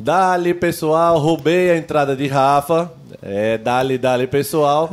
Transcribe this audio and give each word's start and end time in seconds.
Dali, 0.00 0.54
pessoal, 0.54 1.18
roubei 1.18 1.70
a 1.70 1.76
entrada 1.76 2.16
de 2.16 2.26
Rafa. 2.26 2.90
É, 3.20 3.58
dali, 3.58 3.98
dali, 3.98 4.26
pessoal. 4.26 4.90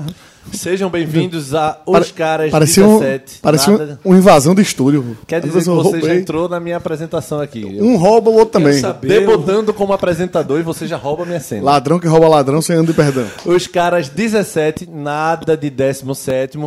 Sejam 0.56 0.90
bem-vindos 0.90 1.54
a 1.54 1.80
Os 1.86 2.12
Caras 2.12 2.52
parecia 2.52 2.86
um, 2.88 3.00
17. 3.00 3.40
parecia 3.41 3.73
um- 3.73 3.77
Nada- 3.77 4.00
uma 4.04 4.18
invasão 4.18 4.55
do 4.55 4.62
estúdio. 4.62 5.18
Quer 5.27 5.41
dizer 5.41 5.59
que 5.59 5.66
você 5.66 5.91
já 5.91 6.00
roubei. 6.00 6.18
entrou 6.20 6.48
na 6.50 6.59
minha 6.59 6.77
apresentação 6.77 7.40
aqui. 7.40 7.66
Um 7.66 7.98
rouba, 7.98 8.30
o 8.30 8.34
outro 8.36 8.60
também. 8.62 8.82
debutando 9.02 9.73
como 9.73 9.94
apresentador 9.94 10.60
e 10.60 10.63
você 10.63 10.88
já 10.88 10.98
rouba 10.98 11.23
a 11.23 11.26
minha 11.26 11.40
cena. 11.40 11.63
Ladrão 11.63 11.99
que 11.99 12.08
rouba 12.08 12.27
ladrão 12.27 12.62
sem 12.62 12.76
ano 12.76 12.88
de 12.88 12.94
perdão. 12.94 13.26
Os 13.46 13.68
caras 13.68 14.10
17, 14.10 14.88
nada 14.90 15.55
de 15.58 15.70
17. 15.70 16.58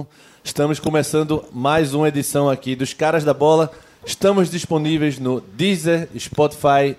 Estamos 0.45 0.79
começando 0.79 1.45
mais 1.52 1.95
uma 1.95 2.09
edição 2.09 2.48
aqui 2.48 2.74
dos 2.77 2.93
Caras 2.95 3.24
da 3.24 3.34
Bola. 3.34 3.70
Estamos 4.07 4.48
disponíveis 4.51 5.18
no 5.18 5.41
Deezer, 5.57 6.09
Spotify, 6.18 6.96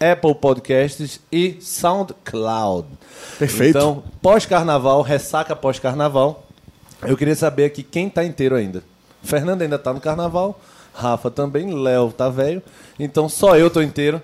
Apple 0.00 0.34
Podcasts 0.34 1.20
e 1.32 1.56
SoundCloud. 1.60 2.86
Perfeito. 3.38 3.76
Então, 3.78 4.02
pós-carnaval, 4.20 5.02
ressaca 5.02 5.54
pós-carnaval. 5.56 6.44
Eu 7.02 7.16
queria 7.16 7.34
saber 7.34 7.64
aqui 7.66 7.82
quem 7.82 8.08
tá 8.08 8.24
inteiro 8.24 8.54
ainda. 8.54 8.82
Fernando 9.22 9.62
ainda 9.62 9.78
tá 9.78 9.92
no 9.92 10.00
carnaval, 10.00 10.58
Rafa 10.94 11.30
também, 11.30 11.74
Léo 11.74 12.12
tá 12.12 12.28
velho. 12.28 12.62
Então 12.98 13.28
só 13.28 13.56
eu 13.56 13.68
tô 13.70 13.82
inteiro. 13.82 14.20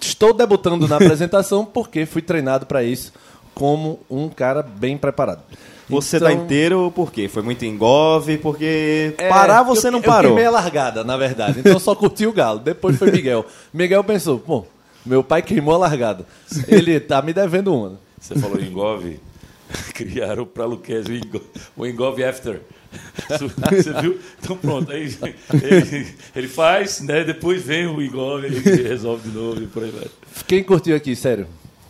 Estou 0.00 0.32
debutando 0.32 0.86
na 0.88 0.96
apresentação 1.02 1.64
porque 1.64 2.06
fui 2.06 2.22
treinado 2.22 2.66
para 2.66 2.82
isso 2.82 3.12
como 3.54 4.00
um 4.10 4.28
cara 4.28 4.62
bem 4.62 4.96
preparado. 4.96 5.42
Você 5.88 6.16
Então, 6.16 6.28
tá 6.28 6.34
inteiro 6.34 6.92
por 6.94 7.10
quê? 7.10 7.28
Foi 7.28 7.42
muito 7.42 7.64
engove, 7.64 8.36
porque 8.38 9.14
é, 9.18 9.28
parar 9.28 9.62
você 9.62 9.88
eu- 9.88 9.92
não 9.92 9.98
Eu 10.00 10.04
parou. 10.04 10.30
queimei 10.32 10.46
a 10.46 10.50
largada, 10.50 11.02
na 11.02 11.16
verdade. 11.16 11.60
Então 11.60 11.72
eu 11.72 11.80
só 11.80 11.94
curti 11.94 12.26
o 12.26 12.32
galo. 12.32 12.58
Depois 12.58 12.96
foi 12.96 13.10
Miguel. 13.10 13.44
Miguel 13.72 14.04
pensou, 14.04 14.38
pô, 14.38 14.64
meu 15.04 15.22
pai 15.22 15.42
queimou 15.42 15.74
a 15.74 15.78
largada. 15.78 16.26
Ele 16.66 16.98
tá 17.00 17.22
me 17.22 17.32
devendo 17.32 17.74
uma. 17.74 18.00
Você 18.20 18.38
falou 18.38 18.60
engove, 18.60 19.20
criaram 19.94 20.44
para 20.44 20.64
Luquez 20.64 21.06
o 21.06 21.12
engove, 21.12 21.44
o 21.76 21.86
engove 21.86 22.24
after. 22.24 22.60
Você 23.28 23.92
viu? 24.00 24.18
Então 24.40 24.56
pronto, 24.56 24.90
aí 24.90 25.14
ele, 25.62 26.14
ele 26.34 26.48
faz, 26.48 27.00
né? 27.00 27.22
Depois 27.22 27.62
vem 27.62 27.86
o 27.86 28.00
engove, 28.00 28.46
ele 28.46 28.60
resolve 28.82 29.28
de 29.28 29.36
novo 29.36 29.62
e 29.62 29.66
por 29.66 29.84
aí 29.84 29.90
vai. 29.90 30.06
Quem 30.46 30.64
curtiu 30.64 30.96
aqui, 30.96 31.14
sério? 31.14 31.46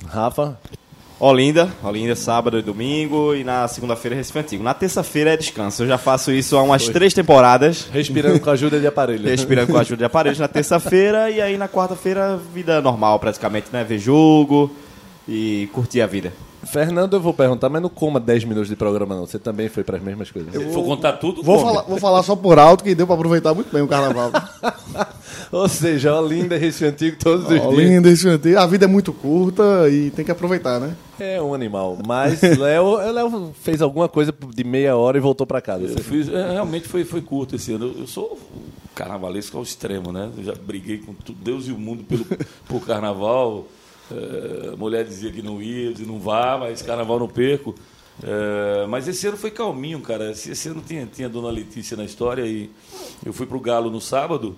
Rafa? 0.07 0.59
Olinda, 1.21 1.69
Olinda 1.83 2.15
sábado 2.15 2.59
e 2.59 2.63
domingo, 2.63 3.35
e 3.35 3.43
na 3.43 3.67
segunda-feira 3.67 4.15
Recife 4.17 4.39
Antigo. 4.39 4.63
Na 4.63 4.73
terça-feira 4.73 5.33
é 5.35 5.37
descanso. 5.37 5.83
Eu 5.83 5.89
já 5.89 5.99
faço 5.99 6.31
isso 6.31 6.57
há 6.57 6.63
umas 6.63 6.89
três 6.89 7.13
temporadas, 7.13 7.89
Respirando 7.93 8.39
com 8.39 8.49
a 8.51 8.53
ajuda 8.53 8.79
de 8.79 8.87
aparelho. 8.87 9.25
respirando 9.29 9.73
com 9.73 9.77
a 9.79 9.81
ajuda 9.81 9.97
de 9.97 10.05
aparelhos 10.05 10.39
na 10.39 10.47
terça-feira, 10.47 11.29
e 11.29 11.41
aí 11.41 11.57
na 11.59 11.69
quarta-feira, 11.69 12.39
vida 12.55 12.81
normal 12.81 13.19
praticamente, 13.19 13.67
né? 13.73 13.83
Ver 13.83 13.99
jogo 13.99 14.71
e 15.29 15.69
curtir 15.73 16.01
a 16.03 16.07
vida. 16.07 16.33
Fernando, 16.65 17.15
eu 17.15 17.21
vou 17.21 17.33
perguntar, 17.33 17.69
mas 17.69 17.81
não 17.81 17.89
coma 17.89 18.19
10 18.19 18.45
minutos 18.45 18.69
de 18.69 18.77
programa, 18.77 19.15
não. 19.15 19.27
Você 19.27 19.39
também 19.39 19.69
foi 19.69 19.85
para 19.85 19.97
as 19.97 20.03
mesmas 20.03 20.31
coisas. 20.31 20.53
Se 20.53 20.73
for 20.73 20.85
contar 20.85 21.13
tudo, 21.15 21.43
Vou 21.43 21.59
come. 21.59 21.69
falar, 21.73 21.83
vou 21.87 21.99
falar 21.99 22.23
só 22.23 22.35
por 22.37 22.59
alto 22.59 22.83
que 22.85 22.95
deu 22.95 23.07
pra 23.07 23.15
aproveitar 23.15 23.55
muito 23.55 23.73
bem 23.73 23.81
o 23.83 23.89
carnaval. 23.89 24.31
Ou 25.51 25.69
seja, 25.69 26.15
Olinda 26.15 26.57
e 26.57 26.59
Recife 26.59 26.85
Antigo 26.85 27.17
todos 27.19 27.45
os 27.45 27.49
dias. 27.49 27.65
Olinda, 27.65 28.11
esse 28.11 28.29
antigo. 28.29 28.59
A 28.59 28.67
vida 28.67 28.85
é 28.85 28.89
muito 28.89 29.13
curta 29.15 29.89
e 29.89 30.11
tem 30.11 30.23
que 30.25 30.31
aproveitar, 30.31 30.79
né? 30.79 30.95
É 31.19 31.41
um 31.41 31.55
animal. 31.55 31.97
Mas 32.07 32.43
Léo, 32.59 32.97
Léo 33.13 33.53
fez 33.63 33.81
alguma 33.81 34.09
coisa 34.09 34.35
de 34.55 34.65
meia 34.65 34.95
hora 34.97 35.17
e 35.17 35.21
voltou 35.21 35.47
para 35.47 35.61
casa. 35.63 35.85
Eu 35.85 35.99
fiz- 36.05 36.29
é, 36.29 36.53
realmente 36.53 36.87
foi, 36.87 37.05
foi 37.05 37.23
curto 37.23 37.57
esse 37.57 37.73
ano. 37.73 37.87
Eu, 37.95 38.01
eu 38.01 38.07
sou 38.07 38.39
carnavalesco 38.95 39.57
ao 39.57 39.63
extremo, 39.63 40.13
né? 40.13 40.29
Eu 40.37 40.45
já 40.45 40.55
briguei 40.55 40.99
com 40.99 41.15
tudo, 41.15 41.39
Deus 41.43 41.67
e 41.69 41.73
o 41.73 41.79
mundo 41.79 42.05
pelo, 42.05 42.27
por 42.69 42.85
carnaval. 42.85 43.65
É, 44.11 44.77
mulher 44.77 45.05
dizia 45.05 45.31
que 45.31 45.43
não 45.43 45.61
ia, 45.61 45.93
dizia 45.93 46.07
não 46.07 46.19
vá, 46.19 46.57
mas 46.59 46.83
carnaval 46.83 47.19
não 47.19 47.29
perco. 47.29 47.75
É, 48.23 48.87
mas 48.87 49.07
esse 49.07 49.27
ano 49.27 49.37
foi 49.37 49.51
calminho, 49.51 50.01
cara. 50.01 50.31
Esse 50.31 50.69
ano 50.69 50.83
tinha, 50.87 51.07
tinha 51.07 51.29
a 51.29 51.31
Dona 51.31 51.51
Letícia 51.51 51.97
na 51.97 52.05
história 52.05 52.47
e 52.47 52.71
eu 53.25 53.33
fui 53.33 53.47
pro 53.47 53.61
Galo 53.61 53.91
no 53.91 54.01
sábado 54.01 54.57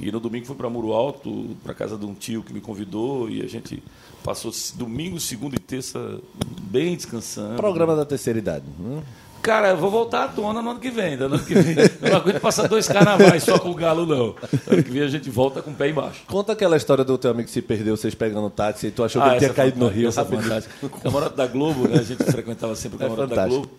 e 0.00 0.12
no 0.12 0.20
domingo 0.20 0.46
fui 0.46 0.56
para 0.56 0.68
Muro 0.70 0.92
Alto, 0.92 1.56
para 1.64 1.74
casa 1.74 1.96
de 1.96 2.06
um 2.06 2.14
tio 2.14 2.42
que 2.42 2.52
me 2.52 2.60
convidou 2.60 3.28
e 3.28 3.42
a 3.42 3.48
gente 3.48 3.82
passou 4.22 4.52
domingo, 4.74 5.18
segunda 5.18 5.56
e 5.56 5.58
terça 5.58 6.20
bem 6.62 6.94
descansando. 6.94 7.56
Programa 7.56 7.96
da 7.96 8.04
terceira 8.04 8.38
idade. 8.38 8.64
hum? 8.78 9.02
Cara, 9.42 9.68
eu 9.70 9.76
vou 9.76 9.90
voltar 9.90 10.24
à 10.24 10.28
tona 10.28 10.60
no 10.60 10.70
ano 10.70 10.80
que 10.80 10.90
vem. 10.90 11.16
No 11.16 11.26
ano 11.26 11.38
que 11.38 11.54
vem. 11.54 11.76
Eu 12.02 12.10
não 12.10 12.16
aguento 12.18 12.40
passar 12.40 12.68
dois 12.68 12.86
carnavais 12.88 13.42
só 13.42 13.58
com 13.58 13.70
o 13.70 13.74
galo, 13.74 14.04
não. 14.04 14.34
Ano 14.70 14.82
que 14.82 14.90
vem 14.90 15.02
a 15.02 15.08
gente 15.08 15.30
volta 15.30 15.62
com 15.62 15.70
o 15.70 15.74
pé 15.74 15.88
embaixo. 15.88 16.22
Conta 16.26 16.52
aquela 16.52 16.76
história 16.76 17.04
do 17.04 17.16
teu 17.16 17.30
amigo 17.30 17.46
que 17.46 17.52
se 17.52 17.62
perdeu, 17.62 17.96
vocês 17.96 18.14
pegando 18.14 18.50
táxi 18.50 18.88
e 18.88 18.90
tu 18.90 19.02
achou 19.04 19.22
que 19.22 19.28
ele 19.28 19.36
essa 19.36 19.46
tinha 19.46 19.52
é 19.52 19.56
caído 19.56 19.78
no 19.78 19.88
rio. 19.88 20.08
essa 20.08 20.20
é 20.22 20.24
fantástica. 20.24 20.88
Camarote 21.02 21.36
da 21.36 21.46
Globo, 21.46 21.88
né? 21.88 21.98
A 21.98 22.02
gente 22.02 22.22
frequentava 22.24 22.74
sempre 22.74 22.98
o 22.98 23.00
É 23.02 23.04
camarote 23.04 23.30
da 23.30 23.36
fantástico. 23.36 23.66
Globo. 23.66 23.78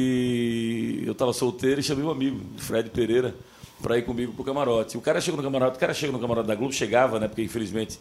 E 0.00 1.02
eu 1.06 1.12
estava 1.12 1.32
solteiro 1.32 1.80
e 1.80 1.82
chamei 1.82 2.04
um 2.04 2.10
amigo, 2.10 2.40
Fred 2.58 2.90
Pereira, 2.90 3.34
para 3.82 3.96
ir 3.98 4.02
comigo 4.02 4.32
pro 4.32 4.44
camarote. 4.44 4.96
O 4.96 5.00
cara 5.00 5.20
chegou 5.20 5.38
no 5.38 5.42
camarote, 5.42 5.76
o 5.76 5.80
cara 5.80 5.94
chega 5.94 6.12
no 6.12 6.18
camarote 6.18 6.46
da 6.48 6.54
Globo, 6.54 6.72
chegava, 6.72 7.18
né? 7.18 7.26
Porque 7.28 7.42
infelizmente 7.42 7.98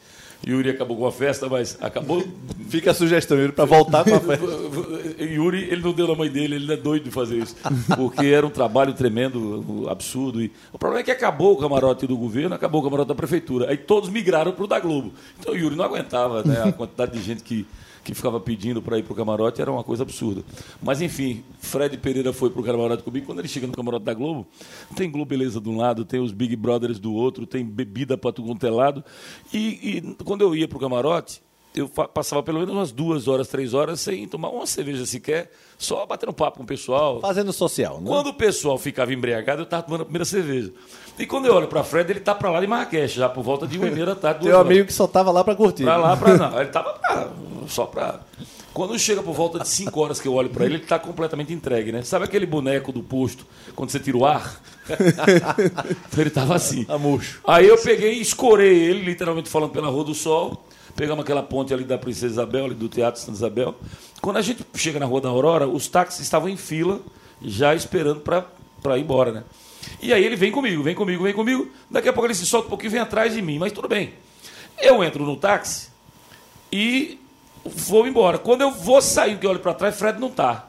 Yuri 0.48 0.70
acabou 0.70 0.98
com 0.98 1.06
a 1.06 1.12
festa, 1.12 1.48
mas 1.50 1.78
acabou 1.82 2.24
Fica 2.70 2.92
a 2.92 2.94
sugestão, 2.94 3.36
Yuri, 3.36 3.52
para 3.52 3.66
voltar 3.66 4.04
com 4.04 4.16
a 4.16 4.20
festa. 4.20 4.46
Yuri, 5.24 5.64
ele 5.72 5.82
não 5.82 5.92
deu 5.92 6.08
na 6.08 6.14
mãe 6.14 6.30
dele, 6.30 6.56
ele 6.56 6.72
é 6.72 6.78
doido 6.78 7.06
de 7.06 7.12
fazer 7.12 7.38
isso. 7.38 7.56
Porque 7.96 8.28
era 8.28 8.46
um 8.46 8.50
trabalho 8.52 8.94
tremendo, 8.94 9.88
absurdo. 9.90 10.40
E 10.40 10.52
o 10.72 10.78
problema 10.78 11.02
é 11.02 11.04
que 11.04 11.10
acabou 11.10 11.54
o 11.54 11.58
camarote 11.58 12.06
do 12.06 12.16
governo, 12.16 12.54
acabou 12.54 12.82
o 12.82 12.84
camarote 12.84 13.08
da 13.08 13.16
prefeitura. 13.16 13.72
Aí 13.72 13.78
todos 13.78 14.10
migraram 14.10 14.52
para 14.52 14.64
o 14.64 14.68
da 14.68 14.80
Globo. 14.80 15.12
Então 15.40 15.54
o 15.54 15.58
Yuri 15.58 15.76
não 15.76 15.84
aguentava, 15.84 16.44
né? 16.44 16.62
A 16.64 16.72
quantidade 16.72 17.12
de 17.12 17.24
gente 17.24 17.42
que, 17.42 17.66
que 18.04 18.14
ficava 18.14 18.40
pedindo 18.40 18.82
para 18.82 18.98
ir 18.98 19.04
para 19.04 19.14
o 19.14 19.16
camarote 19.16 19.62
era 19.62 19.72
uma 19.72 19.84
coisa 19.84 20.04
absurda. 20.04 20.44
Mas 20.82 21.02
enfim, 21.02 21.44
Fred 21.60 21.98
Pereira 21.98 22.34
foi 22.34 22.50
para 22.50 22.62
o 22.62 22.64
camarote 22.64 23.04
comigo. 23.04 23.26
Quando 23.26 23.40
ele 23.40 23.48
chega 23.48 23.68
no 23.68 23.74
camarote 23.74 24.06
da 24.06 24.14
Globo, 24.14 24.48
tem 24.96 25.10
Globo 25.10 25.30
Beleza 25.30 25.60
de 25.60 25.70
um 25.70 25.78
lado, 25.78 26.06
tem 26.06 26.20
os 26.20 26.32
Big 26.32 26.56
Brothers 26.56 27.00
do 27.00 27.14
outro, 27.14 27.46
tem 27.46 27.66
bebida 27.66 28.18
para 28.18 28.32
tudo 28.32 28.48
quanto 28.48 28.66
é. 28.66 29.04
E, 29.54 29.58
e 29.58 30.24
quando 30.24 30.42
eu 30.42 30.56
ia 30.56 30.68
para 30.68 30.78
o 30.78 30.80
camarote, 30.82 31.42
eu 31.76 31.88
passava 31.88 32.42
pelo 32.44 32.60
menos 32.60 32.74
umas 32.74 32.92
duas 32.92 33.28
horas, 33.28 33.48
três 33.48 33.74
horas 33.74 34.00
sem 34.00 34.28
tomar 34.28 34.50
uma 34.50 34.66
cerveja 34.66 35.06
sequer, 35.06 35.52
só 35.78 36.06
batendo 36.06 36.34
papo 36.34 36.58
com 36.58 36.64
o 36.64 36.66
pessoal. 36.68 37.20
Fazendo 37.22 37.54
social, 37.54 38.02
né? 38.02 38.08
Quando 38.08 38.28
o 38.28 38.34
pessoal 38.34 38.78
ficava 38.78 39.14
embriagado, 39.14 39.62
eu 39.62 39.66
estava 39.66 39.84
tomando 39.84 40.02
a 40.02 40.06
primeira 40.06 40.26
cerveja. 40.26 40.74
E 41.18 41.26
quando 41.26 41.46
eu 41.46 41.54
olho 41.54 41.68
para 41.68 41.84
Fred, 41.84 42.12
ele 42.12 42.20
tá 42.22 42.34
para 42.34 42.50
lá 42.50 42.60
de 42.60 42.68
Marrakech, 42.68 43.16
já 43.16 43.30
por 43.30 43.44
volta 43.44 43.68
de 43.68 43.78
uma 43.78 43.88
e 43.88 43.92
meia 43.92 44.06
da 44.08 44.16
tarde. 44.16 44.42
Teu 44.46 44.56
horas. 44.56 44.66
amigo 44.66 44.88
que 44.88 44.94
só 44.94 45.06
tava 45.08 45.32
lá 45.32 45.44
para 45.44 45.56
curtir. 45.56 45.84
Pra 45.84 45.98
lá, 45.98 46.18
pra 46.18 46.36
não. 46.38 46.60
Ele 46.60 46.70
tava 46.70 46.94
pra- 46.94 47.30
só 47.68 47.86
pra. 47.86 48.20
Quando 48.74 48.98
chega 48.98 49.22
por 49.22 49.34
volta 49.34 49.60
de 49.60 49.68
5 49.68 50.00
horas 50.00 50.22
que 50.22 50.28
eu 50.28 50.34
olho 50.34 50.50
pra 50.50 50.64
ele, 50.66 50.76
ele 50.76 50.86
tá 50.86 50.98
completamente 50.98 51.52
entregue, 51.52 51.92
né? 51.92 52.02
Sabe 52.04 52.26
aquele 52.26 52.46
boneco 52.46 52.92
do 52.92 53.02
posto, 53.04 53.46
quando 53.76 53.90
você 53.90 54.00
tira 54.00 54.16
o 54.18 54.26
ar? 54.26 54.62
então 54.88 56.16
ele 56.22 56.30
tava 56.30 56.56
assim. 56.56 56.84
Tá 56.86 56.98
murcho. 56.98 57.42
Aí 57.46 57.68
eu 57.68 57.78
peguei 57.78 58.14
e 58.14 58.22
escorei 58.22 58.78
ele, 58.78 59.02
literalmente 59.04 59.50
falando 59.50 59.72
pela 59.72 59.88
Rua 59.90 60.04
do 60.06 60.14
Sol. 60.16 60.64
Pegamos 61.00 61.24
aquela 61.24 61.42
ponte 61.42 61.74
ali 61.74 61.86
da 61.86 61.98
Princesa 61.98 62.34
Isabel, 62.34 62.66
ali 62.66 62.74
do 62.74 62.90
Teatro 62.90 63.22
Santa 63.22 63.32
Isabel. 63.32 63.74
Quando 64.22 64.36
a 64.36 64.42
gente 64.42 64.66
chega 64.76 65.00
na 65.00 65.06
Rua 65.06 65.22
da 65.22 65.30
Aurora, 65.30 65.66
os 65.66 65.88
táxis 65.88 66.20
estavam 66.20 66.50
em 66.50 66.58
fila, 66.58 67.00
já 67.42 67.74
esperando 67.74 68.20
pra 68.20 68.98
ir 68.98 69.02
embora, 69.02 69.32
né? 69.32 69.44
E 70.02 70.12
aí 70.12 70.22
ele 70.26 70.36
vem 70.36 70.52
comigo, 70.52 70.84
vem 70.84 70.94
comigo, 70.94 71.24
vem 71.24 71.34
comigo. 71.34 71.72
Daqui 71.90 72.10
a 72.10 72.12
pouco 72.12 72.28
ele 72.28 72.36
se 72.36 72.46
solta 72.46 72.68
um 72.68 72.70
pouquinho 72.70 72.90
e 72.90 72.92
vem 72.92 73.00
atrás 73.00 73.34
de 73.34 73.42
mim, 73.42 73.58
mas 73.58 73.72
tudo 73.72 73.88
bem. 73.88 74.14
Eu 74.78 75.02
entro 75.02 75.24
no 75.24 75.38
táxi 75.38 75.88
e 76.70 77.18
vou 77.64 78.06
embora. 78.06 78.38
Quando 78.38 78.60
eu 78.60 78.72
vou 78.72 79.02
sair, 79.02 79.38
que 79.38 79.46
eu 79.46 79.52
olho 79.52 79.60
para 79.60 79.74
trás, 79.74 79.98
Fred 79.98 80.20
não 80.20 80.30
tá. 80.30 80.68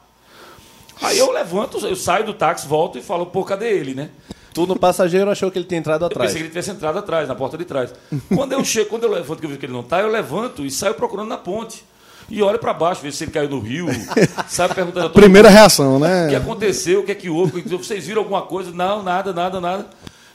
Aí 1.03 1.19
eu 1.19 1.33
levanto, 1.33 1.85
eu 1.85 1.97
saio 1.97 2.25
do 2.25 2.35
táxi, 2.35 2.69
volto 2.69 2.97
e 2.97 3.03
falo, 3.03 3.27
pô, 3.27 3.45
cadê 3.45 3.77
ele, 3.77 3.95
né? 3.95 4.11
Tu 4.53 4.67
no 4.67 4.77
passageiro 4.77 5.31
achou 5.31 5.51
que 5.51 5.59
ele 5.59 5.67
tinha 5.67 5.79
entrado 5.79 6.03
Eu 6.03 6.07
atrás. 6.07 6.31
pensei 6.31 6.41
que 6.41 6.47
ele 6.47 6.51
tivesse 6.51 6.71
entrado 6.71 6.99
atrás, 6.99 7.29
na 7.29 7.35
porta 7.35 7.57
de 7.57 7.65
trás. 7.65 7.93
Quando 8.35 8.53
eu 8.53 8.65
chego, 8.65 8.89
quando 8.91 9.05
eu 9.05 9.11
levanto, 9.13 9.39
que 9.39 9.47
eu 9.47 9.49
vejo 9.51 9.61
que 9.61 9.67
ele 9.67 9.73
não 9.73 9.83
tá, 9.83 10.01
eu 10.01 10.09
levanto 10.11 10.65
e 10.65 10.71
saio 10.71 10.95
procurando 10.95 11.29
na 11.29 11.39
ponte. 11.39 11.85
E 12.29 12.43
olho 12.43 12.59
para 12.59 12.73
baixo, 12.73 13.03
vejo 13.03 13.17
se 13.17 13.25
ele 13.25 13.33
caiu 13.33 13.49
no 13.51 13.59
rio, 13.59 13.87
sabe, 14.49 14.75
perguntando 14.75 15.07
a 15.07 15.09
todo 15.09 15.21
Primeira 15.21 15.49
reação, 15.49 15.97
o 15.97 16.01
que 16.01 16.07
né? 16.07 16.37
aconteceu, 16.37 17.01
o 17.01 17.03
que 17.05 17.11
é 17.11 17.15
que 17.15 17.29
houve, 17.29 17.61
vocês 17.63 18.07
viram 18.07 18.23
alguma 18.23 18.43
coisa? 18.43 18.71
Não, 18.71 19.03
nada, 19.03 19.33
nada, 19.33 19.61
nada. 19.61 19.87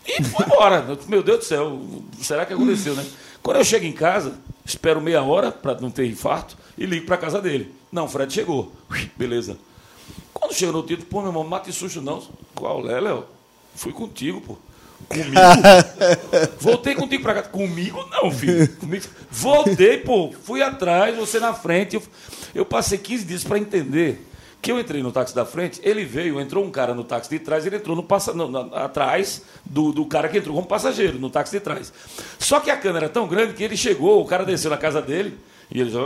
E 0.05 0.21
foi 0.23 0.45
embora. 0.45 0.85
Meu 1.07 1.23
Deus 1.23 1.39
do 1.39 1.45
céu, 1.45 1.81
será 2.21 2.45
que 2.45 2.53
aconteceu, 2.53 2.95
né? 2.95 3.05
Quando 3.41 3.57
eu 3.57 3.63
chego 3.63 3.85
em 3.85 3.93
casa, 3.93 4.33
espero 4.65 4.99
meia 4.99 5.23
hora 5.23 5.51
para 5.51 5.79
não 5.79 5.89
ter 5.89 6.05
infarto 6.05 6.57
e 6.77 6.85
ligo 6.85 7.05
para 7.05 7.15
casa 7.17 7.41
dele. 7.41 7.73
Não, 7.91 8.05
o 8.05 8.07
Fred 8.09 8.31
chegou. 8.33 8.71
Beleza. 9.15 9.57
Quando 10.33 10.53
chega 10.53 10.71
no 10.73 10.83
título, 10.83 11.07
pô, 11.09 11.19
meu 11.21 11.29
irmão, 11.29 11.43
mate 11.43 11.71
susto 11.71 12.01
não. 12.01 12.21
Qual 12.53 12.89
é, 12.89 12.99
Léo? 12.99 13.23
Fui 13.75 13.91
contigo, 13.91 14.41
pô. 14.41 14.57
Comigo? 15.07 15.35
Voltei 16.59 16.95
contigo 16.95 17.21
pra 17.23 17.33
cá. 17.35 17.43
Comigo 17.43 18.03
não, 18.11 18.31
filho. 18.31 18.67
Comigo. 18.77 19.05
Voltei, 19.29 19.97
pô. 19.97 20.33
Fui 20.43 20.61
atrás, 20.61 21.15
você 21.15 21.39
na 21.39 21.53
frente. 21.53 21.95
Eu, 21.95 22.03
eu 22.53 22.65
passei 22.65 22.97
15 22.97 23.25
dias 23.25 23.43
pra 23.43 23.57
entender 23.59 24.25
que 24.61 24.71
eu 24.71 24.79
entrei 24.79 25.03
no 25.03 25.11
táxi 25.11 25.35
da 25.35 25.45
frente, 25.45 25.79
ele 25.83 26.03
veio, 26.03 26.41
entrou 26.41 26.65
um 26.65 26.71
cara 26.71 26.91
no 26.95 27.03
táxi 27.03 27.29
de 27.29 27.37
trás, 27.37 27.67
ele 27.67 27.75
entrou 27.75 27.95
no 27.95 28.01
passa, 28.01 28.33
no, 28.33 28.49
na- 28.49 28.61
atrás 28.85 29.43
do, 29.63 29.91
do 29.91 30.07
cara 30.07 30.27
que 30.27 30.39
entrou 30.39 30.55
como 30.55 30.65
passageiro, 30.67 31.19
no 31.19 31.29
táxi 31.29 31.51
de 31.51 31.59
trás. 31.59 31.93
Só 32.39 32.59
que 32.59 32.71
a 32.71 32.75
câmera 32.77 33.05
era 33.05 33.13
tão 33.13 33.27
grande 33.27 33.53
que 33.53 33.63
ele 33.63 33.77
chegou, 33.77 34.19
o 34.19 34.25
cara 34.25 34.43
desceu 34.43 34.71
na 34.71 34.77
casa 34.77 35.03
dele, 35.03 35.37
e 35.71 35.81
ele 35.81 35.89
já. 35.89 35.99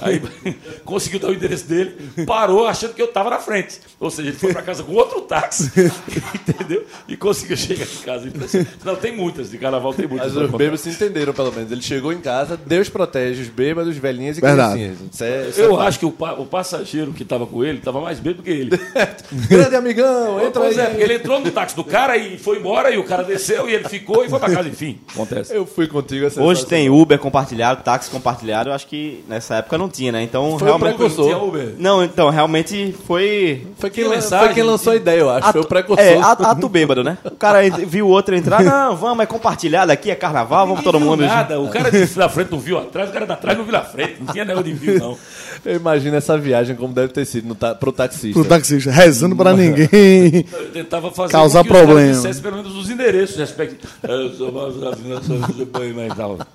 Aí 0.00 0.22
conseguiu 0.84 1.20
dar 1.20 1.28
o 1.28 1.34
endereço 1.34 1.66
dele, 1.66 1.96
parou 2.26 2.66
achando 2.66 2.94
que 2.94 3.02
eu 3.02 3.06
estava 3.06 3.30
na 3.30 3.38
frente. 3.38 3.80
Ou 4.00 4.10
seja, 4.10 4.28
ele 4.30 4.36
foi 4.38 4.52
para 4.52 4.62
casa 4.62 4.82
com 4.82 4.92
outro 4.94 5.20
táxi, 5.22 5.70
entendeu? 6.34 6.84
E 7.08 7.16
conseguiu 7.16 7.56
chegar 7.56 7.84
em 7.84 8.04
casa. 8.04 8.28
Impressionante. 8.28 8.70
Não, 8.84 8.96
tem 8.96 9.16
muitas, 9.16 9.50
de 9.50 9.58
carnaval 9.58 9.94
tem 9.94 10.06
muitas. 10.06 10.32
Mas 10.34 10.44
os 10.44 10.50
bêbados 10.50 10.80
se 10.80 10.90
entenderam, 10.90 11.32
pelo 11.32 11.52
menos. 11.52 11.70
Ele 11.72 11.82
chegou 11.82 12.12
em 12.12 12.20
casa, 12.20 12.56
Deus 12.56 12.88
protege 12.88 13.42
os 13.42 13.48
bêbados, 13.48 13.96
velhinhas 13.96 14.38
e 14.38 14.40
criancinhas. 14.40 14.98
Isso 15.12 15.24
é, 15.24 15.48
isso 15.48 15.60
é 15.60 15.64
Eu 15.64 15.80
acho 15.80 15.98
que 15.98 16.06
o, 16.06 16.10
pa- 16.12 16.34
o 16.34 16.46
passageiro 16.46 17.12
que 17.12 17.22
estava 17.22 17.46
com 17.46 17.64
ele 17.64 17.78
estava 17.78 18.00
mais 18.00 18.18
bêbado 18.18 18.42
que 18.42 18.50
ele. 18.50 18.70
Grande 19.48 19.76
amigão, 19.76 20.40
entra 20.44 20.60
pois 20.62 20.78
aí. 20.78 20.84
é, 20.84 20.88
porque 20.90 21.02
ele 21.02 21.14
entrou 21.14 21.40
no 21.40 21.50
táxi 21.50 21.76
do 21.76 21.84
cara 21.84 22.16
e 22.16 22.38
foi 22.38 22.58
embora, 22.58 22.90
e 22.90 22.98
o 22.98 23.04
cara 23.04 23.22
desceu 23.22 23.68
e 23.68 23.74
ele 23.74 23.88
ficou 23.88 24.24
e 24.24 24.28
foi 24.28 24.38
pra 24.38 24.50
casa, 24.50 24.68
enfim. 24.68 24.98
Acontece. 25.12 25.54
Eu 25.54 25.66
fui 25.66 25.86
contigo 25.86 26.26
essa 26.26 26.42
Hoje 26.42 26.66
tem 26.66 26.88
Uber 26.90 27.18
compartilhado, 27.18 27.82
táxi 27.92 28.10
compartilhado. 28.10 28.70
Eu 28.70 28.74
acho 28.74 28.86
que 28.86 29.22
nessa 29.28 29.56
época 29.56 29.76
não 29.76 29.88
tinha, 29.88 30.12
né? 30.12 30.22
Então, 30.22 30.58
Foi 30.58 30.68
o 30.68 30.76
realmente. 30.76 30.96
precursor. 30.96 31.24
Tinha 31.26 31.38
Uber. 31.38 31.74
Não, 31.78 32.02
então, 32.02 32.30
realmente 32.30 32.94
foi. 33.06 33.66
Foi 33.76 33.90
quem, 33.90 34.04
foi 34.04 34.48
quem 34.54 34.62
lançou 34.62 34.92
a 34.92 34.96
ideia, 34.96 35.20
eu 35.20 35.30
acho. 35.30 35.52
Foi 35.52 35.60
o 35.60 35.66
precursor. 35.66 36.04
É, 36.04 36.18
ato 36.18 36.68
bêbado, 36.68 37.04
né? 37.04 37.18
O 37.24 37.30
cara 37.32 37.58
viu 37.70 38.06
o 38.06 38.08
outro 38.08 38.34
entrar, 38.34 38.62
não, 38.62 38.96
vamos, 38.96 39.22
é 39.22 39.26
compartilhado 39.26 39.92
aqui, 39.92 40.10
é 40.10 40.14
carnaval, 40.14 40.66
vamos 40.66 40.82
todo 40.82 40.98
mundo. 40.98 41.24
Nada. 41.24 41.60
O 41.60 41.68
cara 41.68 41.90
de 41.90 42.06
da 42.12 42.28
frente 42.28 42.50
não 42.50 42.58
viu 42.58 42.78
atrás, 42.78 43.10
o 43.10 43.12
cara 43.12 43.26
da 43.26 43.36
trás 43.36 43.56
não 43.56 43.64
viu 43.64 43.72
na 43.72 43.82
frente. 43.82 44.16
Não 44.20 44.32
tinha 44.32 44.44
negócio 44.44 44.64
de 44.70 44.72
viu, 44.72 44.98
não. 44.98 45.18
Eu 45.64 45.76
imagino 45.76 46.16
essa 46.16 46.36
viagem 46.38 46.74
como 46.76 46.92
deve 46.94 47.12
ter 47.12 47.24
sido 47.24 47.48
no 47.48 47.54
ta... 47.54 47.74
pro 47.74 47.92
taxista. 47.92 48.32
Pro 48.40 48.48
taxista, 48.48 48.90
rezando 48.90 49.36
pra 49.36 49.52
ninguém. 49.54 50.44
Eu 50.52 50.70
tentava 50.72 51.10
fazer 51.10 51.32
Causar 51.32 51.64
problema. 51.64 52.12
dissessem 52.12 52.42
pelo 52.42 52.56
menos 52.56 52.74
os 52.76 52.90
endereços 52.90 53.36
respectivos. 53.36 53.88
Eu 54.02 54.32
sou 54.34 54.52
mais 54.52 54.74
e 54.74 56.16
tal. 56.16 56.38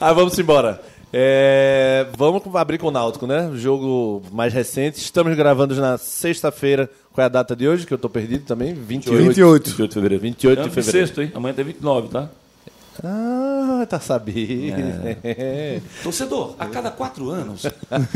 Ah, 0.00 0.14
vamos 0.14 0.38
embora. 0.38 0.80
É, 1.12 2.06
vamos 2.16 2.42
abrir 2.54 2.78
com 2.78 2.86
o 2.86 2.90
Náutico, 2.90 3.26
né? 3.26 3.46
O 3.48 3.56
jogo 3.56 4.22
mais 4.32 4.54
recente. 4.54 4.96
Estamos 4.98 5.36
gravando 5.36 5.74
na 5.74 5.98
sexta-feira. 5.98 6.88
Qual 7.12 7.22
é 7.22 7.26
a 7.26 7.28
data 7.28 7.54
de 7.54 7.68
hoje? 7.68 7.86
Que 7.86 7.92
eu 7.92 7.98
tô 7.98 8.08
perdido 8.08 8.44
também. 8.46 8.72
28. 8.72 9.18
28. 9.26 9.64
28 9.70 9.88
de 9.88 9.94
fevereiro. 9.94 10.22
28 10.22 10.62
de 10.62 10.66
É 10.68 10.70
fevereiro. 10.70 11.06
sexto, 11.06 11.20
hein? 11.20 11.30
Amanhã 11.34 11.52
tem 11.54 11.64
29, 11.66 12.08
tá? 12.08 12.30
Ah, 13.02 13.86
tá 13.88 13.98
sabendo. 13.98 14.76
Torcedor, 16.02 16.54
a 16.58 16.66
cada 16.66 16.90
quatro 16.90 17.30
anos, 17.30 17.62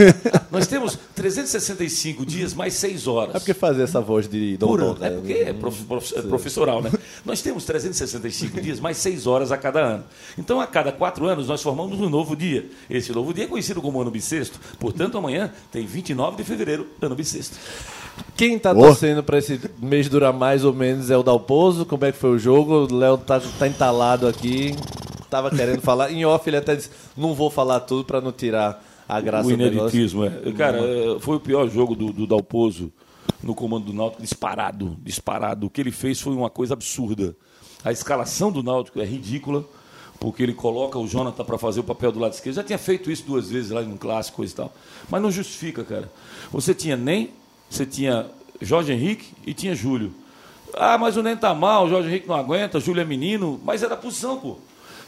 nós 0.51 0.67
temos 0.67 0.99
365 1.15 2.27
dias 2.27 2.53
mais 2.55 2.75
6 2.75 3.07
horas. 3.07 3.35
É 3.35 3.39
porque 3.39 3.55
fazer 3.55 3.83
essa 3.83 4.01
voz 4.01 4.29
de 4.29 4.57
Dom 4.57 4.67
por 4.67 4.83
ano. 4.83 4.97
É 5.01 5.11
né? 5.11 5.17
porque 5.17 5.33
é, 5.33 5.53
prof- 5.53 5.85
prof- 5.85 6.13
é 6.17 6.23
professoral, 6.23 6.83
né? 6.83 6.91
Nós 7.25 7.41
temos 7.43 7.65
365 7.65 8.61
dias, 8.61 8.79
mais 8.81 8.97
6 8.99 9.27
horas 9.27 9.51
a 9.51 9.57
cada 9.57 9.81
ano. 9.81 10.05
Então, 10.39 10.61
a 10.61 10.67
cada 10.67 10.93
quatro 10.93 11.27
anos, 11.27 11.49
nós 11.49 11.61
formamos 11.63 11.99
um 12.01 12.09
novo 12.09 12.37
dia. 12.37 12.67
Esse 12.89 13.13
novo 13.13 13.33
dia 13.35 13.45
é 13.45 13.47
conhecido 13.49 13.83
como 13.83 14.01
ano 14.01 14.11
bissexto. 14.11 14.61
Portanto, 14.79 15.19
amanhã 15.19 15.53
tem 15.73 15.85
29 15.87 16.37
de 16.37 16.45
fevereiro, 16.45 16.87
ano 17.01 17.15
bissexto. 17.17 17.57
Quem 18.37 18.59
tá 18.59 18.75
Boa. 18.75 18.89
torcendo 18.89 19.23
pra 19.23 19.39
esse 19.39 19.61
mês 19.79 20.09
durar 20.09 20.33
mais 20.33 20.65
ou 20.65 20.73
menos 20.73 21.11
é 21.11 21.17
o 21.17 21.23
Dalpozo. 21.23 21.87
Como 21.87 22.05
é 22.05 22.13
que 22.13 22.19
foi 22.19 22.31
o 22.31 22.39
jogo? 22.39 22.87
O 22.87 22.95
Léo 22.95 23.19
tá, 23.19 23.41
tá 23.59 23.67
entalado 23.67 24.27
aqui. 24.27 24.75
Tava 25.31 25.51
querendo 25.51 25.81
falar. 25.81 26.13
Em 26.13 26.25
off 26.25 26.49
ele 26.49 26.57
até 26.57 26.77
disse: 26.77 26.91
não 27.17 27.35
vou 27.35 27.51
falar 27.51 27.81
tudo 27.81 28.05
pra 28.05 28.21
não 28.21 28.33
tirar 28.33 28.83
a 29.09 29.21
graça 29.21 29.49
o 29.49 29.51
do 29.51 29.57
negócio. 29.57 29.79
ineditismo, 29.79 30.25
é. 30.25 30.53
Cara, 30.53 30.79
é, 30.79 31.19
foi 31.21 31.37
o 31.37 31.41
pior 31.41 31.69
jogo 31.69 31.95
do, 31.95 32.13
do 32.13 32.27
Dalpozo 32.27 32.93
no 33.43 33.55
comando 33.55 33.87
do 33.87 33.93
Náutico, 33.93 34.23
disparado, 34.23 34.97
disparado. 35.03 35.67
O 35.67 35.71
que 35.71 35.81
ele 35.81 35.93
fez 35.93 36.21
foi 36.21 36.35
uma 36.35 36.51
coisa 36.51 36.75
absurda. 36.75 37.35
A 37.85 37.93
escalação 37.93 38.51
do 38.51 38.63
Náutico 38.63 39.01
é 39.01 39.05
ridícula, 39.05 39.65
porque 40.19 40.43
ele 40.43 40.55
coloca 40.55 40.99
o 40.99 41.07
Jonathan 41.07 41.45
para 41.45 41.59
fazer 41.59 41.81
o 41.81 41.85
papel 41.85 42.11
do 42.11 42.19
lado 42.19 42.33
esquerdo. 42.33 42.57
Já 42.57 42.65
tinha 42.65 42.79
feito 42.79 43.11
isso 43.11 43.25
duas 43.25 43.49
vezes 43.49 43.71
lá 43.71 43.83
num 43.83 43.97
clássico 43.97 44.39
coisa 44.39 44.53
e 44.53 44.57
tal. 44.57 44.75
Mas 45.09 45.23
não 45.23 45.31
justifica, 45.31 45.85
cara. 45.85 46.11
Você 46.51 46.75
tinha 46.75 46.97
Nem, 46.97 47.31
você 47.69 47.85
tinha 47.87 48.27
Jorge 48.61 48.93
Henrique 48.93 49.33
e 49.47 49.53
tinha 49.55 49.75
Júlio. 49.75 50.13
Ah, 50.75 50.99
mas 50.99 51.17
o 51.17 51.23
Nem 51.23 51.37
tá 51.37 51.55
mal, 51.55 51.87
o 51.87 51.89
Jorge 51.89 52.09
Henrique 52.09 52.29
não 52.29 52.35
aguenta, 52.35 52.81
Júlio 52.81 53.01
é 53.01 53.05
menino, 53.05 53.61
mas 53.65 53.83
é 53.83 53.89
da 53.89 53.97
posição, 53.97 54.39
pô. 54.39 54.59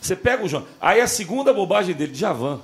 Você 0.01 0.15
pega 0.15 0.45
o 0.45 0.49
João. 0.49 0.65
Aí 0.81 1.01
a 1.01 1.07
segunda 1.07 1.53
bobagem 1.53 1.95
dele, 1.95 2.15
Javan. 2.15 2.61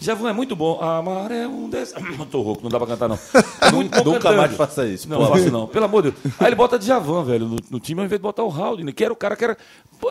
Javan 0.00 0.30
é 0.30 0.32
muito 0.32 0.54
bom. 0.54 0.80
Amar 0.80 1.32
é 1.32 1.46
um 1.46 1.68
des... 1.68 1.92
Tô 2.30 2.40
rouco, 2.40 2.62
não 2.62 2.70
dá 2.70 2.78
pra 2.78 2.86
cantar, 2.86 3.08
não. 3.08 3.18
É 3.60 3.72
muito 3.72 3.90
bom 4.04 4.12
Nunca 4.14 4.20
cantando. 4.20 4.36
mais 4.36 4.54
faça 4.54 4.86
isso, 4.86 5.08
Não, 5.08 5.26
faço 5.28 5.50
não. 5.50 5.66
Pelo 5.66 5.84
amor 5.86 6.04
de 6.04 6.10
Deus. 6.12 6.34
Aí 6.38 6.46
ele 6.46 6.54
bota 6.54 6.78
Djavan, 6.78 7.24
velho, 7.24 7.48
no, 7.48 7.56
no 7.68 7.80
time, 7.80 8.00
ao 8.00 8.06
invés 8.06 8.20
de 8.20 8.22
botar 8.22 8.44
o 8.44 8.50
Haldane, 8.50 8.92
que 8.92 9.02
era 9.02 9.12
o 9.12 9.16
cara 9.16 9.34
que 9.34 9.42
era... 9.42 9.56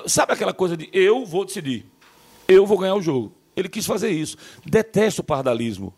Sabe 0.06 0.34
aquela 0.34 0.54
coisa 0.54 0.76
de 0.76 0.90
eu 0.92 1.26
vou 1.26 1.46
decidir, 1.46 1.86
eu 2.50 2.66
vou 2.66 2.78
ganhar 2.78 2.96
o 2.96 3.02
jogo. 3.02 3.32
Ele 3.56 3.70
quis 3.70 3.86
fazer 3.86 4.10
isso. 4.10 4.36
Detesto 4.66 5.22
o 5.22 5.24
pardalismo. 5.24 5.94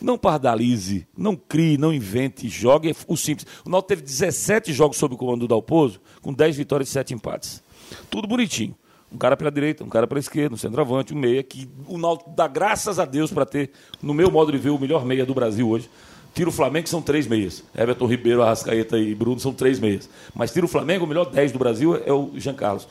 Não 0.00 0.16
pardalize, 0.16 1.06
não 1.16 1.36
crie, 1.36 1.76
não 1.76 1.92
invente, 1.92 2.48
jogue 2.48 2.94
o 3.06 3.16
simples. 3.16 3.46
O 3.64 3.68
Náutico 3.68 3.88
teve 3.88 4.02
17 4.02 4.72
jogos 4.72 4.96
sob 4.96 5.14
o 5.14 5.18
comando 5.18 5.40
do 5.40 5.48
Dalpozo, 5.48 6.00
com 6.22 6.32
10 6.32 6.56
vitórias 6.56 6.88
e 6.88 6.92
7 6.92 7.14
empates. 7.14 7.62
Tudo 8.08 8.26
bonitinho. 8.26 8.74
Um 9.12 9.18
cara 9.18 9.36
pela 9.36 9.50
direita, 9.50 9.82
um 9.82 9.88
cara 9.88 10.06
pela 10.06 10.20
esquerda, 10.20 10.54
um 10.54 10.58
centroavante, 10.58 11.12
um 11.12 11.18
meia, 11.18 11.42
que 11.42 11.68
o 11.88 11.98
Náutico 11.98 12.30
dá 12.30 12.46
graças 12.46 12.98
a 12.98 13.04
Deus 13.04 13.32
para 13.32 13.44
ter, 13.44 13.72
no 14.00 14.14
meu 14.14 14.30
modo 14.30 14.52
de 14.52 14.58
ver, 14.58 14.70
o 14.70 14.78
melhor 14.78 15.04
meia 15.04 15.26
do 15.26 15.34
Brasil 15.34 15.68
hoje. 15.68 15.90
Tira 16.32 16.48
o 16.48 16.52
Flamengo, 16.52 16.84
que 16.84 16.90
são 16.90 17.02
três 17.02 17.26
meias. 17.26 17.64
Everton 17.76 18.06
Ribeiro, 18.06 18.40
Arrascaeta 18.40 18.96
e 18.96 19.14
Bruno 19.14 19.40
são 19.40 19.52
três 19.52 19.80
meias. 19.80 20.08
Mas 20.32 20.52
tira 20.52 20.64
o 20.64 20.68
Flamengo, 20.68 21.04
o 21.04 21.08
melhor 21.08 21.24
10 21.26 21.50
do 21.50 21.58
Brasil 21.58 21.96
é 21.96 22.12
o 22.12 22.30
Jean 22.36 22.54
Carlos. 22.54 22.86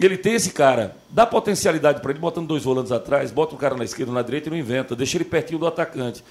Ele 0.00 0.18
tem 0.18 0.34
esse 0.34 0.50
cara, 0.50 0.96
dá 1.08 1.24
potencialidade 1.24 2.00
para 2.00 2.10
ele, 2.10 2.18
botando 2.18 2.48
dois 2.48 2.64
volantes 2.64 2.90
atrás, 2.90 3.30
bota 3.30 3.54
o 3.54 3.58
cara 3.58 3.76
na 3.76 3.84
esquerda, 3.84 4.12
na 4.12 4.22
direita 4.22 4.48
e 4.48 4.50
não 4.50 4.56
inventa, 4.58 4.96
deixa 4.96 5.16
ele 5.16 5.24
pertinho 5.24 5.58
do 5.58 5.66
atacante. 5.66 6.24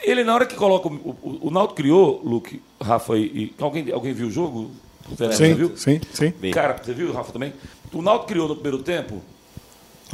Ele, 0.00 0.22
na 0.22 0.34
hora 0.34 0.44
que 0.46 0.54
coloca. 0.54 0.88
O, 0.88 0.92
o, 0.92 1.38
o 1.48 1.50
Náutico 1.50 1.76
criou, 1.76 2.20
Luke, 2.22 2.60
Rafa 2.80 3.16
e. 3.16 3.22
e- 3.24 3.54
alguém, 3.58 3.90
alguém 3.90 4.12
viu 4.12 4.28
o 4.28 4.30
jogo? 4.30 4.70
O 5.10 5.16
Fernando, 5.16 5.36
você 5.38 5.54
viu? 5.54 5.76
Sim, 5.76 6.00
sim, 6.12 6.32
sim. 6.38 6.50
Cara, 6.50 6.76
você 6.82 6.92
viu, 6.92 7.12
Rafa, 7.12 7.32
também? 7.32 7.52
O 7.92 8.02
Náutico 8.02 8.28
criou 8.28 8.46
no 8.46 8.54
primeiro 8.54 8.82
tempo 8.82 9.22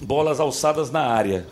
bolas 0.02 0.38
alçadas 0.38 0.90
na 0.90 1.00
área. 1.04 1.47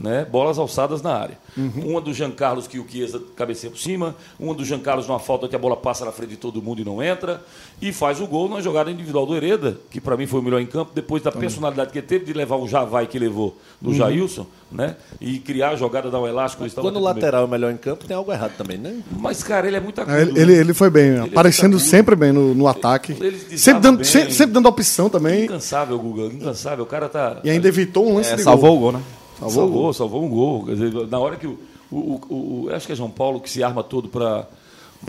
Né? 0.00 0.24
Bolas 0.24 0.58
alçadas 0.58 1.02
na 1.02 1.14
área. 1.14 1.38
Uma 1.56 2.00
do 2.00 2.12
Jean 2.14 2.30
Carlos 2.30 2.66
que 2.66 2.78
o 2.78 2.86
Chiesa 2.88 3.20
cabeceia 3.36 3.70
por 3.70 3.78
cima, 3.78 4.16
uma 4.40 4.54
do 4.54 4.64
Jean 4.64 4.78
Carlos 4.80 5.06
numa 5.06 5.18
falta 5.20 5.46
que 5.46 5.54
a 5.54 5.58
bola 5.58 5.76
passa 5.76 6.04
na 6.04 6.10
frente 6.10 6.30
de 6.30 6.36
todo 6.38 6.62
mundo 6.62 6.80
e 6.80 6.84
não 6.84 7.02
entra, 7.02 7.42
e 7.80 7.92
faz 7.92 8.20
o 8.20 8.26
gol 8.26 8.48
numa 8.48 8.62
jogada 8.62 8.90
individual 8.90 9.26
do 9.26 9.36
Hereda, 9.36 9.78
que 9.90 10.00
para 10.00 10.16
mim 10.16 10.26
foi 10.26 10.40
o 10.40 10.42
melhor 10.42 10.60
em 10.60 10.66
campo, 10.66 10.92
depois 10.94 11.22
da 11.22 11.30
personalidade 11.30 11.92
que 11.92 11.98
ele 11.98 12.06
teve 12.06 12.24
de 12.24 12.32
levar 12.32 12.56
o 12.56 12.66
Javai 12.66 13.06
que 13.06 13.18
levou 13.18 13.56
do 13.80 13.92
Jailson, 13.94 14.46
né? 14.72 14.96
E 15.20 15.38
criar 15.38 15.70
a 15.70 15.76
jogada, 15.76 16.10
dar 16.10 16.20
um 16.20 16.26
elástico. 16.26 16.64
Quando 16.80 16.96
o 16.96 17.00
lateral 17.00 17.44
é 17.44 17.46
melhor 17.46 17.70
em 17.70 17.76
campo, 17.76 18.06
tem 18.06 18.16
algo 18.16 18.32
errado 18.32 18.52
também, 18.56 18.78
né? 18.78 18.96
Mas, 19.18 19.42
cara, 19.42 19.66
ele 19.66 19.76
é 19.76 19.80
muito 19.80 20.00
agudo. 20.00 20.16
É, 20.16 20.22
Ele, 20.22 20.40
ele, 20.40 20.52
ele 20.54 20.74
foi 20.74 20.88
bem, 20.90 21.10
Ele 21.10 21.18
é 21.20 21.24
aparecendo 21.24 21.74
agudo. 21.76 21.80
sempre 21.88 22.16
bem 22.16 22.32
no, 22.32 22.54
no 22.54 22.66
ataque. 22.66 23.14
Sempre 23.58 23.82
dando, 23.82 23.96
bem. 23.98 24.04
sempre, 24.04 24.32
sempre 24.32 24.54
dando 24.54 24.66
opção 24.68 25.10
também. 25.10 25.44
Incansável, 25.44 25.98
Guga, 25.98 26.34
incansável. 26.34 26.84
O 26.84 26.88
cara 26.88 27.08
tá. 27.10 27.40
E 27.44 27.50
ainda 27.50 27.68
evitou 27.68 28.08
um 28.08 28.14
lance 28.16 28.32
É, 28.32 28.36
de 28.36 28.42
salvou 28.42 28.70
gol. 28.70 28.78
o 28.78 28.80
gol, 28.80 28.92
né? 28.92 29.02
Salvou, 29.50 29.92
salvou, 29.92 30.24
um 30.24 30.28
gol. 30.28 30.64
Quer 30.66 30.72
dizer, 30.76 31.06
na 31.08 31.18
hora 31.18 31.36
que 31.36 31.46
o, 31.46 31.58
o, 31.90 31.96
o- 32.28 32.64
o- 32.66 32.74
Acho 32.74 32.86
que 32.86 32.92
é 32.92 32.96
João 32.96 33.10
Paulo 33.10 33.40
que 33.40 33.50
se 33.50 33.62
arma 33.62 33.82
todo 33.82 34.08
para. 34.08 34.48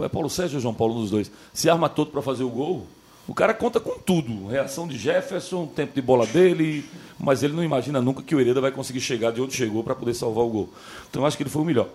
É 0.01 0.09
Paulo 0.09 0.29
Sérgio 0.29 0.57
ou 0.57 0.61
João 0.61 0.73
Paulo, 0.73 0.95
um 0.97 1.01
dos 1.01 1.11
dois. 1.11 1.31
Se 1.53 1.69
arma 1.69 1.87
todo 1.89 2.09
para 2.11 2.21
fazer 2.21 2.43
o 2.43 2.49
gol. 2.49 2.85
O 3.27 3.33
cara 3.33 3.53
conta 3.53 3.79
com 3.79 3.97
tudo. 3.99 4.47
Reação 4.47 4.85
de 4.87 4.97
Jefferson, 4.97 5.65
tempo 5.65 5.93
de 5.95 6.01
bola 6.01 6.25
dele. 6.25 6.83
Mas 7.19 7.41
ele 7.43 7.53
não 7.53 7.63
imagina 7.63 8.01
nunca 8.01 8.21
que 8.21 8.35
o 8.35 8.39
Hereda 8.41 8.59
vai 8.59 8.71
conseguir 8.71 8.99
chegar 8.99 9.31
de 9.31 9.39
onde 9.41 9.53
chegou 9.53 9.81
para 9.83 9.95
poder 9.95 10.13
salvar 10.13 10.43
o 10.43 10.49
gol. 10.49 10.69
Então 11.09 11.21
eu 11.21 11.25
acho 11.25 11.37
que 11.37 11.43
ele 11.43 11.49
foi 11.49 11.61
o 11.61 11.65
melhor. 11.65 11.87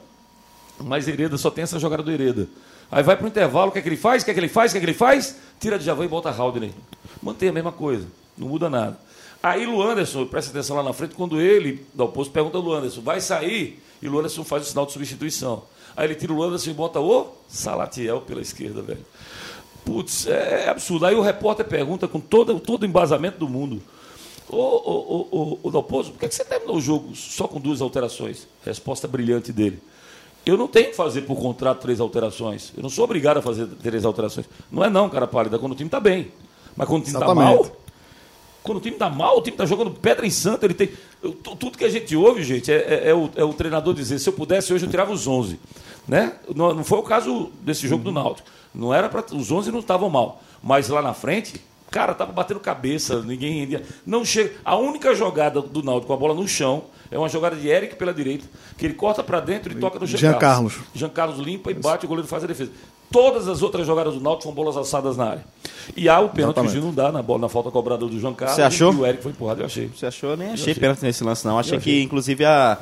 Mas 0.80 1.07
Hereda 1.09 1.37
só 1.37 1.50
tem 1.50 1.64
essa 1.64 1.78
jogada 1.78 2.02
do 2.02 2.11
Hereda. 2.11 2.49
Aí 2.90 3.02
vai 3.02 3.14
pro 3.16 3.26
intervalo, 3.26 3.68
o 3.68 3.73
que 3.73 3.78
é 3.80 3.83
que 3.83 3.88
ele 3.88 3.97
faz? 3.99 4.23
O 4.23 4.25
que 4.25 4.30
é 4.30 4.35
que 4.35 4.40
ele 4.40 4.49
faz? 4.49 4.71
O 4.71 4.75
que 4.75 4.78
é 4.78 4.80
que 4.80 4.87
ele 4.87 4.95
faz? 4.97 5.37
Tira 5.61 5.78
de 5.78 5.85
Javan 5.85 6.04
e 6.07 6.09
bota 6.09 6.30
Haldane. 6.30 6.73
Mantém 7.23 7.50
a 7.50 7.52
mesma 7.52 7.73
coisa. 7.73 8.07
Não 8.38 8.49
muda 8.49 8.71
nada. 8.71 8.99
Aí 9.42 9.66
Luanderson, 9.66 10.26
presta 10.26 10.50
atenção 10.50 10.76
lá 10.76 10.83
na 10.83 10.92
frente, 10.92 11.14
quando 11.14 11.40
ele, 11.40 11.87
da 11.95 12.04
oposto, 12.04 12.33
pergunta 12.33 12.57
ao 12.57 12.62
Luanderson, 12.62 13.00
vai 13.00 13.21
sair? 13.21 13.83
E 14.02 14.09
o 14.09 14.11
Luanderson 14.11 14.45
faz 14.45 14.64
o 14.64 14.66
sinal 14.66 14.87
de 14.87 14.92
substituição. 14.92 15.62
Aí 15.97 16.07
ele 16.07 16.14
tira 16.14 16.33
o 16.33 16.37
Luanderson 16.37 16.71
e 16.71 16.75
bota 16.75 17.00
o 17.00 17.28
Salatiel 17.49 18.21
pela 18.21 18.40
esquerda, 18.40 18.83
velho. 18.83 19.04
Putz, 19.85 20.26
é 20.26 20.68
absurdo. 20.68 21.07
Aí 21.07 21.14
o 21.14 21.23
repórter 21.23 21.66
pergunta 21.66 22.07
com 22.07 22.21
todo, 22.21 22.59
todo 22.61 22.83
o 22.83 22.87
embasamento 22.87 23.38
do 23.38 23.49
mundo. 23.49 23.80
Ô, 24.49 24.57
ô, 24.57 25.28
ô, 25.30 25.59
ô, 25.62 25.71
Dalpozo, 25.71 26.12
por 26.12 26.21
que 26.21 26.28
que 26.28 26.35
você 26.35 26.45
terminou 26.45 26.76
o 26.76 26.80
jogo 26.80 27.14
só 27.14 27.47
com 27.47 27.61
duas 27.61 27.80
alterações? 27.80 28.47
Resposta 28.64 29.07
brilhante 29.07 29.52
dele. 29.52 29.80
Eu 30.45 30.57
não 30.57 30.66
tenho 30.66 30.90
que 30.90 30.97
fazer 30.97 31.23
por 31.23 31.37
contrato 31.37 31.80
três 31.80 32.00
alterações. 32.00 32.73
Eu 32.76 32.83
não 32.83 32.88
sou 32.88 33.04
obrigado 33.04 33.38
a 33.38 33.42
fazer 33.42 33.66
três 33.83 34.04
alterações. 34.04 34.49
Não 34.71 34.83
é 34.85 34.88
não, 34.88 35.09
cara 35.09 35.26
pálida, 35.26 35.59
quando 35.59 35.73
o 35.73 35.75
time 35.75 35.88
está 35.88 36.00
bem. 36.00 36.33
Mas 36.75 36.88
quando 36.88 37.02
o 37.02 37.04
time 37.04 37.16
está 37.16 37.35
mal, 37.35 37.66
quando 38.68 38.78
o 38.78 38.80
time 38.80 38.94
está 38.94 39.08
mal, 39.10 39.38
o 39.38 39.40
time 39.42 39.54
está 39.54 39.64
jogando 39.66 39.90
pedra 39.90 40.26
em 40.26 40.30
santa, 40.30 40.66
ele 40.66 40.75
tem. 40.75 40.90
eu- 41.22 41.32
tu- 41.32 41.56
Tudo 41.56 41.76
que 41.78 41.84
a 41.84 41.88
gente 41.88 42.14
ouve, 42.14 42.42
gente, 42.44 42.70
é, 42.70 42.76
é- 42.76 43.08
é 43.10 43.14
o, 43.14 43.30
é 43.34 43.42
o 43.44 43.52
treinador 43.52 43.94
dizer, 43.94 44.18
se 44.18 44.28
eu 44.28 44.32
pudesse, 44.32 44.72
hoje 44.72 44.84
eu 44.87 44.90
tirava 44.90 45.10
os 45.12 45.26
11. 45.26 45.58
Né? 46.06 46.32
Não, 46.54 46.75
não 46.75 46.84
foi 46.84 46.98
o 46.98 47.02
caso 47.02 47.50
desse 47.62 47.87
jogo 47.88 48.04
do 48.04 48.12
Náutico. 48.12 48.48
Não 48.75 48.92
era 48.94 49.08
para 49.08 49.25
Os 49.34 49.50
11 49.50 49.70
não 49.72 49.80
estavam 49.80 50.08
mal. 50.08 50.42
Mas 50.62 50.88
lá 50.88 51.02
na 51.02 51.12
frente, 51.14 51.60
cara, 51.90 52.14
tava 52.14 52.32
batendo 52.32 52.60
cabeça, 52.60 53.20
ninguém 53.22 53.64
ia. 53.64 53.82
Não 54.06 54.25
chega. 54.25 54.52
A 54.64 54.76
única 54.76 55.14
jogada 55.14 55.60
do 55.60 55.82
Náutico 55.82 56.06
com 56.06 56.12
a 56.14 56.16
bola 56.16 56.34
no 56.34 56.46
chão 56.48 56.84
é 57.10 57.18
uma 57.18 57.28
jogada 57.28 57.56
de 57.56 57.68
Eric 57.68 57.96
pela 57.96 58.12
direita, 58.14 58.46
que 58.76 58.87
ele 58.87 58.94
corta 58.94 59.22
para 59.22 59.40
dentro 59.40 59.72
e 59.72 59.76
toca 59.76 59.98
no 59.98 60.06
Jean, 60.06 60.18
Jean 60.18 60.38
Carlos. 60.38 60.75
Carlos. 60.75 60.88
Jean 60.94 61.08
Carlos 61.08 61.38
limpa 61.38 61.70
e 61.70 61.75
bate, 61.75 62.04
o 62.04 62.08
goleiro 62.08 62.28
faz 62.28 62.44
a 62.44 62.46
defesa. 62.46 62.70
Todas 63.11 63.49
as 63.49 63.62
outras 63.62 63.87
jogadas 63.87 64.15
do 64.15 64.21
Náutico 64.21 64.45
são 64.45 64.53
bolas 64.53 64.77
alçadas 64.77 65.17
na 65.17 65.31
área. 65.31 65.45
E 65.97 66.09
há 66.09 66.21
o 66.21 66.29
pênalti 66.29 66.61
que 66.61 66.67
o. 66.67 66.69
Gil 66.69 66.83
não 66.83 66.93
dá 66.93 67.11
na 67.11 67.23
bola, 67.23 67.41
na 67.41 67.49
falta 67.49 67.71
cobrada 67.71 68.07
do 68.07 68.21
João 68.21 68.35
Carlos. 68.35 68.57
Você 68.57 68.62
achou? 68.62 68.93
E 68.93 68.97
o 68.97 69.07
Eric 69.07 69.23
foi 69.23 69.33
empurrado, 69.33 69.62
eu 69.62 69.67
achei. 69.67 69.88
Você 69.88 70.07
achou? 70.07 70.31
Eu 70.31 70.37
nem 70.37 70.49
achei 70.49 70.73
achei. 70.73 70.75
pênalti 70.75 71.03
nesse 71.03 71.25
lance, 71.25 71.47
não. 71.47 71.59
Achei 71.59 71.79
achei. 71.79 71.95
que, 71.95 72.03
inclusive, 72.03 72.45
a, 72.45 72.79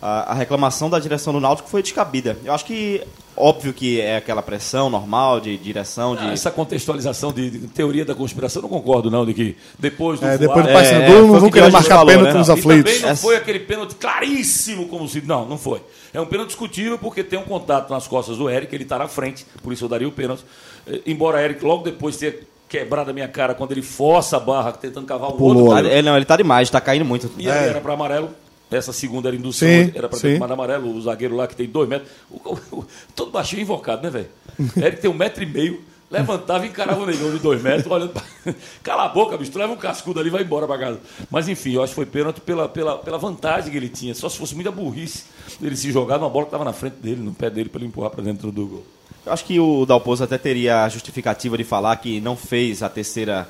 a, 0.00 0.32
a 0.32 0.34
reclamação 0.34 0.88
da 0.88 0.98
direção 0.98 1.32
do 1.32 1.40
Náutico 1.40 1.68
foi 1.68 1.82
descabida. 1.82 2.36
Eu 2.44 2.52
acho 2.52 2.64
que, 2.64 3.02
óbvio 3.36 3.72
que 3.72 4.00
é 4.00 4.16
aquela 4.16 4.42
pressão 4.42 4.88
normal 4.88 5.40
de 5.40 5.56
direção, 5.56 6.14
de... 6.14 6.22
Ah, 6.24 6.32
Essa 6.32 6.50
contextualização 6.50 7.32
de, 7.32 7.50
de 7.50 7.66
teoria 7.68 8.04
da 8.04 8.14
conspiração, 8.14 8.60
eu 8.62 8.68
não 8.68 8.78
concordo, 8.78 9.10
não, 9.10 9.26
de 9.26 9.34
que 9.34 9.56
depois 9.78 10.20
do 10.20 10.26
É, 10.26 10.38
depois 10.38 10.64
do 10.64 10.70
É, 10.70 10.72
Paysandu 10.72 11.02
é, 11.02 11.08
foi 11.08 11.20
não 11.22 11.40
vão 11.40 11.50
que 11.50 11.58
querer 11.58 11.72
marcar 11.72 11.96
falou, 11.96 12.06
pênalti 12.12 12.32
né? 12.32 12.38
nos 12.38 12.48
E 12.48 12.52
aflitos. 12.52 12.92
também 12.94 13.08
não 13.08 13.16
foi 13.16 13.36
aquele 13.36 13.58
pênalti 13.60 13.94
claríssimo 13.96 14.86
como 14.88 15.08
se. 15.08 15.20
Não, 15.20 15.44
não 15.46 15.58
foi. 15.58 15.82
É 16.14 16.20
um 16.20 16.26
pênalti 16.26 16.48
discutível 16.50 16.96
porque 16.98 17.24
tem 17.24 17.38
um 17.38 17.42
contato 17.44 17.90
nas 17.90 18.06
costas 18.06 18.36
do 18.38 18.48
Eric, 18.48 18.72
ele 18.74 18.84
está 18.84 18.98
na 18.98 19.08
frente, 19.08 19.44
por 19.62 19.72
isso 19.72 19.84
eu 19.84 19.88
daria 19.88 20.06
o 20.08 20.12
pênalti. 20.12 20.44
Eh, 20.86 21.00
Embora 21.06 21.42
Eric 21.42 21.64
logo 21.64 21.82
depois 21.84 22.16
tenha 22.16 22.34
quebrado 22.68 23.10
a 23.10 23.12
minha 23.14 23.28
cara 23.28 23.54
quando 23.54 23.72
ele 23.72 23.82
força 23.82 24.36
a 24.36 24.40
barra 24.40 24.72
tentando 24.72 25.06
cavar 25.06 25.30
o 25.30 25.32
Pulou 25.32 25.68
outro. 25.70 25.86
ele, 25.88 26.02
não, 26.02 26.14
ele 26.16 26.24
tá 26.24 26.36
demais, 26.36 26.68
tá 26.70 26.80
caindo 26.80 27.04
muito. 27.04 27.30
E 27.38 27.50
aí 27.50 27.68
era 27.68 27.80
para 27.80 27.94
amarelo. 27.94 28.30
Essa 28.70 28.92
segunda 28.92 29.28
era 29.28 29.36
indução, 29.36 29.66
Sim, 29.68 29.92
era 29.94 30.08
para 30.08 30.18
ter 30.18 30.34
tomado 30.34 30.52
amarelo. 30.52 30.94
O 30.94 31.00
zagueiro 31.00 31.34
lá 31.36 31.46
que 31.46 31.56
tem 31.56 31.66
dois 31.66 31.88
metros. 31.88 32.10
o- 32.30 32.36
o- 32.52 32.78
o- 32.80 32.86
todo 33.16 33.30
baixinho 33.30 33.62
invocado, 33.62 34.02
né, 34.02 34.10
velho? 34.10 34.28
Eric 34.76 35.00
tem 35.00 35.10
um 35.10 35.14
metro 35.14 35.42
e 35.42 35.46
meio. 35.46 35.80
Levantava 36.10 36.64
e 36.64 36.70
encarava 36.70 37.02
o 37.02 37.06
negão 37.06 37.30
de 37.30 37.38
dois 37.38 37.62
metros, 37.62 37.86
olhando 37.92 38.12
pra... 38.14 38.22
Cala 38.82 39.04
a 39.04 39.08
boca, 39.08 39.36
bicho, 39.36 39.50
tu 39.50 39.58
leva 39.58 39.72
um 39.74 39.76
cascudo 39.76 40.18
ali 40.18 40.28
e 40.28 40.32
vai 40.32 40.42
embora 40.42 40.66
pra 40.66 40.78
casa. 40.78 40.98
Mas 41.30 41.48
enfim, 41.50 41.72
eu 41.74 41.82
acho 41.82 41.90
que 41.90 41.96
foi 41.96 42.06
pênalti 42.06 42.40
pela, 42.40 42.66
pela, 42.66 42.96
pela 42.96 43.18
vantagem 43.18 43.70
que 43.70 43.76
ele 43.76 43.90
tinha. 43.90 44.14
Só 44.14 44.26
se 44.28 44.38
fosse 44.38 44.54
muita 44.54 44.70
burrice 44.70 45.24
ele 45.62 45.76
se 45.76 45.92
jogar 45.92 46.16
numa 46.18 46.30
bola 46.30 46.46
que 46.46 46.48
estava 46.48 46.64
na 46.64 46.72
frente 46.72 46.94
dele, 46.94 47.20
no 47.20 47.34
pé 47.34 47.50
dele, 47.50 47.68
para 47.68 47.80
ele 47.80 47.88
empurrar 47.88 48.10
para 48.10 48.22
dentro 48.24 48.50
do 48.50 48.66
gol. 48.66 48.84
Eu 49.26 49.32
acho 49.34 49.44
que 49.44 49.60
o 49.60 49.84
Dalpozo 49.84 50.24
até 50.24 50.38
teria 50.38 50.84
a 50.84 50.88
justificativa 50.88 51.58
de 51.58 51.64
falar 51.64 51.94
que 51.96 52.22
não 52.22 52.34
fez 52.36 52.82
a 52.82 52.88
terceira 52.88 53.46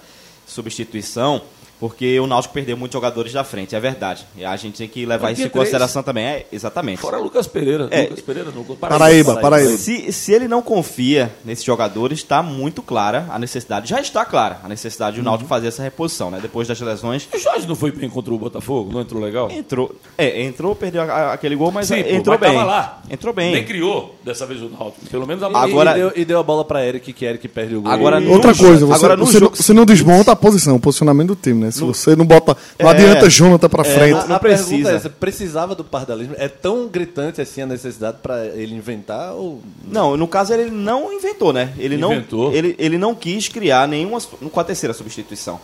substituição 0.47 1.41
porque 1.81 2.19
o 2.21 2.27
Náutico 2.27 2.55
perdeu 2.55 2.77
muitos 2.77 2.93
jogadores 2.95 3.33
da 3.33 3.45
frente, 3.45 3.75
é 3.75 3.81
verdade. 3.81 4.27
E 4.37 4.45
a 4.45 4.57
gente 4.57 4.79
tem 4.79 4.89
que 4.89 5.07
levar 5.07 5.33
isso 5.33 5.43
em 5.43 5.49
consideração 5.49 6.03
também. 6.03 6.25
É, 6.25 6.47
exatamente. 6.53 7.01
Fora 7.01 7.19
Lucas 7.19 7.47
Pereira. 7.47 7.89
É. 7.91 8.03
Lucas 8.03 8.21
Pereira 8.21 8.51
no 8.51 8.65
Paraíba, 8.77 9.37
Paraíba. 9.37 9.77
Se, 9.77 10.13
se 10.13 10.33
ele 10.33 10.49
não 10.49 10.61
confia 10.63 11.33
nesses 11.45 11.65
jogadores, 11.65 12.19
está 12.19 12.43
muito 12.43 12.83
clara 12.83 13.27
a 13.31 13.39
necessidade. 13.39 13.89
Já 13.91 14.01
está 14.01 14.25
clara 14.25 14.61
a 14.65 14.69
necessidade 14.69 15.17
do 15.17 15.23
Náutico 15.23 15.45
Uhum. 15.45 15.49
fazer 15.49 15.69
essa 15.69 15.83
reposição, 15.83 16.31
né? 16.31 16.39
Depois 16.43 16.67
das 16.67 16.81
lesões. 16.81 17.29
O 17.33 17.39
Jorge 17.39 17.67
não 17.69 17.77
foi 17.77 17.93
bem 17.93 18.11
contra 18.11 18.33
o 18.35 18.39
Botafogo? 18.39 18.93
Não 18.93 19.01
entrou 19.01 19.23
legal? 19.23 19.51
Entrou. 19.51 19.95
É, 20.17 20.43
entrou, 20.43 20.75
perdeu 20.75 21.03
a- 21.03 21.05
a- 21.05 21.33
aquele 21.35 21.55
gol, 21.55 21.71
mas 21.71 21.87
Sim, 21.89 22.03
pô, 22.03 22.09
entrou 22.11 22.39
mas 22.39 22.49
bem. 22.49 22.59
tava 22.59 22.65
lá. 22.71 23.03
Entrou 23.11 23.33
bem. 23.35 23.53
Nem 23.53 23.65
criou 23.65 24.17
dessa 24.25 24.45
vez 24.47 24.61
o 24.61 24.69
Náutico. 24.69 25.07
Pelo 25.11 25.27
menos 25.27 25.43
a 25.43 25.47
Agora- 25.47 25.93
e, 25.93 25.95
deu, 25.95 26.13
e 26.17 26.25
deu 26.25 26.39
a 26.39 26.43
bola 26.43 26.65
pra 26.65 26.85
Eric, 26.85 27.13
que 27.13 27.25
Eric 27.25 27.47
perde 27.49 27.77
o 27.77 27.83
gol. 27.83 27.93
Agora, 27.93 28.19
no 28.21 28.33
Outra 28.33 28.53
jo- 28.53 28.65
coisa, 28.65 28.85
você, 28.87 28.95
agora 28.95 29.17
no 29.17 29.27
você, 29.27 29.39
jogo- 29.39 29.57
você 29.57 29.73
não 29.73 29.85
desmonta 29.85 30.33
a 30.33 30.37
posição, 30.37 30.77
o 30.77 30.81
posicionamento 30.81 31.29
do 31.29 31.37
time, 31.37 31.65
né? 31.65 31.68
Se 31.71 31.81
você 31.81 32.15
não 32.17 32.25
bota. 32.25 32.57
Não 32.79 32.89
É. 32.89 32.93
adianta 32.93 33.29
Jonathan 33.31 33.69
pra 33.69 33.83
É, 33.83 33.95
frente. 33.95 34.11
não- 34.13 34.19
A, 34.35 34.37
a 34.37 34.39
pergunta 34.41 34.65
precisa. 34.69 34.93
é 34.93 34.95
essa, 34.97 35.11
precisava 35.11 35.75
do 35.75 35.85
pardalismo? 35.85 36.35
É 36.39 36.49
tão 36.49 36.89
gritante 36.89 37.41
assim 37.41 37.63
a 37.63 37.67
necessidade 37.67 38.19
pra 38.23 38.47
ele 38.47 38.75
inventar 38.75 39.33
ou... 39.35 39.63
Não, 39.87 40.17
no 40.17 40.27
caso 40.29 40.53
ele 40.55 40.71
não 40.71 41.13
inventou, 41.13 41.53
né? 41.53 41.73
Ele 41.79 41.97
Inventou. 41.97 42.51
não 42.51 42.53
ele, 42.57 42.75
ele 42.79 42.99
não 42.99 43.15
quis 43.15 43.49
criar 43.49 43.87
nenhuma 43.89 44.21
com 44.21 44.61
a 44.61 44.65
terceira 44.65 44.93
substituição. 44.95 45.61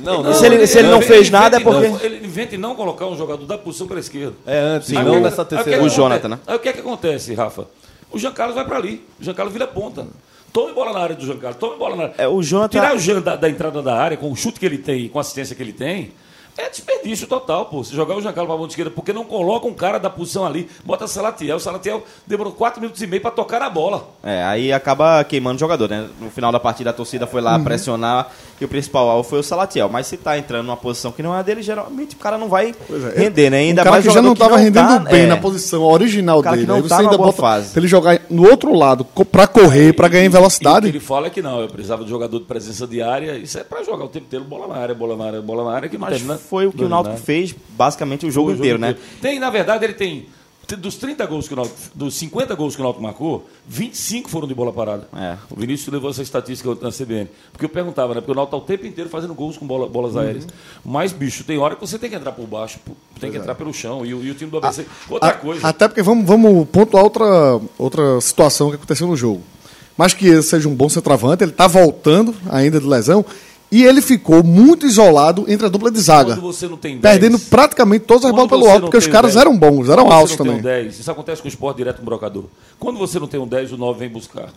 Não, 0.00 0.30
E 0.30 0.34
se 0.34 0.46
ele- 0.46 0.66
se 0.66 0.78
ele 0.78 0.88
não 0.88 1.02
fez 1.02 1.28
nada, 1.30 1.58
é 1.58 1.60
porque- 1.60 2.04
Ele 2.06 2.24
inventa 2.26 2.54
em 2.54 2.58
não 2.58 2.74
colocar 2.74 3.06
um 3.06 3.16
jogador 3.16 3.44
da 3.44 3.58
posição 3.58 3.86
pela 3.86 4.00
esquerda. 4.00 4.34
É 4.46 4.58
antes, 4.58 4.88
Sim, 4.88 4.94
não 4.94 5.18
o- 5.18 5.20
nessa 5.20 5.42
Aí 5.42 5.44
o 5.44 5.48
que 5.48 5.54
é 5.54 5.58
terceira. 5.58 5.78
que 5.80 5.84
O? 5.86 5.88
Jonathan, 5.90 6.28
né? 6.28 6.38
Aí 6.46 6.56
o 6.56 6.58
que 6.58 6.68
é 6.68 6.72
que 6.72 6.80
acontece, 6.80 7.34
Rafa? 7.34 7.66
O 8.10 8.18
Jean 8.18 8.32
Carlos 8.32 8.54
vai 8.54 8.64
pra 8.64 8.78
ali. 8.78 9.04
O 9.20 9.24
Jean 9.24 9.34
Carlos 9.34 9.52
vira 9.52 9.66
ponta. 9.66 10.06
Tome 10.52 10.74
bola 10.74 10.92
na 10.92 11.00
área 11.00 11.16
do 11.16 11.24
Jean 11.24 11.38
Carlos, 11.38 11.58
tome 11.58 11.78
bola 11.78 11.96
na 11.96 12.02
área. 12.04 12.14
É, 12.18 12.28
o 12.28 12.42
Tirar 12.68 12.94
o 12.94 12.98
Jean 12.98 13.20
da, 13.20 13.36
da 13.36 13.48
entrada 13.48 13.80
da 13.80 13.96
área, 13.96 14.16
com 14.16 14.30
o 14.30 14.36
chute 14.36 14.60
que 14.60 14.66
ele 14.66 14.78
tem, 14.78 15.08
com 15.08 15.18
a 15.18 15.22
assistência 15.22 15.56
que 15.56 15.62
ele 15.62 15.72
tem, 15.72 16.12
é 16.56 16.68
desperdício 16.68 17.26
total, 17.26 17.66
pô. 17.66 17.82
Se 17.82 17.94
jogar 17.94 18.14
o 18.16 18.20
Jean 18.20 18.32
Carlos 18.32 18.48
pra 18.50 18.56
ponta 18.58 18.72
esquerda, 18.72 18.90
porque 18.90 19.12
não 19.12 19.24
coloca 19.24 19.66
um 19.66 19.72
cara 19.74 19.98
da 19.98 20.10
posição 20.10 20.44
ali, 20.46 20.68
bota 20.84 21.06
Salatiel. 21.06 21.56
O 21.56 21.60
Salatiel 21.60 22.02
demorou 22.26 22.52
4 22.52 22.80
minutos 22.80 23.00
e 23.02 23.06
meio 23.06 23.22
pra 23.22 23.30
tocar 23.30 23.60
na 23.60 23.70
bola. 23.70 24.08
É, 24.22 24.42
aí 24.44 24.72
acaba 24.72 25.22
queimando 25.24 25.56
o 25.56 25.60
jogador, 25.60 25.88
né? 25.88 26.08
No 26.20 26.30
final 26.30 26.52
da 26.52 26.60
partida 26.60 26.90
a 26.90 26.92
torcida 26.92 27.26
foi 27.26 27.40
Uhum. 27.40 27.46
lá 27.46 27.58
pressionar 27.58 28.30
e 28.60 28.64
o 28.64 28.68
principal 28.68 29.08
alvo 29.08 29.28
foi 29.28 29.38
o 29.38 29.42
Salatiel. 29.42 29.88
Mas 29.88 30.06
se 30.06 30.16
tá 30.16 30.36
entrando 30.38 30.66
numa 30.66 30.76
posição 30.76 31.10
que 31.10 31.22
não 31.22 31.34
é 31.34 31.38
a 31.38 31.42
dele, 31.42 31.62
geralmente 31.62 32.14
o 32.16 32.18
cara 32.18 32.36
não 32.38 32.48
vai 32.48 32.70
é. 32.70 33.18
render, 33.20 33.50
né? 33.50 33.58
Ainda 33.58 33.80
um 33.80 33.84
cara 33.84 33.90
mais 33.96 34.06
que 34.06 34.12
já 34.12 34.22
não 34.22 34.32
estava 34.34 34.56
rendendo 34.56 34.86
tá- 34.86 34.98
bem 35.10 35.22
é. 35.22 35.26
na 35.26 35.36
posição 35.36 35.82
original 35.82 36.38
O 36.38 36.42
cara 36.42 36.56
que 36.56 36.62
dele. 36.62 36.68
não 36.68 36.76
Aí 36.76 36.82
tá 36.82 36.88
você 36.88 36.94
numa 37.02 37.10
ainda 37.10 37.16
boa 37.18 37.26
bota 37.30 37.40
fase. 37.40 37.70
pra 37.72 37.80
ele 37.80 37.88
jogar 37.88 38.20
no 38.28 38.48
outro 38.48 38.74
lado, 38.74 39.04
pra 39.04 39.46
correr, 39.46 39.92
pra 39.94 40.08
ganhar 40.08 40.22
em 40.24 40.26
E 40.26 40.28
o 40.28 40.30
que 40.32 40.36
velocidade. 40.36 40.88
ele 40.88 41.00
fala 41.00 41.26
é 41.26 41.30
que 41.30 41.40
não, 41.42 41.60
eu 41.60 41.68
precisava 41.68 42.04
de 42.04 42.10
jogador 42.10 42.38
de 42.38 42.44
presença 42.44 42.86
diária. 42.86 43.36
Isso 43.38 43.58
é 43.58 43.64
pra 43.64 43.82
jogar 43.82 44.04
o 44.04 44.08
tempo 44.08 44.26
inteiro, 44.26 44.44
bola 44.44 44.66
na 44.68 44.76
área, 44.80 44.94
bola 44.94 45.16
na 45.16 45.24
área, 45.24 45.42
bola 45.42 45.64
na 45.64 45.76
área, 45.76 45.88
que 45.88 45.96
termina 45.98 46.38
foi 46.42 46.66
o 46.66 46.72
que 46.72 46.84
o 46.84 46.88
Náutico 46.88 47.16
fez 47.16 47.54
basicamente 47.76 48.26
o 48.26 48.30
jogo 48.30 48.50
o 48.50 48.54
inteiro, 48.54 48.78
né? 48.78 48.96
Tem, 49.20 49.38
na 49.38 49.50
verdade, 49.50 49.84
ele 49.84 49.94
tem. 49.94 50.26
Dos 50.78 50.94
30 50.96 51.26
gols 51.26 51.46
que 51.48 51.52
o 51.52 51.56
Náutico, 51.56 51.76
dos 51.94 52.14
50 52.14 52.54
gols 52.54 52.74
que 52.74 52.80
o 52.80 52.84
Náutico 52.84 53.02
marcou, 53.02 53.46
25 53.68 54.30
foram 54.30 54.48
de 54.48 54.54
bola 54.54 54.72
parada. 54.72 55.06
É. 55.14 55.36
O 55.50 55.56
Vinícius 55.60 55.92
levou 55.92 56.08
essa 56.08 56.22
estatística 56.22 56.70
na 56.80 56.90
CBN. 56.90 57.28
Porque 57.52 57.66
eu 57.66 57.68
perguntava, 57.68 58.14
né? 58.14 58.20
Porque 58.22 58.32
o 58.32 58.34
Náutico 58.34 58.56
tá 58.56 58.62
o 58.62 58.66
tempo 58.66 58.86
inteiro 58.86 59.10
fazendo 59.10 59.34
gols 59.34 59.58
com 59.58 59.66
bola- 59.66 59.86
bolas 59.86 60.16
aéreas. 60.16 60.46
Mas, 60.82 61.12
bicho, 61.12 61.44
tem 61.44 61.58
hora 61.58 61.74
que 61.74 61.80
você 61.80 61.98
tem 61.98 62.08
que 62.08 62.16
entrar 62.16 62.32
por 62.32 62.46
baixo, 62.46 62.78
tem 63.20 63.30
que 63.30 63.36
entrar 63.36 63.54
pelo 63.54 63.74
chão. 63.74 64.06
E, 64.06 64.14
o- 64.14 64.24
e 64.24 64.30
o 64.30 64.34
time 64.34 64.50
do 64.50 64.56
ABC. 64.58 64.86
Outra 65.10 65.30
A- 65.30 65.34
coisa. 65.34 65.66
Até 65.66 65.88
porque 65.88 66.00
vamos, 66.00 66.24
vamos 66.26 66.66
pontuar 66.70 67.02
outra, 67.04 67.60
outra 67.76 68.18
situação 68.22 68.70
que 68.70 68.76
aconteceu 68.76 69.06
no 69.06 69.16
jogo. 69.16 69.42
Mas 69.98 70.14
que 70.14 70.26
ele 70.26 70.42
seja 70.42 70.68
um 70.70 70.74
bom 70.74 70.88
centroavante, 70.88 71.44
ele 71.44 71.50
está 71.50 71.66
voltando 71.66 72.34
ainda 72.48 72.80
de 72.80 72.86
lesão. 72.86 73.22
E 73.72 73.82
ele 73.84 74.02
ficou 74.02 74.44
muito 74.44 74.84
isolado 74.86 75.46
entre 75.48 75.64
a 75.64 75.68
dupla 75.70 75.90
de 75.90 75.98
zaga. 75.98 76.34
Quando 76.34 76.42
você 76.42 76.68
não 76.68 76.76
tem 76.76 76.98
10, 76.98 77.00
Perdendo 77.00 77.38
praticamente 77.38 78.04
todas 78.04 78.26
as 78.26 78.30
Quando 78.30 78.46
bolas 78.46 78.50
pelo 78.50 78.70
alto, 78.70 78.82
porque 78.82 78.98
os 78.98 79.06
caras 79.06 79.32
10, 79.32 79.46
eram 79.46 79.56
bons, 79.56 79.88
eram 79.88 80.04
Quando 80.04 80.12
altos 80.12 80.32
você 80.32 80.38
não 80.38 80.46
também. 80.46 80.62
tem 80.62 80.72
um 80.72 80.84
10, 80.84 81.00
isso 81.00 81.10
acontece 81.10 81.40
com 81.40 81.48
o 81.48 81.50
esporte 81.50 81.78
direto 81.78 81.96
com 81.96 82.02
o 82.02 82.04
brocador. 82.04 82.44
Quando 82.78 82.98
você 82.98 83.18
não 83.18 83.26
tem 83.26 83.40
um 83.40 83.46
10, 83.46 83.72
o 83.72 83.78
9 83.78 83.98
vem 83.98 84.10
buscar. 84.10 84.50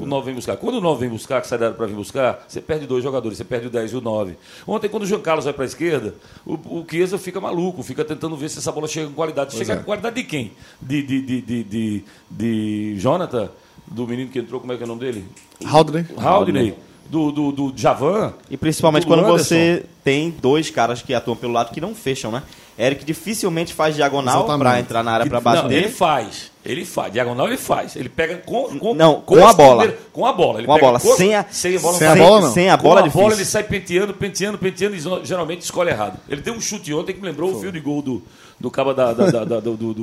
O 0.00 0.06
9 0.06 0.24
vem 0.24 0.34
buscar. 0.34 0.56
Quando 0.56 0.76
o 0.76 0.80
9 0.80 1.00
vem 1.00 1.10
buscar, 1.10 1.42
que 1.42 1.48
sai 1.48 1.58
da 1.58 1.66
área 1.66 1.76
para 1.76 1.86
vir 1.86 1.94
buscar, 1.94 2.46
você 2.48 2.62
perde 2.62 2.86
dois 2.86 3.04
jogadores, 3.04 3.36
você 3.36 3.44
perde 3.44 3.66
o 3.66 3.70
10 3.70 3.92
e 3.92 3.96
o 3.96 4.00
9. 4.00 4.38
Ontem, 4.66 4.88
quando 4.88 5.02
o 5.02 5.06
João 5.06 5.20
Carlos 5.20 5.44
vai 5.44 5.52
para 5.52 5.64
a 5.64 5.66
esquerda, 5.66 6.14
o, 6.46 6.54
o 6.54 6.86
Chiesa 6.88 7.18
fica 7.18 7.38
maluco, 7.42 7.82
fica 7.82 8.02
tentando 8.02 8.34
ver 8.38 8.48
se 8.48 8.58
essa 8.58 8.72
bola 8.72 8.88
chega 8.88 9.06
com 9.06 9.12
qualidade. 9.12 9.54
chega 9.54 9.74
é. 9.74 9.76
com 9.76 9.84
qualidade 9.84 10.16
de 10.16 10.24
quem? 10.24 10.52
De, 10.80 11.02
de, 11.02 11.20
de, 11.20 11.40
de, 11.42 11.64
de, 11.64 12.04
de 12.30 12.94
Jonathan, 12.96 13.50
do 13.86 14.06
menino 14.06 14.30
que 14.30 14.38
entrou, 14.38 14.62
como 14.62 14.72
é 14.72 14.76
que 14.78 14.82
é 14.82 14.86
o 14.86 14.88
nome 14.88 15.00
dele? 15.00 15.26
Haldner. 15.62 16.06
Haldney. 16.16 16.74
Do, 17.08 17.30
do, 17.30 17.52
do 17.52 17.72
Javan. 17.76 18.32
E 18.50 18.56
principalmente 18.56 19.04
do 19.04 19.08
quando 19.08 19.20
Anderson. 19.24 19.44
você 19.44 19.84
tem 20.04 20.30
dois 20.30 20.70
caras 20.70 21.00
que 21.02 21.14
atuam 21.14 21.36
pelo 21.36 21.52
lado 21.52 21.72
que 21.72 21.80
não 21.80 21.94
fecham, 21.94 22.30
né? 22.32 22.42
Eric 22.78 23.04
dificilmente 23.04 23.74
faz 23.74 23.94
diagonal 23.94 24.44
pra 24.58 24.80
entrar 24.80 25.02
na 25.04 25.12
área 25.12 25.26
pra 25.26 25.40
baixo 25.40 25.64
não. 25.64 25.70
Ele 25.70 25.88
faz. 25.90 26.50
Ele 26.64 26.84
faz. 26.86 27.12
Diagonal 27.12 27.46
ele 27.48 27.58
faz. 27.58 27.94
Ele 27.96 28.08
pega 28.08 28.36
com, 28.38 28.78
com, 28.78 28.94
Não, 28.94 29.20
com 29.20 29.36
a 29.44 29.50
as 29.50 29.56
bola. 29.56 29.78
primeiras- 29.82 30.06
Com 30.12 30.26
a 30.26 30.32
bola. 30.32 30.58
Ele 30.58 30.66
Com 30.66 30.72
a 30.72 30.76
pega 30.76 30.86
bola. 30.86 31.00
com- 31.00 31.14
Sem 31.16 31.34
a- 31.34 31.44
sem 31.50 31.76
a 31.76 31.80
bola. 31.80 31.98
sem 31.98 32.08
a 32.08 32.16
bola, 32.16 32.40
não. 32.40 32.52
Sem 32.52 32.70
a 32.70 32.76
Com 32.78 32.82
bola 32.84 33.00
é 33.00 33.04
a 33.04 33.06
bola 33.10 33.34
ele 33.34 33.44
sai 33.44 33.62
penteando, 33.64 34.14
penteando, 34.14 34.58
penteando 34.58 34.96
e 34.96 35.00
geralmente 35.26 35.60
escolhe 35.60 35.90
errado. 35.90 36.18
Ele 36.28 36.40
tem 36.40 36.52
um 36.52 36.60
chute 36.60 36.92
ontem 36.94 37.12
que 37.12 37.20
me 37.20 37.26
lembrou 37.28 37.52
o 37.54 37.60
fio 37.60 37.70
de 37.70 37.78
gol 37.80 38.00
do, 38.00 38.22
do 38.58 38.70
cabo 38.70 38.94
da, 38.94 39.12
da- 39.12 39.30
da- 39.30 39.44
da- 39.44 39.60
do, 39.60 39.76
do, 39.76 39.94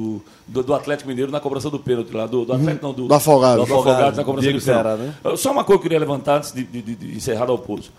do- 0.48 0.64
do 0.64 0.74
Atlético 0.76 1.10
Mineiro 1.10 1.32
na 1.32 1.40
cobrança 1.40 1.70
do 1.72 1.80
pênalti 1.80 2.14
lá. 2.14 2.28
Do, 2.28 2.46
do 2.46 2.54
Atlético, 2.54 2.86
não, 2.86 2.94
do, 2.94 3.08
Do 3.08 3.14
Afogados. 3.14 3.68
Do 3.68 3.74
Afogados 3.74 4.18
na 4.18 4.24
cobrança 4.24 4.48
Diego 4.48 4.60
do 4.60 4.66
pênalti. 4.66 5.00
Né? 5.02 5.14
Só 5.38 5.52
uma 5.52 5.64
coisa 5.64 5.80
que 5.80 5.86
eu 5.88 5.90
queria 5.90 6.00
levantar 6.00 6.38
antes 6.38 6.52
de, 6.52 6.64
de- 6.64 6.82
de- 6.84 6.96
de 6.96 7.18
encerrar 7.18 7.50
o 7.52 7.58
pouso. 7.58 7.92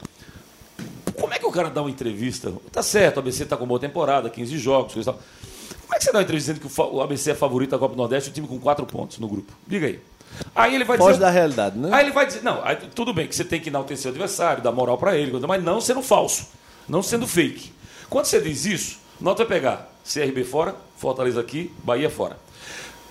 Como 1.21 1.35
é 1.35 1.39
que 1.39 1.47
o 1.47 1.53
cara 1.53 1.69
dá 1.69 1.83
uma 1.83 1.91
entrevista? 1.91 2.53
Tá 2.73 2.83
certo, 2.83 3.19
o 3.19 3.21
ABC 3.21 3.45
tá 3.45 3.57
com 3.57 3.67
boa 3.67 3.79
temporada, 3.79 4.31
15 4.31 4.57
jogos, 4.59 4.95
coisa 4.95 5.11
e 5.11 5.13
tal. 5.13 5.23
Como 5.83 5.95
é 5.95 5.99
que 5.99 6.05
você 6.05 6.13
dá 6.13 6.19
uma 6.19 6.23
entrevista 6.23 6.55
dizendo 6.55 6.69
que 6.69 6.81
o 6.81 7.01
ABC 7.03 7.33
é 7.33 7.35
favorito 7.35 7.71
da 7.71 7.79
Copa 7.79 7.95
do 7.95 7.99
Nordeste, 7.99 8.31
o 8.31 8.33
time 8.33 8.49
com 8.49 8.59
4 8.59 8.87
pontos 8.87 9.19
no 9.19 9.29
grupo? 9.29 9.53
Diga 9.67 9.87
aí. 9.87 10.01
Aí 10.55 10.75
ele 10.75 10.85
vai 10.85 10.97
Foge 10.97 11.13
dizer. 11.13 11.25
da 11.25 11.31
realidade, 11.31 11.79
né? 11.79 11.91
Aí 11.93 12.05
ele 12.05 12.13
vai 12.13 12.27
dizer, 12.27 12.43
não, 12.43 12.65
aí 12.65 12.77
tudo 12.95 13.13
bem 13.13 13.27
que 13.27 13.35
você 13.35 13.45
tem 13.45 13.61
que 13.61 13.69
enaltecer 13.69 14.07
o 14.07 14.11
adversário, 14.11 14.63
dar 14.63 14.73
moral 14.73 14.97
pra 14.97 15.17
ele, 15.17 15.33
mas 15.47 15.63
não 15.63 15.81
sendo 15.81 16.03
falso, 16.03 16.47
não 16.89 17.03
sendo 17.03 17.27
fake. 17.27 17.73
Quando 18.09 18.25
você 18.25 18.41
diz 18.41 18.65
isso, 18.65 18.99
nota 19.21 19.45
vai 19.45 19.59
pegar 19.59 19.93
CRB 20.05 20.45
fora, 20.45 20.75
Fortaleza 20.97 21.41
aqui, 21.41 21.73
Bahia 21.85 22.09
fora. 22.09 22.39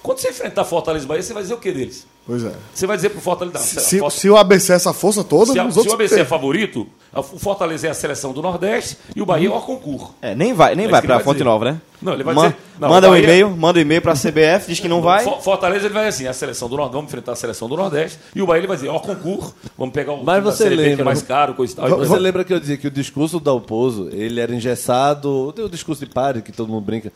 Quando 0.01 0.19
você 0.19 0.29
enfrentar 0.29 0.63
Fortaleza 0.63 1.05
e 1.05 1.07
Bahia, 1.07 1.21
você 1.21 1.33
vai 1.33 1.43
dizer 1.43 1.53
o 1.53 1.59
que 1.59 1.71
deles? 1.71 2.07
Pois 2.29 2.43
é. 2.43 2.51
Você 2.71 2.85
vai 2.85 2.95
dizer 2.95 3.09
pro 3.09 3.19
Fortaleza. 3.19 3.57
Se, 3.57 3.79
se, 3.79 3.97
Forta- 3.97 4.15
se 4.19 4.29
o 4.29 4.37
ABC 4.37 4.71
é 4.71 4.75
essa 4.75 4.93
força 4.93 5.23
toda, 5.23 5.51
se 5.51 5.59
a- 5.59 5.71
se 5.71 5.79
o 5.89 5.93
ABC 5.93 6.13
é 6.13 6.17
têm. 6.17 6.25
favorito, 6.27 6.85
a- 7.11 7.21
o 7.21 7.23
Fortaleza 7.23 7.87
é 7.87 7.89
a 7.89 7.93
seleção 7.95 8.31
do 8.33 8.39
Nordeste 8.39 8.97
e 9.15 9.21
o 9.21 9.25
Bahia 9.25 9.49
é 9.49 9.51
o 9.51 9.59
concurso. 9.61 10.13
É, 10.21 10.35
nem 10.35 10.53
vai, 10.53 10.75
nem 10.75 10.85
É 10.85 10.89
vai 10.89 11.01
pra 11.01 11.15
vai 11.15 11.23
Fonte 11.23 11.37
dizer. 11.37 11.45
Nova, 11.45 11.65
né? 11.65 11.81
Não, 11.99 12.13
ele 12.13 12.23
vai 12.23 12.35
Man- 12.35 12.43
dizer- 12.49 12.57
não, 12.79 12.87
manda 12.89 13.07
o 13.07 13.09
um 13.09 13.13
Bahia- 13.13 13.23
e-mail, 13.23 13.49
manda 13.57 13.79
um 13.79 13.81
e-mail 13.81 14.01
pra 14.01 14.13
CBF, 14.15 14.67
diz 14.67 14.79
que 14.79 14.87
não 14.87 15.01
vai. 15.01 15.23
For- 15.23 15.41
Fortaleza 15.41 15.85
ele 15.87 15.93
vai 15.95 16.07
assim, 16.07 16.27
a 16.27 16.33
seleção 16.33 16.69
do 16.69 16.75
Nordeste, 16.77 16.93
vamos 16.95 17.09
enfrentar 17.09 17.31
a 17.31 17.35
seleção 17.35 17.67
do 17.67 17.75
Nordeste, 17.75 18.19
e 18.35 18.41
o 18.43 18.45
Bahia 18.45 18.59
ele 18.59 18.67
vai 18.67 18.77
dizer, 18.77 18.89
ó, 18.89 18.99
concurso, 18.99 19.55
vamos 19.75 19.91
pegar 19.93 20.13
o 20.13 20.23
Mas 20.23 20.43
você 20.43 20.69
B, 20.69 20.75
que 20.75 20.81
é 20.83 20.85
lembra- 20.89 21.05
mais 21.05 21.23
caro, 21.23 21.55
coisa 21.55 21.73
e 21.73 21.75
tal. 21.75 21.89
Você 21.89 22.05
Então, 22.05 22.15
lembra 22.17 22.43
que 22.43 22.53
eu 22.53 22.59
dizia 22.59 22.77
que 22.77 22.85
o 22.87 22.91
discurso 22.91 23.39
do 23.39 23.43
Dalpozo, 23.45 24.07
ele 24.13 24.39
era 24.39 24.53
engessado, 24.53 25.51
o 25.57 25.67
discurso 25.67 26.05
de 26.05 26.11
pare, 26.13 26.43
que 26.43 26.51
todo 26.51 26.69
mundo 26.69 26.81
brinca, 26.85 27.11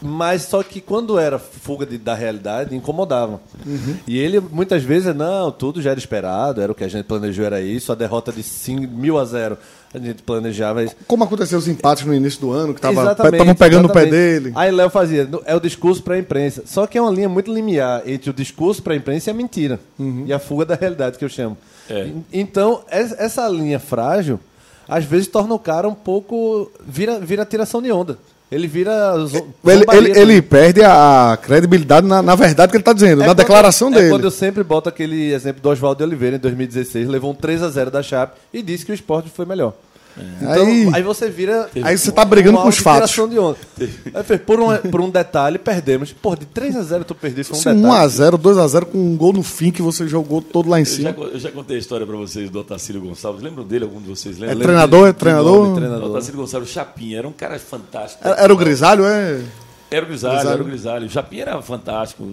mas 0.00 0.42
só 0.42 0.62
que 0.62 0.80
quando 0.80 1.18
era 1.18 1.38
fuga 1.38 1.84
de- 1.84 1.98
da 1.98 2.14
realidade, 2.14 2.74
incomodava. 2.74 3.40
E 4.06 4.18
ele, 4.18 4.40
muitas 4.40 4.82
vezes, 4.82 5.14
não, 5.14 5.50
tudo 5.50 5.82
já 5.82 5.90
era 5.90 5.98
esperado, 5.98 6.60
era 6.60 6.70
o 6.70 6.74
que 6.74 6.84
a 6.84 6.88
gente 6.88 7.04
planejou, 7.06 7.44
era 7.44 7.60
isso, 7.60 7.90
a 7.90 7.94
derrota 7.94 8.30
de 8.32 8.42
5 8.42 8.86
mil 8.92 9.18
a 9.18 9.24
0, 9.24 9.58
a 9.92 9.98
gente 9.98 10.22
planejava 10.22 10.84
isso. 10.84 10.94
Como 11.06 11.24
aconteceu 11.24 11.58
os 11.58 11.66
empates 11.66 12.04
no 12.04 12.14
início 12.14 12.40
do 12.40 12.52
ano, 12.52 12.74
que 12.74 12.80
estavam 12.80 12.94
pegando 13.54 13.82
no 13.88 13.94
pé 13.94 14.04
dele. 14.10 14.52
Aí 14.54 14.70
Léo 14.70 14.90
fazia, 14.90 15.24
"No- 15.24 15.42
é 15.44 15.54
o 15.56 15.60
discurso 15.60 16.02
para 16.02 16.14
a 16.14 16.18
imprensa. 16.18 16.62
Só 16.66 16.86
que 16.86 16.96
é 16.98 17.00
uma 17.02 17.10
linha 17.10 17.28
muito 17.28 17.52
limiar 17.52 18.02
entre 18.08 18.30
o 18.30 18.32
discurso 18.32 18.82
para 18.82 18.92
a 18.92 18.96
imprensa 18.96 19.30
e 19.30 19.32
a 19.32 19.34
mentira. 19.34 19.80
E 20.26 20.32
a 20.32 20.38
fuga 20.38 20.64
da 20.64 20.74
realidade, 20.74 21.18
que 21.18 21.24
eu 21.24 21.28
chamo. 21.28 21.56
É. 21.88 22.06
En- 22.06 22.24
Então, 22.32 22.82
es- 22.92 23.14
essa 23.18 23.48
linha 23.48 23.80
frágil, 23.80 24.38
às 24.86 25.04
vezes 25.04 25.26
torna 25.26 25.54
o 25.54 25.58
cara 25.58 25.88
um 25.88 25.94
pouco. 25.94 26.70
vira, 26.86 27.18
vira 27.18 27.44
tiração 27.46 27.80
de 27.82 27.90
onda. 27.90 28.18
Ele 28.50 28.66
vira. 28.66 29.14
Ele, 29.66 29.84
ele, 29.92 30.18
ele 30.18 30.42
perde 30.42 30.82
a 30.82 31.38
credibilidade 31.40 32.06
na, 32.06 32.22
na 32.22 32.34
verdade 32.34 32.70
que 32.70 32.76
ele 32.76 32.82
está 32.82 32.94
dizendo, 32.94 33.22
É 33.22 33.26
na 33.26 33.34
declaração 33.34 33.88
é 33.88 33.94
dele. 33.94 34.08
quando 34.08 34.24
eu 34.24 34.30
sempre 34.30 34.64
boto 34.64 34.88
aquele 34.88 35.32
exemplo 35.32 35.60
do 35.60 35.68
Oswaldo 35.68 36.02
Oliveira 36.02 36.36
em 36.36 36.40
2016, 36.40 37.08
levou 37.08 37.30
um 37.30 37.34
3 37.34 37.62
a 37.62 37.68
0 37.68 37.90
da 37.90 38.02
Chape 38.02 38.38
e 38.52 38.62
disse 38.62 38.86
que 38.86 38.92
o 38.92 38.94
esporte 38.94 39.28
foi 39.28 39.44
melhor. 39.44 39.74
Então, 40.40 40.66
Aí- 40.66 40.90
aí, 40.94 41.02
você 41.02 41.28
vira. 41.30 41.68
Aí 41.82 41.96
você 41.96 42.10
tá 42.12 42.24
brigando 42.24 42.58
com 42.58 42.68
os 42.68 42.78
fatos. 42.78 43.10
de 43.10 43.38
onda. 43.38 43.56
Aí 44.14 44.22
fez, 44.24 44.40
por, 44.40 44.60
um, 44.60 44.76
por 44.90 45.00
um 45.00 45.10
detalhe, 45.10 45.58
perdemos. 45.58 46.12
Pô, 46.12 46.34
de 46.36 46.46
3 46.46 46.76
a 46.76 46.82
0 46.82 47.04
tu 47.04 47.14
perdeste 47.14 47.54
Se 47.56 47.68
um 47.68 47.74
detalhe. 47.82 48.08
1x0, 48.08 48.38
2x0 48.38 48.84
com 48.86 48.98
um 48.98 49.16
gol 49.16 49.32
no 49.32 49.42
fim 49.42 49.70
que 49.70 49.82
você 49.82 50.06
jogou 50.08 50.40
todo 50.42 50.68
lá 50.68 50.78
em 50.78 50.82
eu, 50.82 50.86
já, 50.86 50.92
cima. 50.96 51.10
eu 51.32 51.38
já 51.38 51.50
contei 51.50 51.76
a 51.76 51.78
história 51.78 52.06
pra 52.06 52.16
vocês 52.16 52.50
do 52.50 52.60
Otacílio 52.60 53.00
Gonçalves. 53.00 53.42
Lembram 53.42 53.64
dele? 53.64 53.84
Algum 53.84 54.00
de 54.00 54.08
vocês 54.08 54.36
É 54.36 54.46
lembram? 54.46 54.60
treinador, 54.60 55.08
é 55.08 55.12
De 55.12 55.18
treinador. 55.18 55.64
nome, 55.64 55.76
treinador. 55.76 56.10
Otacílio 56.10 56.40
Gonçalves 56.40 56.70
Chapinha, 56.70 57.18
era 57.18 57.28
um 57.28 57.32
cara 57.32 57.58
fantástico. 57.58 58.26
Era, 58.26 58.40
era 58.40 58.52
o 58.52 58.56
Grisalho, 58.56 59.04
é? 59.04 59.40
Era 59.90 60.04
o 60.04 60.08
Grisalho, 60.08 60.34
Grisalho. 60.34 60.54
era 60.54 60.62
o 60.62 60.66
Grisalho. 60.66 61.06
O 61.06 61.10
Chapinha 61.10 61.42
era 61.42 61.62
fantástico. 61.62 62.28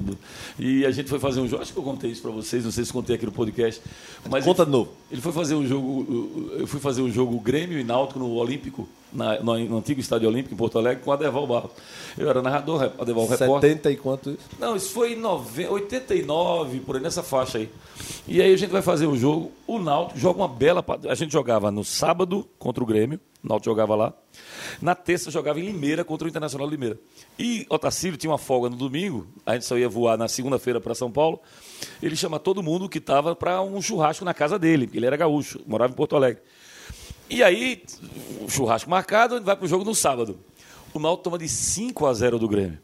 E 0.60 0.86
a 0.86 0.92
gente 0.92 1.10
foi 1.10 1.20
fazer 1.20 1.40
um 1.40 1.48
jogo, 1.48 1.62
acho 1.62 1.72
que 1.72 1.80
eu 1.80 1.84
contei 1.84 2.12
isso 2.12 2.22
pra 2.22 2.32
vocês, 2.32 2.64
não 2.66 2.72
sei 2.72 2.84
se 2.84 2.92
contei 2.92 3.16
aqui 3.16 3.26
no 3.26 3.32
podcast. 3.32 3.82
Mas 4.30 4.44
Conta 4.44 4.64
ele, 4.64 4.66
de 4.66 4.72
novo. 4.72 4.92
Ele 5.12 5.22
foi 5.22 5.32
fazer 5.32 5.56
um 5.56 5.66
jogo, 5.66 6.50
eu 6.58 6.68
fui 6.68 6.80
fazer 6.80 7.02
um 7.02 7.10
jogo 7.10 7.40
Grêmio 7.40 7.80
e 7.80 7.84
Náutico 7.84 8.20
no 8.20 8.34
Olímpico, 8.34 8.88
na- 9.14 9.40
no, 9.40 9.58
no 9.58 9.78
antigo 9.78 10.02
Estádio 10.02 10.28
Olímpico 10.28 10.54
em 10.54 10.58
Porto 10.58 10.78
Alegre, 10.78 11.02
com 11.04 11.12
a 11.12 11.16
Adeval 11.16 11.48
Barros. 11.48 11.72
Eu 12.18 12.30
era 12.30 12.42
narrador, 12.42 12.92
a 12.98 13.02
Adeval 13.02 13.26
repórter. 13.28 13.70
70 13.72 13.92
e 13.92 13.96
quanto 13.96 14.30
isso? 14.32 14.40
Não, 14.60 14.76
isso 14.76 14.90
foi 14.92 15.14
em 15.14 15.20
nove- 15.20 15.68
89, 15.68 16.80
por 16.82 16.96
aí, 16.98 17.02
nessa 17.02 17.24
faixa 17.24 17.58
aí. 17.58 17.70
E 18.28 18.42
aí 18.42 18.54
a 18.54 18.58
gente 18.58 18.72
vai 18.72 18.82
fazer 18.82 19.06
o 19.08 19.16
jogo. 19.16 19.52
O 19.66 19.80
Náutico 19.80 20.20
joga 20.20 20.40
uma 20.42 20.48
bela. 20.48 20.84
A 21.08 21.16
gente 21.16 21.32
jogava 21.32 21.72
no 21.72 21.84
sábado 21.86 22.46
contra 22.60 22.84
o 22.84 22.88
Grêmio. 22.88 23.20
O 23.46 23.48
Náutico 23.48 23.66
jogava 23.66 23.96
lá. 23.96 24.14
Na 24.82 24.96
terça 24.96 25.30
jogava 25.30 25.60
em 25.60 25.66
Limeira 25.66 26.04
contra 26.04 26.26
o 26.26 26.30
Internacional 26.30 26.68
Limeira. 26.68 27.00
E 27.38 27.66
Otacílio 27.70 28.18
tinha 28.18 28.32
uma 28.32 28.40
folga 28.40 28.70
no 28.70 28.76
domingo. 28.76 29.28
A 29.46 29.54
gente 29.54 29.66
só 29.66 29.78
ia 29.78 29.88
voar 29.88 30.18
na 30.18 30.28
segunda-feira 30.28 30.82
para 30.82 30.96
São 30.96 31.12
Paulo. 31.12 31.40
Ele 32.02 32.16
chama 32.16 32.40
todo 32.40 32.64
mundo 32.64 32.90
que 32.90 32.98
estava 32.98 33.36
para 33.36 33.62
um 33.62 33.80
churrasco 33.80 34.26
na 34.26 34.34
casa 34.34 34.58
dele, 34.58 34.90
ele 34.94 35.06
era 35.06 35.16
gaúcho, 35.16 35.62
morava 35.68 35.94
em 35.94 35.96
Porto 35.96 36.16
Alegre. 36.16 36.42
E 37.30 37.44
aí, 37.44 37.84
o 38.42 38.50
churrasco 38.50 38.90
marcado, 38.90 39.36
ele 39.36 39.46
vai 39.46 39.56
para 39.56 39.66
o 39.66 39.68
jogo 39.68 39.86
no 39.86 39.94
sábado. 39.94 40.40
O 40.92 41.00
Náutico 41.00 41.26
toma 41.26 41.38
de 41.38 41.48
5 41.48 42.06
a 42.08 42.14
0 42.14 42.40
do 42.40 42.48
Grêmio. 42.48 42.80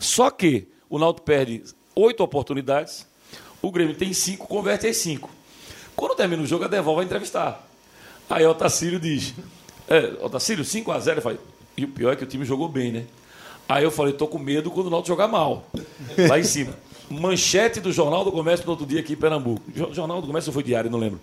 Só 0.00 0.30
que 0.30 0.68
o 0.88 0.98
Náutico 0.98 1.26
perde 1.26 1.62
oito 1.94 2.22
oportunidades, 2.22 3.06
o 3.60 3.70
Grêmio 3.70 3.94
tem 3.94 4.12
cinco, 4.12 4.46
converte 4.46 4.86
as 4.86 4.96
cinco. 4.96 5.30
Quando 5.94 6.14
termina 6.14 6.42
o 6.42 6.46
jogo, 6.46 6.64
a 6.64 6.68
Devolve 6.68 6.96
vai 6.96 7.04
entrevistar. 7.06 7.66
Aí 8.28 8.44
o 8.44 8.50
Otacílio 8.50 9.00
diz, 9.00 9.34
é, 9.88 10.12
Otacílio, 10.20 10.64
5 10.64 10.90
a 10.92 10.98
0 11.00 11.18
Eu 11.18 11.22
falei, 11.22 11.38
e 11.76 11.84
o 11.84 11.88
pior 11.88 12.12
é 12.12 12.16
que 12.16 12.24
o 12.24 12.26
time 12.26 12.44
jogou 12.44 12.68
bem, 12.68 12.92
né? 12.92 13.04
Aí 13.68 13.82
eu 13.84 13.90
falei, 13.90 14.12
tô 14.12 14.26
com 14.28 14.38
medo 14.38 14.70
quando 14.70 14.86
o 14.86 14.90
Náutico 14.90 15.08
jogar 15.08 15.28
mal. 15.28 15.68
Lá 16.28 16.38
em 16.38 16.44
cima. 16.44 16.72
Manchete 17.10 17.80
do 17.80 17.92
Jornal 17.92 18.24
do 18.24 18.32
Comércio 18.32 18.64
no 18.66 18.72
outro 18.72 18.86
dia 18.86 19.00
aqui 19.00 19.12
em 19.12 19.16
Pernambuco. 19.16 19.62
Jo- 19.74 19.92
Jornal 19.92 20.20
do 20.20 20.26
Comércio 20.26 20.50
ou 20.50 20.54
foi 20.54 20.62
diário, 20.62 20.90
não 20.90 20.98
lembro. 20.98 21.20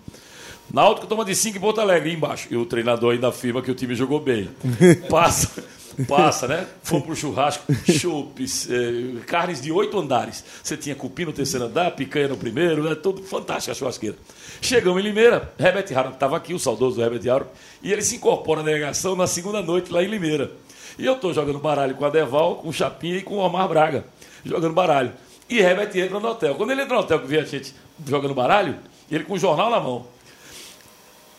Náutico 0.72 1.06
toma 1.06 1.24
de 1.24 1.34
5 1.34 1.56
em 1.58 1.60
Porto 1.60 1.80
Alegre, 1.80 2.12
embaixo. 2.12 2.48
E 2.50 2.56
o 2.56 2.64
treinador 2.64 3.12
ainda 3.12 3.28
afirma 3.28 3.60
que 3.60 3.70
o 3.70 3.74
time 3.74 3.94
jogou 3.94 4.18
bem. 4.20 4.48
Passa, 5.10 5.62
passa, 6.08 6.48
né? 6.48 6.66
Fomos 6.82 7.04
pro 7.06 7.14
churrasco, 7.14 7.64
chopes, 7.92 8.68
eh, 8.70 9.20
carnes 9.26 9.60
de 9.60 9.70
oito 9.70 9.98
andares. 9.98 10.42
Você 10.62 10.76
tinha 10.76 10.94
cupim 10.94 11.24
no 11.26 11.32
terceiro 11.32 11.66
andar, 11.66 11.90
picanha 11.92 12.28
no 12.28 12.36
primeiro, 12.36 12.82
né? 12.82 12.94
Tudo 12.94 13.22
fantástico 13.22 13.70
a 13.72 13.74
churrasqueira. 13.74 14.16
Chegamos 14.64 14.98
em 14.98 15.04
Limeira, 15.04 15.52
Herbert 15.60 15.92
Harold 15.94 16.14
estava 16.14 16.38
aqui, 16.38 16.54
o 16.54 16.58
saudoso 16.58 16.98
Herbert 16.98 17.20
Harold, 17.30 17.50
e 17.82 17.92
ele 17.92 18.00
se 18.00 18.16
incorpora 18.16 18.62
na 18.62 18.68
delegação 18.68 19.14
na 19.14 19.26
segunda 19.26 19.60
noite 19.60 19.92
lá 19.92 20.02
em 20.02 20.06
Limeira. 20.06 20.50
E 20.98 21.04
eu 21.04 21.16
estou 21.16 21.34
jogando 21.34 21.58
baralho 21.58 21.94
com 21.94 22.02
a 22.06 22.08
Deval, 22.08 22.56
com 22.56 22.70
o 22.70 22.72
Chapinha 22.72 23.18
e 23.18 23.22
com 23.22 23.34
o 23.34 23.40
Omar 23.40 23.68
Braga, 23.68 24.06
jogando 24.42 24.72
baralho. 24.72 25.12
E 25.50 25.58
Herbert 25.58 25.94
entra 25.94 26.18
no 26.18 26.26
hotel. 26.26 26.54
Quando 26.54 26.70
ele 26.70 26.80
entra 26.80 26.94
no 26.94 27.02
hotel 27.02 27.20
que 27.20 27.26
vê 27.26 27.40
a 27.40 27.44
gente 27.44 27.74
jogando 28.06 28.32
baralho, 28.32 28.78
ele 29.10 29.24
com 29.24 29.34
o 29.34 29.38
jornal 29.38 29.68
na 29.68 29.78
mão. 29.78 30.06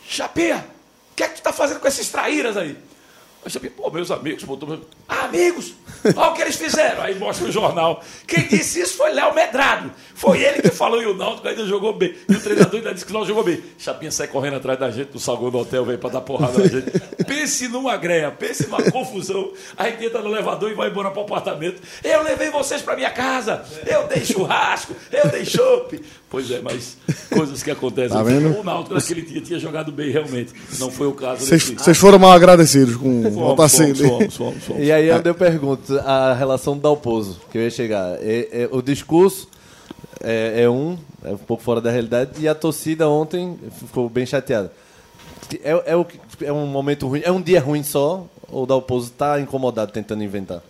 Chapinha, 0.08 0.64
o 1.12 1.16
que 1.16 1.24
é 1.24 1.28
que 1.28 1.38
tu 1.38 1.42
tá 1.42 1.52
fazendo 1.52 1.80
com 1.80 1.88
esses 1.88 2.08
traíras 2.10 2.56
aí? 2.56 2.78
Aí 3.46 3.52
Chapinha, 3.52 3.72
pô, 3.78 3.92
meus 3.92 4.10
amigos, 4.10 4.44
tô... 4.44 4.80
ah, 5.08 5.26
amigos, 5.26 5.76
olha 6.04 6.32
o 6.32 6.34
que 6.34 6.42
eles 6.42 6.56
fizeram. 6.56 7.04
Aí 7.04 7.14
mostra 7.14 7.48
o 7.48 7.52
jornal. 7.52 8.04
Quem 8.26 8.48
disse 8.48 8.82
isso 8.82 8.98
foi 8.98 9.14
Léo 9.14 9.36
Medrado. 9.36 9.92
Foi 10.16 10.42
ele 10.42 10.64
que 10.64 10.72
falou 10.72 11.00
e 11.00 11.06
o 11.06 11.14
Náutico 11.14 11.48
ainda 11.48 11.64
jogou 11.68 11.94
bem. 11.94 12.16
E 12.28 12.34
o 12.34 12.42
treinador 12.42 12.78
ainda 12.78 12.92
disse 12.92 13.06
que 13.06 13.14
não 13.14 13.24
jogou 13.24 13.44
bem. 13.44 13.62
Chapinha 13.78 14.10
sai 14.10 14.28
correndo 14.28 14.56
atrás 14.56 14.80
da 14.80 14.90
gente, 14.90 15.12
do 15.12 15.20
saguão 15.20 15.52
do 15.52 15.60
hotel, 15.60 15.86
veio 15.86 16.00
pra 16.00 16.10
dar 16.10 16.22
porrada 16.22 16.58
na 16.58 16.68
gente. 16.68 16.90
Pense 17.28 17.68
numa 17.68 17.96
greia, 17.98 18.32
pense 18.32 18.66
numa 18.66 18.82
confusão. 18.82 19.54
A 19.78 19.90
gente 19.90 20.06
entra 20.06 20.22
no 20.22 20.32
elevador 20.32 20.72
e 20.72 20.74
vai 20.74 20.90
embora 20.90 21.12
pro 21.12 21.22
apartamento. 21.22 21.80
Eu 22.04 22.24
levei 22.24 22.50
vocês 22.50 22.82
pra 22.82 22.96
minha 22.96 23.12
casa, 23.12 23.64
eu 23.86 24.08
dei 24.08 24.26
churrasco, 24.26 24.96
eu 25.12 25.30
dei 25.30 25.46
chope. 25.46 26.04
Pois 26.36 26.52
é, 26.52 26.60
mas 26.60 26.98
coisas 27.30 27.64
que 27.64 27.72
acontecem. 27.72 28.10
Tá 28.10 28.22
vendo? 28.22 28.60
O 28.60 28.62
Náutico 28.62 28.94
naquele 28.94 29.22
dia 29.22 29.40
tinha 29.40 29.58
jogado 29.58 29.90
bem 29.90 30.12
realmente. 30.12 30.52
Não 30.78 30.92
foi 30.92 31.08
o 31.08 31.14
caso 31.14 31.46
Vocês 31.46 31.98
foram 31.98 32.20
mal 32.20 32.34
agradecidos 32.34 32.98
com 32.98 33.22
o 33.22 33.52
Otacílio. 33.52 33.96
fomos, 33.96 34.10
fomos, 34.10 34.36
fomos, 34.36 34.64
fomos. 34.66 34.84
E 34.84 34.92
aí 34.92 35.08
eu 35.08 35.34
pergunto 35.34 35.98
a 36.00 36.34
relação 36.34 36.76
do 36.76 36.82
Dalpozo, 36.82 37.40
que 37.50 37.58
eu 37.58 37.62
ia 37.62 37.70
chegar. 37.70 38.18
É- 38.20 38.50
é- 38.52 38.70
o 38.70 38.82
discurso 38.82 39.48
é, 40.22 40.64
é 40.64 40.70
um, 40.70 40.98
é 41.24 41.30
um 41.30 41.38
pouco 41.38 41.64
fora 41.64 41.80
da 41.80 41.90
realidade, 41.90 42.32
e 42.42 42.50
a 42.50 42.54
torcida 42.54 43.08
ontem 43.08 43.58
ficou 43.80 44.10
bem 44.10 44.26
chateada. 44.26 44.74
É, 45.64 45.94
é, 45.94 45.96
o 45.96 46.06
é 46.42 46.52
um 46.52 46.68
momento 46.68 47.08
ruim, 47.08 47.22
é 47.24 47.32
um 47.32 47.42
dia 47.42 47.62
ruim 47.62 47.82
só, 47.82 48.28
ou 48.52 48.64
o 48.64 48.66
Dalpozo 48.66 49.08
está 49.08 49.40
incomodado 49.40 49.94
tentando 49.94 50.22
inventar? 50.22 50.62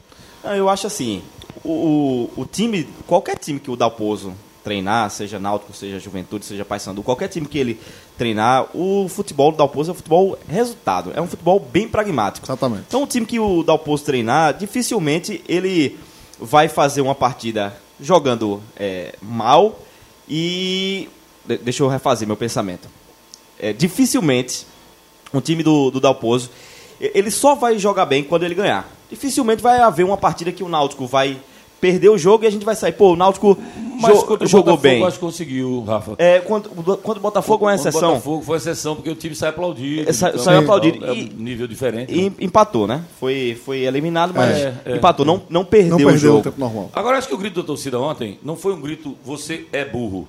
Não, 0.43 0.53
eu 0.53 0.69
acho 0.69 0.85
assim, 0.85 1.23
o, 1.63 2.29
o, 2.37 2.41
o 2.41 2.45
time, 2.45 2.87
qualquer 3.07 3.39
time 3.39 3.59
que 3.59 3.71
o 3.71 3.75
Dalpozo 3.75 4.31
treinar, 4.65 5.09
seja 5.11 5.39
Náutico, 5.39 5.71
seja 5.71 5.99
Juventude, 5.99 6.43
seja 6.43 6.65
Paysandu, 6.65 7.03
qualquer 7.03 7.29
time 7.29 7.45
que 7.45 7.57
ele 7.57 7.79
treinar, 8.17 8.75
o 8.75 9.07
futebol 9.07 9.51
do 9.51 9.57
Dalpozo 9.57 9.91
é 9.91 9.93
um 9.93 9.95
futebol 9.95 10.37
resultado, 10.49 11.13
é 11.15 11.21
um 11.21 11.27
futebol 11.27 11.59
bem 11.59 11.87
pragmático. 11.87 12.45
Exatamente. 12.45 12.85
Então 12.87 13.03
o 13.03 13.07
time 13.07 13.25
que 13.25 13.39
o 13.39 13.63
Dalpozo 13.63 14.03
treinar, 14.03 14.55
dificilmente 14.57 15.41
ele 15.47 15.97
vai 16.39 16.67
fazer 16.67 17.01
uma 17.01 17.13
partida 17.13 17.77
jogando 18.01 18.61
é, 18.75 19.15
mal 19.21 19.79
e... 20.27 21.07
de- 21.45 21.59
deixa 21.59 21.83
eu 21.83 21.87
refazer 21.87 22.27
meu 22.27 22.35
pensamento. 22.35 22.89
É, 23.59 23.71
dificilmente 23.71 24.65
um 25.33 25.39
time 25.39 25.63
do, 25.63 25.91
do 25.91 25.99
Dalpozo, 25.99 26.49
ele 26.99 27.29
só 27.29 27.55
vai 27.55 27.77
jogar 27.77 28.05
bem 28.05 28.23
quando 28.23 28.43
ele 28.43 28.55
ganhar. 28.55 28.89
Dificilmente 29.09 29.61
vai 29.61 29.79
haver 29.79 30.03
uma 30.03 30.17
partida 30.17 30.51
que 30.51 30.63
o 30.63 30.69
Náutico 30.69 31.05
vai 31.05 31.39
perder 31.81 32.09
o 32.09 32.17
jogo 32.17 32.43
e 32.43 32.47
a 32.47 32.49
gente 32.49 32.65
vai 32.65 32.75
sair. 32.75 32.91
Pô, 32.93 33.13
o 33.13 33.15
Náutico 33.15 33.57
Mas 33.99 34.13
jo- 34.19 34.25
contra 34.25 34.45
o 34.45 34.49
jogou 34.49 34.73
Botafogo, 34.75 34.81
bem. 34.81 35.03
acho 35.05 35.19
que 35.19 35.25
conseguiu, 35.25 35.83
Rafa. 35.85 36.15
É, 36.17 36.39
quando, 36.39 36.69
quando 36.97 37.17
o 37.17 37.21
Botafogo 37.21 37.65
é 37.69 37.71
uma 37.73 37.77
Contra 37.77 37.85
o 37.85 37.89
exceção, 37.91 38.09
Botafogo 38.09 38.41
foi 38.43 38.57
exceção, 38.57 38.95
porque 38.95 39.09
o 39.09 39.15
time 39.15 39.35
sai 39.35 39.49
aplaudido. 39.49 40.09
É, 40.09 40.13
sa- 40.13 40.29
então, 40.29 40.41
saiu 40.43 40.59
é- 40.59 40.63
aplaudido. 40.63 41.05
É, 41.05 41.13
E- 41.13 41.29
nível 41.37 41.67
diferente. 41.67 42.13
e 42.13 42.29
né? 42.29 42.35
empatou, 42.39 42.87
né? 42.87 43.01
Foi, 43.19 43.57
foi 43.63 43.79
eliminado, 43.81 44.33
mas 44.35 44.57
É, 44.57 44.73
é. 44.85 44.95
empatou. 44.97 45.25
Não, 45.25 45.41
não 45.49 45.63
perdeu, 45.63 45.91
Não 45.91 45.97
o 45.97 46.09
perdeu 46.11 46.19
jogo. 46.19 46.39
o 46.39 46.43
tempo 46.43 46.59
normal. 46.59 46.89
Agora, 46.93 47.17
acho 47.17 47.27
que 47.27 47.33
o 47.33 47.37
grito 47.37 47.61
da 47.61 47.65
torcida 47.67 47.99
ontem 47.99 48.39
não 48.43 48.55
foi 48.55 48.73
um 48.73 48.81
grito, 48.81 49.15
você 49.23 49.65
é 49.71 49.85
burro. 49.85 50.27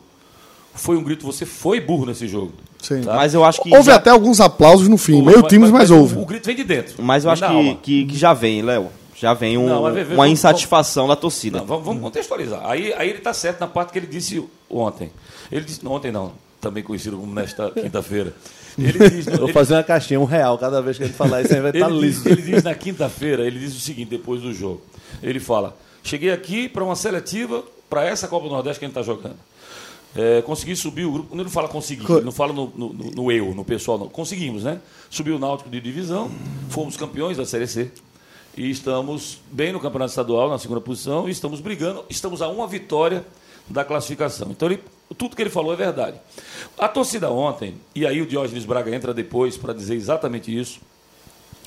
Foi 0.75 0.97
um 0.97 1.03
grito, 1.03 1.25
você 1.25 1.47
foi 1.47 1.81
burro 1.81 2.05
nesse 2.05 2.29
jogo. 2.29 2.53
Sim. 2.83 3.01
Tá? 3.01 3.15
Mas 3.17 3.33
eu 3.33 3.43
acho 3.43 3.63
que. 3.63 3.75
Houve 3.75 3.87
já- 3.87 3.97
até 3.97 4.11
alguns 4.11 4.41
aplausos 4.41 4.87
no 4.89 4.99
fim, 4.99 5.23
meio 5.23 5.41
time, 5.43 5.67
mas 5.71 5.91
houve. 5.91 6.19
o 6.19 6.27
grito 6.27 6.45
vem 6.45 6.55
de 6.55 6.65
dentro. 6.65 7.03
Mas 7.03 7.25
eu 7.25 7.29
Vem 7.29 7.33
acho 7.33 7.41
da 7.41 7.49
que, 7.49 7.55
alma. 7.55 7.79
que, 7.83 8.05
que 8.05 8.17
já 8.19 8.35
vem, 8.35 8.61
Léo. 8.63 8.89
Já 9.19 9.33
vem 9.35 9.57
um- 9.57 9.67
Não, 9.67 9.83
mas 9.83 9.95
uma 9.95 10.05
vamos- 10.17 10.31
insatisfação 10.33 11.09
da 11.09 11.17
torcida. 11.17 11.59
Não, 11.59 11.67
vamos, 11.67 11.85
vamos 11.85 12.03
contextualizar. 12.03 12.61
Aí, 12.69 12.93
aí 12.95 13.09
ele 13.09 13.19
está 13.19 13.33
certo 13.33 13.61
na 13.61 13.67
parte 13.67 13.93
que 13.93 13.99
ele 13.99 14.07
disse 14.07 14.45
ontem. 14.69 15.11
Ele 15.51 15.65
disse, 15.65 15.83
não, 15.85 15.93
ontem 15.93 16.13
não, 16.13 16.33
também 16.61 16.83
conhecido 16.83 17.17
como 17.17 17.33
nesta 17.35 17.71
quinta-feira. 17.81 18.35
Ele 18.79 19.09
diz, 19.09 19.25
Vou 19.25 19.45
ele- 19.45 19.53
fazer 19.55 19.73
uma 19.75 19.83
caixinha, 19.83 20.21
um 20.21 20.25
real 20.25 20.59
cada 20.59 20.83
vez 20.83 20.99
que 20.99 21.05
ele 21.05 21.13
falar 21.15 21.41
isso 21.43 21.55
aí 21.55 21.61
vai 21.63 21.71
estar 21.71 21.89
ele, 21.91 21.99
liso. 22.01 22.29
ele 22.29 22.43
diz 22.43 22.63
na 22.63 22.75
quinta-feira, 22.75 23.47
ele 23.47 23.59
diz 23.59 23.75
o 23.75 23.81
seguinte, 23.81 24.11
depois 24.11 24.43
do 24.43 24.53
jogo. 24.53 24.83
Ele 25.23 25.41
fala, 25.41 25.75
cheguei 26.03 26.31
aqui 26.31 26.69
para 26.69 26.85
uma 26.85 26.95
seletiva, 26.95 27.65
para 27.89 28.05
essa 28.05 28.29
Copa 28.29 28.49
do 28.49 28.53
Nordeste 28.53 28.79
que 28.81 28.85
a 28.85 28.89
gente 28.89 28.99
está 28.99 29.03
jogando. 29.03 29.37
É, 30.15 30.41
consegui 30.43 30.75
subir 30.77 31.05
o 31.05 31.13
grupo. 31.13 31.39
Ele 31.39 31.49
fala 31.49 31.69
conseguir, 31.69 32.11
ele 32.11 32.21
não 32.23 32.33
fala 32.33 32.53
no, 32.53 32.71
no, 32.75 32.93
no- 32.93 33.11
no 33.13 33.33
eu, 33.33 33.55
no 33.55 33.65
pessoal, 33.65 33.99
não. 33.99 34.09
Conseguimos, 34.09 34.63
né? 34.65 34.79
Subiu 35.11 35.37
o 35.37 35.39
Náutico 35.39 35.69
de 35.71 35.81
divisão, 35.81 36.31
fomos 36.71 36.97
campeões 36.97 37.37
da 37.37 37.45
Série 37.47 37.67
C. 37.67 37.91
E 38.57 38.71
estamos 38.71 39.38
bem 39.53 39.71
no 39.71 39.79
Campeonato 39.79 40.09
Estadual, 40.09 40.49
na 40.49 40.59
segunda 40.59 40.81
posição, 40.81 41.29
e 41.29 41.31
estamos 41.31 41.61
brigando, 41.61 42.07
estamos 42.09 42.40
a 42.40 42.49
uma 42.49 42.66
vitória 42.66 43.27
da 43.69 43.85
classificação. 43.85 44.51
Então, 44.51 44.69
ele, 44.69 44.83
tudo 45.19 45.37
que 45.37 45.42
ele 45.42 45.51
falou 45.51 45.75
é 45.75 45.77
verdade. 45.77 46.19
A 46.79 46.88
torcida 46.88 47.31
ontem, 47.31 47.75
e 47.95 48.07
aí 48.07 48.23
o 48.23 48.27
Diógenes 48.27 48.64
Braga 48.64 48.95
entra 48.97 49.12
depois 49.12 49.59
para 49.59 49.75
dizer 49.75 49.95
exatamente 49.95 50.57
isso, 50.57 50.81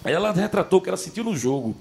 ela 0.04 0.32
retratou 0.32 0.80
o 0.80 0.82
que 0.82 0.89
ela 0.89 0.97
sentiu 0.97 1.23
no 1.23 1.36
jogo. 1.36 1.75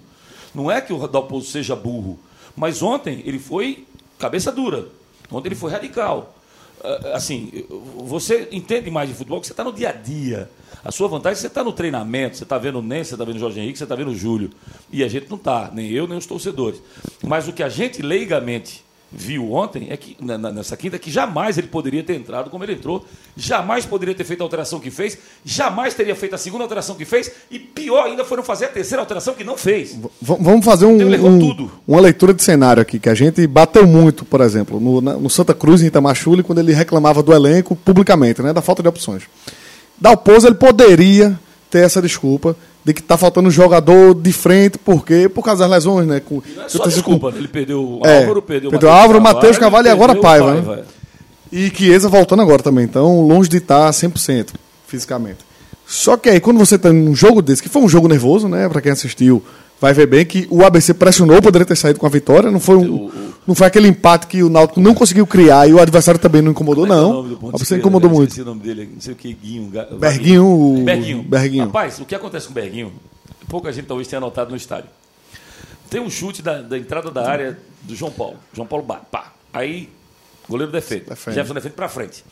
Não 0.54 0.70
é 0.70 0.78
que 0.78 0.92
o 0.92 1.08
Dalpozo 1.08 1.46
seja 1.46 1.74
burro, 1.74 2.18
mas 2.54 2.82
ontem 2.82 3.22
ele 3.24 3.38
foi 3.38 3.86
cabeça 4.18 4.52
dura. 4.52 4.88
Ontem 5.30 5.48
ele 5.48 5.54
foi 5.54 5.70
radical. 5.70 6.37
Ah, 6.82 7.16
Assim, 7.16 7.64
você 7.96 8.48
entende 8.52 8.90
mais 8.90 9.08
de 9.08 9.14
futebol 9.14 9.40
que 9.40 9.46
você 9.46 9.52
está 9.52 9.64
no 9.64 9.72
dia 9.72 9.90
a 9.90 9.92
dia. 9.92 10.50
A 10.84 10.92
sua 10.92 11.08
vantagem 11.08 11.36
é 11.38 11.40
você 11.40 11.46
está 11.48 11.64
no 11.64 11.72
treinamento, 11.72 12.36
você 12.36 12.44
está 12.44 12.56
vendo 12.56 12.78
o 12.78 12.82
Nense, 12.82 13.10
você 13.10 13.14
está 13.14 13.24
vendo 13.24 13.36
o 13.36 13.40
Jorge 13.40 13.60
Henrique, 13.60 13.78
você 13.78 13.84
está 13.84 13.96
vendo 13.96 14.10
o 14.10 14.14
Júlio. 14.14 14.50
E 14.92 15.02
a 15.02 15.08
gente 15.08 15.28
não 15.28 15.36
está, 15.36 15.70
nem 15.72 15.90
eu, 15.90 16.06
nem 16.06 16.16
os 16.16 16.26
torcedores. 16.26 16.80
Mas 17.22 17.48
o 17.48 17.52
que 17.52 17.62
a 17.62 17.68
gente 17.68 18.00
leigamente 18.00 18.84
viu 19.10 19.52
ontem 19.52 19.86
é 19.90 19.96
que 19.96 20.16
nessa 20.54 20.76
quinta 20.76 20.98
que 20.98 21.10
jamais 21.10 21.56
ele 21.56 21.66
poderia 21.68 22.02
ter 22.02 22.14
entrado 22.14 22.50
como 22.50 22.62
ele 22.62 22.74
entrou, 22.74 23.06
jamais 23.36 23.86
poderia 23.86 24.14
ter 24.14 24.24
feito 24.24 24.42
a 24.42 24.44
alteração 24.44 24.78
que 24.78 24.90
fez, 24.90 25.16
jamais 25.44 25.94
teria 25.94 26.14
feito 26.14 26.34
a 26.34 26.38
segunda 26.38 26.64
alteração 26.64 26.94
que 26.94 27.04
fez 27.06 27.30
e 27.50 27.58
pior 27.58 28.04
ainda 28.04 28.24
foram 28.24 28.42
fazer 28.42 28.66
a 28.66 28.68
terceira 28.68 29.00
alteração 29.00 29.32
que 29.34 29.42
não 29.44 29.56
fez. 29.56 29.94
V- 29.94 30.08
vamos 30.20 30.64
fazer 30.64 30.84
um, 30.84 31.00
errou 31.14 31.30
um- 31.30 31.38
uma 31.86 32.00
leitura 32.00 32.34
de 32.34 32.42
cenário 32.42 32.82
aqui, 32.82 32.98
que 32.98 33.08
a 33.08 33.14
gente 33.14 33.46
bateu 33.46 33.86
muito, 33.86 34.24
por 34.26 34.42
exemplo, 34.42 34.78
no, 34.78 35.00
no 35.00 35.30
Santa 35.30 35.54
Cruz, 35.54 35.82
em 35.82 35.86
Itamachule, 35.86 36.42
quando 36.42 36.58
ele 36.58 36.74
reclamava 36.74 37.22
do 37.22 37.32
elenco 37.32 37.74
publicamente, 37.74 38.42
né, 38.42 38.52
da 38.52 38.60
falta 38.60 38.82
de 38.82 38.88
opções. 38.88 39.22
Dalpozo, 39.98 40.46
ele 40.46 40.54
poderia 40.56 41.38
ter 41.70 41.78
essa 41.84 42.00
desculpa 42.00 42.54
de 42.88 42.94
que 42.94 43.02
está 43.02 43.18
faltando 43.18 43.48
um 43.48 43.50
jogador 43.50 44.14
de 44.14 44.32
frente, 44.32 44.78
por 44.78 45.04
quê? 45.04 45.28
Por 45.28 45.44
causa 45.44 45.64
das 45.64 45.70
lesões, 45.70 46.06
né? 46.06 46.20
Com, 46.20 46.42
Não 46.56 46.64
é 46.64 46.68
só 46.70 46.82
desculpa, 46.86 47.30
ele 47.36 47.46
perdeu 47.46 47.82
o 47.82 48.06
É, 48.06 48.20
Álvaro, 48.20 48.40
perdeu 48.40 48.68
o 48.68 48.70
perdeu 48.70 48.90
Álvaro, 48.90 49.20
Matheus 49.20 49.58
Carvalho 49.58 49.88
e 49.88 49.90
agora 49.90 50.16
Paiva, 50.16 50.54
né? 50.54 50.84
E 51.52 51.68
Chiesa 51.68 52.08
voltando 52.08 52.40
agora 52.40 52.62
também, 52.62 52.84
então 52.84 53.26
longe 53.26 53.46
de 53.46 53.58
estar 53.58 53.90
100% 53.90 54.54
fisicamente. 54.86 55.38
Só 55.86 56.16
que 56.16 56.30
aí, 56.30 56.40
quando 56.40 56.58
você 56.58 56.78
tem 56.78 56.90
um 56.90 57.14
jogo 57.14 57.42
desse, 57.42 57.62
que 57.62 57.68
foi 57.68 57.82
um 57.82 57.88
jogo 57.88 58.08
nervoso, 58.08 58.48
né? 58.48 58.66
Pra 58.70 58.80
quem 58.80 58.92
assistiu, 58.92 59.44
vai 59.80 59.92
ver 59.92 60.06
bem 60.06 60.24
que 60.24 60.46
o 60.50 60.64
ABC 60.64 60.94
pressionou, 60.94 61.40
poderia 61.40 61.66
ter 61.66 61.76
saído 61.76 61.98
com 61.98 62.06
a 62.06 62.08
vitória. 62.08 62.50
Não 62.50 62.60
foi, 62.60 62.76
um, 62.76 63.10
não 63.46 63.54
foi 63.54 63.66
aquele 63.66 63.88
empate 63.88 64.26
que 64.26 64.42
o 64.42 64.48
Náutico 64.48 64.80
não 64.80 64.94
conseguiu 64.94 65.26
criar 65.26 65.68
e 65.68 65.72
o 65.72 65.80
adversário 65.80 66.20
também 66.20 66.42
não 66.42 66.50
incomodou, 66.50 66.86
Como 66.86 66.94
é 66.94 66.96
é 66.96 67.00
o 67.00 67.38
não. 67.40 67.48
ABC 67.50 67.76
incomodou 67.76 68.10
muito. 68.10 68.30
Esqueci 68.30 68.42
o 68.42 68.44
nome 68.44 68.60
dele, 68.60 68.90
não 68.94 69.00
sei 69.00 69.12
o 69.12 69.16
que, 69.16 69.32
Guinho. 69.32 69.70
Berguinho, 69.98 70.82
Berguinho. 70.84 71.22
Berguinho. 71.22 71.64
Rapaz, 71.66 71.98
o 72.00 72.04
que 72.04 72.14
acontece 72.14 72.46
com 72.46 72.52
o 72.52 72.54
Berguinho, 72.54 72.92
pouca 73.48 73.72
gente 73.72 73.86
talvez 73.86 74.08
tenha 74.08 74.20
notado 74.20 74.50
no 74.50 74.56
estádio. 74.56 74.90
Tem 75.88 76.00
um 76.00 76.10
chute 76.10 76.42
da, 76.42 76.60
da 76.60 76.76
entrada 76.76 77.10
da 77.10 77.28
área 77.28 77.58
do 77.82 77.94
João 77.94 78.12
Paulo. 78.12 78.36
João 78.52 78.66
Paulo 78.66 78.84
bate, 78.84 79.06
pá. 79.10 79.32
Aí, 79.52 79.88
goleiro 80.48 80.70
defende. 80.70 81.04
Defende. 81.08 81.34
Jefferson 81.34 81.54
defende 81.54 81.74
pra 81.74 81.88
frente. 81.88 82.24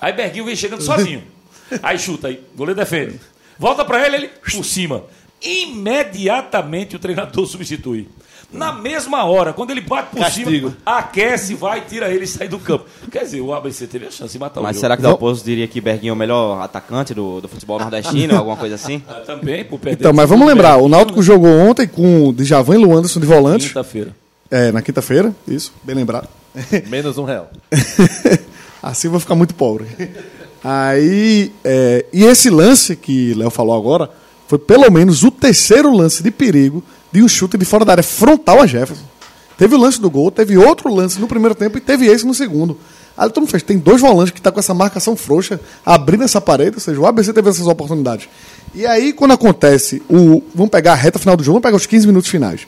Aí 0.00 0.12
Berguinho 0.12 0.46
vem 0.46 0.56
chegando 0.56 0.82
sozinho. 0.82 1.22
Aí 1.82 1.98
chuta, 1.98 2.28
aí, 2.28 2.42
goleiro 2.54 2.78
defende. 2.78 3.18
Volta 3.58 3.84
pra 3.84 4.06
ele, 4.06 4.16
ele 4.16 4.28
por 4.28 4.64
cima. 4.64 5.04
Imediatamente 5.44 6.96
o 6.96 6.98
treinador 6.98 7.46
substitui. 7.46 8.08
Na 8.54 8.72
mesma 8.72 9.24
hora, 9.24 9.52
quando 9.52 9.70
ele 9.72 9.80
bate 9.80 10.10
por 10.10 10.20
Castigo. 10.20 10.50
cima, 10.50 10.76
aquece, 10.86 11.54
vai, 11.54 11.80
tira 11.80 12.08
ele 12.08 12.24
e 12.24 12.26
sai 12.26 12.46
do 12.46 12.58
campo. 12.58 12.84
Quer 13.10 13.24
dizer, 13.24 13.40
o 13.40 13.52
ABC 13.52 13.86
teve 13.88 14.06
a 14.06 14.10
chance 14.10 14.32
de 14.32 14.38
matar 14.38 14.60
o 14.60 14.62
Mas 14.62 14.76
será 14.76 14.96
que 14.96 15.02
Dalpozo 15.02 15.44
diria 15.44 15.66
que 15.66 15.80
Berguinho 15.80 16.10
é 16.10 16.14
o 16.14 16.16
melhor 16.16 16.62
atacante 16.62 17.12
do, 17.12 17.40
do 17.40 17.48
futebol 17.48 17.80
nordestino, 17.80 18.36
alguma 18.38 18.56
coisa 18.56 18.76
assim? 18.76 19.02
Ah, 19.08 19.22
Também, 19.26 19.64
por 19.64 19.80
perder 19.80 19.98
Então, 19.98 20.12
mas 20.12 20.28
vamos 20.28 20.46
lembrar, 20.46 20.76
o 20.76 20.88
Náutico 20.88 21.20
jogou 21.20 21.50
ontem 21.50 21.88
com 21.88 22.28
o 22.28 22.32
Djavan 22.32 22.76
e 22.76 22.78
Luanderson 22.78 23.18
de 23.18 23.26
volante. 23.26 23.68
Quinta-feira. 23.68 24.14
É, 24.50 24.70
na 24.70 24.80
quinta-feira, 24.80 25.34
isso, 25.48 25.72
bem 25.82 25.96
lembrado. 25.96 26.28
Menos 26.88 27.18
um 27.18 27.24
real. 27.24 27.50
assim 28.80 29.08
eu 29.08 29.10
vou 29.10 29.20
ficar 29.20 29.34
muito 29.34 29.54
pobre. 29.54 29.86
Aí, 30.62 31.50
é, 31.64 32.06
e 32.12 32.24
esse 32.24 32.50
lance 32.50 32.94
que 32.94 33.34
Léo 33.34 33.50
falou 33.50 33.76
agora 33.76 34.08
foi 34.54 34.58
pelo 34.58 34.90
menos 34.90 35.24
o 35.24 35.30
terceiro 35.30 35.92
lance 35.92 36.22
de 36.22 36.30
perigo 36.30 36.82
de 37.10 37.22
um 37.22 37.28
chute 37.28 37.58
de 37.58 37.64
fora 37.64 37.84
da 37.84 37.92
área 37.92 38.02
frontal 38.02 38.60
a 38.60 38.66
Jefferson. 38.66 39.04
Teve 39.58 39.74
o 39.74 39.78
lance 39.78 40.00
do 40.00 40.10
gol, 40.10 40.30
teve 40.30 40.56
outro 40.56 40.92
lance 40.92 41.20
no 41.20 41.28
primeiro 41.28 41.54
tempo 41.54 41.78
e 41.78 41.80
teve 41.80 42.06
esse 42.06 42.26
no 42.26 42.34
segundo. 42.34 42.78
Aí 43.16 43.28
todo 43.28 43.40
mundo 43.40 43.50
fez, 43.50 43.62
tem 43.62 43.78
dois 43.78 44.00
volantes 44.00 44.32
que 44.32 44.40
tá 44.40 44.50
com 44.50 44.58
essa 44.58 44.74
marcação 44.74 45.16
frouxa 45.16 45.60
abrindo 45.86 46.24
essa 46.24 46.40
parede, 46.40 46.76
ou 46.76 46.80
seja, 46.80 47.00
o 47.00 47.06
ABC 47.06 47.32
teve 47.32 47.48
essas 47.48 47.66
oportunidades. 47.66 48.28
E 48.74 48.84
aí, 48.84 49.12
quando 49.12 49.32
acontece 49.32 50.02
o. 50.08 50.42
Vamos 50.52 50.70
pegar 50.70 50.92
a 50.92 50.96
reta 50.96 51.18
final 51.18 51.36
do 51.36 51.44
jogo, 51.44 51.54
vamos 51.54 51.62
pegar 51.62 51.76
os 51.76 51.86
15 51.86 52.06
minutos 52.08 52.28
finais. 52.28 52.66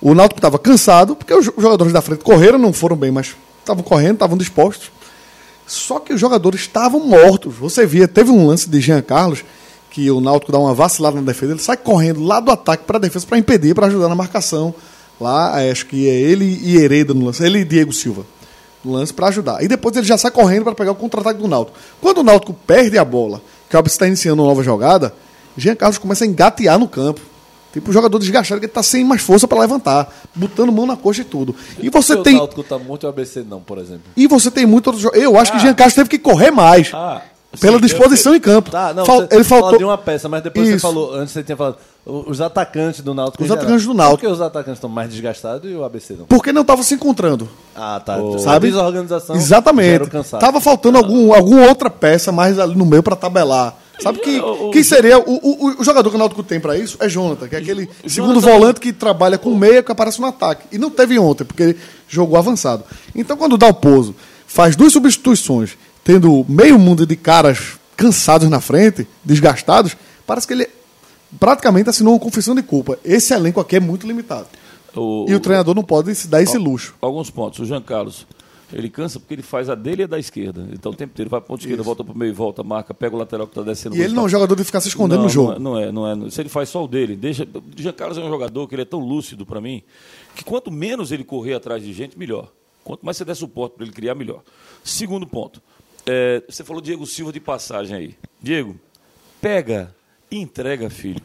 O 0.00 0.14
Náutico 0.14 0.38
estava 0.38 0.58
cansado, 0.58 1.16
porque 1.16 1.34
os 1.34 1.44
jogadores 1.44 1.92
da 1.92 2.00
frente 2.00 2.22
correram, 2.22 2.58
não 2.58 2.72
foram 2.72 2.96
bem, 2.96 3.10
mas 3.10 3.34
estavam 3.58 3.82
correndo, 3.82 4.14
estavam 4.14 4.36
dispostos. 4.36 4.90
Só 5.66 5.98
que 5.98 6.12
os 6.12 6.20
jogadores 6.20 6.60
estavam 6.60 7.00
mortos. 7.06 7.54
Você 7.56 7.86
via, 7.86 8.06
teve 8.06 8.30
um 8.30 8.46
lance 8.46 8.68
de 8.68 8.80
Jean 8.80 9.02
Carlos, 9.02 9.44
que 9.92 10.10
o 10.10 10.20
Náutico 10.20 10.50
dá 10.50 10.58
uma 10.58 10.72
vacilada 10.74 11.16
na 11.16 11.22
defesa, 11.22 11.52
ele 11.52 11.60
sai 11.60 11.76
correndo 11.76 12.22
lá 12.24 12.40
do 12.40 12.50
ataque 12.50 12.84
para 12.84 12.96
a 12.96 13.00
defesa 13.00 13.26
para 13.26 13.36
impedir, 13.38 13.74
para 13.74 13.86
ajudar 13.86 14.08
na 14.08 14.14
marcação. 14.14 14.74
Lá, 15.20 15.54
acho 15.70 15.86
que 15.86 16.08
é 16.08 16.12
ele 16.12 16.58
e 16.62 16.76
Hereda 16.78 17.12
no 17.14 17.26
lance, 17.26 17.44
ele 17.44 17.58
e 17.60 17.64
Diego 17.64 17.92
Silva 17.92 18.24
no 18.84 18.92
lance 18.94 19.12
para 19.12 19.28
ajudar. 19.28 19.62
E 19.62 19.68
depois 19.68 19.94
ele 19.94 20.06
já 20.06 20.16
sai 20.18 20.30
correndo 20.30 20.64
para 20.64 20.74
pegar 20.74 20.90
o 20.92 20.94
contra-ataque 20.96 21.40
do 21.40 21.46
Náutico. 21.46 21.78
Quando 22.00 22.18
o 22.18 22.22
Náutico 22.24 22.52
perde 22.66 22.98
a 22.98 23.04
bola, 23.04 23.40
que 23.68 23.76
o 23.76 23.78
Alves 23.78 23.92
está 23.92 24.08
iniciando 24.08 24.42
uma 24.42 24.48
nova 24.48 24.62
jogada, 24.62 25.14
Jean 25.56 25.74
Carlos 25.76 25.98
começa 25.98 26.24
a 26.24 26.26
engatear 26.26 26.78
no 26.78 26.88
campo. 26.88 27.20
Tipo, 27.72 27.90
o 27.90 27.92
jogador 27.92 28.18
desgastado 28.18 28.60
que 28.60 28.66
está 28.66 28.82
sem 28.82 29.04
mais 29.04 29.22
força 29.22 29.46
para 29.46 29.60
levantar, 29.60 30.12
botando 30.34 30.72
mão 30.72 30.84
na 30.86 30.96
coxa 30.96 31.20
e 31.22 31.24
tudo. 31.24 31.54
E 31.78 31.88
você 31.90 32.16
tem 32.16 32.34
O 32.34 32.38
Náutico 32.38 32.62
tá 32.64 32.78
muito 32.78 33.06
ABC 33.06 33.44
não, 33.48 33.60
por 33.60 33.78
exemplo. 33.78 34.02
e 34.16 34.26
você 34.26 34.50
tem 34.50 34.66
muito 34.66 34.88
outro 34.88 35.00
jo- 35.00 35.10
Eu 35.14 35.38
acho 35.38 35.52
que 35.52 35.58
Jean 35.58 35.74
Carlos 35.74 35.94
teve 35.94 36.08
que 36.08 36.18
correr 36.18 36.50
mais. 36.50 36.90
Ah, 36.92 37.22
pela 37.60 37.78
sim, 37.78 37.84
disposição 37.84 38.34
em 38.34 38.40
campo. 38.40 38.70
Tá, 38.70 38.92
não, 38.94 39.04
Fal- 39.04 39.20
você 39.20 39.28
ele 39.34 39.44
faltou. 39.44 39.78
de 39.78 39.84
uma 39.84 39.98
peça, 39.98 40.28
mas 40.28 40.42
depois 40.42 40.66
você 40.68 40.74
Isso. 40.76 40.82
falou, 40.82 41.14
antes 41.14 41.32
você 41.32 41.42
tinha 41.42 41.56
falado, 41.56 41.76
os 42.04 42.40
atacantes 42.40 43.00
do 43.00 43.14
Náutico. 43.14 43.44
Os 43.44 43.50
atacantes 43.50 43.86
do 43.86 43.94
Náutico. 43.94 44.20
Por 44.20 44.26
que 44.26 44.32
os 44.32 44.40
atacantes 44.40 44.78
estão 44.78 44.90
mais 44.90 45.10
desgastados 45.10 45.70
e 45.70 45.74
o 45.74 45.84
ABC 45.84 46.14
não? 46.14 46.24
Porque 46.26 46.52
não 46.52 46.62
estava 46.62 46.82
se 46.82 46.94
encontrando. 46.94 47.48
Ah, 47.76 48.00
tá. 48.04 48.16
Sabe? 48.38 48.68
A 48.68 48.70
desorganização 48.70 49.36
Exatamente. 49.36 50.10
Tava 50.40 50.60
faltando 50.60 50.98
algum, 50.98 51.32
alguma 51.32 51.66
outra 51.68 51.88
peça 51.90 52.32
mais 52.32 52.58
ali 52.58 52.74
no 52.74 52.84
meio 52.86 53.02
para 53.02 53.14
tabelar. 53.16 53.76
Sabe 54.00 54.18
que, 54.18 54.40
o- 54.40 54.70
quem 54.70 54.82
seria. 54.82 55.18
O, 55.18 55.22
o, 55.30 55.80
o 55.80 55.84
jogador 55.84 56.10
que 56.10 56.16
o 56.16 56.18
Náutico 56.18 56.42
tem 56.42 56.58
para 56.58 56.76
isso 56.76 56.96
é 56.98 57.08
Jonathan, 57.08 57.46
que 57.46 57.54
é 57.54 57.58
aquele 57.58 57.88
segundo 58.08 58.40
Jonathan- 58.40 58.50
volante 58.58 58.80
que 58.80 58.92
trabalha 58.92 59.38
com 59.38 59.54
meia 59.54 59.80
que 59.82 59.92
aparece 59.92 60.20
no 60.20 60.26
ataque. 60.26 60.64
E 60.72 60.78
não 60.78 60.90
teve 60.90 61.16
ontem, 61.20 61.44
porque 61.44 61.62
ele 61.62 61.78
jogou 62.08 62.36
avançado. 62.36 62.82
Então, 63.14 63.36
quando 63.36 63.56
dá 63.56 63.68
o 63.68 63.74
pouso, 63.74 64.12
faz 64.44 64.74
duas 64.74 64.92
substituições, 64.92 65.76
tendo 66.04 66.44
meio 66.48 66.78
mundo 66.78 67.06
de 67.06 67.16
caras 67.16 67.78
cansados 67.96 68.48
na 68.48 68.60
frente, 68.60 69.06
desgastados, 69.24 69.96
parece 70.26 70.46
que 70.46 70.52
ele 70.54 70.68
praticamente 71.38 71.88
assinou 71.90 72.14
uma 72.14 72.20
confissão 72.20 72.54
de 72.54 72.62
culpa. 72.62 72.98
Esse 73.04 73.32
elenco 73.32 73.60
aqui 73.60 73.76
é 73.76 73.80
muito 73.80 74.06
limitado. 74.06 74.46
O- 74.94 75.26
E 75.28 75.34
o 75.34 75.40
treinador 75.40 75.74
não 75.74 75.82
pode 75.84 76.14
se 76.14 76.28
dar 76.28 76.42
esse 76.42 76.58
luxo. 76.58 76.94
Alguns 77.00 77.30
pontos. 77.30 77.60
O 77.60 77.64
Jean 77.64 77.80
Carlos, 77.80 78.26
ele 78.72 78.90
cansa 78.90 79.18
porque 79.18 79.34
ele 79.34 79.42
faz 79.42 79.70
a 79.70 79.74
dele 79.74 80.02
e 80.02 80.04
a 80.04 80.06
da 80.06 80.18
esquerda. 80.18 80.68
Então 80.72 80.92
o 80.92 80.94
tempo 80.94 81.12
inteiro 81.12 81.30
vai 81.30 81.40
para 81.40 81.46
ponta 81.48 81.62
esquerda, 81.62 81.82
volta 81.82 82.04
para 82.04 82.12
o 82.12 82.18
meio, 82.18 82.34
volta, 82.34 82.62
marca, 82.62 82.92
pega 82.92 83.14
o 83.16 83.18
lateral 83.18 83.46
que 83.46 83.52
está 83.58 83.62
descendo. 83.62 83.96
E 83.96 84.02
ele 84.02 84.12
não 84.12 84.24
é 84.24 84.26
um 84.26 84.28
jogador 84.28 84.54
de 84.54 84.64
ficar 84.64 84.80
se 84.80 84.88
escondendo 84.88 85.18
não, 85.18 85.24
no 85.24 85.30
jogo. 85.30 85.58
Não 85.58 85.78
é, 85.78 85.90
não 85.92 86.06
é, 86.06 86.14
não 86.14 86.26
é. 86.26 86.30
Se 86.30 86.40
ele 86.42 86.48
faz 86.50 86.68
só 86.68 86.84
o 86.84 86.88
dele, 86.88 87.16
deixa. 87.16 87.44
O 87.44 87.62
Jean 87.80 87.92
Carlos 87.92 88.18
é 88.18 88.20
um 88.20 88.28
jogador 88.28 88.68
que 88.68 88.74
ele 88.74 88.82
é 88.82 88.86
tão 88.86 88.98
lúcido 89.00 89.46
para 89.46 89.60
mim 89.60 89.82
que 90.34 90.44
quanto 90.44 90.70
menos 90.70 91.10
ele 91.12 91.24
correr 91.24 91.54
atrás 91.54 91.82
de 91.82 91.92
gente, 91.92 92.18
melhor. 92.18 92.48
Quanto 92.84 93.06
mais 93.06 93.16
você 93.16 93.24
der 93.24 93.36
suporte 93.36 93.74
para 93.76 93.84
ele 93.84 93.92
criar, 93.94 94.14
melhor. 94.14 94.42
Segundo 94.84 95.26
ponto. 95.26 95.62
É, 96.06 96.42
você 96.48 96.64
falou 96.64 96.80
Diego 96.82 97.06
Silva 97.06 97.32
de 97.32 97.40
passagem 97.40 97.96
aí. 97.96 98.14
Diego, 98.40 98.76
pega 99.40 99.94
e 100.30 100.38
entrega, 100.38 100.88
filho. 100.90 101.20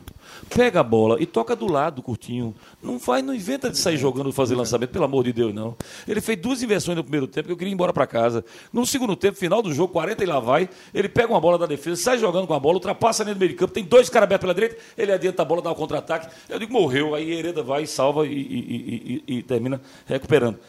Pega 0.53 0.81
a 0.81 0.83
bola 0.83 1.17
e 1.21 1.25
toca 1.25 1.55
do 1.55 1.65
lado 1.65 1.95
do 1.95 2.01
Curtinho. 2.03 2.53
Não 2.83 2.99
vai, 2.99 3.21
não 3.21 3.33
inventa 3.33 3.69
de 3.69 3.77
sair 3.77 3.97
jogando, 3.97 4.31
fazer 4.31 4.55
lançamento, 4.55 4.91
pelo 4.91 5.05
amor 5.05 5.23
de 5.23 5.33
Deus, 5.33 5.53
não. 5.53 5.75
Ele 6.07 6.21
fez 6.21 6.37
duas 6.39 6.61
inversões 6.61 6.95
no 6.95 7.03
primeiro 7.03 7.25
tempo 7.27 7.47
que 7.47 7.53
eu 7.53 7.57
queria 7.57 7.71
ir 7.71 7.73
embora 7.73 7.91
para 7.91 8.05
casa. 8.05 8.45
No 8.71 8.85
segundo 8.85 9.15
tempo, 9.15 9.37
final 9.37 9.61
do 9.61 9.73
jogo, 9.73 9.93
40 9.93 10.23
e 10.23 10.27
lá 10.27 10.39
vai, 10.39 10.69
ele 10.93 11.09
pega 11.09 11.29
uma 11.33 11.39
bola 11.39 11.57
da 11.57 11.65
defesa, 11.65 12.01
sai 12.01 12.17
jogando 12.19 12.45
com 12.45 12.53
a 12.53 12.59
bola, 12.59 12.75
ultrapassa 12.75 13.23
ali 13.23 13.31
no 13.33 13.39
meio 13.39 13.51
de 13.51 13.57
campo, 13.57 13.73
tem 13.73 13.83
dois 13.83 14.09
caras 14.09 14.25
abertos 14.27 14.43
pela 14.43 14.53
direita, 14.53 14.77
ele 14.97 15.11
adianta 15.11 15.41
a 15.41 15.45
bola, 15.45 15.61
dá 15.61 15.71
o 15.71 15.75
contra-ataque. 15.75 16.27
Eu 16.47 16.59
digo, 16.59 16.71
morreu. 16.71 17.15
Aí 17.15 17.31
Hereda 17.31 17.63
vai, 17.63 17.87
salva 17.87 18.27
e, 18.27 18.31
e- 18.33 19.23
e- 19.27 19.37
e- 19.37 19.43
termina 19.43 19.81
recuperando. 20.05 20.59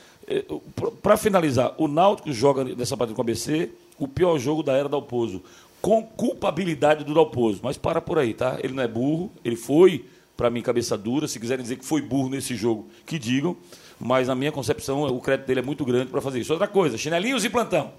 Para 1.03 1.17
finalizar, 1.17 1.75
o 1.79 1.89
Náutico 1.89 2.33
joga 2.33 2.65
nessa 2.65 2.97
partida 2.97 3.15
com 3.17 3.23
o 3.23 3.25
ABC 3.25 3.71
o 3.99 4.07
pior 4.07 4.39
jogo 4.39 4.63
da 4.63 4.73
era 4.73 4.89
Dalpozo, 4.89 5.43
com 5.81 6.03
culpabilidade 6.03 7.05
do 7.05 7.15
Dalpozo. 7.15 7.61
Mas 7.63 7.77
para 7.77 8.01
por 8.01 8.19
aí, 8.19 8.35
tá? 8.35 8.59
Ele 8.63 8.75
não 8.75 8.83
é 8.83 8.89
burro, 8.89 9.31
ele 9.45 9.57
foi, 9.57 10.05
para 10.37 10.51
mim, 10.51 10.63
cabeça 10.63 10.97
dura. 10.97 11.27
Se 11.27 11.39
quiserem 11.41 11.63
dizer 11.63 11.77
que 11.77 11.85
foi 11.85 12.01
burro 12.01 12.29
nesse 12.29 12.55
jogo, 12.55 12.89
que 13.07 13.19
digam. 13.19 13.57
Mas, 14.01 14.29
na 14.29 14.35
minha 14.35 14.53
concepção, 14.53 15.03
o 15.03 15.21
crédito 15.21 15.47
dele 15.47 15.61
é 15.61 15.63
muito 15.63 15.85
grande 15.85 16.11
para 16.11 16.21
fazer 16.21 16.39
isso. 16.39 16.53
Outra 16.53 16.69
coisa, 16.69 16.97
chinelinhos 16.97 17.45
e 17.45 17.51
plantão. 17.51 17.93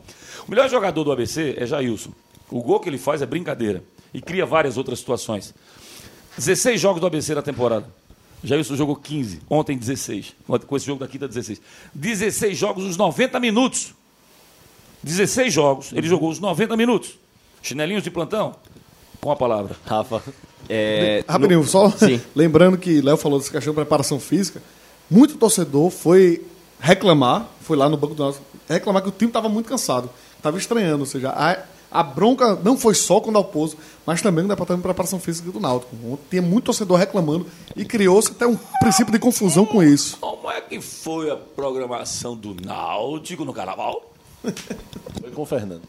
O 0.48 0.52
melhor 0.52 0.70
jogador 0.70 1.04
do 1.04 1.12
ABC 1.12 1.56
é 1.58 1.66
Jailson. 1.66 2.12
O 2.50 2.62
gol 2.62 2.80
que 2.80 2.88
ele 2.88 2.98
faz 2.98 3.22
é 3.22 3.26
brincadeira. 3.26 3.84
E 4.14 4.22
cria 4.22 4.46
várias 4.46 4.78
outras 4.78 5.00
situações. 5.00 5.54
16 6.38 6.80
jogos 6.80 7.02
do 7.02 7.08
ABC 7.08 7.36
na 7.36 7.42
temporada. 7.42 7.86
Jailson 8.42 8.76
jogou 8.78 8.96
15, 8.96 9.42
ontem 9.50 9.78
16. 9.78 10.34
Com 10.66 10.78
esse 10.78 10.86
jogo 10.86 11.02
daqui 11.02 11.18
dá 11.18 11.28
16. 11.28 11.62
16 11.94 12.58
jogos, 12.58 12.86
os 12.86 12.96
90 12.96 13.40
minutos. 13.40 13.94
16 15.04 15.54
jogos, 15.54 15.92
ele 15.94 16.08
jogou 16.08 16.30
os 16.30 16.40
90 16.40 16.76
minutos. 16.78 17.18
Chinelinhos 17.62 18.04
de 18.04 18.12
plantão? 18.12 18.56
Com 19.22 19.32
a 19.32 19.36
palavra. 19.36 19.76
Rafa. 19.86 20.22
É, 20.70 21.24
Rapidinho, 21.28 21.60
no- 21.62 21.68
só 21.68 21.90
Sim. 21.92 22.22
lembrando 22.36 22.78
que 22.78 23.02
Léo 23.02 23.18
falou 23.18 23.40
dessa 23.40 23.52
questão 23.52 23.74
de 23.74 23.76
preparação 23.76 24.20
física. 24.20 24.62
Muito 25.10 25.36
torcedor 25.38 25.90
foi 25.90 26.46
reclamar, 26.80 27.48
foi 27.62 27.76
lá 27.76 27.90
no 27.90 27.98
banco 27.98 28.14
do 28.16 28.24
Náutico, 28.24 28.46
reclamar 28.68 29.02
que 29.02 29.10
o 29.10 29.12
time 29.12 29.30
estava 29.30 29.50
muito 29.50 29.68
cansado, 29.68 30.10
estava 30.38 30.58
estranhando, 30.58 31.00
ou 31.00 31.06
seja, 31.06 31.30
a, 31.32 31.58
a 31.92 32.04
bronca 32.04 32.56
não 32.64 32.78
foi 32.78 32.94
só 32.94 33.20
com 33.20 33.30
o 33.30 33.34
Dalpozo, 33.34 33.76
mas 34.06 34.22
também 34.22 34.44
no 34.44 34.50
departamento 34.50 34.82
de 34.82 34.88
preparação 34.88 35.20
física 35.20 35.52
do 35.52 35.60
Náutico. 35.60 36.20
Tinha 36.30 36.42
muito 36.42 36.66
torcedor 36.66 36.98
reclamando 36.98 37.46
e 37.76 37.84
criou-se 37.84 38.32
até 38.32 38.46
um 38.48 38.56
princípio 38.80 39.12
de 39.12 39.20
confusão 39.20 39.66
com 39.66 39.84
isso. 39.84 40.18
Como 40.22 40.50
é 40.52 40.62
que 40.62 40.80
foi 40.80 41.30
a 41.32 41.36
programação 41.36 42.36
do 42.38 42.56
Náutico 42.64 43.44
no 43.44 43.52
carnaval? 43.54 44.14
Foi 45.22 45.32
com 45.32 45.42
o 45.42 45.46
Fernando. 45.46 45.82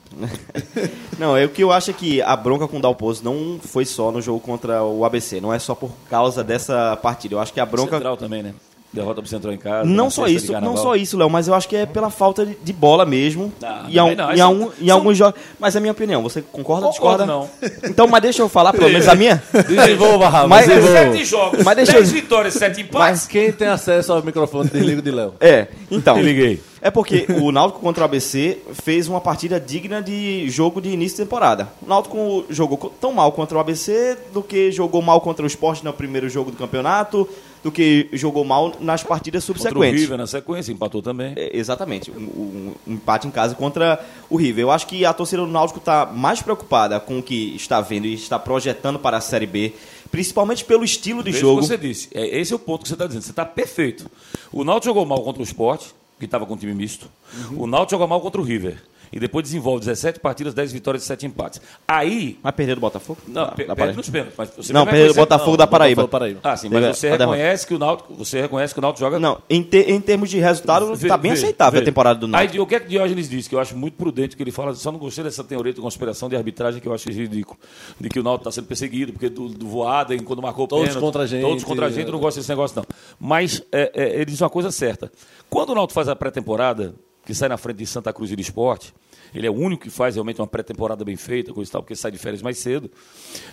Não, 1.18 1.36
é 1.36 1.44
o 1.44 1.48
que 1.48 1.62
eu 1.62 1.70
acho 1.72 1.90
é 1.90 1.94
que 1.94 2.20
a 2.22 2.34
bronca 2.36 2.66
com 2.66 2.78
o 2.78 2.80
Dalpozo 2.80 3.22
não 3.24 3.58
foi 3.62 3.84
só 3.84 4.10
no 4.10 4.20
jogo 4.22 4.40
contra 4.40 4.82
o 4.82 5.04
ABC, 5.04 5.40
não 5.40 5.52
é 5.52 5.58
só 5.58 5.74
por 5.74 5.90
causa 6.08 6.42
dessa 6.42 6.96
partida. 6.96 7.34
Eu 7.34 7.40
acho 7.40 7.52
que 7.52 7.60
a 7.60 7.66
bronca 7.66 7.92
Central 7.96 8.16
também, 8.16 8.42
né? 8.42 8.54
Derrota 8.92 9.20
pro 9.22 9.30
Central 9.30 9.52
em 9.52 9.56
casa. 9.58 9.88
Não 9.88 10.10
só 10.10 10.26
isso, 10.26 10.50
não 10.60 10.76
só 10.76 10.96
isso, 10.96 11.16
Léo, 11.16 11.30
mas 11.30 11.46
eu 11.46 11.54
acho 11.54 11.68
que 11.68 11.76
é 11.76 11.86
pela 11.86 12.10
falta 12.10 12.44
de, 12.44 12.56
de 12.60 12.72
bola 12.72 13.06
mesmo. 13.06 13.52
Ah, 13.62 13.84
e, 13.88 13.94
também 13.94 14.16
não, 14.16 14.32
em, 14.32 14.36
são- 14.36 14.46
algum- 14.48 14.70
em 14.80 14.86
são- 14.86 14.96
alguns 14.96 15.16
jogos. 15.16 15.40
Mas 15.60 15.74
é 15.76 15.78
a 15.78 15.80
minha 15.80 15.92
opinião. 15.92 16.22
Você 16.24 16.42
concorda 16.42 16.86
ou 16.86 16.90
discorda? 16.90 17.24
não. 17.24 17.48
Então, 17.84 18.08
mas 18.08 18.20
deixa 18.20 18.42
eu 18.42 18.48
falar 18.48 18.72
pelo 18.72 18.88
menos 18.90 19.06
a 19.06 19.14
minha. 19.14 19.40
Desenvolva, 19.68 20.28
Rafa. 20.28 20.48
Mas- 20.48 20.66
desenvolva. 20.66 21.12
Sete 21.12 21.24
jogos, 21.24 21.62
Mas 21.62 21.76
deixa 21.76 21.92
10 21.92 22.08
eu- 22.08 22.14
vitórias, 22.14 22.54
7 22.54 22.80
empates. 22.80 22.98
Mas 23.10 23.26
quem 23.28 23.52
tem 23.52 23.68
acesso 23.68 24.12
ao 24.12 24.22
microfone, 24.24 24.68
desliga 24.68 24.98
o 24.98 25.02
de 25.02 25.10
Léo. 25.12 25.34
É, 25.38 25.68
então. 25.88 26.16
Me 26.16 26.22
liguei. 26.24 26.60
É 26.82 26.90
porque 26.90 27.26
o 27.42 27.52
Náutico 27.52 27.80
contra 27.80 28.02
o 28.02 28.04
ABC 28.06 28.58
fez 28.72 29.06
uma 29.06 29.20
partida 29.20 29.60
digna 29.60 30.00
de 30.00 30.48
jogo 30.48 30.80
de 30.80 30.88
início 30.88 31.16
de 31.18 31.24
temporada. 31.24 31.68
O 31.82 31.86
Náutico 31.86 32.44
jogou 32.48 32.90
tão 33.00 33.12
mal 33.12 33.32
contra 33.32 33.58
o 33.58 33.60
ABC 33.60 34.16
do 34.32 34.42
que 34.42 34.72
jogou 34.72 35.02
mal 35.02 35.20
contra 35.20 35.44
o 35.44 35.46
Sport 35.46 35.82
no 35.82 35.92
primeiro 35.92 36.28
jogo 36.30 36.50
do 36.50 36.56
campeonato, 36.56 37.28
do 37.62 37.70
que 37.70 38.08
jogou 38.14 38.44
mal 38.46 38.72
nas 38.80 39.02
partidas 39.02 39.44
Contra 39.44 39.60
o 39.60 39.62
subsequentes. 39.64 40.00
River 40.00 40.16
na 40.16 40.26
sequência, 40.26 40.72
empatou 40.72 41.02
também. 41.02 41.34
É, 41.36 41.54
exatamente, 41.54 42.10
um, 42.10 42.14
um- 42.14 42.74
empate 42.94 43.26
em 43.26 43.30
casa 43.30 43.54
contra 43.54 44.02
o 44.30 44.36
River. 44.38 44.62
Eu 44.62 44.70
acho 44.70 44.86
que 44.86 45.04
a 45.04 45.12
torcida 45.12 45.42
do 45.42 45.48
Náutico 45.48 45.80
está 45.80 46.06
mais 46.06 46.40
preocupada 46.40 46.98
com 46.98 47.18
o 47.18 47.22
que 47.22 47.54
está 47.54 47.82
vendo 47.82 48.06
e 48.06 48.14
está 48.14 48.38
projetando 48.38 48.98
para 48.98 49.18
a 49.18 49.20
Série 49.20 49.44
B, 49.46 49.74
principalmente 50.10 50.64
pelo 50.64 50.82
estilo 50.82 51.22
de 51.22 51.30
Veja 51.32 51.42
jogo. 51.42 51.60
que 51.60 51.66
você 51.66 51.76
disse. 51.76 52.08
É, 52.14 52.38
esse 52.40 52.54
é 52.54 52.56
o 52.56 52.58
ponto 52.58 52.82
que 52.84 52.88
você 52.88 52.94
está 52.94 53.06
dizendo. 53.06 53.22
Você 53.22 53.30
está 53.32 53.44
perfeito. 53.44 54.10
O 54.50 54.64
Náutico 54.64 54.86
jogou 54.86 55.04
mal 55.04 55.22
contra 55.22 55.42
o 55.42 55.44
Sport, 55.44 55.82
que 56.20 56.26
estava 56.26 56.46
com 56.46 56.56
time 56.56 56.74
misto. 56.74 57.10
Uhum. 57.50 57.62
O 57.62 57.66
Náutico 57.66 57.92
jogou 57.92 58.06
mal 58.06 58.20
contra 58.20 58.40
o 58.40 58.44
River. 58.44 58.80
E 59.12 59.18
depois 59.18 59.42
desenvolve 59.42 59.80
17 59.80 60.20
partidas, 60.20 60.54
10 60.54 60.70
vitórias 60.72 61.02
e 61.02 61.06
7 61.06 61.26
empates. 61.26 61.60
Aí. 61.86 62.38
Mas 62.42 62.54
perder 62.54 62.76
do 62.76 62.80
Botafogo? 62.80 63.18
Não, 63.26 63.46
Dá- 63.46 63.50
pe- 63.52 63.64
dá 63.64 63.74
perde 63.74 63.92
para- 63.92 63.96
nos 63.96 64.08
pênaltis. 64.08 64.34
Mas 64.38 64.50
você 64.56 64.72
Não, 64.72 64.84
vai 64.84 64.94
perder 64.94 65.08
do 65.08 65.14
Botafogo 65.14 65.50
Não, 65.50 65.56
da 65.56 65.66
Paraíba. 65.66 66.06
Paraíba. 66.08 66.40
Ah, 66.44 66.56
sim, 66.56 66.68
mas 66.68 66.80
Deve- 66.80 66.94
você 66.94 67.10
reconhece 67.10 67.66
que 67.66 67.74
o 67.74 67.78
Náutico, 67.78 68.14
você 68.14 68.40
reconhece 68.40 68.72
que 68.72 68.78
o 68.78 68.82
Náutico 68.82 69.00
joga 69.00 69.18
Não, 69.18 69.38
em, 69.50 69.62
te- 69.62 69.78
em 69.90 70.00
termos 70.00 70.30
de 70.30 70.38
resultado, 70.38 70.92
está 70.92 71.16
bem 71.16 71.32
aceitável 71.32 71.80
a 71.80 71.84
temporada 71.84 72.20
do 72.20 72.28
Náutico. 72.28 72.52
Aí 72.54 72.60
o 72.60 72.66
que 72.66 72.74
é 72.76 72.80
que 72.80 72.88
Diógenes 72.88 73.28
disse, 73.28 73.48
que 73.48 73.54
eu 73.54 73.60
acho 73.60 73.76
muito 73.76 73.94
prudente, 73.94 74.36
que 74.36 74.42
ele 74.42 74.52
fala, 74.52 74.74
só 74.74 74.92
não 74.92 74.98
gostei 74.98 75.24
dessa 75.24 75.42
teoria 75.42 75.72
de 75.72 75.80
conspiração 75.80 76.28
de 76.28 76.36
arbitragem 76.36 76.80
que 76.80 76.86
eu 76.86 76.94
acho 76.94 77.10
ridículo. 77.10 77.58
De 78.00 78.08
que 78.08 78.20
o 78.20 78.22
Náutico 78.22 78.48
está 78.48 78.60
sendo 78.60 78.66
perseguido, 78.68 79.12
porque 79.12 79.28
do, 79.28 79.48
do 79.48 79.66
voada, 79.66 80.16
quando 80.22 80.40
marcou 80.40 80.66
o 80.66 80.68
Todos 80.68 80.86
pênalti, 80.86 81.00
contra 81.02 81.22
a 81.22 81.26
gente. 81.26 81.42
Todos 81.42 81.64
contra 81.64 81.86
a 81.86 81.90
gente, 81.90 82.06
eu 82.06 82.12
não 82.12 82.20
gosto 82.20 82.36
desse 82.36 82.48
negócio 82.48 82.76
não. 82.76 82.84
Mas 83.18 83.60
é, 83.72 83.90
é, 83.94 84.14
ele 84.16 84.26
diz 84.26 84.40
uma 84.40 84.50
coisa 84.50 84.70
certa. 84.70 85.10
Quando 85.48 85.70
o 85.70 85.74
Náutico 85.74 85.94
faz 85.94 86.08
a 86.08 86.14
pré-temporada, 86.14 86.94
que 87.30 87.34
sai 87.34 87.48
na 87.48 87.56
frente 87.56 87.76
de 87.76 87.86
Santa 87.86 88.12
Cruz 88.12 88.30
e 88.32 88.36
de 88.36 88.42
Esporte, 88.42 88.92
ele 89.32 89.46
é 89.46 89.50
o 89.50 89.54
único 89.54 89.84
que 89.84 89.90
faz 89.90 90.16
realmente 90.16 90.40
uma 90.40 90.46
pré-temporada 90.46 91.04
bem 91.04 91.16
feita, 91.16 91.52
coisa 91.52 91.70
e 91.70 91.72
tal, 91.72 91.82
porque 91.82 91.94
sai 91.94 92.10
de 92.10 92.18
férias 92.18 92.42
mais 92.42 92.58
cedo. 92.58 92.90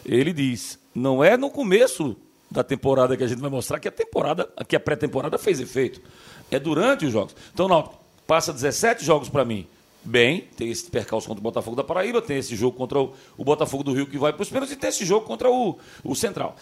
Ele 0.03 0.33
diz, 0.33 0.79
não 0.95 1.23
é 1.23 1.37
no 1.37 1.51
começo 1.51 2.15
da 2.49 2.63
temporada 2.63 3.15
que 3.15 3.23
a 3.23 3.27
gente 3.27 3.39
vai 3.39 3.51
mostrar 3.51 3.79
que 3.79 3.87
a 3.87 3.91
temporada, 3.91 4.49
que 4.67 4.75
a 4.75 4.79
pré-temporada 4.79 5.37
fez 5.37 5.59
efeito. 5.59 6.01
É 6.49 6.59
durante 6.59 7.05
os 7.05 7.13
jogos. 7.13 7.35
Então, 7.53 7.67
Náutico 7.67 7.99
passa 8.25 8.51
17 8.51 9.05
jogos 9.05 9.29
para 9.29 9.45
mim. 9.45 9.67
Bem, 10.03 10.47
tem 10.55 10.69
esse 10.69 10.89
percalço 10.89 11.27
contra 11.27 11.39
o 11.39 11.43
Botafogo 11.43 11.75
da 11.75 11.83
Paraíba, 11.83 12.21
tem 12.21 12.37
esse 12.37 12.55
jogo 12.55 12.77
contra 12.77 12.99
o, 12.99 13.13
o 13.37 13.43
Botafogo 13.43 13.83
do 13.83 13.93
Rio 13.93 14.07
que 14.07 14.17
vai 14.17 14.33
para 14.33 14.41
os 14.41 14.49
pênaltis 14.49 14.73
e 14.73 14.79
tem 14.79 14.89
esse 14.89 15.05
jogo 15.05 15.25
contra 15.25 15.51
o, 15.51 15.77
o 16.03 16.15
Central. 16.15 16.55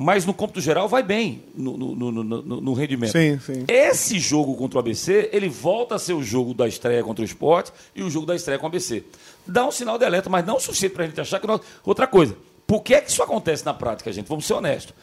Mas 0.00 0.24
no 0.24 0.32
cômputo 0.32 0.60
geral 0.60 0.88
vai 0.88 1.02
bem 1.02 1.42
no, 1.54 1.76
no, 1.76 1.94
no- 2.12 2.22
no- 2.60 2.72
rendimento. 2.74 3.12
Sim, 3.12 3.38
sim. 3.40 3.64
Esse 3.66 4.18
jogo 4.18 4.54
contra 4.54 4.76
o 4.78 4.80
ABC, 4.80 5.28
ele 5.32 5.48
volta 5.48 5.96
a 5.96 5.98
ser 5.98 6.12
o 6.12 6.22
jogo 6.22 6.54
da 6.54 6.68
estreia 6.68 7.02
contra 7.02 7.22
o 7.22 7.24
esporte 7.24 7.72
e 7.94 8.02
o 8.02 8.10
jogo 8.10 8.24
da 8.26 8.36
estreia 8.36 8.58
com 8.58 8.66
o 8.66 8.68
ABC. 8.68 9.02
Dá 9.46 9.66
um 9.66 9.72
sinal 9.72 9.98
de 9.98 10.04
alerta, 10.04 10.30
mas 10.30 10.46
não 10.46 10.56
o 10.56 10.60
suficiente 10.60 10.92
para 10.94 11.04
a 11.04 11.06
gente 11.08 11.20
achar 11.20 11.40
que 11.40 11.46
nós... 11.46 11.60
Outra 11.84 12.06
coisa, 12.06 12.36
por 12.66 12.82
que, 12.82 12.94
é 12.94 13.00
que 13.00 13.10
isso 13.10 13.22
acontece 13.22 13.64
na 13.64 13.74
prática, 13.74 14.12
gente? 14.12 14.28
Vamos 14.28 14.46
ser 14.46 14.54
honestos. 14.54 14.94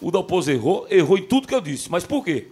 O 0.00 0.10
Dalpozo 0.10 0.50
errou, 0.50 0.86
errou 0.90 1.16
em 1.18 1.22
tudo 1.22 1.48
que 1.48 1.54
eu 1.54 1.60
disse. 1.60 1.90
Mas 1.90 2.04
por 2.04 2.22
quê? 2.24 2.46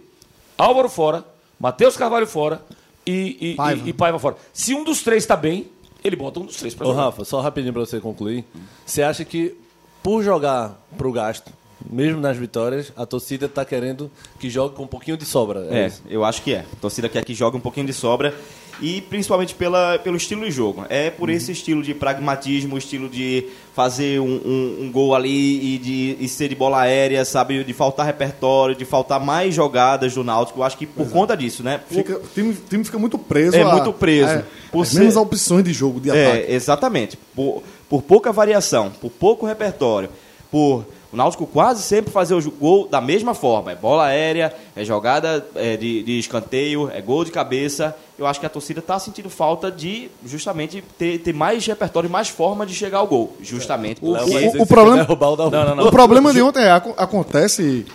Álvaro 0.57 0.89
fora, 0.89 1.23
Matheus 1.59 1.95
Carvalho 1.95 2.25
fora 2.27 2.61
e, 3.05 3.51
e, 3.51 3.55
Paiva. 3.55 3.85
e- 3.85 3.89
e 3.89 3.93
Paiva 3.93 4.19
fora. 4.19 4.35
Se 4.51 4.73
um 4.73 4.83
dos 4.83 5.03
três 5.03 5.23
está 5.23 5.35
bem, 5.37 5.67
ele 6.03 6.15
bota 6.15 6.39
um 6.39 6.45
dos 6.45 6.55
três 6.57 6.73
para 6.73 6.87
Ô, 6.87 6.91
jogar. 6.91 7.03
Rafa, 7.05 7.23
só 7.23 7.39
rapidinho 7.41 7.71
pra 7.73 7.81
você 7.85 7.99
concluir. 7.99 8.43
Você 8.85 9.01
acha 9.03 9.23
que, 9.23 9.55
por 10.01 10.23
jogar 10.23 10.79
pro 10.97 11.11
gasto, 11.11 11.51
mesmo 11.89 12.19
nas 12.19 12.37
vitórias, 12.37 12.91
a 12.95 13.05
torcida 13.05 13.47
tá 13.47 13.63
querendo 13.65 14.09
que 14.39 14.49
jogue 14.49 14.75
com 14.75 14.83
um 14.83 14.87
pouquinho 14.87 15.17
de 15.17 15.25
sobra? 15.25 15.67
É, 15.69 15.87
isso? 15.87 16.01
eu 16.09 16.23
acho 16.25 16.41
que 16.41 16.53
é. 16.53 16.59
A 16.73 16.75
torcida 16.81 17.07
quer 17.09 17.23
que 17.23 17.33
jogue 17.33 17.57
um 17.57 17.61
pouquinho 17.61 17.85
de 17.87 17.93
sobra 17.93 18.33
e 18.81 18.99
principalmente 19.01 19.55
pela, 19.55 19.97
pelo 19.99 20.17
estilo 20.17 20.43
de 20.43 20.51
jogo. 20.51 20.85
É 20.89 21.09
por 21.09 21.29
esse 21.29 21.51
estilo 21.51 21.81
de 21.81 21.93
pragmatismo, 21.93 22.77
estilo 22.77 23.07
de 23.07 23.47
fazer 23.73 24.19
um, 24.19 24.25
um- 24.25 24.77
um 24.85 24.91
gol 24.91 25.15
ali 25.15 25.75
e 25.75 25.77
de 25.77 26.17
e 26.19 26.27
ser 26.27 26.49
de 26.49 26.55
bola 26.55 26.81
aérea, 26.81 27.23
sabe? 27.23 27.63
De 27.63 27.73
faltar 27.73 28.05
repertório, 28.05 28.75
de 28.75 28.83
faltar 28.83 29.19
mais 29.19 29.53
jogadas 29.55 30.13
do 30.13 30.23
Náutico. 30.23 30.59
Eu 30.59 30.63
acho 30.63 30.77
que 30.77 30.85
por 30.85 31.09
conta 31.09 31.37
disso, 31.37 31.63
né? 31.63 31.77
Por- 31.87 31.95
Fica, 31.95 32.17
o, 32.17 32.23
time, 32.33 32.53
time 32.69 32.83
fica 32.83 32.99
muito 32.99 33.17
preso. 33.17 33.55
É, 33.55 33.61
a- 33.61 33.71
muito 33.71 33.93
preso. 33.93 34.29
é, 34.29 34.45
Por 34.71 34.81
as 34.81 34.89
ser- 34.89 34.99
mesmas 34.99 35.15
opções 35.15 35.63
de 35.63 35.71
jogo, 35.71 35.99
de 36.01 36.09
ataque. 36.11 36.51
É, 36.51 36.53
exatamente. 36.53 37.17
Por, 37.33 37.63
por 37.89 38.01
pouca 38.01 38.31
variação, 38.33 38.89
por 38.99 39.09
pouco 39.09 39.45
repertório, 39.45 40.09
por 40.51 40.85
o 41.15 41.17
Náutico 41.17 41.47
quase 41.47 41.81
sempre 41.81 42.11
fazer 42.11 42.33
o 42.35 42.51
gol 42.51 42.87
da 42.87 42.99
mesma 42.99 43.33
forma. 43.33 43.71
É 43.71 43.75
bola 43.75 44.05
aérea, 44.05 44.53
é 44.75 44.83
jogada 44.83 45.45
é, 45.55 45.77
de, 45.77 46.03
de 46.03 46.19
escanteio, 46.19 46.91
é 46.93 47.01
gol 47.01 47.23
de 47.23 47.31
cabeça. 47.31 47.95
Eu 48.19 48.25
acho 48.27 48.39
que 48.39 48.45
a 48.45 48.49
torcida 48.49 48.81
está 48.81 48.99
sentindo 48.99 49.29
falta 49.29 49.71
de 49.71 50.09
justamente 50.25 50.83
ter, 50.97 51.19
ter 51.19 51.33
mais 51.33 51.65
repertório, 51.65 52.09
mais 52.09 52.27
forma 52.27 52.65
de 52.65 52.73
chegar 52.73 52.99
ao 52.99 53.07
gol. 53.07 53.35
Justamente. 53.41 53.99
O- 54.03 54.11
vai 54.13 54.23
o- 54.23 54.27
o 54.49 54.51
que 54.51 54.59
se 54.59 54.65
problema- 54.65 55.03
o. 55.03 55.51
Não, 55.51 55.65
não, 55.65 55.75
não. 55.75 55.87
O 55.87 55.91
problema 55.91 56.33
de 56.33 56.41
ontem 56.41 56.61
é, 56.63 56.71
aco- 56.71 56.93
acontece, 56.97 57.85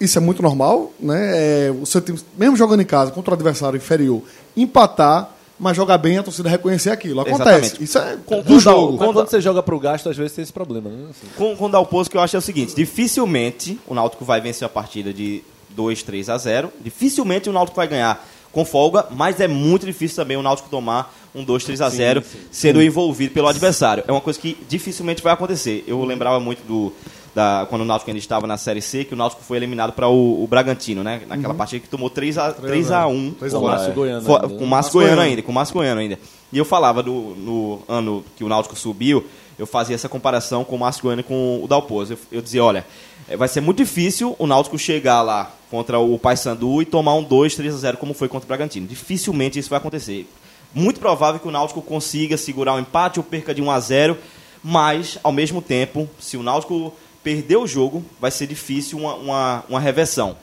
isso 0.00 0.16
é 0.18 0.20
muito 0.20 0.42
normal, 0.42 0.90
né? 0.98 1.66
É, 1.68 1.70
o 1.70 1.84
seu 1.84 2.00
time, 2.00 2.18
mesmo 2.36 2.56
jogando 2.56 2.80
em 2.80 2.86
casa 2.86 3.10
contra 3.10 3.30
o 3.30 3.34
adversário 3.34 3.76
inferior, 3.76 4.22
empatar, 4.56 5.30
mas 5.58 5.76
jogar 5.76 5.98
bem, 5.98 6.18
a 6.18 6.22
torcida 6.22 6.48
reconhecer 6.48 6.90
aquilo. 6.90 7.20
Acontece. 7.20 7.42
Exatamente. 7.42 7.82
Isso 7.84 7.98
é 7.98 8.16
Com- 8.26 8.42
do 8.42 8.58
jogo. 8.58 8.96
Quando- 8.98 9.14
quando 9.14 9.28
você 9.30 9.40
joga 9.40 9.62
pro 9.62 9.78
gasto, 9.78 10.08
às 10.08 10.16
vezes 10.16 10.32
tem 10.32 10.42
esse 10.42 10.52
problema, 10.52 10.90
né? 10.90 11.06
Assim. 11.10 11.26
Com, 11.36 11.56
com 11.56 11.66
o 11.66 11.68
Dalpozo, 11.68 12.10
que 12.10 12.16
eu 12.16 12.20
acho 12.20 12.34
é 12.36 12.38
o 12.38 12.42
seguinte: 12.42 12.74
dificilmente 12.74 13.78
o 13.86 13.94
Náutico 13.94 14.24
vai 14.24 14.40
vencer 14.40 14.66
a 14.66 14.68
partida 14.68 15.12
de 15.12 15.42
2, 15.70 16.02
3 16.02 16.28
a 16.28 16.36
0. 16.38 16.70
Dificilmente 16.80 17.48
o 17.48 17.52
Náutico 17.52 17.76
vai 17.76 17.86
ganhar 17.86 18.26
com 18.52 18.64
folga, 18.64 19.06
mas 19.10 19.40
é 19.40 19.48
muito 19.48 19.84
difícil 19.84 20.16
também 20.16 20.36
o 20.36 20.42
Náutico 20.42 20.68
tomar 20.68 21.12
um 21.34 21.42
2, 21.42 21.64
3 21.64 21.80
a 21.80 21.88
0 21.88 22.22
sendo 22.52 22.80
envolvido 22.82 23.34
pelo 23.34 23.48
adversário. 23.48 24.04
É 24.06 24.12
uma 24.12 24.20
coisa 24.20 24.38
que 24.38 24.56
dificilmente 24.68 25.22
vai 25.22 25.32
acontecer. 25.32 25.82
Eu 25.86 26.02
lembrava 26.04 26.38
muito 26.38 26.64
do, 26.66 26.92
da, 27.34 27.66
quando 27.68 27.82
o 27.82 27.84
Náutico 27.84 28.10
ainda 28.10 28.18
estava 28.18 28.46
na 28.46 28.56
Série 28.56 28.80
C, 28.80 29.04
que 29.04 29.12
o 29.12 29.16
Náutico 29.16 29.42
foi 29.42 29.56
eliminado 29.56 29.92
para 29.92 30.08
o, 30.08 30.42
o 30.42 30.46
Bragantino, 30.46 31.02
né? 31.02 31.22
Naquela 31.26 31.52
partida 31.54 31.80
que 31.80 31.88
tomou 31.88 32.08
3 32.08 32.38
a, 32.38 32.52
3 32.52 32.90
a 32.92 33.06
1 33.06 33.32
3 33.32 33.52
Com 33.52 33.58
a 33.58 33.60
o 33.60 33.64
1. 33.64 33.68
Márcio 33.68 33.92
Goiano. 33.92 34.18
Ainda, 34.18 34.48
com 34.48 34.64
o 34.64 34.66
Márcio 34.66 34.92
Goiano 34.92 35.16
Goiano. 35.16 35.30
ainda, 35.30 35.42
com 35.42 35.50
o 35.50 35.54
Márcio 35.54 35.74
Goiano 35.74 36.00
ainda. 36.00 36.18
E 36.52 36.58
eu 36.58 36.64
falava 36.64 37.02
do, 37.02 37.12
no 37.12 37.82
ano 37.88 38.24
que 38.36 38.44
o 38.44 38.48
Náutico 38.48 38.76
subiu, 38.76 39.24
eu 39.58 39.66
fazia 39.66 39.94
essa 39.94 40.08
comparação 40.08 40.64
com 40.64 40.76
o 40.76 40.78
Márcio 40.78 41.02
Goiano 41.02 41.20
e 41.20 41.24
com 41.24 41.60
o 41.62 41.66
Dalpozo. 41.66 42.12
Eu, 42.12 42.18
eu 42.30 42.42
dizia, 42.42 42.62
olha, 42.62 42.86
eh, 43.28 43.36
vai 43.36 43.48
ser 43.48 43.60
muito 43.60 43.78
difícil 43.78 44.36
o 44.38 44.46
Náutico 44.46 44.78
chegar 44.78 45.22
lá 45.22 45.50
contra 45.70 45.98
o 45.98 46.16
Paysandu 46.18 46.82
e 46.82 46.84
tomar 46.84 47.14
um 47.14 47.22
2, 47.22 47.56
3 47.56 47.74
a 47.74 47.78
0 47.78 47.96
como 47.96 48.14
foi 48.14 48.28
contra 48.28 48.46
o 48.46 48.48
Bragantino. 48.48 48.86
Dificilmente 48.86 49.58
isso 49.58 49.70
vai 49.70 49.78
acontecer. 49.78 50.28
Muito 50.72 51.00
provável 51.00 51.40
que 51.40 51.48
o 51.48 51.50
Náutico 51.50 51.82
consiga 51.82 52.36
segurar 52.36 52.74
o 52.74 52.78
empate 52.78 53.18
ou 53.18 53.24
perca 53.24 53.52
de 53.54 53.60
1 53.60 53.70
a 53.70 53.80
0, 53.80 54.16
mas 54.62 55.18
ao 55.22 55.32
mesmo 55.32 55.60
tempo, 55.60 56.08
se 56.18 56.36
o 56.36 56.42
Náutico 56.42 56.92
perder 57.24 57.56
o 57.56 57.66
jogo, 57.66 58.04
vai 58.20 58.30
ser 58.30 58.46
difícil 58.46 58.98
uma, 58.98 59.14
uma, 59.14 59.64
uma 59.68 59.80
reversão. 59.80 60.36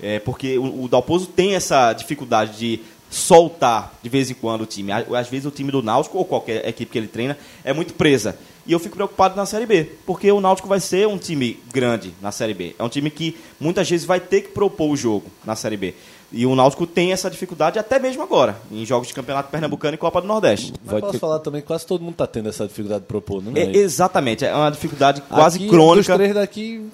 É, 0.00 0.18
porque 0.18 0.58
o, 0.58 0.84
o 0.84 0.88
Dalpozo 0.88 1.26
tem 1.26 1.54
essa 1.54 1.92
dificuldade 1.92 2.58
de 2.58 2.80
soltar 3.10 3.92
de 4.02 4.08
vez 4.08 4.30
em 4.30 4.34
quando 4.34 4.62
o 4.62 4.66
time. 4.66 4.90
Às 4.90 5.28
vezes 5.28 5.46
o 5.46 5.50
time 5.50 5.70
do 5.70 5.82
Náutico 5.82 6.16
ou 6.18 6.24
qualquer 6.24 6.66
equipe 6.66 6.90
que 6.90 6.98
ele 6.98 7.06
treina 7.06 7.38
é 7.62 7.72
muito 7.72 7.92
presa. 7.92 8.36
E 8.66 8.72
eu 8.72 8.78
fico 8.78 8.94
preocupado 8.94 9.36
na 9.36 9.44
Série 9.44 9.66
B, 9.66 9.84
porque 10.06 10.30
o 10.30 10.40
Náutico 10.40 10.68
vai 10.68 10.80
ser 10.80 11.06
um 11.06 11.18
time 11.18 11.58
grande 11.72 12.14
na 12.22 12.32
Série 12.32 12.54
B. 12.54 12.74
É 12.78 12.82
um 12.82 12.88
time 12.88 13.10
que 13.10 13.36
muitas 13.60 13.90
vezes 13.90 14.06
vai 14.06 14.20
ter 14.20 14.42
que 14.42 14.48
propor 14.48 14.88
o 14.88 14.96
jogo 14.96 15.26
na 15.44 15.54
Série 15.56 15.76
B. 15.76 15.94
E 16.32 16.46
o 16.46 16.54
Náutico 16.54 16.86
tem 16.86 17.12
essa 17.12 17.30
dificuldade 17.30 17.78
até 17.78 17.98
mesmo 17.98 18.22
agora, 18.22 18.56
em 18.70 18.86
jogos 18.86 19.08
de 19.08 19.14
Campeonato 19.14 19.50
Pernambucano 19.50 19.94
e 19.94 19.98
Copa 19.98 20.20
do 20.20 20.26
Nordeste. 20.26 20.72
Mas 20.82 20.92
Vai 20.92 21.00
posso 21.00 21.12
ter- 21.12 21.18
falar 21.18 21.38
também 21.40 21.60
que 21.60 21.66
quase 21.66 21.86
todo 21.86 22.02
mundo 22.02 22.14
tá 22.14 22.26
tendo 22.26 22.48
essa 22.48 22.66
dificuldade 22.66 23.02
de 23.02 23.06
propor, 23.08 23.42
né? 23.42 23.52
É, 23.60 23.76
exatamente, 23.76 24.44
é 24.44 24.54
uma 24.54 24.70
dificuldade 24.70 25.20
quase 25.28 25.58
Aqui, 25.58 25.68
crônica. 25.68 26.08
Dos 26.08 26.16
três 26.16 26.34
daqui, 26.34 26.86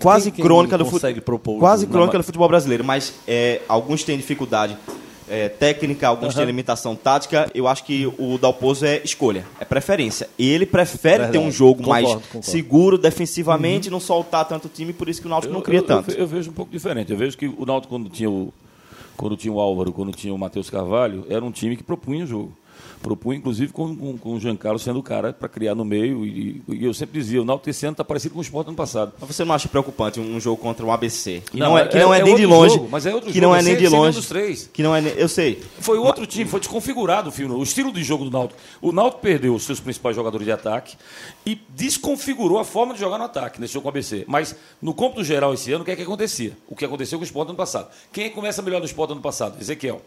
quase 0.00 0.30
quem- 0.30 0.36
quem 0.36 0.44
crônica 0.44 0.76
do 0.76 0.84
consegue 0.84 1.20
futebol. 1.20 1.58
Quase 1.60 1.86
crônica 1.86 2.18
do 2.18 2.24
futebol 2.24 2.48
brasileiro, 2.48 2.82
mas 2.82 3.12
é, 3.28 3.60
alguns 3.68 4.02
têm 4.02 4.16
dificuldade 4.16 4.76
é, 5.28 5.48
técnica, 5.48 6.08
alguns 6.08 6.34
têm 6.34 6.44
limitação 6.44 6.94
tática. 6.96 7.48
Eu 7.54 7.66
acho 7.68 7.84
que 7.84 8.06
o 8.18 8.36
Dalpozo 8.36 8.84
é 8.84 9.00
escolha, 9.04 9.46
é 9.60 9.64
preferência. 9.64 10.28
Ele 10.38 10.66
prefere 10.66 11.18
Verdade. 11.24 11.32
ter 11.32 11.38
um 11.38 11.50
jogo 11.50 11.88
mais 11.88 12.04
Concordo, 12.04 12.26
concordo. 12.26 12.46
seguro 12.46 12.98
defensivamente, 12.98 13.88
não 13.88 14.00
soltar 14.00 14.44
tanto 14.46 14.66
o 14.66 14.68
time, 14.68 14.92
por 14.92 15.08
isso 15.08 15.20
que 15.22 15.26
o 15.28 15.30
Náutico 15.30 15.54
não 15.54 15.62
cria 15.62 15.78
eu, 15.78 15.84
tanto. 15.84 16.10
Eu, 16.10 16.18
eu 16.18 16.26
vejo 16.26 16.50
um 16.50 16.52
pouco 16.52 16.70
diferente. 16.72 17.12
Eu 17.12 17.16
vejo 17.16 17.38
que 17.38 17.46
o 17.46 17.64
Náutico, 17.64 17.94
quando 17.94 18.10
tinha 18.10 18.28
o, 18.28 18.52
quando 19.16 19.36
tinha 19.36 19.52
o 19.52 19.60
Álvaro, 19.60 19.92
quando 19.92 20.12
tinha 20.12 20.34
o 20.34 20.38
Matheus 20.38 20.70
Carvalho, 20.70 21.24
era 21.28 21.44
um 21.44 21.50
time 21.50 21.76
que 21.76 21.82
propunha 21.82 22.24
o 22.24 22.26
jogo. 22.26 22.56
Propunha, 23.02 23.38
inclusive, 23.38 23.72
com, 23.72 23.94
com, 23.96 24.16
com 24.16 24.34
o 24.34 24.40
Giancarlo 24.40 24.78
sendo 24.78 24.98
o 25.00 25.02
cara 25.02 25.32
para 25.32 25.48
criar 25.48 25.74
no 25.74 25.84
meio. 25.84 26.24
E, 26.24 26.62
e 26.68 26.84
eu 26.84 26.94
sempre 26.94 27.18
dizia, 27.20 27.42
o 27.42 27.44
Náutico 27.44 27.68
esse 27.68 27.84
ano 27.84 27.92
está 27.92 28.04
parecido 28.04 28.34
com 28.34 28.40
o 28.40 28.42
Sport 28.42 28.68
ano 28.68 28.76
passado. 28.76 29.12
Mas 29.20 29.34
você 29.34 29.44
não 29.44 29.54
acha 29.54 29.68
preocupante 29.68 30.20
um 30.20 30.38
jogo 30.40 30.56
contra 30.62 30.86
um 30.86 30.92
ABC? 30.92 31.42
Que 31.50 31.58
Não, 31.58 31.70
não, 31.70 31.78
é, 31.78 31.82
é- 31.82 31.88
que 31.88 31.98
não 31.98 32.14
é, 32.14 32.20
é 32.20 32.22
nem 32.22 32.36
de 32.36 32.46
longe. 32.46 32.74
jogo, 32.76 32.88
mas 32.90 33.04
é 33.04 33.12
outro 33.14 33.28
que 33.30 33.34
jogo, 33.34 33.46
não 33.46 33.56
é 33.56 33.58
é 33.58 33.62
nem 33.62 33.76
de 33.76 33.88
longe. 33.88 34.16
dos 34.16 34.28
três. 34.28 34.70
Que 34.72 34.82
não 34.82 34.94
é, 34.94 35.00
nem- 35.00 35.12
eu 35.14 35.28
sei. 35.28 35.62
Foi 35.80 35.98
outro 35.98 36.24
time, 36.26 36.48
foi 36.48 36.60
desconfigurado 36.60 37.28
o 37.28 37.32
filme. 37.32 37.54
O 37.54 37.62
estilo 37.62 37.92
de 37.92 38.02
jogo 38.04 38.24
do 38.24 38.30
Náutico. 38.30 38.58
O 38.80 38.92
Náutico 38.92 39.20
perdeu 39.20 39.54
os 39.54 39.64
seus 39.64 39.80
principais 39.80 40.14
jogadores 40.16 40.44
de 40.46 40.52
ataque 40.52 40.96
e 41.44 41.60
desconfigurou 41.70 42.58
a 42.58 42.64
forma 42.64 42.94
de 42.94 43.00
jogar 43.00 43.18
no 43.18 43.24
ataque 43.24 43.60
nesse 43.60 43.74
jogo 43.74 43.82
com 43.82 43.88
o 43.88 43.90
ABC. 43.90 44.24
Mas 44.28 44.54
no 44.80 44.94
cômputo 44.94 45.24
geral 45.24 45.52
esse 45.52 45.72
ano, 45.72 45.82
o 45.82 45.84
que 45.84 45.90
é 45.90 45.96
que 45.96 46.02
acontecia? 46.02 46.52
O 46.68 46.76
que 46.76 46.84
aconteceu 46.84 47.18
com 47.18 47.22
o 47.22 47.26
Sport 47.26 47.48
ano 47.48 47.56
passado. 47.56 47.88
Quem 48.12 48.28
que 48.28 48.34
começa 48.34 48.62
melhor 48.62 48.78
no 48.80 48.86
Sport 48.86 49.10
ano 49.10 49.20
passado? 49.20 49.60
Ezequiel. 49.60 50.00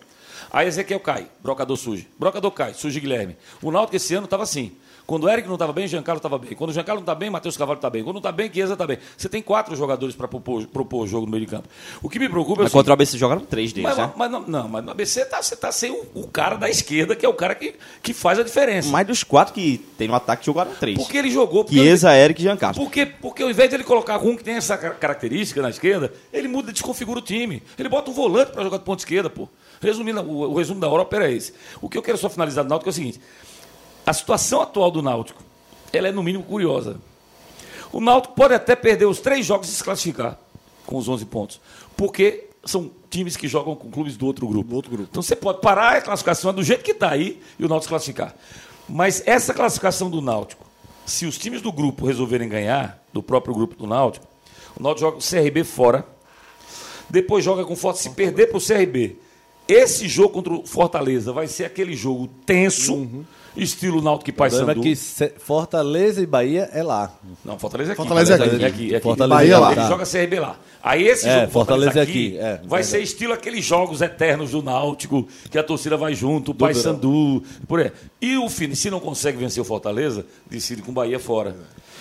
Aí 0.55 0.69
Ezequiel 0.69 1.01
cai, 1.01 1.27
brocador 1.43 1.75
surge. 1.75 2.07
Brocador 2.17 2.49
cai, 2.51 2.73
surge 2.73 2.97
Guilherme. 3.01 3.35
O 3.61 3.71
Náutico 3.71 3.97
esse 3.97 4.15
ano 4.15 4.23
estava 4.23 4.43
assim. 4.43 4.71
Quando 5.05 5.25
o 5.25 5.29
Eric 5.29 5.45
não 5.47 5.53
estava 5.55 5.71
bem, 5.73 5.85
Giancarlo 5.85 6.17
estava 6.17 6.37
bem. 6.39 6.53
Quando 6.55 6.69
o 6.69 6.73
Giancarlo 6.73 6.99
não 7.01 7.03
está 7.03 7.13
bem, 7.13 7.29
Matheus 7.29 7.55
Cavalho 7.57 7.77
está 7.77 7.89
bem. 7.91 8.03
Quando 8.03 8.15
não 8.15 8.19
está 8.21 8.31
bem, 8.31 8.49
Chiesa 8.51 8.73
está 8.73 8.87
bem. 8.87 8.97
Você 9.17 9.27
tem 9.29 9.39
quatro 9.41 9.75
jogadores 9.75 10.15
para 10.15 10.27
propor, 10.29 10.65
propor 10.65 11.03
o 11.03 11.07
jogo 11.07 11.25
no 11.27 11.31
meio 11.33 11.45
de 11.45 11.51
campo. 11.51 11.67
O 12.01 12.09
que 12.09 12.17
me 12.17 12.27
preocupa 12.29 12.61
é 12.61 12.63
o 12.63 12.63
Mas 12.63 12.71
contra 12.71 12.91
o 12.91 12.93
ABC 12.93 13.15
jogaram 13.17 13.41
três 13.41 13.71
deles, 13.73 13.87
mas, 13.89 13.97
né? 13.97 14.11
mas 14.15 14.31
não, 14.31 14.41
não, 14.47 14.67
mas 14.69 14.83
no 14.83 14.91
ABC 14.91 15.25
tá, 15.25 15.43
você 15.43 15.55
tá 15.57 15.71
sem 15.73 15.91
o, 15.91 16.07
o 16.15 16.27
cara 16.27 16.55
da 16.55 16.69
esquerda, 16.69 17.15
que 17.15 17.23
é 17.23 17.29
o 17.29 17.33
cara 17.35 17.53
que, 17.53 17.75
que 18.01 18.13
faz 18.15 18.39
a 18.39 18.43
diferença. 18.43 18.89
Mais 18.89 19.05
dos 19.05 19.23
quatro 19.23 19.53
que 19.53 19.77
tem 19.97 20.07
no 20.07 20.15
ataque 20.15 20.43
jogaram 20.45 20.73
três. 20.73 20.97
porque 20.97 21.17
ele 21.17 21.29
jogou. 21.29 21.65
Porque, 21.65 21.77
Chiesa, 21.79 22.15
Eric 22.17 22.39
e 22.39 22.43
Giancarlo. 22.43 22.75
porque, 22.81 23.05
porque 23.05 23.43
ao 23.43 23.49
invés 23.51 23.69
de 23.69 23.75
ele 23.75 23.83
colocar 23.83 24.17
um 24.17 24.35
que 24.35 24.43
tem 24.43 24.55
essa 24.55 24.75
car- 24.75 24.97
característica 24.97 25.61
na 25.61 25.69
esquerda, 25.69 26.11
ele 26.33 26.47
muda, 26.47 26.71
desconfigura 26.71 27.19
o 27.19 27.21
time. 27.21 27.61
Ele 27.77 27.89
bota 27.89 28.09
um 28.09 28.13
volante 28.13 28.53
para 28.53 28.63
jogar 28.63 28.77
de 28.77 28.83
ponta 28.83 29.01
esquerda, 29.01 29.29
pô. 29.29 29.47
Resumindo, 29.81 30.21
o, 30.21 30.51
o 30.51 30.57
resumo 30.57 30.79
da 30.79 30.88
Europa 30.88 31.15
era 31.15 31.31
esse. 31.31 31.53
O 31.81 31.89
que 31.89 31.97
eu 31.97 32.01
quero 32.01 32.17
só 32.17 32.29
finalizar 32.29 32.63
do 32.63 32.69
Náutico 32.69 32.89
é 32.89 32.91
o 32.91 32.93
seguinte: 32.93 33.19
a 34.05 34.13
situação 34.13 34.61
atual 34.61 34.91
do 34.91 35.01
Náutico, 35.01 35.41
ela 35.91 36.07
é 36.07 36.11
no 36.11 36.23
mínimo 36.23 36.43
curiosa. 36.43 36.99
O 37.91 38.01
Náutico 38.01 38.35
pode 38.35 38.53
até 38.53 38.75
perder 38.75 39.05
os 39.05 39.19
três 39.19 39.45
jogos 39.45 39.69
e 39.69 39.71
se 39.71 39.83
classificar 39.83 40.38
com 40.85 40.97
os 40.97 41.07
11 41.07 41.25
pontos, 41.25 41.61
porque 41.95 42.49
são 42.65 42.91
times 43.09 43.38
que 43.38 43.47
jogam 43.47 43.75
com 43.75 43.89
clubes 43.89 44.17
do 44.17 44.25
outro 44.25 44.47
grupo. 44.47 44.75
outro 44.75 44.91
grupo. 44.91 45.07
Então 45.09 45.21
você 45.21 45.35
pode 45.35 45.61
parar 45.61 45.97
a 45.97 46.01
classificação 46.01 46.53
do 46.53 46.63
jeito 46.63 46.83
que 46.83 46.91
está 46.91 47.11
aí 47.11 47.41
e 47.57 47.65
o 47.65 47.69
Náutico 47.69 47.83
se 47.83 47.89
classificar. 47.89 48.35
Mas 48.89 49.23
essa 49.25 49.53
classificação 49.53 50.09
do 50.09 50.21
Náutico, 50.21 50.65
se 51.05 51.25
os 51.25 51.38
times 51.38 51.61
do 51.61 51.71
grupo 51.71 52.05
resolverem 52.05 52.49
ganhar, 52.49 53.03
do 53.13 53.21
próprio 53.23 53.53
grupo 53.53 53.75
do 53.75 53.88
Náutico, 53.88 54.27
o 54.77 54.83
Náutico 54.83 55.07
joga 55.07 55.17
o 55.17 55.21
CRB 55.21 55.63
fora, 55.63 56.05
depois 57.09 57.45
joga 57.45 57.63
com 57.63 57.73
o 57.73 57.75
Fortaleza. 57.75 58.09
Se 58.09 58.15
perder 58.15 58.47
para 58.47 58.57
o 58.57 58.61
CRB, 58.61 59.17
esse 59.67 60.08
jogo 60.08 60.30
contra 60.30 60.54
o 60.54 60.65
Fortaleza 60.65 61.32
vai 61.34 61.47
ser 61.47 61.65
aquele 61.65 61.95
jogo 61.95 62.28
tenso, 62.45 63.08
estilo 63.58 64.01
Náutico 64.01 64.30
e 64.30 64.34
problema 64.34 64.71
é 64.71 64.75
Paysandu. 64.75 64.82
que 64.82 65.39
Fortaleza 65.39 66.21
e 66.21 66.25
Bahia 66.25 66.69
é 66.71 66.84
lá. 66.84 67.13
Não, 67.43 67.58
Fortaleza 67.58 67.91
é 67.91 67.93
aqui. 67.93 68.01
Fortaleza 68.01 68.34
é 68.34 68.38
é 68.38 68.43
aqui. 68.45 68.65
aqui. 68.65 68.93
é 68.93 68.97
aqui. 68.97 69.04
Fortaleza 69.04 69.41
é 69.41 69.45
Ele 69.45 69.56
lá. 69.56 69.71
Ele 69.71 69.88
joga 69.88 70.06
CRB 70.06 70.39
lá. 70.39 70.60
Aí 70.84 71.08
esse 71.08 71.28
É, 71.28 71.39
jogo 71.41 71.51
Fortaleza 71.51 71.99
é 71.99 72.04
aqui, 72.04 72.38
aqui, 72.38 72.38
é, 72.38 72.62
vai 72.67 72.84
ser 72.84 73.01
estilo 73.01 73.34
aqueles 73.34 73.65
jogos 73.65 74.01
eternos 74.01 74.51
do 74.51 74.62
Náutico, 74.62 75.28
que 75.49 75.58
a 75.58 75.63
torcida 75.63 75.97
vai 75.97 76.13
junto, 76.13 76.51
o 76.51 76.56
Paysandu, 76.56 77.41
por 77.67 77.80
aí. 77.80 77.91
E 78.21 78.38
o 78.38 78.47
Fini, 78.49 78.75
se 78.75 78.91
não 78.91 78.99
consegue 78.99 79.38
vencer 79.38 79.60
o 79.62 79.65
Fortaleza, 79.65 80.25
decide 80.47 80.84
com 80.84 80.91
o 80.91 80.93
Bahia 80.93 81.19
fora. 81.19 81.56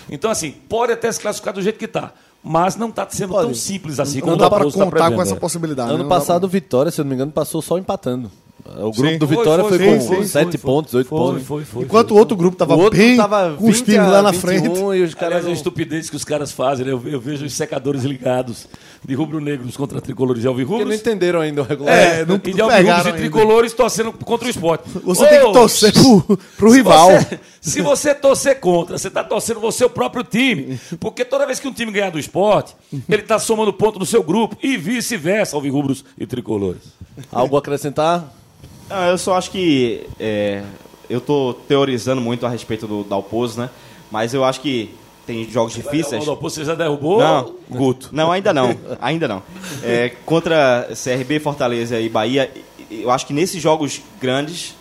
Então, 0.07 0.29
assim, 0.29 0.51
pode 0.69 0.93
até 0.93 1.11
se 1.11 1.19
classificar 1.19 1.51
do 1.51 1.63
jeito 1.63 1.79
que 1.79 1.85
está, 1.85 2.13
mas 2.45 2.75
não 2.75 2.89
está 2.89 3.07
sendo 3.09 3.29
Pode. 3.33 3.47
tão 3.47 3.55
simples 3.55 3.99
assim 3.99 4.19
Não 4.19 4.27
como 4.27 4.37
dá 4.37 4.49
para 4.49 4.65
tá 4.65 4.71
contar 4.71 5.11
com 5.11 5.21
essa 5.21 5.35
possibilidade. 5.35 5.89
ano 5.89 6.03
né? 6.03 6.09
Passado, 6.09 6.43
o 6.43 6.47
Vitória, 6.47 6.91
se 6.91 7.01
eu 7.01 7.03
não 7.03 7.09
me 7.09 7.15
engano, 7.15 7.31
passou 7.31 7.59
só 7.59 7.77
empatando. 7.79 8.29
O 8.67 8.91
grupo 8.91 9.09
Sim. 9.11 9.17
do 9.19 9.27
Vitória 9.27 9.63
foi, 9.63 9.77
foi, 9.77 9.87
foi, 9.87 9.97
com 9.99 10.05
foi, 10.15 10.25
7 10.25 10.57
foi, 10.57 10.57
pontos, 10.59 10.93
8 10.95 11.07
foi, 11.07 11.17
pontos. 11.19 11.43
Foi, 11.45 11.63
foi, 11.65 11.83
Enquanto 11.83 12.11
o 12.11 12.17
outro 12.17 12.35
grupo 12.35 12.57
tava 12.57 12.75
o 12.75 12.79
outro 12.79 12.97
bem 12.97 13.15
tava 13.15 13.53
com 13.57 13.69
os 13.69 13.77
20 13.77 13.85
times 13.85 14.07
lá 14.09 14.23
na 14.23 14.31
21 14.31 14.41
frente. 14.41 14.67
E 14.97 15.03
os 15.03 15.13
caras 15.13 15.27
Aliás, 15.27 15.45
a 15.45 15.47
não- 15.49 15.53
estupidez 15.53 16.09
que 16.09 16.15
os 16.15 16.23
caras 16.25 16.51
fazem, 16.51 16.83
né? 16.83 16.91
eu, 16.91 17.01
eu 17.05 17.19
vejo 17.21 17.45
os 17.45 17.53
secadores 17.53 18.03
ligados 18.03 18.67
de 19.07 19.13
rubro-negros 19.13 19.77
contra 19.77 20.01
tricolores 20.01 20.43
e 20.43 20.47
Porque 20.47 20.63
não 20.63 20.67
alvirrubros. 20.71 20.99
entenderam 20.99 21.41
ainda 21.41 21.61
o 21.61 21.63
regulamento. 21.63 22.01
É, 22.01 22.25
não 22.25 22.35
e 22.35 22.37
de 22.39 22.43
pegaram 22.53 22.71
alvirrubros 22.73 23.05
e 23.05 23.07
ainda. 23.09 23.17
tricolores 23.19 23.73
torcendo 23.73 24.11
contra 24.13 24.47
o 24.47 24.49
esporte. 24.49 24.83
Você 25.03 25.27
tem 25.27 25.39
que 25.41 25.45
Ô, 25.45 25.51
torcer 25.51 25.93
pro, 25.93 26.37
pro 26.57 26.69
se 26.71 26.75
rival. 26.77 27.11
você- 27.11 27.39
se 27.61 27.81
você 27.81 28.15
torcer 28.15 28.59
contra, 28.59 28.97
você 28.97 29.09
está 29.09 29.23
torcendo 29.23 29.59
você 29.59 29.85
o 29.85 29.89
próprio 29.91 30.23
time. 30.23 30.79
Porque 30.99 31.23
toda 31.23 31.45
vez 31.45 31.59
que 31.59 31.67
um 31.67 31.73
time 31.73 31.91
ganhar 31.91 32.09
do 32.09 32.17
esporte, 32.17 32.75
ele 33.07 33.21
está 33.21 33.37
somando 33.37 33.71
ponto 33.71 33.99
no 33.99 34.05
seu 34.07 34.23
grupo 34.23 34.57
e 34.63 34.75
vice-versa, 34.75 35.55
alvirrubros 35.55 36.03
e 36.17 36.25
tricolores. 36.25 36.81
Algo 37.31 37.55
a 37.55 37.59
acrescentar? 37.59 38.27
Não, 38.89 39.03
eu 39.07 39.17
só 39.17 39.35
acho 39.35 39.51
que 39.51 40.05
é, 40.19 40.61
eu 41.09 41.19
tô 41.21 41.53
teorizando 41.67 42.21
muito 42.21 42.45
a 42.45 42.49
respeito 42.49 42.87
do 42.87 43.03
Dalpozo, 43.03 43.59
né? 43.61 43.69
Mas 44.11 44.33
eu 44.33 44.43
acho 44.43 44.61
que 44.61 44.93
tem 45.25 45.49
jogos 45.49 45.73
difíceis. 45.73 46.27
Aldo, 46.27 46.39
você 46.41 46.63
já 46.63 46.75
derrubou 46.75 47.19
Não. 47.19 47.55
Guto. 47.69 48.09
Não, 48.11 48.31
ainda 48.31 48.53
não. 48.53 48.75
Ainda 49.01 49.27
não. 49.27 49.41
É, 49.83 50.09
contra 50.25 50.87
CRB, 50.93 51.39
Fortaleza 51.39 51.99
e 51.99 52.07
Bahia, 52.07 52.51
eu 52.91 53.09
acho 53.09 53.25
que 53.25 53.33
nesses 53.33 53.59
jogos 53.61 54.01
grandes 54.21 54.75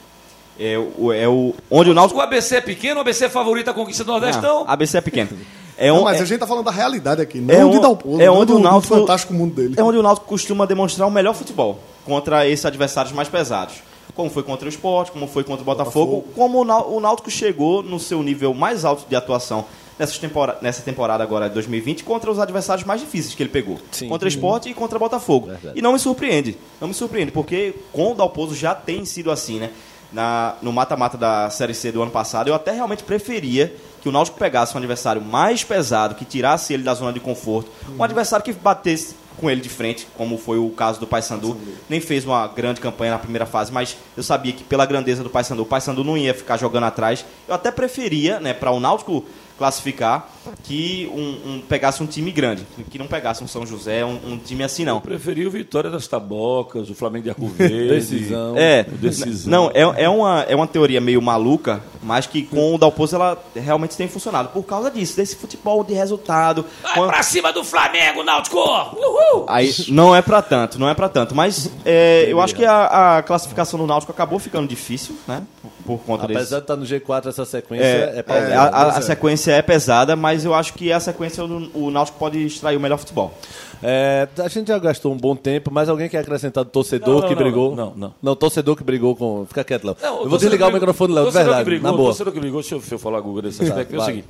é, 0.61 0.77
o, 0.99 1.11
é 1.13 1.27
o 1.27 1.55
onde 1.71 1.91
o 1.91 1.95
Náutico 1.95 2.21
O 2.21 2.23
ABC 2.23 2.57
é 2.57 2.61
pequeno, 2.61 2.99
o 2.99 3.01
ABC 3.01 3.25
é 3.25 3.29
favorito 3.31 3.71
à 3.71 3.75
conquista 3.75 4.05
do 4.05 4.13
Nordestão. 4.13 4.65
Não, 4.65 4.71
ABC 4.71 4.99
é 4.99 5.01
pequeno. 5.01 5.31
É, 5.77 5.89
Não, 5.89 6.03
um- 6.03 6.05
mas 6.05 6.21
é- 6.21 6.23
a 6.23 6.25
gente 6.25 6.39
tá 6.39 6.47
falando 6.47 6.67
da 6.67 6.71
realidade 6.71 7.21
aqui, 7.21 7.41
não 7.41 7.53
é 7.53 7.57
de 7.59 7.65
on- 7.65 7.81
Dalpozo, 7.81 8.23
é 8.23 8.27
não 8.27 8.35
onde 8.37 8.47
do, 8.47 8.55
o 8.55 8.59
do 8.59 8.63
Náutico- 8.63 8.95
fantástico 8.97 9.35
mundo 9.35 9.57
dele. 9.57 9.75
é 9.77 9.83
onde 9.83 9.99
o 9.99 10.03
Náutico 10.05 10.25
costuma 10.25 10.67
demonstrar 10.67 11.09
o 11.09 11.11
melhor 11.11 11.35
futebol 11.35 11.81
contra 12.05 12.47
esses 12.49 12.65
adversários 12.65 13.13
mais 13.13 13.29
pesados. 13.29 13.83
Como 14.15 14.31
foi 14.31 14.43
contra 14.43 14.67
o 14.67 14.69
Sport, 14.69 15.11
como 15.11 15.27
foi 15.27 15.43
contra 15.43 15.63
o 15.63 15.65
Botafogo, 15.65 16.25
como 16.35 16.61
o 16.61 17.01
Náutico 17.01 17.31
chegou 17.31 17.83
no 17.83 17.99
seu 17.99 18.23
nível 18.23 18.55
mais 18.55 18.85
alto 18.85 19.09
de 19.09 19.17
atuação 19.17 19.65
nessa 19.99 20.19
temporada, 20.21 20.59
nessa 20.61 20.83
temporada 20.83 21.23
agora 21.23 21.49
de 21.49 21.55
2020 21.55 22.05
contra 22.05 22.31
os 22.31 22.39
adversários 22.39 22.87
mais 22.87 23.01
difíceis 23.01 23.35
que 23.35 23.43
ele 23.43 23.51
pegou. 23.51 23.79
Sim. 23.91 24.09
Contra 24.09 24.27
o 24.27 24.29
Sport 24.29 24.67
e 24.67 24.75
contra 24.75 24.97
o 24.97 25.01
Botafogo. 25.01 25.47
Verdade. 25.47 25.79
E 25.79 25.83
não 25.83 25.93
me 25.93 25.99
surpreende. 25.99 26.57
Não 26.81 26.89
me 26.89 26.95
surpreende, 26.95 27.33
porque 27.33 27.75
com 27.93 28.13
o 28.13 28.15
Dalpozo 28.15 28.55
já 28.55 28.75
tem 28.75 29.05
sido 29.05 29.31
assim, 29.31 29.59
né? 29.59 29.71
Na, 30.13 30.55
no 30.63 30.73
mata-mata 30.73 31.19
da 31.19 31.51
Série 31.51 31.75
C 31.75 31.91
do 31.91 32.01
ano 32.01 32.11
passado, 32.11 32.47
eu 32.47 32.55
até 32.55 32.71
realmente 32.71 33.03
preferia 33.03 33.75
que 34.01 34.09
o 34.09 34.13
Náutico 34.13 34.39
pegasse 34.39 34.73
um 34.75 34.79
adversário 34.79 35.21
mais 35.21 35.65
pesado, 35.65 36.15
que 36.15 36.25
tirasse 36.25 36.73
ele 36.73 36.85
da 36.85 36.95
zona 36.95 37.13
de 37.13 37.19
conforto, 37.19 37.69
um 37.99 38.03
adversário 38.03 38.45
que 38.45 38.53
batesse 38.53 39.17
com 39.37 39.51
ele 39.51 39.61
de 39.61 39.69
frente, 39.69 40.07
como 40.17 40.39
foi 40.39 40.59
o 40.59 40.71
caso 40.71 41.01
do 41.01 41.07
Paysandu. 41.07 41.57
Nem 41.89 42.01
fez 42.01 42.25
uma 42.25 42.47
grande 42.47 42.81
campanha 42.81 43.13
na 43.13 43.19
primeira 43.19 43.47
fase, 43.47 43.73
mas 43.73 43.97
eu 44.17 44.23
sabia 44.23 44.53
que 44.53 44.65
pela 44.65 44.87
grandeza 44.87 45.23
do 45.23 45.31
Paysandu, 45.31 45.63
o 45.63 45.67
Paysandu 45.67 46.05
não 46.05 46.17
ia 46.17 46.35
ficar 46.35 46.57
jogando 46.57 46.85
atrás. 46.85 47.25
Eu 47.49 47.55
até 47.55 47.71
preferia, 47.71 48.41
né, 48.41 48.53
para 48.53 48.71
o 48.71 48.81
Náutico 48.81 49.25
classificar 49.59 50.29
que 50.63 51.11
um, 51.15 51.21
um- 51.55 51.63
pegasse 51.67 52.03
um 52.03 52.07
time 52.07 52.31
grande, 52.31 52.67
que 52.91 52.99
não 52.99 53.07
pegasse 53.07 53.43
um 53.43 53.49
São 53.49 53.65
José, 53.67 54.05
um, 54.05 54.19
um 54.33 54.39
time 54.39 54.63
assim 54.63 54.85
não. 54.85 54.97
Eu 54.97 55.01
preferi 55.01 55.47
o 55.47 55.51
Vitória 55.51 55.89
das 55.91 56.07
Tabocas, 56.07 56.91
o 56.91 56.95
Flamengo 56.95 57.25
de 57.25 57.31
Arco 57.31 57.47
Verde. 57.57 57.89
Decisão. 57.89 58.55
É, 58.57 58.83
decisão. 58.85 59.51
não, 59.51 59.71
é, 59.73 60.05
é, 60.05 60.09
uma, 60.09 60.43
é 60.43 60.55
uma 60.55 60.67
teoria 60.67 61.01
meio 61.01 61.23
maluca, 61.23 61.83
mas 62.03 62.27
que 62.27 62.43
com 62.43 62.75
o 62.75 62.79
Dalpozo 62.79 63.17
ela 63.17 63.43
realmente 63.55 63.97
tem 63.97 64.09
funcionado. 64.09 64.49
Por 64.51 64.65
causa 64.65 64.91
disso, 64.91 65.17
desse 65.17 65.37
futebol 65.37 65.83
de 65.83 65.95
resultado. 65.95 66.65
Vai 66.83 66.95
Quando- 66.95 67.11
pra 67.11 67.23
cima 67.23 67.53
do 67.53 67.65
Flamengo, 67.65 68.23
Náutico! 68.23 68.59
Uhul! 68.59 69.47
Aí 69.49 69.73
não 69.89 70.15
é 70.15 70.21
pra 70.21 70.43
tanto, 70.43 70.79
não 70.79 70.89
é 70.89 70.95
pra 70.95 71.09
tanto. 71.09 71.35
Mas 71.35 71.71
é, 71.85 72.27
eu 72.29 72.41
acho 72.41 72.55
que 72.55 72.65
a, 72.65 73.17
a 73.19 73.23
classificação 73.23 73.79
do 73.79 73.87
Náutico 73.87 74.13
acabou 74.13 74.39
ficando 74.39 74.69
difícil, 74.69 75.17
né? 75.27 75.43
Por, 75.85 75.99
conta 75.99 76.25
Apesar 76.25 76.41
desse. 76.41 76.55
de 76.55 76.59
estar 76.61 76.77
no 76.77 76.85
G4 76.87 77.29
essa 77.29 77.45
sequência, 77.45 77.85
É, 77.85 78.13
é, 78.17 78.19
é, 78.21 78.23
paulada. 78.23 78.55
a, 78.59 78.63
a- 78.63 78.67
a 78.67 78.85
pois 78.93 78.97
é. 78.97 79.01
sequência 79.03 79.53
é 79.53 79.61
pesada, 79.63 80.17
mas 80.17 80.45
eu 80.45 80.55
acho 80.55 80.73
que 80.73 80.91
a 80.91 80.99
sequência 80.99 81.47
do, 81.47 81.71
o 81.75 81.91
Náutico 81.91 82.19
pode 82.19 82.39
extrair 82.45 82.77
o 82.77 82.81
melhor 82.81 82.97
futebol. 82.99 83.35
É, 83.83 84.27
a 84.39 84.49
gente 84.49 84.69
já 84.69 84.79
gastou 84.79 85.13
um 85.13 85.17
bom 85.19 85.37
tempo, 85.37 85.71
mas 85.71 85.91
alguém 85.91 86.09
quer 86.09 86.19
acrescentar 86.21 86.65
do 86.65 86.71
torcedor 86.71 87.17
Não, 87.17 87.21
não, 87.21 87.29
que 87.29 87.35
não, 87.35 87.43
brigou? 87.43 87.77
não, 87.77 87.93
não. 87.95 88.15
Não, 88.23 88.35
torcedor 88.35 88.75
que 88.77 88.83
brigou 88.83 89.15
com. 89.15 89.45
Fica 89.47 89.63
quieto, 89.63 89.85
Léo. 89.85 89.97
Não, 90.01 90.23
eu 90.23 90.29
vou 90.31 90.39
desligar 90.39 90.69
o 90.69 90.73
brigou- 90.73 90.89
microfone 90.89 91.09
do 91.13 91.15
Léo, 91.21 91.31
verdade. 91.31 91.59
Que 91.59 91.65
brigou, 91.65 91.91
na 91.91 91.97
boa. 91.97 92.09
torcedor 92.09 92.33
que 92.33 92.41
brigou, 92.41 92.61
deixa 92.63 92.75
eu, 92.77 92.79
deixa 92.79 92.95
eu 92.95 92.99
falar, 92.99 93.21
Guga, 93.21 93.43
nesse 93.43 93.63
aspecto, 93.63 93.95
é 93.95 93.99
o 93.99 94.01
seguinte. 94.03 94.29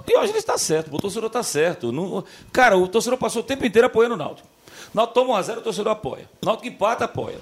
O 0.00 0.04
Diógenes 0.04 0.36
está 0.38 0.58
certo, 0.58 0.92
o 0.92 0.98
torcedor 0.98 1.28
está 1.28 1.42
certo. 1.44 1.92
Não- 1.92 2.24
cara, 2.52 2.76
o 2.76 2.88
torcedor 2.88 3.16
passou 3.16 3.42
o 3.42 3.44
tempo 3.44 3.64
inteiro 3.64 3.86
apoiando 3.86 4.16
o 4.16 4.18
Náutico. 4.18 4.48
O 4.92 4.96
Náutico 4.96 5.14
toma 5.20 5.34
1x0, 5.40 5.58
o 5.58 5.60
torcedor 5.60 5.92
apoia. 5.92 6.24
O 6.42 6.46
Náutico 6.46 6.66
empata, 6.66 7.04
apoia. 7.04 7.36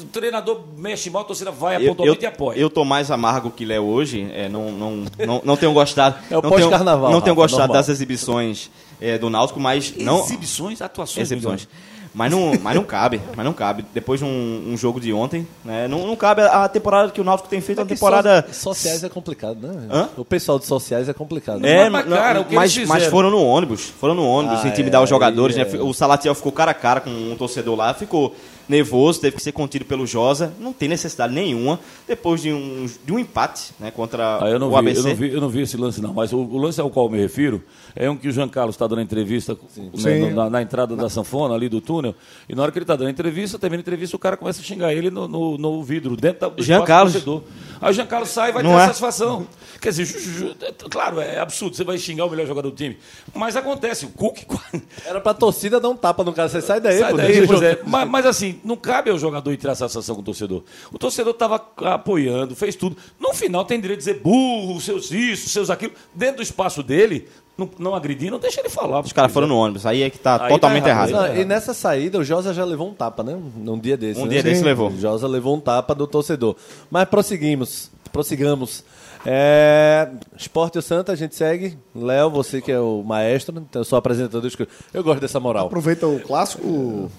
O 0.00 0.04
treinador 0.06 0.60
mexe 0.76 1.08
mal, 1.10 1.22
a 1.22 1.24
torcida 1.24 1.50
vai 1.50 1.76
Eu, 1.76 1.90
pontualmente 1.90 2.22
e 2.22 2.26
eu, 2.26 2.28
apoia. 2.30 2.58
eu 2.58 2.70
tô 2.70 2.84
mais 2.84 3.10
amargo 3.10 3.50
que 3.50 3.64
Léo 3.64 3.84
hoje. 3.84 4.28
É, 4.34 4.48
não, 4.48 4.72
não, 4.72 5.04
não, 5.26 5.42
não 5.44 5.56
tenho 5.56 5.72
gostado. 5.72 6.16
É 6.30 6.36
o 6.36 6.42
não 6.42 6.50
tenho- 6.50 6.62
pós-carnaval, 6.62 7.10
Não 7.12 7.20
tenho 7.20 7.36
gostado 7.36 7.60
normal. 7.68 7.76
das 7.76 7.88
exibições 7.88 8.70
é, 9.00 9.18
do 9.18 9.30
Náutico, 9.30 9.60
mas 9.60 9.94
não. 9.96 10.20
Exibições, 10.24 10.80
atuações. 10.82 11.18
Exibições. 11.26 11.68
Mas 12.16 12.30
não, 12.30 12.52
mas 12.62 12.76
não 12.76 12.84
cabe, 12.84 13.20
mas 13.36 13.44
não 13.44 13.52
cabe. 13.52 13.84
Depois 13.92 14.20
de 14.20 14.24
um, 14.26 14.66
um 14.72 14.76
jogo 14.76 15.00
de 15.00 15.12
ontem, 15.12 15.44
né? 15.64 15.88
Não, 15.88 16.06
não 16.06 16.14
cabe 16.14 16.42
a 16.42 16.68
temporada 16.68 17.10
que 17.10 17.20
o 17.20 17.24
Náutico 17.24 17.48
tem 17.48 17.60
feito, 17.60 17.80
é 17.80 17.82
uma 17.82 17.88
Que 17.88 17.94
temporada. 17.94 18.46
so- 18.52 18.72
sociais 18.72 19.02
é 19.02 19.08
complicado, 19.08 19.56
né? 19.66 19.88
Hã? 19.90 20.08
O 20.16 20.24
pessoal 20.24 20.56
de 20.60 20.64
sociais 20.64 21.08
é 21.08 21.12
complicado. 21.12 21.66
É, 21.66 21.90
Mas, 21.90 22.06
não- 22.06 22.16
cara, 22.16 22.40
o 22.40 22.44
que 22.44 22.54
mas, 22.54 22.76
eles 22.76 22.88
mas 22.88 23.04
foram 23.06 23.30
no 23.30 23.42
ônibus, 23.44 23.92
foram 24.00 24.14
no 24.14 24.24
ônibus, 24.24 24.64
Ah, 24.64 24.68
intimidar 24.68 25.00
é, 25.00 25.04
os 25.04 25.10
jogadores, 25.10 25.56
aí 25.56 25.64
né? 25.64 25.70
é. 25.76 25.82
O 25.82 25.92
Salatiel 25.92 26.36
ficou 26.36 26.52
cara 26.52 26.70
a 26.70 26.74
cara 26.74 27.00
com 27.00 27.10
um 27.10 27.34
torcedor 27.36 27.74
lá, 27.76 27.92
ficou 27.94 28.32
nervoso, 28.68 29.20
teve 29.20 29.36
que 29.36 29.42
ser 29.42 29.52
contido 29.52 29.84
pelo 29.84 30.06
Josa, 30.06 30.52
não 30.58 30.72
tem 30.72 30.88
necessidade 30.88 31.32
nenhuma, 31.34 31.78
depois 32.08 32.40
de 32.42 32.52
um, 32.52 32.86
de 33.04 33.12
um 33.12 33.18
empate, 33.18 33.72
né, 33.78 33.90
contra 33.90 34.38
Ah, 34.44 34.48
eu, 34.48 34.58
não 34.58 34.68
o 34.68 34.70
vi, 34.70 34.76
ABC. 34.76 35.00
eu, 35.00 35.04
não 35.04 35.14
vi, 35.16 35.32
eu 35.34 35.40
não 35.40 35.48
vi 35.48 35.60
esse 35.62 35.76
lance, 35.76 36.00
não. 36.00 36.14
Mas 36.14 36.32
o, 36.32 36.38
o 36.38 36.56
lance 36.58 36.80
ao 36.80 36.88
qual 36.90 37.06
eu 37.06 37.12
me 37.12 37.18
refiro 37.18 37.62
é 37.94 38.08
um 38.10 38.16
que 38.16 38.28
o 38.28 38.32
Jean 38.32 38.48
Carlos 38.48 38.74
está 38.74 38.86
dando 38.86 39.00
entrevista 39.02 39.56
né, 39.76 39.90
Sim. 39.96 40.18
no- 40.20 40.30
na, 40.34 40.50
na 40.50 40.62
entrada 40.62 40.96
da 40.96 41.08
sanfona 41.08 41.54
ali 41.54 41.68
do 41.68 41.80
túnel. 41.80 42.14
E 42.48 42.54
na 42.54 42.62
hora 42.62 42.72
que 42.72 42.78
ele 42.78 42.84
está 42.84 42.96
dando 42.96 43.10
entrevista, 43.10 43.58
termina 43.58 43.80
a 43.80 43.82
entrevista, 43.82 44.16
o 44.16 44.18
cara 44.18 44.36
começa 44.36 44.60
a 44.60 44.64
xingar 44.64 44.92
ele 44.92 45.10
no, 45.10 45.28
no, 45.28 45.58
no 45.58 45.82
vidro, 45.82 46.16
dentro 46.16 46.40
da- 46.40 46.48
do 46.48 46.62
Jean 46.62 46.76
espaço 46.76 46.84
do 46.84 46.86
Carlos? 46.86 47.12
torcedor. 47.12 47.42
Aí 47.80 47.90
o 47.90 47.92
Jean 47.92 48.06
Carlos 48.06 48.28
sai 48.30 48.50
e 48.50 48.52
vai 48.52 48.62
Não 48.62 48.70
ter 48.70 48.76
é? 48.76 48.80
a 48.80 48.86
satisfação. 48.86 49.46
Quer 49.80 49.90
dizer, 49.90 50.04
ju- 50.06 50.18
ju- 50.18 50.30
ju- 50.48 50.54
é, 50.62 50.72
claro, 50.88 51.20
é 51.20 51.38
absurdo, 51.38 51.76
você 51.76 51.84
vai 51.84 51.98
xingar 51.98 52.24
o 52.24 52.30
melhor 52.30 52.46
jogador 52.46 52.70
do 52.70 52.76
time. 52.76 52.96
Mas 53.34 53.54
acontece, 53.56 54.06
o 54.06 54.08
Cook. 54.08 54.38
Era 55.04 55.20
pra 55.20 55.34
torcida 55.34 55.78
dar 55.78 55.88
um 55.90 55.96
tapa 55.96 56.24
no 56.24 56.32
cara. 56.32 56.48
Você 56.48 56.60
sai 56.62 56.80
daí, 56.80 56.98
Sai 56.98 57.12
daí, 57.14 57.46
pois 57.46 57.60
é. 57.62 57.78
mas, 57.86 58.08
mas 58.08 58.26
assim, 58.26 58.53
não 58.64 58.76
cabe 58.76 59.10
ao 59.10 59.18
jogador 59.18 59.52
ir 59.52 59.56
tirar 59.56 59.74
satisfação 59.74 60.14
com 60.14 60.20
o 60.20 60.24
torcedor. 60.24 60.62
O 60.92 60.98
torcedor 60.98 61.32
estava 61.32 61.56
apoiando, 61.76 62.54
fez 62.54 62.76
tudo. 62.76 62.96
No 63.18 63.32
final 63.32 63.64
tem 63.64 63.80
direito 63.80 64.00
de 64.00 64.06
dizer 64.06 64.20
burro, 64.20 64.80
seus 64.80 65.10
isso, 65.10 65.48
seus 65.48 65.70
aquilo. 65.70 65.92
Dentro 66.14 66.36
do 66.36 66.42
espaço 66.42 66.82
dele, 66.82 67.28
não, 67.56 67.70
não 67.78 67.94
agredir, 67.94 68.30
não 68.30 68.38
deixa 68.38 68.60
ele 68.60 68.68
falar. 68.68 69.00
Os 69.00 69.12
caras 69.12 69.32
foram 69.32 69.46
no 69.46 69.56
ônibus, 69.56 69.86
aí 69.86 70.02
é 70.02 70.10
que 70.10 70.18
tá 70.18 70.44
Aí 70.44 70.48
totalmente 70.48 70.84
tá 70.84 70.90
errado, 70.90 71.10
errado. 71.10 71.28
Não, 71.28 71.36
e 71.40 71.44
nessa 71.44 71.72
saída, 71.72 72.18
o 72.18 72.24
Josa 72.24 72.52
já 72.52 72.64
levou 72.64 72.88
um 72.88 72.94
tapa, 72.94 73.22
né? 73.22 73.38
Num 73.56 73.78
dia 73.78 73.96
desse. 73.96 74.20
Um 74.20 74.24
né? 74.24 74.30
dia 74.30 74.42
desse 74.42 74.62
levou. 74.62 74.90
O 74.90 74.98
Josa 74.98 75.28
levou 75.28 75.56
um 75.56 75.60
tapa 75.60 75.94
do 75.94 76.06
torcedor. 76.06 76.56
Mas 76.90 77.08
prosseguimos. 77.08 77.90
Prossigamos. 78.12 78.84
É... 79.26 80.08
Esporte 80.36 80.76
e 80.76 80.78
o 80.78 80.82
Santa, 80.82 81.12
a 81.12 81.16
gente 81.16 81.34
segue. 81.34 81.78
Léo, 81.94 82.30
você 82.30 82.60
que 82.60 82.70
é 82.70 82.78
o 82.78 83.02
maestro, 83.02 83.56
então 83.56 83.80
eu 83.80 83.84
sou 83.84 83.98
apresentador. 83.98 84.50
Eu 84.92 85.02
gosto 85.02 85.20
dessa 85.20 85.40
moral. 85.40 85.66
Aproveita 85.66 86.06
o 86.06 86.20
clássico, 86.20 87.10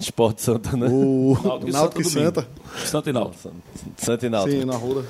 Esporte 0.00 0.42
Santa, 0.42 0.76
né? 0.76 0.86
o 0.90 1.36
Náutico 1.44 1.68
e 1.68 1.72
Náutico 1.72 2.04
Santa. 2.04 2.42
Santa. 2.42 2.86
Santa 2.86 3.10
e 3.10 3.12
Náutico. 3.12 3.50
Santa 3.96 4.26
e 4.26 4.30
Náutico. 4.30 4.58
Sim, 4.60 4.64
na 4.64 4.76
rua. 4.76 5.04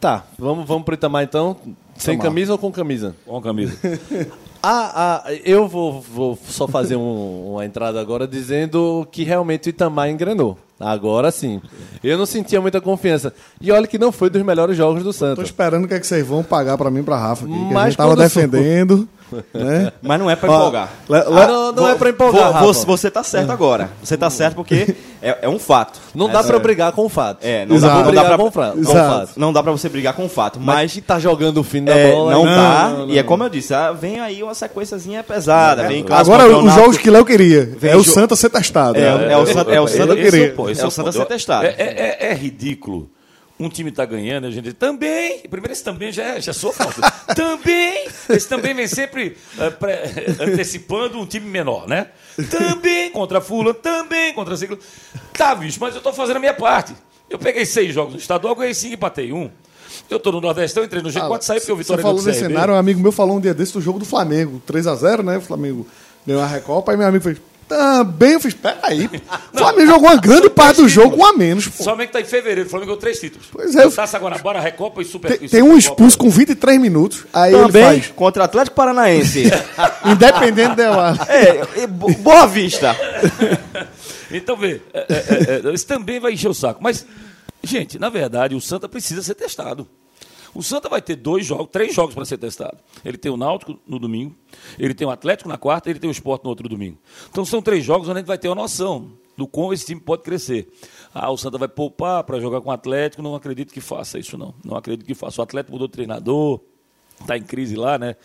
Tá, 0.00 0.24
vamos, 0.38 0.66
vamos 0.66 0.84
pro 0.84 0.94
Itamar 0.94 1.24
então. 1.24 1.56
Sem 1.96 2.14
Itamar. 2.14 2.30
camisa 2.32 2.52
ou 2.52 2.58
com 2.58 2.70
camisa? 2.72 3.14
Com 3.26 3.36
a 3.36 3.42
camisa. 3.42 3.76
Ah, 4.66 5.20
ah, 5.26 5.32
eu 5.44 5.68
vou, 5.68 6.00
vou 6.00 6.38
só 6.48 6.66
fazer 6.66 6.96
um- 6.96 7.50
uma 7.52 7.66
entrada 7.66 8.00
agora 8.00 8.26
dizendo 8.26 9.06
que 9.12 9.22
realmente 9.22 9.68
o 9.68 9.68
Itamar 9.68 10.08
engrenou. 10.08 10.56
Agora 10.84 11.30
sim. 11.30 11.60
Eu 12.02 12.18
não 12.18 12.26
sentia 12.26 12.60
muita 12.60 12.80
confiança. 12.80 13.32
E 13.60 13.72
olha 13.72 13.86
que 13.86 13.98
não 13.98 14.12
foi 14.12 14.28
dos 14.28 14.42
melhores 14.42 14.76
jogos 14.76 15.02
do 15.02 15.06
Tô 15.08 15.12
Santa. 15.12 15.42
esperando 15.42 15.84
o 15.84 15.88
que 15.88 15.94
é 15.94 16.00
que 16.00 16.06
vocês 16.06 16.26
vão 16.26 16.42
pagar 16.42 16.76
pra 16.76 16.90
mim 16.90 17.02
pra 17.02 17.16
Rafa. 17.16 17.44
Aqui, 17.46 17.68
que 17.68 17.74
a 17.76 17.84
gente 17.84 17.96
tava 17.96 18.14
defendendo. 18.16 19.08
Né? 19.52 19.90
Mas 20.02 20.20
não 20.20 20.30
é 20.30 20.36
pra 20.36 20.50
Ó, 20.50 20.56
empolgar. 20.58 20.88
Ah, 21.10 21.46
não, 21.48 21.72
não 21.72 21.88
é 21.88 21.94
pra 21.94 22.10
empolgar, 22.10 22.42
Vou- 22.44 22.52
Rafa. 22.52 22.66
você, 22.66 22.86
você 22.86 23.10
tá 23.10 23.24
certo 23.24 23.50
agora. 23.50 23.90
Você 24.02 24.16
tá 24.16 24.28
certo 24.30 24.54
porque 24.54 24.94
é, 25.20 25.38
é 25.42 25.48
um 25.48 25.58
fato. 25.58 25.98
Não 26.14 26.28
dá 26.28 26.44
pra 26.44 26.58
brigar 26.58 26.92
com 26.92 27.06
o 27.06 27.08
fato. 27.08 27.38
É, 27.42 27.64
não 27.66 27.74
Exato. 27.74 27.98
dá, 28.00 28.04
não 28.04 28.12
dá 28.14 28.24
pra, 28.24 28.36
com 28.38 28.44
o 28.44 28.50
fra- 28.52 28.70
com 28.72 28.80
o 28.80 28.84
fato. 28.84 29.30
não 29.36 29.52
dá 29.52 29.62
pra 29.62 29.72
você 29.72 29.88
brigar 29.88 30.12
com 30.14 30.26
o 30.26 30.28
fato. 30.28 30.60
Mas, 30.60 30.76
Mas 30.76 30.92
que 30.92 31.00
tá 31.00 31.18
jogando 31.18 31.56
o 31.58 31.64
fim 31.64 31.82
da 31.82 31.96
É, 31.96 32.12
bola. 32.12 32.32
não 32.32 32.44
aí- 32.44 32.54
dá, 32.54 32.88
não, 32.98 33.08
e 33.08 33.18
é 33.18 33.22
não. 33.22 33.28
como 33.28 33.42
eu 33.44 33.48
disse, 33.48 33.72
ah, 33.74 33.90
vem 33.92 34.20
aí 34.20 34.42
uma 34.42 34.54
sequenciazinha 34.54 35.24
pesada. 35.24 35.88
vem 35.88 36.04
clássico 36.04 36.32
Agora, 36.34 36.56
o 36.56 36.64
os 36.66 36.74
jogos 36.74 36.98
que 36.98 37.10
Léo 37.10 37.24
queria. 37.24 37.70
Vem 37.78 37.92
é 37.92 37.96
o 37.96 38.02
jo- 38.02 38.12
Santa 38.12 38.36
ser 38.36 38.50
testado. 38.50 38.98
É, 38.98 39.18
né? 39.18 39.32
é 39.32 39.36
o 39.38 39.46
Santa- 39.46 39.72
é 39.72 39.80
o 39.80 39.88
Santa 39.88 40.14
querer. 40.14 40.54
Ponto, 40.82 40.88
esse 40.90 40.98
É 40.98 41.02
o 41.02 41.04
ponto. 41.04 41.12
ser 41.12 41.26
testado. 41.26 41.66
É, 41.66 41.74
é- 41.78 42.18
é- 42.20 42.26
é 42.30 42.34
ridículo. 42.34 43.10
Um 43.58 43.68
time 43.68 43.92
tá 43.92 44.04
ganhando, 44.04 44.46
a 44.48 44.50
gente 44.50 44.64
diz, 44.64 44.74
também. 44.74 45.38
Primeiro, 45.48 45.72
esse 45.72 45.84
também 45.84 46.10
já, 46.10 46.24
é- 46.24 46.40
já 46.40 46.52
sou 46.52 46.72
falta. 46.72 47.00
também. 47.36 48.06
Esse 48.28 48.48
também 48.48 48.74
vem 48.74 48.88
sempre 48.88 49.36
eh, 49.58 49.70
pré- 49.70 50.10
antecipando 50.40 51.18
um 51.20 51.24
time 51.26 51.46
menor, 51.48 51.86
né? 51.86 52.08
Também 52.50 53.10
contra 53.12 53.38
a 53.38 53.40
Fula, 53.40 53.72
também 53.72 54.32
contra 54.34 54.54
a 54.54 54.56
Ciclo. 54.56 54.76
Tá, 55.32 55.54
bicho, 55.54 55.78
mas 55.80 55.94
eu 55.94 56.00
tô 56.00 56.12
fazendo 56.12 56.36
a 56.36 56.40
minha 56.40 56.54
parte. 56.54 56.94
Eu 57.30 57.38
peguei 57.38 57.64
seis 57.64 57.94
jogos 57.94 58.14
no 58.14 58.18
estadual, 58.18 58.54
ganhei 58.56 58.74
cinco 58.74 58.92
e 58.92 58.96
empatei 58.96 59.32
um. 59.32 59.48
Eu 60.10 60.18
tô 60.18 60.32
no 60.32 60.40
Nordestão, 60.40 60.82
entrei 60.82 61.00
no 61.00 61.08
G4, 61.08 61.42
saí 61.42 61.60
porque 61.60 61.72
o 61.72 61.76
Você 61.76 61.82
Vitória 61.84 62.02
falou 62.02 62.18
do 62.18 62.24
desse 62.24 62.40
CRB. 62.40 62.52
cenário, 62.54 62.74
um 62.74 62.76
amigo 62.76 63.00
meu 63.00 63.12
falou 63.12 63.36
um 63.36 63.40
dia 63.40 63.54
desse 63.54 63.72
do 63.72 63.80
jogo 63.80 64.00
do 64.00 64.04
Flamengo. 64.04 64.60
3x0, 64.66 65.22
né? 65.22 65.38
O 65.38 65.40
Flamengo 65.40 65.86
ganhou 66.26 66.42
a 66.42 66.46
Recopa, 66.46 66.90
aí 66.92 66.98
meu 66.98 67.06
amigo 67.06 67.22
fez. 67.22 67.38
Também 67.68 68.32
eu 68.32 68.40
fiz, 68.40 68.54
peraí. 68.54 69.08
O 69.52 69.58
Flamengo 69.58 69.86
jogou 69.86 70.08
uma 70.10 70.16
grande 70.16 70.50
parte 70.50 70.82
do 70.82 70.88
jogo 70.88 71.16
com 71.16 71.24
a 71.24 71.32
menos, 71.32 71.66
pô. 71.68 71.82
Somente 71.82 72.10
tá 72.10 72.20
em 72.20 72.24
fevereiro, 72.24 72.66
o 72.66 72.70
Flamengo 72.70 72.88
ganhou 72.90 73.00
três 73.00 73.18
títulos. 73.18 73.46
Pois 73.50 73.74
é, 73.74 73.84
eu- 73.84 73.90
Taça 73.90 74.18
Guanabara, 74.18 74.60
Recopa 74.60 75.00
e 75.02 75.04
Super 75.04 75.36
Tem, 75.38 75.46
e 75.46 75.48
tem 75.50 75.62
um 75.62 75.76
expulso 75.76 76.18
com 76.18 76.28
23 76.30 76.80
minutos, 76.80 77.24
aí 77.32 77.52
Também 77.52 77.82
ele 77.82 78.00
faz. 78.02 78.12
contra 78.14 78.42
o 78.42 78.44
Atlético 78.44 78.76
Paranaense. 78.76 79.44
Independente 80.04 80.74
dela. 80.76 81.16
é, 81.28 81.86
Bo- 81.86 82.12
Boa 82.14 82.46
Vista. 82.46 82.94
Então, 84.30 84.56
vê, 84.56 84.80
é, 84.92 84.98
é, 85.00 85.14
é, 85.66 85.70
é, 85.70 85.74
isso 85.74 85.86
também 85.86 86.18
vai 86.18 86.32
encher 86.32 86.48
o 86.48 86.54
saco. 86.54 86.82
Mas, 86.82 87.06
gente, 87.62 87.98
na 88.00 88.08
verdade, 88.08 88.54
o 88.54 88.60
Santa 88.60 88.88
precisa 88.88 89.22
ser 89.22 89.34
testado. 89.34 89.86
O 90.54 90.62
Santa 90.62 90.88
vai 90.88 91.02
ter 91.02 91.16
dois 91.16 91.44
jogos, 91.44 91.68
três 91.70 91.94
jogos 91.94 92.14
para 92.14 92.24
ser 92.24 92.38
testado. 92.38 92.78
Ele 93.04 93.18
tem 93.18 93.30
o 93.30 93.36
Náutico 93.36 93.78
no 93.86 93.98
domingo, 93.98 94.34
ele 94.78 94.94
tem 94.94 95.06
o 95.06 95.10
Atlético 95.10 95.48
na 95.48 95.58
quarta, 95.58 95.90
ele 95.90 95.98
tem 95.98 96.08
o 96.08 96.12
Sport 96.12 96.44
no 96.44 96.50
outro 96.50 96.68
domingo. 96.68 96.98
Então 97.28 97.44
são 97.44 97.60
três 97.60 97.84
jogos 97.84 98.08
onde 98.08 98.18
a 98.18 98.20
gente 98.20 98.28
vai 98.28 98.38
ter 98.38 98.48
uma 98.48 98.54
noção 98.54 99.12
do 99.36 99.48
como 99.48 99.72
esse 99.72 99.84
time 99.84 100.00
pode 100.00 100.22
crescer. 100.22 100.68
Ah, 101.12 101.30
o 101.30 101.36
Santa 101.36 101.58
vai 101.58 101.66
poupar 101.68 102.22
para 102.22 102.38
jogar 102.38 102.60
com 102.60 102.68
o 102.68 102.72
Atlético, 102.72 103.22
não 103.22 103.34
acredito 103.34 103.72
que 103.72 103.80
faça 103.80 104.18
isso 104.18 104.38
não. 104.38 104.54
Não 104.64 104.76
acredito 104.76 105.04
que 105.06 105.14
faça. 105.14 105.40
O 105.40 105.44
Atlético 105.44 105.72
mudou 105.72 105.88
de 105.88 105.92
treinador, 105.92 106.60
Está 107.20 107.38
em 107.38 107.42
crise 107.42 107.76
lá, 107.76 107.96
né? 107.96 108.16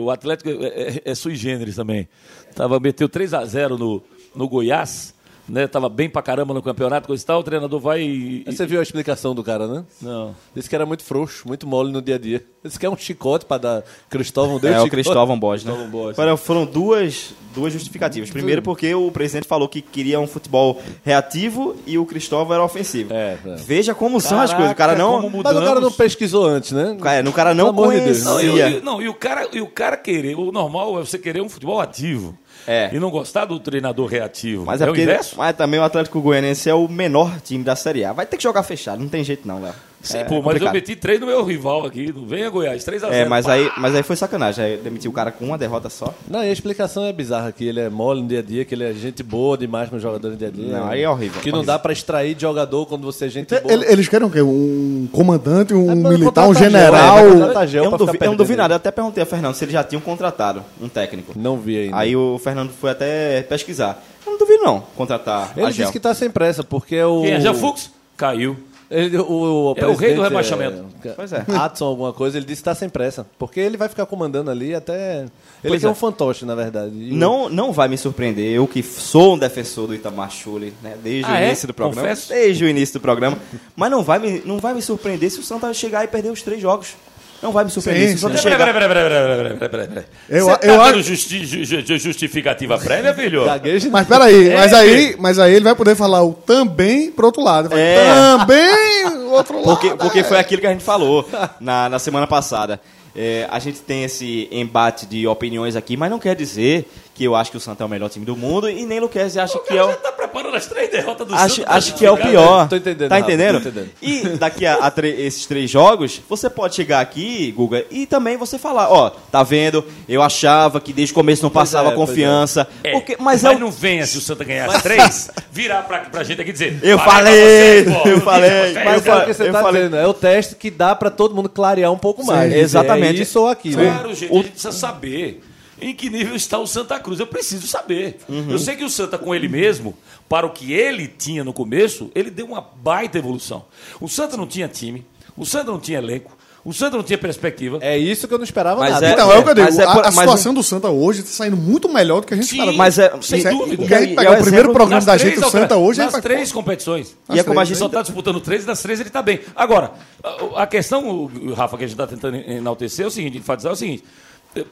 O 0.00 0.08
Atlético 0.10 0.48
é, 0.50 0.54
é- 0.54 1.02
é 1.04 1.14
sui 1.16 1.34
generis 1.34 1.74
também. 1.74 2.08
Tava, 2.54 2.78
meteu 2.78 3.08
3 3.08 3.34
a 3.34 3.44
0 3.44 3.76
no, 3.76 4.02
no 4.34 4.48
Goiás, 4.48 5.12
né? 5.48 5.66
Tava 5.66 5.88
bem 5.88 6.08
pra 6.08 6.20
caramba 6.22 6.52
no 6.54 6.62
campeonato, 6.62 7.06
coisa 7.06 7.22
e 7.22 7.26
tal. 7.26 7.40
O 7.40 7.42
treinador 7.42 7.80
vai 7.80 8.02
e. 8.02 8.44
Aí 8.46 8.54
Você 8.54 8.66
viu 8.66 8.80
a 8.80 8.82
explicação 8.82 9.34
do 9.34 9.42
cara, 9.42 9.66
né? 9.66 9.84
Não. 10.02 10.34
Disse 10.54 10.68
que 10.68 10.74
era 10.74 10.84
muito 10.86 11.02
frouxo, 11.04 11.46
muito 11.48 11.66
mole 11.66 11.90
no 11.92 12.02
dia 12.02 12.16
a 12.16 12.18
dia. 12.18 12.44
Disse 12.64 12.78
que 12.78 12.84
é 12.86 12.90
um 12.90 12.96
chicote 12.96 13.44
pra 13.46 13.56
dar. 13.58 13.84
Cristóvão 14.10 14.58
deu 14.58 14.72
É 14.72 14.80
o. 14.82 14.88
Cristóvão 14.88 15.38
Borges, 15.38 15.64
né? 15.64 15.72
Cristóvão 15.72 15.90
Borges. 15.90 16.16
Foram, 16.16 16.36
foram 16.36 16.66
duas, 16.66 17.32
duas 17.54 17.72
justificativas. 17.72 18.30
Primeiro, 18.30 18.62
porque 18.62 18.94
o 18.94 19.10
presidente 19.10 19.46
falou 19.46 19.68
que 19.68 19.80
queria 19.80 20.18
um 20.20 20.26
futebol 20.26 20.80
reativo 21.04 21.76
e 21.86 21.96
o 21.98 22.04
Cristóvão 22.04 22.54
era 22.54 22.64
ofensivo. 22.64 23.12
É, 23.12 23.36
é. 23.44 23.54
Veja 23.56 23.94
como 23.94 24.20
são 24.20 24.40
as 24.40 24.50
Caraca, 24.50 24.56
coisas. 24.56 24.72
O 24.72 24.76
cara 24.76 24.94
não. 24.96 25.20
como 25.22 25.42
Mas 25.42 25.56
o 25.56 25.60
cara 25.60 25.80
não 25.80 25.92
pesquisou 25.92 26.46
antes, 26.46 26.72
né? 26.72 26.96
Cara, 27.00 27.28
o 27.28 27.32
cara 27.32 27.54
não 27.54 27.72
Pelo 27.72 27.84
amor 27.84 27.94
de 27.94 28.00
Deus. 28.04 28.24
Não, 28.24 28.34
conhecia. 28.34 28.68
e, 28.68 28.78
e- 28.78 28.80
não, 28.80 29.00
e 29.02 29.08
o 29.08 29.14
cara, 29.14 29.48
e 29.52 29.60
o 29.60 29.66
cara 29.66 29.96
querer, 29.96 30.36
o 30.36 30.50
normal 30.52 30.98
é 30.98 31.04
você 31.04 31.18
querer 31.18 31.40
um 31.40 31.48
futebol 31.48 31.80
ativo. 31.80 32.36
É. 32.68 32.90
E 32.92 33.00
não 33.00 33.10
gostar 33.10 33.46
do 33.46 33.58
treinador 33.58 34.06
reativo. 34.06 34.66
Mas 34.66 34.82
é, 34.82 34.84
o 34.84 34.88
porque, 34.88 35.02
inverso? 35.02 35.36
mas 35.38 35.56
também 35.56 35.80
o 35.80 35.82
Atlético 35.82 36.20
Goianiense 36.20 36.68
é 36.68 36.74
o 36.74 36.86
menor 36.86 37.40
time 37.40 37.64
da 37.64 37.74
Série 37.74 38.04
A. 38.04 38.12
Vai 38.12 38.26
ter 38.26 38.36
que 38.36 38.42
jogar 38.42 38.62
fechado, 38.62 39.00
não 39.00 39.08
tem 39.08 39.24
jeito 39.24 39.48
não, 39.48 39.62
Léo. 39.62 39.74
Sim, 40.08 40.18
É 40.18 40.24
pô, 40.24 40.40
mas 40.42 40.60
eu 40.60 40.72
meti 40.72 40.96
três 40.96 41.20
no 41.20 41.26
meu 41.26 41.44
rival 41.44 41.84
aqui. 41.86 42.12
Não 42.14 42.24
venha 42.26 42.48
Goiás, 42.48 42.84
3x0. 42.84 43.08
É, 43.12 43.24
mas 43.26 43.46
aí, 43.46 43.70
mas 43.76 43.94
aí 43.94 44.02
foi 44.02 44.16
sacanagem. 44.16 44.64
Aí 44.64 44.76
demitiu 44.76 45.10
o 45.10 45.14
cara 45.14 45.30
com 45.30 45.44
uma 45.44 45.58
derrota 45.58 45.88
só. 45.90 46.14
Não, 46.28 46.42
e 46.42 46.48
a 46.48 46.52
explicação 46.52 47.04
é 47.04 47.12
bizarra 47.12 47.52
que 47.52 47.66
ele 47.66 47.80
é 47.80 47.88
mole 47.88 48.22
no 48.22 48.28
dia 48.28 48.38
a 48.38 48.42
dia, 48.42 48.64
que 48.64 48.74
ele 48.74 48.84
é 48.84 48.92
gente 48.94 49.22
boa 49.22 49.56
demais 49.58 49.88
com 49.90 49.96
os 49.96 50.02
jogadores 50.02 50.34
no 50.34 50.38
dia 50.38 50.48
a 50.48 50.50
dia. 50.50 50.78
Não, 50.78 50.88
aí 50.88 51.02
é 51.02 51.10
horrível, 51.10 51.40
Que 51.42 51.52
não 51.52 51.64
dá 51.64 51.78
pra 51.78 51.92
extrair 51.92 52.34
de 52.34 52.42
jogador 52.42 52.86
quando 52.86 53.02
você 53.04 53.26
é 53.26 53.28
gente 53.28 53.58
boa. 53.60 53.72
Ele- 53.72 53.86
Eles 53.92 54.08
querem 54.08 54.26
o 54.26 54.30
quê? 54.30 54.40
Um 54.42 55.08
comandante, 55.12 55.74
um 55.74 55.90
É 55.90 55.94
militar, 55.94 56.48
um 56.48 56.54
general. 56.54 57.18
é 57.18 57.22
Eu 57.22 57.34
não, 57.36 57.48
pra 57.52 57.64
duvi, 57.64 57.76
eu 57.78 57.90
não 57.90 57.98
perdendo. 58.12 58.36
duvi 58.36 58.56
nada. 58.56 58.74
Eu 58.74 58.76
até 58.76 58.90
perguntei 58.90 59.22
a 59.22 59.26
Fernando 59.26 59.54
se 59.54 59.64
eles 59.64 59.72
já 59.72 59.84
tinham 59.84 60.00
contratado 60.00 60.62
um 60.80 60.88
técnico. 60.88 61.32
Não 61.36 61.56
vi 61.58 61.78
ainda. 61.78 61.96
Aí 61.96 62.16
o 62.16 62.38
Fernando 62.42 62.70
foi 62.70 62.90
até 62.90 63.42
pesquisar. 63.42 64.02
Eu 64.26 64.32
não 64.32 64.38
duvido, 64.38 64.62
não, 64.62 64.80
contratar 64.96 65.52
ele 65.56 65.66
a 65.66 65.70
Gel. 65.70 65.86
disse 65.86 65.92
que 65.92 66.00
tá 66.00 66.14
sem 66.14 66.30
pressa, 66.30 66.62
porque 66.62 67.00
o. 67.02 67.22
Quem 67.22 67.32
é 67.32 67.40
Jean 67.40 67.54
Fux? 67.54 67.90
Caiu. 68.16 68.56
Ele, 68.90 69.18
o, 69.18 69.72
o 69.72 69.74
É 69.76 69.86
o 69.86 69.94
rei 69.94 70.14
do 70.14 70.22
presidente, 70.22 70.22
rebaixamento. 70.22 70.84
Pois 71.14 71.32
é. 71.32 71.44
Adson, 71.48 71.84
alguma 71.84 72.12
coisa, 72.12 72.38
ele 72.38 72.46
disse 72.46 72.62
que 72.62 72.64
tá 72.64 72.74
sem 72.74 72.88
pressa. 72.88 73.26
Porque 73.38 73.60
ele 73.60 73.76
vai 73.76 73.88
ficar 73.88 74.06
comandando 74.06 74.50
ali 74.50 74.74
até. 74.74 75.26
Ele 75.62 75.76
é 75.76 75.86
é. 75.86 75.88
um 75.88 75.94
fantoche, 75.94 76.44
na 76.44 76.54
verdade. 76.54 76.92
E 76.94 77.12
Não, 77.12 77.48
não 77.48 77.72
vai 77.72 77.88
me 77.88 77.98
surpreender, 77.98 78.50
eu 78.50 78.66
que 78.66 78.82
sou 78.82 79.34
um 79.34 79.38
defensor 79.38 79.86
do 79.88 79.94
Itamar 79.94 80.30
Chuli, 80.30 80.72
né, 80.82 80.96
desde 81.02 81.30
Ah, 81.30 81.34
o 81.34 81.36
é? 81.36 81.46
início 81.48 81.66
do 81.68 81.74
programa. 81.74 82.00
Confesso. 82.02 82.28
Desde 82.30 82.64
o 82.64 82.68
início 82.68 82.94
do 82.94 83.02
programa. 83.02 83.36
Mas 83.76 83.90
não 83.90 84.02
vai, 84.02 84.18
me, 84.18 84.42
não 84.44 84.58
vai 84.58 84.72
me 84.72 84.80
surpreender 84.80 85.30
se 85.30 85.40
o 85.40 85.42
Santa 85.42 85.72
chegar 85.74 86.04
e 86.04 86.08
perder 86.08 86.30
os 86.30 86.42
três 86.42 86.60
jogos. 86.60 86.94
Não 87.40 87.52
vai 87.52 87.64
me 87.64 87.70
surpreender 87.70 88.18
Sim. 88.18 88.28
Peraí, 88.28 88.56
peraí, 88.56 88.72
peraí, 88.72 88.88
peraí, 88.88 89.08
peraí, 89.08 89.36
peraí, 89.36 89.68
peraí, 89.70 89.88
peraí. 89.88 90.04
Eu- 90.28 90.46
Você 90.46 90.56
tá 90.58 90.66
eu 90.66 90.72
dando 90.72 90.82
acho- 90.82 91.02
justi- 91.02 91.46
ju- 91.46 91.64
ju- 91.64 91.98
justificativa 91.98 92.76
prévia, 92.78 93.14
filho? 93.14 93.44
Gaguejo 93.44 93.90
Mas 93.92 94.08
peraí, 94.08 94.48
É, 94.48 94.54
mas, 94.56 94.72
aí, 94.72 95.16
mas 95.18 95.38
aí 95.38 95.54
ele 95.54 95.64
vai 95.64 95.74
poder 95.76 95.94
falar 95.94 96.22
o 96.24 96.32
também 96.32 97.12
pro 97.12 97.26
outro 97.26 97.42
lado. 97.42 97.68
Vai, 97.68 97.78
É. 97.80 98.04
Também 98.38 99.06
o 99.18 99.30
outro 99.30 99.54
lado. 99.56 99.64
Porque, 99.66 99.90
porque 99.94 100.24
foi 100.24 100.38
aquilo 100.38 100.60
que 100.60 100.66
a 100.66 100.72
gente 100.72 100.82
falou 100.84 101.28
na, 101.60 101.88
na 101.88 101.98
semana 102.00 102.26
passada. 102.26 102.80
É, 103.16 103.46
a 103.50 103.58
gente 103.58 103.80
tem 103.80 104.04
esse 104.04 104.48
embate 104.50 105.06
de 105.06 105.26
opiniões 105.26 105.74
aqui, 105.76 105.96
mas 105.96 106.10
não 106.10 106.18
quer 106.18 106.36
dizer 106.36 106.88
que 107.18 107.24
eu 107.24 107.34
acho 107.34 107.50
que 107.50 107.56
o 107.56 107.60
Santa 107.60 107.82
é 107.82 107.86
o 107.86 107.88
melhor 107.88 108.08
time 108.08 108.24
do 108.24 108.36
mundo 108.36 108.70
e 108.70 108.86
nem 108.86 109.00
Luquezzi 109.00 109.40
acha 109.40 109.58
O 109.58 109.60
que 109.60 109.76
é 109.76 109.82
o... 109.82 109.88
já 109.88 109.96
tá 109.96 110.12
preparando 110.12 110.54
as 110.54 110.66
três 110.66 110.88
derrotas 110.88 111.26
do 111.26 111.34
Acho, 111.34 111.42
Santos 111.56 111.64
pra 111.64 111.74
acho 111.74 111.94
que 111.94 112.06
é 112.06 112.10
o 112.12 112.16
pior. 112.16 112.68
Tô 112.68 112.76
entendendo, 112.76 113.08
Tá 113.08 113.18
entendendo? 113.18 113.60
tô 113.60 113.68
entendendo. 113.68 113.90
E 114.00 114.20
daqui 114.38 114.64
a, 114.64 114.74
a 114.76 114.88
tre- 114.88 115.20
esses 115.20 115.44
três 115.44 115.68
jogos, 115.68 116.20
você 116.28 116.48
pode 116.48 116.76
chegar 116.76 117.00
aqui, 117.00 117.50
Guga, 117.50 117.84
e 117.90 118.06
também 118.06 118.36
você 118.36 118.56
falar, 118.56 118.88
ó, 118.92 119.10
tá 119.10 119.42
vendo? 119.42 119.84
Eu 120.08 120.22
achava 120.22 120.80
que 120.80 120.92
desde 120.92 121.10
o 121.12 121.14
começo 121.16 121.42
não 121.42 121.50
passava 121.50 121.90
é, 121.90 121.94
confiança. 121.96 122.68
É, 122.84 122.92
Porque, 122.92 123.16
mas 123.18 123.42
mas 123.42 123.52
é 123.52 123.56
o- 123.56 123.58
não 123.58 123.70
venha 123.72 124.06
se 124.06 124.16
o 124.16 124.20
Santa 124.20 124.44
ganhar 124.44 124.70
as 124.70 124.80
três, 124.80 125.28
virar 125.50 125.82
pra, 125.82 125.98
pra 126.00 126.22
gente 126.22 126.40
aqui 126.40 126.50
e 126.50 126.52
dizer. 126.52 126.78
Eu 126.84 126.98
pra 126.98 127.10
falei, 127.12 127.84
vocês, 127.84 128.06
eu 128.06 128.20
falei, 128.20 128.50
Mas 128.84 129.04
eu 129.06 129.12
é 129.12 129.16
o 129.16 129.26
que 129.26 129.34
você 129.34 129.48
eu 129.48 129.52
tá 129.52 129.60
falei- 129.60 129.82
dizendo. 129.82 129.96
É 130.00 130.06
o 130.06 130.14
teste 130.14 130.54
que 130.54 130.70
dá 130.70 130.94
pra 130.94 131.10
todo 131.10 131.34
mundo 131.34 131.48
clarear 131.48 131.90
um 131.90 131.98
pouco 131.98 132.24
mais. 132.24 132.52
Exatamente. 132.52 133.18
É 133.18 133.22
isso 133.22 133.40
ou 133.40 133.48
aquilo. 133.48 133.82
Claro, 133.82 134.14
gente, 134.14 134.30
a 134.32 134.36
gente 134.36 134.50
precisa 134.50 134.70
saber 134.72 135.42
em 135.80 135.94
que 135.94 136.08
nível 136.10 136.34
está 136.36 136.58
o 136.58 136.66
Santa 136.66 136.98
Cruz. 137.00 137.20
Eu 137.20 137.26
preciso 137.26 137.66
saber. 137.66 138.18
Uhum. 138.28 138.50
Eu 138.50 138.58
sei 138.58 138.76
que 138.76 138.84
o 138.84 138.90
Santa, 138.90 139.18
com 139.18 139.34
ele 139.34 139.48
mesmo, 139.48 139.94
para 140.28 140.46
o 140.46 140.50
que 140.50 140.72
ele 140.72 141.06
tinha 141.08 141.42
no 141.44 141.52
começo, 141.52 142.10
ele 142.14 142.30
deu 142.30 142.46
uma 142.46 142.60
baita 142.60 143.18
evolução. 143.18 143.64
O 144.00 144.08
Santa 144.08 144.36
não 144.36 144.46
tinha 144.46 144.68
time, 144.68 145.04
o 145.36 145.44
Santa 145.46 145.70
não 145.70 145.78
tinha 145.80 145.98
elenco, 145.98 146.36
o 146.64 146.72
Santa 146.74 146.96
não 146.98 147.02
tinha 147.04 147.16
perspectiva. 147.16 147.78
É 147.80 147.96
isso 147.96 148.28
que 148.28 148.34
eu 148.34 148.38
não 148.38 148.44
esperava 148.44 148.80
Mas 148.80 148.90
nada. 148.92 149.08
é- 149.08 149.12
Então, 149.12 149.32
é 149.32 149.38
o 149.38 149.42
que 149.44 149.48
eu 149.50 149.54
digo. 149.54 149.80
É 149.80 149.84
a, 149.84 149.92
por- 149.92 150.04
a 150.06 150.10
situação 150.12 150.52
do 150.52 150.62
Santa 150.62 150.88
hoje 150.90 151.22
tá 151.22 151.28
saindo 151.30 151.56
muito 151.56 151.88
melhor 151.88 152.20
do 152.20 152.26
que 152.26 152.34
a 152.34 152.36
gente 152.36 152.46
Sim, 152.48 152.56
esperava. 152.56 152.76
Mas 152.76 152.98
é, 152.98 153.12
sem 153.22 153.40
e- 153.40 153.44
dúvida. 153.44 153.82
e- 153.82 153.84
O 153.84 153.88
que 153.88 153.94
a 153.94 153.98
e- 153.98 154.02
gente 154.02 154.12
e 154.12 154.16
pega 154.16 154.28
é 154.28 154.38
o 154.38 154.42
primeiro 154.42 154.72
programa 154.72 154.96
Nas 154.96 155.04
da 155.06 155.16
três 155.16 155.34
gente, 155.36 155.46
o 155.46 155.50
Santa 155.50 155.76
hoje, 155.76 156.00
nas 156.00 156.12
três 156.20 156.52
competições. 156.52 157.16
E 157.32 157.38
é 157.38 157.42
como 157.44 157.58
a 157.58 157.62
Ele 157.62 157.68
gente 157.68 157.78
só 157.78 157.86
está 157.86 158.02
disputando 158.02 158.40
três 158.40 158.64
e 158.64 158.66
das 158.66 158.82
três 158.82 159.00
ele 159.00 159.08
está 159.08 159.22
bem. 159.22 159.40
Agora, 159.56 159.92
a, 160.22 160.64
a 160.64 160.66
questão, 160.66 161.08
o- 161.08 161.54
Rafa, 161.54 161.78
que 161.78 161.84
a 161.84 161.86
gente 161.86 161.94
está 161.98 162.06
tentando 162.06 162.36
enaltecer 162.36 163.04
é 163.04 163.08
o 163.08 163.10
seguinte, 163.10 163.38
enfatizar 163.38 163.70
é 163.70 163.74
o 163.74 163.76
seguinte. 163.76 164.04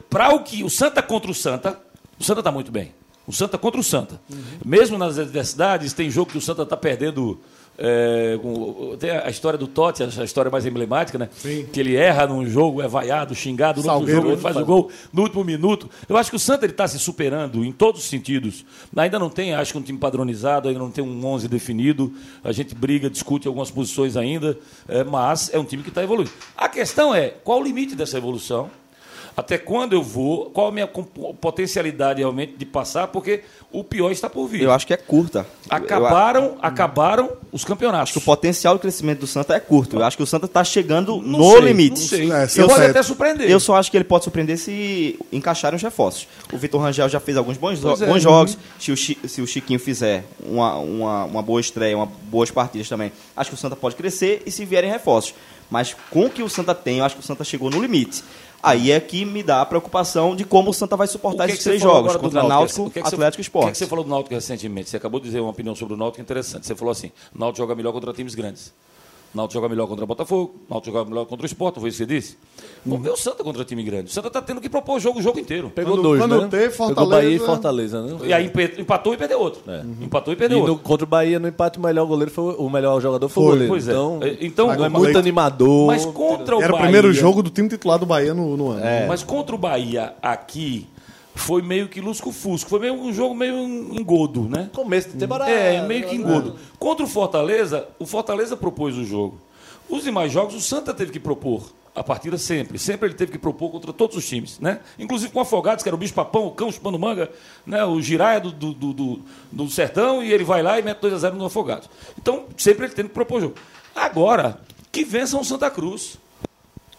Para 0.09 0.33
o 0.35 0.43
que 0.43 0.63
o 0.63 0.69
Santa 0.69 1.01
contra 1.01 1.29
o 1.31 1.33
Santa, 1.33 1.79
o 2.19 2.23
Santa 2.23 2.41
está 2.41 2.51
muito 2.51 2.71
bem. 2.71 2.91
O 3.25 3.33
Santa 3.33 3.57
contra 3.57 3.79
o 3.79 3.83
Santa. 3.83 4.19
Mesmo 4.65 4.97
nas 4.97 5.17
adversidades, 5.19 5.91
tem 5.93 6.09
jogo 6.09 6.31
que 6.31 6.37
o 6.37 6.41
Santa 6.41 6.63
está 6.63 6.77
perdendo. 6.77 7.39
é, 7.79 8.39
com- 8.41 8.95
tem 8.99 9.11
a 9.11 9.29
história 9.29 9.55
do 9.55 9.67
Totti, 9.67 10.01
a 10.01 10.23
história 10.23 10.49
mais 10.49 10.65
emblemática, 10.65 11.15
né? 11.19 11.29
Que 11.71 11.79
ele 11.79 11.95
erra 11.95 12.25
num 12.25 12.43
jogo, 12.49 12.81
é 12.81 12.87
vaiado, 12.87 13.35
xingado, 13.35 13.81
no 13.81 13.85
outro 13.99 14.07
jogo 14.15 14.27
ele 14.33 14.41
faz 14.41 14.55
o 14.55 14.65
gol 14.65 14.91
no 15.13 15.21
último 15.21 15.43
minuto. 15.43 15.87
Eu 16.09 16.17
acho 16.17 16.31
que 16.31 16.35
o 16.35 16.39
Santa 16.39 16.65
está 16.65 16.87
se 16.87 16.97
superando 16.97 17.63
em 17.63 17.71
todos 17.71 18.01
os 18.01 18.07
sentidos. 18.09 18.65
Ainda 18.95 19.19
não 19.19 19.29
tem, 19.29 19.53
acho 19.53 19.73
que 19.73 19.77
um 19.77 19.83
time 19.83 19.99
padronizado, 19.99 20.67
ainda 20.69 20.79
não 20.79 20.89
tem 20.89 21.03
um 21.03 21.23
11 21.23 21.47
definido. 21.47 22.11
A 22.43 22.51
gente 22.51 22.73
briga, 22.73 23.11
discute 23.11 23.47
algumas 23.47 23.69
posições 23.69 24.17
ainda, 24.17 24.57
é, 24.87 25.03
mas 25.03 25.53
é 25.53 25.59
um 25.59 25.63
time 25.65 25.83
que 25.83 25.89
está 25.89 26.01
evoluindo. 26.01 26.31
A 26.57 26.67
questão 26.67 27.13
é, 27.13 27.29
qual 27.29 27.59
o 27.59 27.63
limite 27.63 27.93
dessa 27.95 28.17
evolução? 28.17 28.71
Até 29.37 29.55
quando 29.59 29.93
eu 29.93 30.01
vou? 30.01 30.49
Qual 30.49 30.67
a 30.69 30.71
minha 30.71 30.87
potencialidade 31.39 32.19
realmente 32.19 32.53
de 32.57 32.65
passar? 32.65 33.05
Porque 33.07 33.41
o 33.71 33.83
pior 33.83 34.11
está 34.11 34.27
por 34.27 34.47
vir. 34.47 34.63
Eu 34.63 34.71
acho 34.71 34.87
que 34.87 34.93
é 34.93 34.97
curta. 34.97 35.45
Eu- 35.69 35.77
Acabaram, 35.77 36.57
acabaram 36.59 37.29
os 37.51 37.63
campeonatos. 37.63 38.15
O 38.15 38.21
potencial 38.21 38.73
de 38.75 38.81
crescimento 38.81 39.19
do 39.19 39.27
Santa 39.27 39.53
é 39.55 39.59
curto. 39.59 39.97
Eu 39.97 40.03
acho 40.03 40.17
que 40.17 40.23
o 40.23 40.25
Santa 40.25 40.47
está 40.47 40.63
chegando 40.63 41.21
Não 41.21 41.37
no 41.39 41.51
sei, 41.51 41.61
limite. 41.61 41.99
Não 42.01 42.07
sei. 42.07 42.31
É, 42.31 42.47
eu 42.57 42.67
pode 42.67 42.85
até 42.85 43.03
surpreender. 43.03 43.47
Eu 43.47 43.59
só 43.59 43.75
acho 43.75 43.91
que 43.91 43.97
ele 43.97 44.03
pode 44.05 44.23
surpreender 44.23 44.57
se 44.57 45.19
encaixarem 45.31 45.75
os 45.77 45.83
reforços. 45.83 46.27
O 46.51 46.57
Vitor 46.57 46.81
Rangel 46.81 47.07
já 47.07 47.19
fez 47.19 47.37
alguns 47.37 47.57
bons, 47.57 47.79
Pois 47.79 48.01
é. 48.01 48.07
bons 48.07 48.23
jogos. 48.23 48.57
Se 48.79 48.91
o, 48.91 48.97
Chi- 48.97 49.19
se 49.27 49.39
o 49.39 49.45
Chiquinho 49.45 49.79
fizer 49.79 50.23
uma, 50.43 50.77
uma, 50.79 51.25
uma 51.25 51.41
boa 51.43 51.61
estreia, 51.61 51.95
uma, 51.95 52.07
boas 52.23 52.49
partidas 52.49 52.89
também, 52.89 53.11
acho 53.35 53.51
que 53.51 53.55
o 53.55 53.59
Santa 53.59 53.75
pode 53.75 53.95
crescer 53.95 54.41
e 54.47 54.51
se 54.51 54.65
vierem 54.65 54.89
reforços. 54.89 55.35
Mas 55.69 55.95
com 56.09 56.25
o 56.25 56.29
que 56.29 56.41
o 56.41 56.49
Santa 56.49 56.73
tem, 56.73 56.99
eu 56.99 57.05
acho 57.05 57.15
que 57.15 57.21
o 57.21 57.25
Santa 57.25 57.43
chegou 57.43 57.69
no 57.69 57.81
limite. 57.81 58.23
Aí 58.61 58.91
é 58.91 58.99
que 58.99 59.23
me 59.23 59.43
dá 59.43 59.61
a 59.61 59.65
preocupação 59.65 60.35
de 60.35 60.43
como 60.43 60.71
o 60.71 60.73
Santa 60.73 60.95
vai 60.97 61.07
suportar 61.07 61.45
que 61.45 61.51
esses 61.51 61.63
que 61.63 61.69
três 61.69 61.81
jogos 61.81 62.15
contra 62.15 62.41
Náutico, 62.43 62.83
O 62.85 62.91
que 62.91 62.99
você- 63.01 63.15
Atlético 63.15 63.41
e 63.43 63.47
O 63.47 63.65
que, 63.65 63.71
que 63.71 63.77
você 63.77 63.85
falou 63.85 64.03
do 64.03 64.09
Náutico 64.09 64.33
recentemente? 64.33 64.89
Você 64.89 64.97
acabou 64.97 65.19
de 65.19 65.27
dizer 65.27 65.39
uma 65.39 65.51
opinião 65.51 65.75
sobre 65.75 65.93
o 65.93 65.97
Náutico 65.97 66.21
interessante. 66.21 66.65
Você 66.65 66.75
falou 66.75 66.91
assim: 66.91 67.11
o 67.35 67.39
Náutico 67.39 67.57
joga 67.63 67.75
melhor 67.75 67.91
contra 67.93 68.11
times 68.13 68.33
grandes. 68.33 68.73
O 69.33 69.37
Náutico 69.37 69.53
joga 69.55 69.69
melhor 69.69 69.87
contra 69.87 70.03
o 70.03 70.07
Botafogo, 70.07 70.55
o 70.69 70.73
Náutico 70.73 70.97
joga 70.97 71.09
melhor 71.09 71.25
contra 71.25 71.43
o 71.43 71.45
Sport, 71.45 71.75
foi 71.79 71.89
isso 71.89 71.97
que 71.97 72.05
você 72.05 72.15
disse? 72.15 72.37
Vamos 72.85 73.03
ver 73.03 73.09
o 73.11 73.17
Santa 73.17 73.43
contra 73.43 73.63
time 73.65 73.83
grande. 73.83 74.09
O 74.09 74.13
Santa 74.13 74.29
está 74.29 74.41
tendo 74.41 74.61
que 74.61 74.69
propor 74.69 74.95
o 74.95 74.99
jogo 74.99 75.19
o 75.19 75.21
jogo 75.21 75.37
inteiro. 75.39 75.69
Pegou 75.75 75.93
Quando- 75.93 76.01
dois, 76.03 76.21
quando 76.21 76.41
né? 76.41 76.47
Pegou 76.49 76.71
Fortaleza- 76.71 77.15
Bahia 77.15 77.35
e 77.35 77.39
Fortaleza, 77.39 78.01
né? 78.01 78.17
E 78.23 78.33
aí 78.33 78.51
empatou 78.79 79.13
e 79.13 79.17
perdeu 79.17 79.39
outro. 79.39 79.61
Empatou 80.01 80.33
e 80.33 80.35
E 80.35 80.37
perdeu 80.37 80.59
no, 80.59 80.63
outro. 80.69 80.83
contra 80.83 81.03
o 81.03 81.07
Bahia, 81.07 81.39
no 81.39 81.47
empate, 81.47 81.77
o 81.77 81.81
melhor 81.81 82.05
goleiro 82.05 82.31
foi 82.31 82.55
o 82.55 82.67
o 82.67 82.69
melhor 82.69 82.99
jogador 83.01 83.27
foi, 83.29 83.43
o 83.43 83.47
goleiro. 83.47 83.67
Pois 83.69 83.87
é. 83.87 83.91
Então, 83.91 84.19
É, 84.21 84.37
então, 84.41 84.71
é 84.71 84.89
muito 84.89 85.03
Leite- 85.03 85.17
animador. 85.19 85.87
Mas 85.87 86.05
contra 86.05 86.55
o 86.57 86.61
Era 86.61 86.69
o 86.71 86.77
Bahia. 86.77 86.83
primeiro 86.85 87.13
jogo 87.13 87.43
do 87.43 87.49
time 87.49 87.67
titular 87.69 87.99
do 87.99 88.05
Bahia 88.05 88.33
no, 88.33 88.55
no 88.57 88.71
ano. 88.71 88.81
Mas 89.07 89.23
contra 89.23 89.53
o 89.53 89.57
Bahia 89.57 90.13
aqui 90.21 90.87
foi 91.37 91.61
meio 91.61 91.87
que 91.87 92.01
lusco-fusco. 92.01 92.69
Foi 92.69 92.79
meio 92.79 92.93
um 92.93 93.13
jogo 93.13 93.33
meio 93.35 93.55
engodo, 93.93 94.43
né? 94.49 94.69
Começo 94.73 95.09
de 95.09 95.17
temporada. 95.17 95.49
É, 95.51 95.85
meio 95.87 96.07
que 96.07 96.15
engodo. 96.15 96.55
Contra 96.79 97.05
o 97.05 97.07
Fortaleza, 97.07 97.87
o 97.99 98.05
Fortaleza 98.05 98.55
propôs 98.57 98.95
o 98.97 99.03
jogo. 99.03 99.39
Os 99.89 100.03
demais 100.03 100.31
jogos, 100.31 100.53
o 100.55 100.59
Santa 100.61 100.93
teve 100.93 101.11
que 101.11 101.19
propor 101.19 101.63
a 101.95 102.03
partida 102.03 102.37
sempre. 102.37 102.77
Sempre 102.77 103.07
ele 103.07 103.15
teve 103.15 103.31
que 103.31 103.37
propor 103.39 103.71
contra 103.71 103.91
todos 103.93 104.15
os 104.17 104.27
times, 104.27 104.59
né? 104.59 104.81
Inclusive 104.99 105.31
com 105.31 105.39
o 105.39 105.41
Afogados, 105.41 105.81
que 105.81 105.89
era 105.89 105.95
o 105.95 105.97
bicho 105.99 106.13
papão, 106.13 106.45
o 106.45 106.51
cão 106.51 106.71
chupando 106.71 106.99
manga, 106.99 107.31
né? 107.65 107.83
o 107.85 107.99
Giraia 108.01 108.39
do, 108.39 108.51
do, 108.51 108.73
do, 108.93 109.19
do- 109.51 109.69
Sertão, 109.69 110.21
e 110.23 110.31
ele 110.31 110.43
vai 110.43 110.61
lá 110.61 110.77
e 110.79 110.83
mete 110.83 110.99
2x0 110.99 111.33
no 111.33 111.45
Afogados. 111.45 111.89
Então, 112.17 112.45
sempre 112.57 112.85
ele 112.85 112.93
tendo 112.93 113.07
que 113.07 113.13
propor 113.15 113.41
jogo. 113.41 113.55
Agora, 113.95 114.59
que 114.91 115.03
vençam 115.03 115.39
o 115.41 115.45
Santa 115.45 115.71
Cruz. 115.71 116.17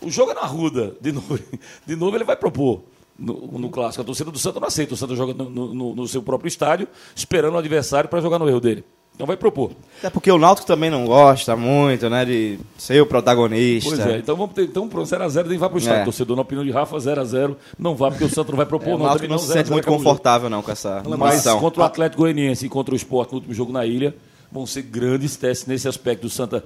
O 0.00 0.10
jogo 0.10 0.30
é 0.30 0.34
na 0.34 0.42
Ruda, 0.46 0.96
de 1.00 1.12
novo. 1.12 1.38
De 1.86 1.94
novo 1.96 2.16
ele 2.16 2.24
vai 2.24 2.36
propor. 2.36 2.82
No, 3.18 3.34
no 3.58 3.68
clássico, 3.68 4.02
a 4.02 4.04
torcida 4.04 4.30
do 4.30 4.38
Santa 4.38 4.60
não 4.60 4.68
aceita. 4.68 4.94
O 4.94 4.96
Santa 4.96 5.16
joga 5.16 5.34
no, 5.34 5.74
no- 5.74 5.94
no 5.94 6.06
seu 6.06 6.22
próprio 6.22 6.46
estádio, 6.48 6.86
esperando 7.16 7.54
o 7.54 7.58
adversário 7.58 8.08
para 8.08 8.20
jogar 8.20 8.38
no 8.38 8.48
erro 8.48 8.60
dele. 8.60 8.84
Então 9.14 9.26
vai 9.26 9.36
propor. 9.36 9.72
Até 9.98 10.08
porque 10.10 10.30
o 10.30 10.38
Náutico 10.38 10.64
também 10.64 10.88
não 10.88 11.04
gosta 11.04 11.56
muito, 11.56 12.08
né, 12.08 12.24
de 12.24 12.60
ser 12.76 13.02
o 13.02 13.06
protagonista. 13.06 13.90
Pois 13.90 13.98
é, 14.06 14.18
então 14.18 14.36
vamos 14.36 14.54
ter. 14.54 14.62
Então, 14.62 14.88
pronto, 14.88 15.08
0x0 15.08 15.46
nem 15.48 15.58
vai 15.58 15.68
pro 15.68 15.78
estádio. 15.78 16.02
É. 16.02 16.04
Torcedor, 16.04 16.36
na 16.36 16.42
opinião 16.42 16.64
de 16.64 16.70
Rafa, 16.70 16.96
0x0 16.96 17.56
não 17.76 17.96
vai, 17.96 18.10
porque 18.12 18.22
o 18.24 18.28
Santa 18.30 18.52
não 18.52 18.56
vai 18.56 18.66
propor, 18.66 18.90
É, 18.90 18.94
o 18.94 18.98
não. 18.98 19.06
Náutico 19.06 19.26
também 19.26 19.30
não 19.30 19.38
se 19.38 19.48
0 19.48 19.58
a 19.58 19.62
sente 19.64 19.68
0 19.70 19.74
muito 19.74 19.90
o 19.90 19.96
confortável 19.96 20.48
não 20.48 20.62
com 20.62 20.70
essa 20.70 21.02
Mas 21.18 21.34
missão. 21.34 21.58
contra 21.58 21.82
o 21.82 21.84
Atlético 21.84 22.22
Goianiense 22.22 22.66
e 22.66 22.68
contra 22.68 22.94
o 22.94 22.96
Sport 22.96 23.30
no 23.32 23.38
último 23.38 23.52
jogo 23.54 23.72
na 23.72 23.84
ilha, 23.84 24.14
vão 24.52 24.64
ser 24.64 24.82
grandes 24.82 25.34
testes 25.34 25.66
nesse 25.66 25.88
aspecto 25.88 26.22
do 26.22 26.30
Santa 26.30 26.62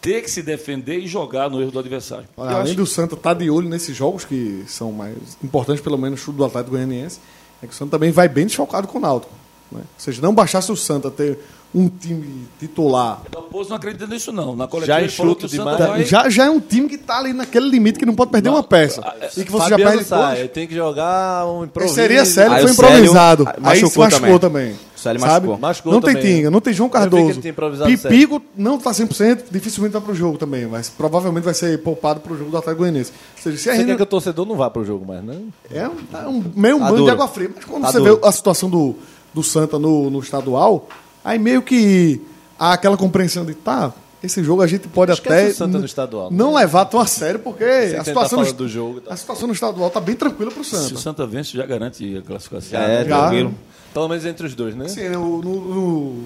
ter 0.00 0.22
que 0.22 0.30
se 0.30 0.42
defender 0.42 0.98
e 0.98 1.06
jogar 1.06 1.50
no 1.50 1.60
erro 1.60 1.70
do 1.70 1.78
adversário. 1.78 2.24
Olha, 2.36 2.56
Além 2.56 2.74
do 2.74 2.86
Santa 2.86 3.14
estar 3.14 3.34
de 3.34 3.50
olho 3.50 3.68
nesses 3.68 3.94
jogos, 3.96 4.24
que 4.24 4.64
são 4.66 4.92
mais 4.92 5.14
importantes, 5.44 5.82
pelo 5.82 5.98
menos, 5.98 6.24
do 6.24 6.44
Atlético 6.44 6.70
Goianiense, 6.72 7.18
é 7.62 7.66
que 7.66 7.72
o 7.72 7.76
Santa 7.76 7.92
também 7.92 8.10
vai 8.10 8.28
bem 8.28 8.46
desfalcado 8.46 8.88
com 8.88 8.98
o 8.98 9.00
Náutico. 9.00 9.32
Né? 9.70 9.80
Ou 9.80 9.86
seja, 9.98 10.20
não 10.22 10.34
bastasse 10.34 10.72
o 10.72 10.76
Santa 10.76 11.10
ter 11.10 11.38
um 11.72 11.88
time 11.88 12.46
titular. 12.58 13.22
O 13.32 13.42
Raposo 13.42 13.68
não 13.70 13.76
acredita 13.76 14.06
nisso, 14.06 14.32
não. 14.32 14.56
Na 14.56 14.66
coletiva 14.66 14.96
Já 14.96 15.02
ele 15.02 15.12
falou 15.12 15.36
que 15.36 15.44
o 15.44 15.48
Santa 15.48 15.86
vai... 15.86 16.04
Já, 16.04 16.28
já 16.28 16.46
é 16.46 16.50
um 16.50 16.58
time 16.58 16.88
que 16.88 16.96
está 16.96 17.18
ali 17.18 17.32
naquele 17.32 17.68
limite 17.68 17.98
que 17.98 18.04
não 18.06 18.14
pode 18.14 18.32
perder 18.32 18.48
Não, 18.48 18.56
uma 18.56 18.62
peça. 18.64 19.00
E 19.36 19.44
que 19.44 19.52
você 19.52 19.64
já 19.64 19.70
Fabiano 19.70 19.90
perde 19.92 20.04
sai, 20.04 20.36
todas. 20.36 20.50
tem 20.52 20.66
que 20.66 20.74
jogar 20.74 21.46
um 21.46 21.64
improviso. 21.64 21.94
Seria 21.94 22.24
sério, 22.24 22.52
Aí 22.54 22.62
foi 22.62 22.72
Célio, 22.72 22.90
improvisado. 22.90 23.44
ah, 23.46 23.54
Aí 23.62 23.76
se 23.76 23.82
machucou 23.84 24.04
machucou 24.04 24.38
também. 24.40 24.74
Sabe? 25.02 25.18
machucou. 25.20 25.58
Machucou 25.58 25.92
não 25.92 26.00
tem 26.00 26.14
também. 26.14 26.36
Tinga, 26.36 26.50
não 26.50 26.60
tem 26.60 26.72
João 26.72 26.88
Cardoso. 26.88 27.40
Pipico 27.86 28.42
não 28.56 28.78
tá 28.78 28.90
100%, 28.90 29.44
dificilmente 29.50 29.92
vai 29.92 30.02
pro 30.02 30.14
jogo 30.14 30.38
também, 30.38 30.66
mas 30.66 30.88
provavelmente 30.88 31.44
vai 31.44 31.54
ser 31.54 31.78
poupado 31.82 32.20
pro 32.20 32.36
jogo 32.36 32.50
do 32.50 32.56
Atlético 32.56 32.80
Goianiense. 32.82 33.12
Ou 33.36 33.42
seja, 33.42 33.58
se 33.58 33.70
a 33.70 33.72
quer 33.72 33.78
gente 33.86 33.96
que 33.96 34.02
o 34.02 34.06
torcedor 34.06 34.46
não 34.46 34.56
vá 34.56 34.68
pro 34.70 34.84
jogo 34.84 35.06
mais, 35.06 35.22
né? 35.24 35.40
é 35.70 35.88
um, 35.88 35.94
é 36.18 36.28
um 36.28 36.44
meio 36.54 36.78
Tá 36.78 36.90
banho 36.90 37.04
de 37.04 37.10
água 37.10 37.28
fria. 37.28 37.50
Mas 37.54 37.64
quando 37.64 37.82
Tá 37.82 37.92
você 37.92 37.98
duro. 37.98 38.20
vê 38.22 38.28
a 38.28 38.32
situação 38.32 38.68
do, 38.70 38.94
do 39.32 39.42
Santa 39.42 39.78
no, 39.78 40.10
no 40.10 40.20
estadual, 40.20 40.88
aí 41.24 41.38
meio 41.38 41.62
que 41.62 42.20
há 42.58 42.72
aquela 42.74 42.96
compreensão 42.96 43.44
de, 43.44 43.54
tá, 43.54 43.92
esse 44.22 44.44
jogo 44.44 44.60
a 44.60 44.66
gente 44.66 44.86
pode 44.86 45.10
Esquece 45.12 45.34
até 45.34 45.50
o 45.50 45.54
Santa 45.72 45.84
estadual. 45.86 46.30
não 46.30 46.52
levar 46.54 46.84
tão 46.84 47.00
a 47.00 47.06
sério, 47.06 47.40
porque 47.40 47.64
a 47.64 48.04
situação, 48.04 48.42
no, 48.44 48.52
do 48.52 48.68
jogo 48.68 49.00
tal. 49.00 49.12
a 49.14 49.16
situação 49.16 49.46
no 49.46 49.54
estadual 49.54 49.88
tá 49.88 49.98
bem 49.98 50.14
tranquila 50.14 50.50
pro 50.50 50.62
Se 50.62 50.74
o 50.74 50.78
Santa. 50.78 51.00
Santa 51.00 51.26
vence, 51.26 51.56
já 51.56 51.64
garante 51.64 52.18
a 52.18 52.22
classificação. 52.22 52.78
É, 52.78 53.04
Já. 53.04 53.18
tranquilo. 53.18 53.54
Pelo 53.92 54.08
menos 54.08 54.24
entre 54.24 54.46
os 54.46 54.54
dois, 54.54 54.74
né? 54.74 54.86
Assim, 54.86 55.08
no, 55.08 55.42
no, 55.42 55.60
no- 55.60 56.24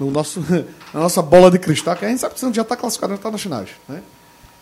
no 0.00 0.10
nosso, 0.10 0.40
na 0.92 1.00
nossa 1.00 1.22
bola 1.22 1.50
de 1.50 1.58
cristal, 1.58 1.96
que 1.96 2.04
a 2.04 2.08
gente 2.08 2.20
sabe 2.20 2.34
que 2.34 2.38
o 2.38 2.40
Santa 2.40 2.54
já 2.54 2.62
está 2.62 2.76
classificado 2.76 3.14
já 3.14 3.18
tá 3.18 3.30
nas 3.30 3.40
finais, 3.40 3.68
né? 3.88 4.02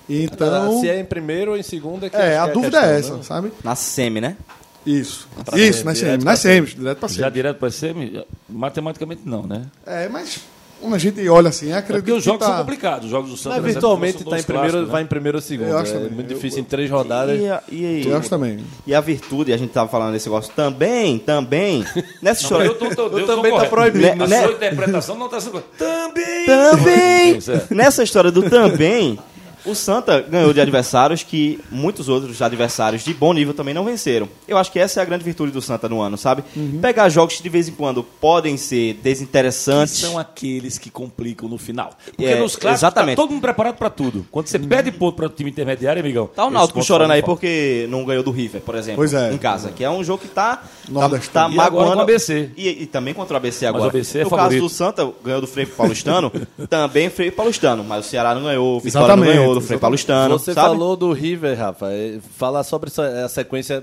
Então, 0.09 0.81
Se 0.81 0.89
é 0.89 1.01
em 1.01 1.05
primeiro 1.05 1.53
ou 1.53 1.57
em 1.57 1.63
segundo 1.63 2.05
é 2.05 2.11
que 2.11 2.17
é, 2.17 2.39
a 2.39 2.47
que 2.47 2.53
dúvida 2.53 2.79
questão, 2.79 2.91
é 2.95 2.99
essa, 2.99 3.17
né? 3.17 3.23
sabe? 3.23 3.53
Na 3.65 3.75
semi, 3.75 4.21
né? 4.21 4.37
Isso. 4.85 5.27
Pra 5.45 5.59
Isso, 5.59 5.79
semi, 5.79 5.85
nas 5.87 5.97
direto 5.99 6.11
semis, 6.11 6.25
nas 6.25 6.39
semis, 6.41 6.75
direto 6.75 6.99
pra 6.99 7.09
Já 7.09 7.15
semis. 7.15 7.33
direto 7.33 7.57
para 7.59 7.71
semi, 7.71 8.25
matematicamente 8.49 9.23
não, 9.25 9.43
né? 9.47 9.65
É, 9.87 10.09
mas 10.11 10.41
quando 10.85 10.95
a 10.95 10.99
gente 10.99 11.29
olha 11.29 11.49
assim, 11.49 11.71
É 11.73 11.77
acredito 11.77 12.03
porque 12.05 12.13
os 12.13 12.19
que 12.19 12.25
jogos 12.27 12.41
tá... 12.41 12.47
são 12.47 12.57
complicados. 12.59 13.05
Os 13.07 13.11
jogos 13.11 13.31
do 13.31 13.37
Santa 13.37 13.57
Mas 13.61 13.73
virtualmente 13.73 14.25
tá 14.25 14.39
em 14.39 14.43
primeiro, 14.43 14.71
clássicos, 14.71 14.89
vai 14.93 15.03
né? 15.03 15.05
em 15.05 15.09
primeiro 15.09 15.39
ou 15.39 15.43
segundo. 15.43 15.69
Eu 15.69 15.79
acho 15.79 15.91
É 15.93 15.95
também. 15.95 16.11
muito 16.11 16.31
Eu- 16.31 16.35
difícil 16.37 16.61
em 16.61 16.65
três 16.65 16.91
rodadas. 16.91 17.41
E, 17.41 17.49
a- 17.49 17.63
e, 17.71 18.07
Eu 18.07 18.17
acho 18.17 18.29
também. 18.31 18.65
e 18.87 18.95
a 18.95 19.01
virtude, 19.01 19.53
a 19.53 19.57
gente 19.57 19.71
tava 19.71 19.89
falando 19.89 20.13
desse 20.13 20.29
negócio 20.29 20.53
também, 20.55 21.19
também. 21.19 21.85
Nessa 22.23 22.43
história. 22.43 22.67
Eu, 22.67 22.75
tô, 22.75 22.89
tô, 22.95 23.19
eu 23.19 23.27
também 23.27 23.53
tá 23.57 23.65
proibido, 23.67 24.23
A 24.23 24.27
né? 24.27 24.43
sua 24.43 24.53
interpretação 24.53 25.17
não 25.17 25.27
está 25.27 25.41
sendo. 25.41 25.61
Também! 25.79 26.47
Também! 26.47 27.41
Certo. 27.41 27.75
Nessa 27.75 28.03
história 28.03 28.31
do 28.31 28.43
também, 28.49 29.19
o 29.65 29.75
Santa 29.75 30.21
ganhou 30.21 30.53
de 30.53 30.61
adversários 30.61 31.23
que 31.23 31.59
muitos 31.71 32.09
outros 32.09 32.41
adversários 32.43 33.03
de 33.05 33.15
bom 33.15 33.33
nível 33.33 33.55
também 33.55 33.73
não 33.75 33.85
venceram. 33.85 34.29
Eu 34.47 34.59
acho 34.59 34.71
que 34.71 34.79
essa 34.79 35.01
é 35.01 35.03
a 35.03 35.07
grande 35.07 35.25
virtude 35.25 35.51
do 35.53 35.63
Santa 35.63 35.89
no 35.89 36.01
ano, 36.01 36.17
sabe? 36.19 36.45
Uhum. 36.57 36.79
Pegar 36.83 37.09
jogos 37.09 37.37
que 37.37 37.43
de 37.43 37.49
vez 37.49 37.69
em 37.69 37.73
quando 37.73 38.03
podem 38.03 38.57
ser 38.57 38.95
Que 38.95 39.01
desinteressantes. 39.03 39.95
são 39.95 40.19
aqueles 40.19 40.79
que 40.79 40.91
complicam 40.91 41.49
no 41.49 41.59
final. 41.59 41.91
Porque 42.07 42.25
É, 42.25 42.37
nos 42.39 42.57
clássicos 42.57 42.81
exatamente. 42.81 43.17
tá 43.17 43.23
todo 43.23 43.31
mundo 43.33 43.41
preparado 43.43 43.77
para 43.77 43.91
tudo. 43.91 44.27
Quando 44.31 44.47
você 44.47 44.59
perde 44.59 44.91
ponto 44.93 45.15
para 45.17 45.27
o 45.27 45.29
time 45.29 45.51
intermediário, 45.51 46.01
amigão. 46.01 46.27
Tá 46.27 46.45
o 46.45 46.51
Náutico 46.51 46.83
chorando 46.83 47.11
aí 47.13 47.21
falta. 47.21 47.35
porque 47.35 47.87
não 47.91 48.05
ganhou 48.05 48.23
do 48.23 48.31
River, 48.31 48.61
por 48.61 48.75
exemplo, 48.75 48.97
Pois 48.99 49.15
é. 49.15 49.33
em 49.33 49.39
casa. 49.39 49.71
Que 49.71 49.83
é 49.85 49.91
um 49.91 50.03
jogo 50.05 50.23
que 50.23 50.29
tá, 50.29 50.57
tá, 50.59 50.63
Nordestino. 50.89 51.33
tá 51.33 51.41
E 51.49 51.53
agora 51.53 51.65
magoando. 51.71 51.93
com 51.93 51.99
o 51.99 52.03
ABC. 52.03 52.51
E, 52.57 52.83
e 52.83 52.87
também 52.87 53.15
contra 53.15 53.35
o 53.35 53.37
ABC 53.37 53.65
Mas 53.67 53.69
agora. 53.75 53.85
o 53.85 53.89
ABC 53.89 54.19
é 54.19 54.25
no 54.25 54.31
favorito. 54.31 54.51
caso 54.53 54.63
do 54.63 54.69
Santa, 54.69 55.13
ganhou 55.25 55.41
do 55.41 55.47
Freio 55.47 55.69
Paulistano, 55.69 56.31
também 56.69 57.09
Freio 57.11 57.33
Paulistano. 57.33 57.83
Mas 57.85 58.07
o 58.07 58.09
Ceará 58.09 58.35
não 58.35 58.43
ganhou, 58.45 58.77
o 58.77 58.81
Vitória 58.81 59.07
Exatamente, 59.07 59.27
não 59.35 59.43
ganhou 59.43 59.54
do 59.55 59.61
exatamente. 59.61 59.81
Paulistano. 59.81 60.39
Você 60.39 60.53
sabe? 60.55 60.69
falou 60.69 60.97
do 60.97 61.13
River, 61.13 61.59
Rafa. 61.59 61.93
É, 61.93 62.19
Falar 62.37 62.65
sobre 62.65 62.91
a 63.25 63.29
sequência 63.29 63.83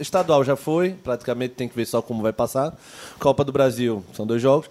estadual 0.00 0.44
já 0.44 0.56
foi, 0.56 0.90
praticamente 0.90 1.54
tem 1.54 1.68
que 1.68 1.76
ver 1.76 1.86
só 1.86 2.02
como 2.02 2.22
vai 2.22 2.32
passar. 2.32 2.76
Copa 3.18 3.44
do 3.44 3.52
Brasil, 3.52 4.04
são 4.14 4.26
dois 4.26 4.40
jogos. 4.40 4.68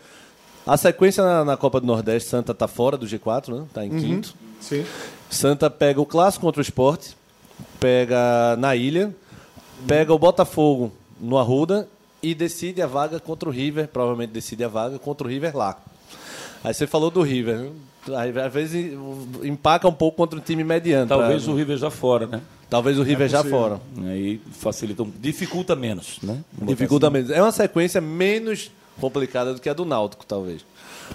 A 0.66 0.78
sequência 0.78 1.24
na, 1.24 1.44
na 1.44 1.58
Copa 1.58 1.80
do 1.80 1.88
Nordeste, 1.88 2.30
Santa 2.30 2.54
tá 2.54 2.68
fora 2.68 2.98
do 2.98 3.06
G4, 3.06 3.54
né? 3.54 3.66
Tá 3.74 3.86
em 3.86 3.90
quinto. 3.90 4.36
Sim. 4.60 4.86
Santa 5.30 5.70
pega 5.70 6.00
o 6.00 6.06
clássico 6.06 6.46
contra 6.46 6.60
o 6.60 6.62
esporte, 6.62 7.16
pega 7.80 8.56
na 8.58 8.76
ilha, 8.76 9.16
pega 9.88 10.14
o 10.14 10.20
Botafogo 10.20 10.92
no 11.20 11.38
Arruda 11.38 11.88
e 12.22 12.36
decide 12.36 12.82
a 12.82 12.88
vaga 12.88 13.20
contra 13.20 13.50
o 13.50 13.52
River, 13.52 13.88
provavelmente 13.88 14.32
decide 14.32 14.64
a 14.64 14.68
vaga 14.68 15.00
contra 15.00 15.26
o 15.26 15.30
River 15.30 15.58
lá. 15.58 15.78
Aí 16.64 16.74
você 16.74 16.86
falou 16.86 17.10
do 17.10 17.24
River, 17.24 17.58
né? 17.58 17.72
Às 18.46 18.54
vezes 18.54 18.94
empaca 19.44 19.88
um 19.88 19.94
pouco 19.94 20.18
contra 20.18 20.38
o 20.40 20.42
time 20.42 20.64
mediano. 20.64 21.08
Talvez 21.08 21.44
pra- 21.44 21.54
o 21.54 21.56
River 21.56 21.78
já 21.78 21.90
fora, 21.92 22.28
né? 22.28 22.42
Talvez 22.70 22.98
o 22.98 23.04
River 23.04 23.28
já 23.28 23.40
possível. 23.40 23.60
fora. 23.60 23.82
Aí 24.08 24.40
facilita, 24.54 25.04
um- 25.04 25.12
dificulta 25.20 25.76
menos, 25.76 26.18
né? 26.24 26.40
Dificulta 26.62 27.08
assim. 27.08 27.14
menos. 27.14 27.30
É 27.32 27.42
uma 27.42 27.52
sequência 27.52 28.00
menos 28.02 28.72
complicada 29.00 29.54
do 29.54 29.60
que 29.60 29.70
a 29.70 29.74
do 29.74 29.84
Náutico, 29.86 30.26
talvez. 30.26 30.66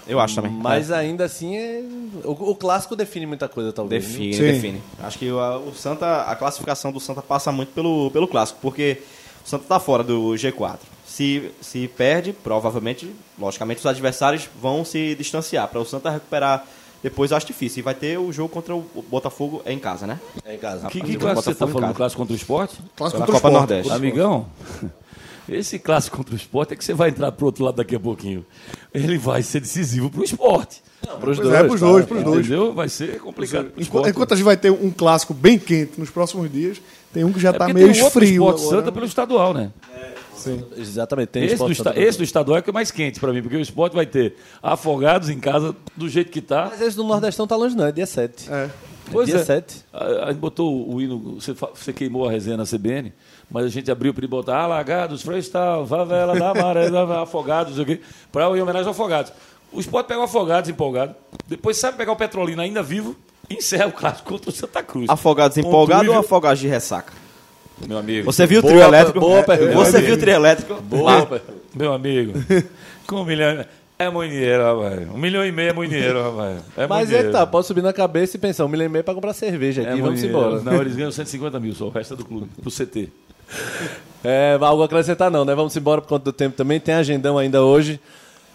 Eu 0.07 0.19
acho 0.19 0.35
também. 0.35 0.51
Mas 0.51 0.91
É. 0.91 0.95
ainda 0.97 1.25
assim, 1.25 1.55
é... 1.57 1.81
o, 2.23 2.31
o 2.51 2.55
clássico 2.55 2.95
define 2.95 3.25
muita 3.25 3.47
coisa, 3.49 3.73
talvez. 3.73 4.03
né? 4.03 4.09
Define, 4.11 4.33
Sim. 4.35 4.41
define. 4.43 4.81
Acho 5.01 5.17
que 5.17 5.31
o, 5.31 5.37
o 5.69 5.73
Santa, 5.73 6.21
a 6.21 6.35
classificação 6.35 6.91
do 6.91 6.99
Santa 6.99 7.21
passa 7.23 7.51
muito 7.51 7.69
pelo, 7.73 8.11
pelo 8.11 8.27
clássico, 8.27 8.59
porque 8.61 9.01
o 9.43 9.49
Santa 9.49 9.63
está 9.63 9.79
fora 9.79 10.03
do 10.03 10.33
G4. 10.35 10.77
Se, 11.07 11.49
se 11.61 11.87
perde, 11.87 12.31
provavelmente, 12.31 13.11
logicamente, 13.39 13.79
os 13.79 13.85
adversários 13.87 14.47
vão 14.61 14.85
se 14.85 15.15
distanciar. 15.15 15.67
Para 15.67 15.79
o 15.79 15.85
Santa 15.85 16.11
recuperar 16.11 16.67
depois, 17.03 17.31
eu 17.31 17.37
acho 17.37 17.47
difícil. 17.47 17.79
E 17.79 17.83
vai 17.83 17.93
ter 17.93 18.17
o 18.17 18.31
jogo 18.31 18.49
contra 18.49 18.75
o 18.75 18.83
Botafogo 19.09 19.61
em 19.65 19.77
casa, 19.79 20.05
né? 20.07 20.19
É 20.45 20.55
em 20.55 20.57
casa. 20.57 20.87
Que, 20.87 21.01
que 21.01 21.15
clássico 21.17 21.43
você 21.43 21.51
está 21.51 21.67
falando? 21.67 21.93
Clássico 21.93 22.21
contra 22.21 22.33
o 22.33 22.37
esporte? 22.37 22.77
Clássico 22.95 23.19
contra 23.21 23.35
o 23.35 23.41
Copa. 23.41 23.51
Nordeste. 23.51 23.91
Amigão, 23.91 24.45
esse 25.47 25.79
clássico 25.79 26.17
contra 26.17 26.33
o 26.33 26.37
esporte 26.37 26.73
é 26.73 26.75
que 26.75 26.83
você 26.83 26.93
vai 26.93 27.09
entrar 27.09 27.31
pro 27.31 27.45
outro 27.45 27.63
lado 27.63 27.75
daqui 27.75 27.95
a 27.95 27.99
pouquinho. 27.99 28.45
Ele 28.93 29.17
vai 29.17 29.41
ser 29.43 29.59
decisivo 29.61 30.09
pro 30.09 30.23
esporte. 30.23 30.81
Pros 31.19 31.37
Pois 31.37 31.53
é, 31.53 31.63
pros 31.63 31.79
dois, 31.79 32.05
pros 32.05 32.23
dois. 32.23 32.39
Entendeu? 32.45 32.73
Vai 32.73 32.89
ser 32.89 33.19
complicado. 33.19 33.65
pro 33.65 33.69
Enquanto, 33.73 33.81
esporte. 33.81 34.09
enquanto 34.09 34.31
a 34.33 34.35
gente 34.35 34.45
vai 34.45 34.57
ter 34.57 34.71
um 34.71 34.91
clássico 34.91 35.33
bem 35.33 35.57
quente 35.57 35.93
nos 35.99 36.09
próximos 36.09 36.51
dias, 36.51 36.81
tem 37.13 37.23
um 37.23 37.31
que 37.31 37.39
já 37.39 37.49
É 37.49 37.53
tá 37.53 37.67
meio 37.71 37.91
tem 37.93 38.01
um 38.01 38.03
outro 38.05 38.19
frio. 38.19 38.33
esporte 38.43 38.61
agora. 38.61 38.77
Santa 38.77 38.91
pelo 38.91 39.05
estadual, 39.05 39.53
né? 39.53 39.71
Exatamente. 40.77 41.29
Tem 41.29 41.43
Esse 41.43 41.55
do, 41.55 41.71
esporte 41.71 41.71
esta- 41.73 41.89
Santa 41.91 41.99
esse 42.01 42.17
do 42.17 42.23
estadual 42.23 42.57
é 42.57 42.61
que 42.61 42.69
é 42.69 42.73
mais 42.73 42.91
quente 42.91 43.19
pra 43.19 43.31
mim, 43.33 43.41
porque 43.41 43.57
o 43.57 43.61
esporte 43.61 43.93
vai 43.95 44.05
ter 44.05 44.35
afogados 44.61 45.29
em 45.29 45.39
casa 45.39 45.75
do 45.95 46.07
jeito 46.09 46.31
que 46.31 46.41
tá. 46.41 46.67
Mas 46.71 46.81
esse 46.81 46.95
do 46.95 47.03
Nordestão 47.03 47.47
tá 47.47 47.55
longe, 47.55 47.75
não. 47.75 47.85
É 47.85 47.91
dia 47.91 48.05
7. 48.05 48.51
É. 48.51 48.69
Pois 49.11 49.27
dia 49.27 49.37
é. 49.37 49.43
7. 49.43 49.85
A, 49.93 50.05
a 50.25 50.27
gente 50.27 50.39
botou 50.39 50.93
o 50.93 51.01
hino, 51.01 51.35
você, 51.39 51.53
você 51.53 51.93
queimou 51.93 52.27
a 52.27 52.31
resenha 52.31 52.57
na 52.57 52.65
CBN, 52.65 53.13
mas 53.49 53.65
a 53.65 53.69
gente 53.69 53.89
abriu 53.89 54.13
para 54.13 54.27
botar 54.27 54.57
Alagados, 54.59 55.21
Freestyle, 55.21 55.87
Favela 55.87 56.37
da 56.37 56.53
Maré, 56.53 56.87
Afogados, 57.21 57.75
não 57.77 57.85
sei 57.85 57.95
o 57.95 57.97
quê, 57.97 58.03
para 58.31 58.45
em 58.57 58.61
homenagem 58.61 58.85
ao 58.87 58.91
Afogados. 58.91 59.31
O 59.71 59.79
Sport 59.79 60.07
pega 60.07 60.19
o 60.19 60.23
Afogados 60.23 60.69
empolgado, 60.69 61.15
depois 61.47 61.77
sabe 61.77 61.97
pegar 61.97 62.11
o 62.11 62.15
Petrolina 62.15 62.63
ainda 62.63 62.81
vivo 62.83 63.15
e 63.49 63.55
encerra 63.55 63.87
o 63.87 63.91
clássico 63.93 64.29
contra 64.29 64.49
o 64.49 64.53
Santa 64.53 64.83
Cruz. 64.83 65.09
Afogados 65.09 65.55
Com 65.55 65.67
empolgados 65.67 66.07
ou 66.09 66.17
afogados 66.17 66.59
de 66.59 66.67
ressaca? 66.67 67.13
Meu 67.85 67.97
amigo. 67.97 68.25
Você 68.31 68.45
viu 68.47 68.59
o 68.59 68.61
Boa, 68.61 68.73
trio 68.73 68.83
elétrico? 68.83 69.19
boa 69.19 69.43
pergunta. 69.43 69.73
Você 69.73 70.01
viu 70.01 70.15
o 70.15 70.17
trio 70.17 70.33
elétrico? 70.33 70.81
Boa, 70.81 71.41
meu 71.75 71.93
amigo. 71.93 72.33
Com 73.05 73.17
um 73.17 73.25
milhão. 73.25 73.65
É 73.99 74.09
muito 74.09 74.31
dinheiro, 74.31 74.63
rapaz. 74.63 75.09
Um 75.09 75.17
milhão 75.17 75.45
e 75.45 75.51
meio 75.51 75.69
é 75.69 75.73
muito 75.73 75.89
dinheiro, 75.91 76.21
rapaz. 76.21 76.59
É 76.77 76.87
Mas 76.87 77.11
é 77.11 77.23
que 77.23 77.29
tá, 77.29 77.45
pode 77.47 77.65
subir 77.65 77.81
na 77.81 77.91
cabeça 77.91 78.37
e 78.37 78.39
pensar, 78.39 78.65
um 78.65 78.67
milhão 78.67 78.85
e 78.85 78.89
meio 78.89 79.03
pra 79.03 79.13
comprar 79.13 79.33
cerveja 79.33 79.81
aqui, 79.81 79.99
É 79.99 80.01
vamos 80.01 80.23
embora. 80.23 80.61
Não, 80.61 80.79
eles 80.81 80.95
ganham 80.95 81.11
150 81.11 81.59
mil 81.59 81.73
só, 81.73 81.85
o 81.85 81.89
resto 81.89 82.13
é 82.13 82.17
do 82.17 82.25
clube, 82.25 82.47
pro 82.61 82.71
CT. 82.71 83.09
É, 84.23 84.57
algo 84.59 84.81
a 84.81 84.85
acrescentar 84.85 85.29
não, 85.31 85.45
né? 85.45 85.53
Vamos 85.53 85.77
embora 85.77 86.01
por 86.01 86.07
conta 86.09 86.25
do 86.25 86.33
tempo 86.33 86.57
também. 86.57 86.79
Tem 86.79 86.95
agendão 86.95 87.37
ainda 87.37 87.63
hoje. 87.63 87.99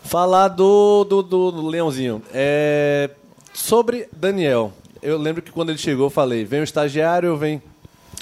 Falar 0.02 0.48
do, 0.48 1.04
do, 1.04 1.22
do 1.22 1.66
Leãozinho. 1.66 2.20
É, 2.34 3.08
sobre 3.54 4.08
Daniel. 4.12 4.72
Eu 5.00 5.16
lembro 5.16 5.40
que 5.40 5.50
quando 5.52 5.70
ele 5.70 5.78
chegou, 5.78 6.06
eu 6.06 6.10
falei, 6.10 6.44
vem 6.44 6.60
um 6.60 6.64
estagiário 6.64 7.30
ou 7.30 7.36
vem, 7.38 7.62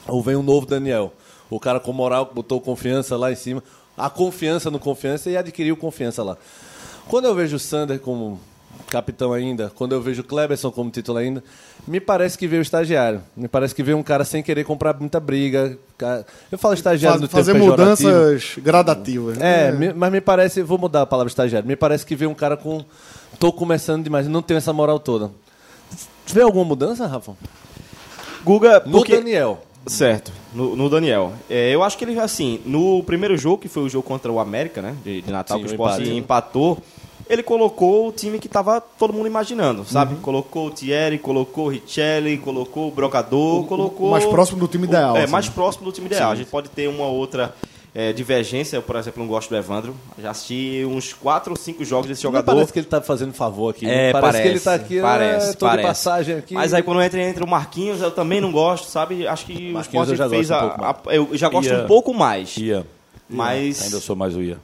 ou 0.09 0.23
vem 0.23 0.37
um 0.37 0.43
novo 0.43 0.67
Daniel? 0.67 1.13
O 1.49 1.59
cara 1.59 1.81
com 1.81 1.93
moral 1.93 2.27
que 2.27 2.35
botou 2.35 2.61
confiança 2.61 3.17
lá 3.17 3.31
em 3.33 3.37
cima. 3.37 3.63
A 3.97 4.09
confiança 4.09 4.71
no 4.71 4.79
confiança 4.79 5.29
e 5.31 5.37
adquiriu 5.37 5.77
confiança 5.77 6.23
lá. 6.23 6.37
Quando 7.09 7.25
eu 7.27 7.35
vejo 7.35 7.57
o 7.57 7.59
Sander 7.59 7.99
como 7.99 8.41
capitão 8.89 9.33
ainda, 9.33 9.71
quando 9.75 9.93
eu 9.93 10.01
vejo 10.01 10.23
o 10.23 10.25
Kleberson 10.25 10.71
como 10.71 10.91
titular 10.91 11.23
ainda, 11.23 11.43
me 11.87 12.01
parece 12.01 12.39
que 12.39 12.47
veio 12.47 12.61
o 12.61 12.63
estagiário. 12.63 13.21
Me 13.37 13.49
parece 13.49 13.75
que 13.75 13.83
veio 13.83 13.99
um 13.99 14.03
cara 14.03 14.25
sem 14.25 14.43
querer 14.43 14.65
comprar 14.65 14.97
muita 14.99 15.19
briga. 15.21 15.77
Eu 16.51 16.57
falo 16.59 16.75
estagiário 16.75 17.19
Faz- 17.19 17.23
no 17.23 17.29
fazer 17.29 17.53
mudanças 17.55 18.55
gradativas. 18.59 19.39
É, 19.39 19.71
né? 19.73 19.79
me- 19.79 19.93
mas 19.93 20.13
me 20.13 20.21
parece, 20.21 20.63
vou 20.63 20.79
mudar 20.79 21.03
a 21.03 21.07
palavra 21.07 21.29
estagiário, 21.31 21.67
me 21.69 21.77
parece 21.77 22.07
que 22.07 22.15
veio 22.17 22.31
um 22.31 22.35
cara 22.35 22.57
com. 22.57 22.85
Tô 23.39 23.53
começando 23.53 24.05
demais, 24.05 24.27
não 24.29 24.41
tenho 24.43 24.59
essa 24.59 24.73
moral 24.73 24.99
toda. 25.01 25.31
Vê 26.27 26.43
alguma 26.43 26.65
mudança, 26.65 27.07
Rafa? 27.07 27.33
Guga, 28.45 28.83
No 28.87 28.93
porque... 28.93 29.17
Daniel. 29.17 29.63
Certo, 29.87 30.31
no, 30.55 30.77
no 30.77 30.91
Daniel. 30.91 31.33
É, 31.49 31.71
eu 31.75 31.83
acho 31.83 31.97
que 31.97 32.05
ele, 32.05 32.19
assim, 32.21 32.61
no 32.67 33.03
primeiro 33.03 33.37
jogo, 33.37 33.59
que 33.59 33.69
foi 33.69 33.83
o 33.83 33.89
jogo 33.89 34.07
contra 34.07 34.31
o 34.31 34.39
América, 34.39 34.83
né? 34.83 34.95
De, 35.03 35.23
de 35.23 35.33
Natal, 35.33 35.57
Sim, 35.59 35.65
que 35.65 35.69
o 35.69 35.71
o 35.71 35.75
Sport 35.75 36.07
empatou. 36.07 36.79
Ele 37.29 37.43
colocou 37.45 38.09
o 38.09 38.13
time 38.13 38.39
que 38.41 38.49
tava 38.49 38.81
todo 38.81 39.13
mundo 39.13 39.27
imaginando, 39.27 39.85
sabe? 39.85 40.15
Uhum. 40.15 40.21
Colocou 40.21 40.67
o 40.67 40.71
Thierry, 40.71 41.17
colocou 41.19 41.67
o 41.67 41.69
Richelli, 41.69 42.37
colocou 42.39 42.89
o 42.89 42.91
Brocador, 42.91 43.65
colocou. 43.67 44.11
mais 44.11 44.25
próximo 44.27 44.59
do 44.59 44.67
time 44.67 44.85
ideal, 44.87 45.15
O- 45.15 45.17
É, 45.17 45.23
assim. 45.25 45.33
mais 45.33 45.49
próximo 45.49 45.85
do 45.85 45.93
time 45.93 46.09
ideal. 46.09 46.33
A 46.33 46.35
gente 46.35 46.49
pode 46.51 46.69
ter 46.71 46.89
uma 46.89 47.07
outra 47.07 47.55
é, 47.95 48.13
divergência. 48.13 48.77
Eu, 48.77 48.83
por 48.83 48.97
exemplo, 48.97 49.23
não 49.23 49.29
gosto 49.29 49.49
do 49.51 49.57
Evandro. 49.57 49.95
Já 50.19 50.31
assisti 50.31 50.85
uns 50.87 51.13
4 51.13 51.53
ou 51.53 51.57
5 51.57 51.85
jogos 51.85 52.07
desse 52.09 52.25
Não 52.25 52.31
jogador. 52.31 52.53
parece 52.55 52.73
que 52.73 52.79
ele 52.79 52.87
tá 52.87 53.01
fazendo 53.01 53.33
favor 53.33 53.71
aqui. 53.71 53.87
É, 53.89 54.13
parece, 54.13 54.21
parece, 54.21 54.43
que 54.43 54.49
ele 54.49 54.61
tá 54.61 54.75
aqui, 54.75 55.01
parece, 55.01 55.51
é, 55.51 55.55
parece. 55.57 55.89
passagem 55.89 56.37
aqui. 56.37 56.55
Mas 56.55 56.73
aí 56.75 56.83
quando 56.83 57.03
entra 57.03 57.21
entre 57.21 57.43
o 57.43 57.47
Marquinhos, 57.49 58.01
eu 58.01 58.11
também 58.11 58.41
não 58.41 58.53
gosto, 58.53 58.87
sabe? 58.89 59.27
Acho 59.27 59.47
que 59.47 59.53
o 59.53 59.73
Marquinhos 59.75 59.87
Sport 59.87 60.09
eu 60.11 60.17
já 60.17 60.29
fez 60.29 60.49
gosto 60.49 60.81
um 60.81 60.85
a, 60.85 60.91
a- 60.91 61.15
Eu 61.15 61.29
já 61.33 61.49
gosto 61.49 61.69
Ia. 61.71 61.83
um 61.83 61.87
pouco 61.87 62.15
mais. 62.15 62.57
Ia. 62.57 62.87
Mas 63.29 63.83
Ainda 63.85 64.01
sou 64.01 64.17
mais 64.17 64.35
o 64.35 64.43
Ia. 64.43 64.59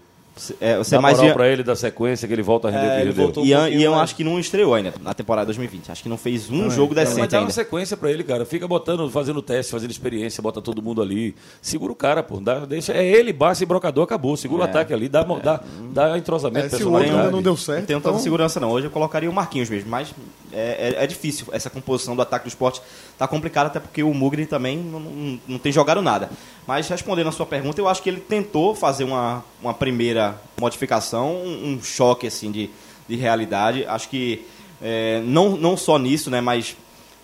É, 0.61 0.77
você 0.77 0.95
é 0.95 0.99
Dá 0.99 1.01
mais 1.03 1.17
moral 1.17 1.29
Ian- 1.31 1.35
pra 1.35 1.49
ele 1.49 1.63
da 1.63 1.75
sequência 1.75 2.29
que 2.29 2.35
ele 2.35 2.43
volta 2.43 2.69
a 2.69 2.71
render 2.71 2.85
É, 2.85 2.89
o 2.89 2.95
que 2.97 3.01
ele 3.21 3.27
rendeu. 3.27 3.43
um 3.43 3.47
Ian, 3.69 3.91
mais. 3.93 4.03
acho 4.03 4.17
que 4.17 4.23
não 4.23 4.39
estreou 4.39 4.75
ainda 4.75 4.93
na 5.01 5.15
temporada 5.15 5.47
2020. 5.47 5.91
Acho 5.91 6.03
que 6.03 6.09
não 6.11 6.19
fez 6.19 6.51
um 6.51 6.71
jogo 6.71 6.95
Mas 6.95 7.09
decente 7.09 7.29
dá 7.29 7.39
uma 7.39 7.43
ainda. 7.45 7.53
sequência 7.55 7.97
pra 7.97 8.11
ele, 8.11 8.23
cara. 8.23 8.45
Fica 8.45 8.69
botando, 8.69 9.09
fazendo 9.11 9.41
teste, 9.41 9.73
fazendo 9.73 9.91
experiência, 9.91 10.43
bota 10.43 10.61
todo 10.61 10.83
mundo 10.83 11.01
ali. 11.01 11.35
Segura 11.63 11.91
o 11.91 11.95
cara, 11.97 12.23
pô. 12.23 12.39
Dá, 12.39 12.67
deixa, 12.67 12.93
é 12.93 13.03
ele, 13.03 13.33
base 13.33 13.63
e 13.63 13.67
brocador, 13.67 14.05
acabou. 14.05 14.37
Segura 14.37 14.63
o 14.63 14.65
ataque 14.67 14.93
ali, 14.93 15.09
dá, 15.09 15.23
dá, 15.23 15.61
dá 15.93 16.19
entrosamento, 16.19 16.67
É, 16.67 16.69
se 16.69 16.85
o 16.85 16.93
outro 16.93 17.07
ainda 17.09 17.31
não 17.31 17.41
deu 17.41 17.53
Não 17.53 17.57
certo. 17.57 17.87
tenho 17.87 17.99
tanta 18.01 18.11
então- 18.11 18.23
segurança 18.23 18.61
não. 18.61 18.71
Hoje 18.71 18.89
eu 18.89 18.91
colocaria 18.91 19.31
o 19.31 19.33
Marquinhos 19.33 19.71
mesmo, 19.71 19.89
mas 19.89 20.15
é, 20.53 20.95
é- 20.99 21.05
é 21.05 21.07
difícil. 21.07 21.47
Essa 21.51 21.71
composição 21.71 22.15
do 22.15 22.21
ataque 22.21 22.45
do 22.45 22.49
esporte 22.49 22.83
tá 23.17 23.27
complicada, 23.27 23.69
até 23.69 23.81
porque 23.81 24.03
o 24.03 24.13
Mugri 24.13 24.45
também 24.45 24.77
não, 24.77 25.01
não, 25.01 25.41
não 25.49 25.59
tem 25.59 25.73
jogado 25.73 26.03
nada. 26.03 26.29
Mas 26.67 26.89
respondendo 26.89 27.29
a 27.29 27.33
sua 27.33 27.47
pergunta, 27.47 27.81
eu 27.81 27.89
acho 27.89 28.03
que 28.03 28.09
ele 28.11 28.21
tentou 28.21 28.75
fazer 28.75 29.05
uma, 29.05 29.45
uma 29.63 29.73
primeira 29.73 30.26
modificação, 30.61 31.35
um, 31.35 31.73
um 31.73 31.83
choque 31.83 32.27
assim 32.27 32.51
de, 32.51 32.71
de 33.09 33.17
realidade. 33.17 33.85
Acho 33.87 34.09
que 34.09 34.47
é, 34.81 35.21
não, 35.25 35.57
não 35.57 35.77
só 35.77 35.99
nisso, 35.99 36.31
né, 36.31 36.41
mas 36.41 36.77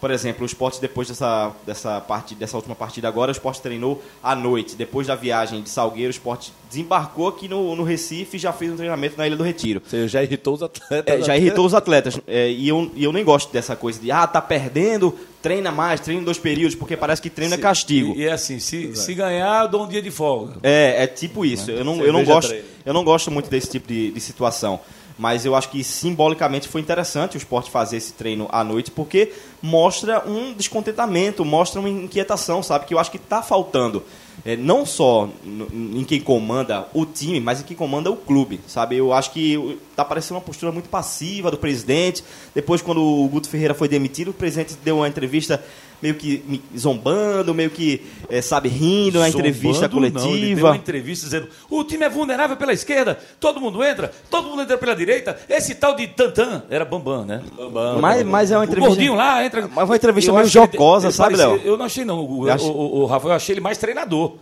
por 0.02 0.10
exemplo, 0.10 0.42
o 0.42 0.46
esporte 0.46 0.80
depois 0.80 1.06
dessa, 1.06 1.52
dessa, 1.64 2.00
partida, 2.00 2.40
dessa 2.40 2.56
última 2.56 2.74
partida 2.74 3.06
agora, 3.06 3.30
o 3.30 3.32
esporte 3.32 3.62
treinou 3.62 4.02
à 4.20 4.34
noite. 4.34 4.74
Depois 4.74 5.06
da 5.06 5.14
viagem 5.14 5.62
de 5.62 5.70
Salgueiro, 5.70 6.08
o 6.08 6.10
esporte 6.10 6.52
desembarcou 6.68 7.28
aqui 7.28 7.46
no, 7.46 7.76
no 7.76 7.84
Recife 7.84 8.36
e 8.36 8.40
já 8.40 8.52
fez 8.52 8.72
um 8.72 8.76
treinamento 8.76 9.16
na 9.16 9.28
Ilha 9.28 9.36
do 9.36 9.44
Retiro. 9.44 9.80
Já 10.08 10.20
irritou 10.20 10.54
os 10.54 10.62
atletas. 10.64 11.20
É, 11.20 11.22
já 11.22 11.36
irritou 11.36 11.64
os 11.64 11.72
atletas. 11.72 12.20
É, 12.26 12.50
e, 12.50 12.68
eu, 12.68 12.90
e 12.96 13.04
eu 13.04 13.12
nem 13.12 13.22
gosto 13.22 13.52
dessa 13.52 13.76
coisa 13.76 14.00
de, 14.00 14.10
ah, 14.10 14.26
tá 14.26 14.42
perdendo, 14.42 15.16
treina 15.42 15.72
mais, 15.72 16.00
treina 16.00 16.22
em 16.22 16.24
dois 16.24 16.38
períodos, 16.38 16.74
porque 16.76 16.96
parece 16.96 17.20
que 17.20 17.28
treino 17.28 17.54
é 17.54 17.58
castigo. 17.58 18.14
E, 18.14 18.20
e 18.20 18.26
é 18.26 18.32
assim, 18.32 18.58
se, 18.58 18.94
se 18.94 19.12
ganhar, 19.12 19.64
eu 19.64 19.68
dou 19.68 19.84
um 19.84 19.88
dia 19.88 20.00
de 20.00 20.10
folga. 20.10 20.54
É, 20.62 21.02
é 21.02 21.06
tipo 21.06 21.44
isso. 21.44 21.70
Eu 21.70 21.84
não, 21.84 22.02
eu 22.02 22.12
não, 22.12 22.24
gosto, 22.24 22.48
treino. 22.48 22.66
eu 22.86 22.94
não 22.94 23.04
gosto 23.04 23.30
muito 23.30 23.50
desse 23.50 23.68
tipo 23.68 23.88
de, 23.88 24.12
de 24.12 24.20
situação. 24.20 24.80
Mas 25.18 25.44
eu 25.44 25.54
acho 25.54 25.68
que 25.68 25.84
simbolicamente 25.84 26.68
foi 26.68 26.80
interessante 26.80 27.36
o 27.36 27.38
esporte 27.38 27.70
fazer 27.70 27.96
esse 27.96 28.12
treino 28.12 28.48
à 28.50 28.64
noite, 28.64 28.90
porque 28.90 29.32
mostra 29.60 30.26
um 30.26 30.52
descontentamento, 30.52 31.44
mostra 31.44 31.80
uma 31.80 31.88
inquietação, 31.88 32.62
sabe? 32.62 32.86
Que 32.86 32.94
eu 32.94 32.98
acho 32.98 33.10
que 33.10 33.18
está 33.18 33.42
faltando. 33.42 34.02
É, 34.44 34.56
não 34.56 34.84
só 34.84 35.28
em 35.72 36.04
quem 36.04 36.20
comanda 36.20 36.88
o 36.92 37.06
time, 37.06 37.40
mas 37.40 37.60
em 37.60 37.64
quem 37.64 37.76
comanda 37.76 38.10
o 38.10 38.16
clube, 38.16 38.60
sabe? 38.66 38.96
Eu 38.96 39.12
acho 39.12 39.30
que 39.32 39.78
tá 39.94 40.04
parecendo 40.04 40.34
uma 40.34 40.40
postura 40.40 40.72
muito 40.72 40.88
passiva 40.88 41.50
do 41.50 41.58
presidente. 41.58 42.24
Depois, 42.54 42.82
quando 42.82 43.00
o 43.00 43.28
Guto 43.28 43.48
Ferreira 43.48 43.74
foi 43.74 43.88
demitido, 43.88 44.28
o 44.28 44.34
presidente 44.34 44.76
deu 44.82 44.96
uma 44.96 45.08
entrevista 45.08 45.62
meio 46.02 46.14
que 46.16 46.42
me- 46.46 46.60
zombando, 46.76 47.54
meio 47.54 47.70
que, 47.70 48.02
é, 48.28 48.42
sabe, 48.42 48.68
rindo 48.68 49.18
na 49.20 49.28
entrevista 49.28 49.88
Zombando, 49.88 50.10
não, 50.10 50.22
ele 50.30 50.30
deu 50.30 50.40
coletiva. 50.48 50.68
uma 50.70 50.76
entrevista 50.76 51.24
dizendo: 51.26 51.48
o 51.70 51.84
time 51.84 52.04
é 52.04 52.08
vulnerável 52.10 52.56
pela 52.56 52.72
esquerda, 52.72 53.18
todo 53.38 53.60
mundo 53.60 53.82
entra, 53.84 54.10
todo 54.30 54.48
mundo 54.48 54.62
entra 54.62 54.76
pela 54.76 54.94
direita. 54.96 55.38
Esse 55.48 55.74
tal 55.74 55.94
de 55.94 56.06
Tantan 56.08 56.64
era 56.68 56.84
Bambam, 56.84 57.24
né? 57.24 57.42
Bambam. 57.56 58.00
Mas, 58.00 58.22
mas 58.24 58.50
é 58.50 58.56
uma 58.56 58.62
O 58.62 58.64
entrevista. 58.64 58.88
gordinho 58.88 59.14
lá 59.14 59.44
entra. 59.44 59.68
Mas 59.72 59.88
uma 59.88 59.96
entrevista 59.96 60.30
Eu 60.30 60.34
meio 60.34 60.44
ele- 60.44 60.50
jocosa, 60.50 61.06
ele 61.06 61.14
sabe, 61.14 61.36
Léo? 61.36 61.60
Eu 61.64 61.76
não 61.76 61.84
achei, 61.86 62.04
não. 62.04 62.24
O, 62.24 62.48
Eu 62.48 62.52
acho- 62.52 62.66
o, 62.66 62.70
o, 62.98 63.00
o 63.02 63.06
Rafa, 63.06 63.28
eu 63.28 63.32
achei 63.32 63.52
ele 63.54 63.60
mais 63.60 63.78
treinador. 63.78 64.34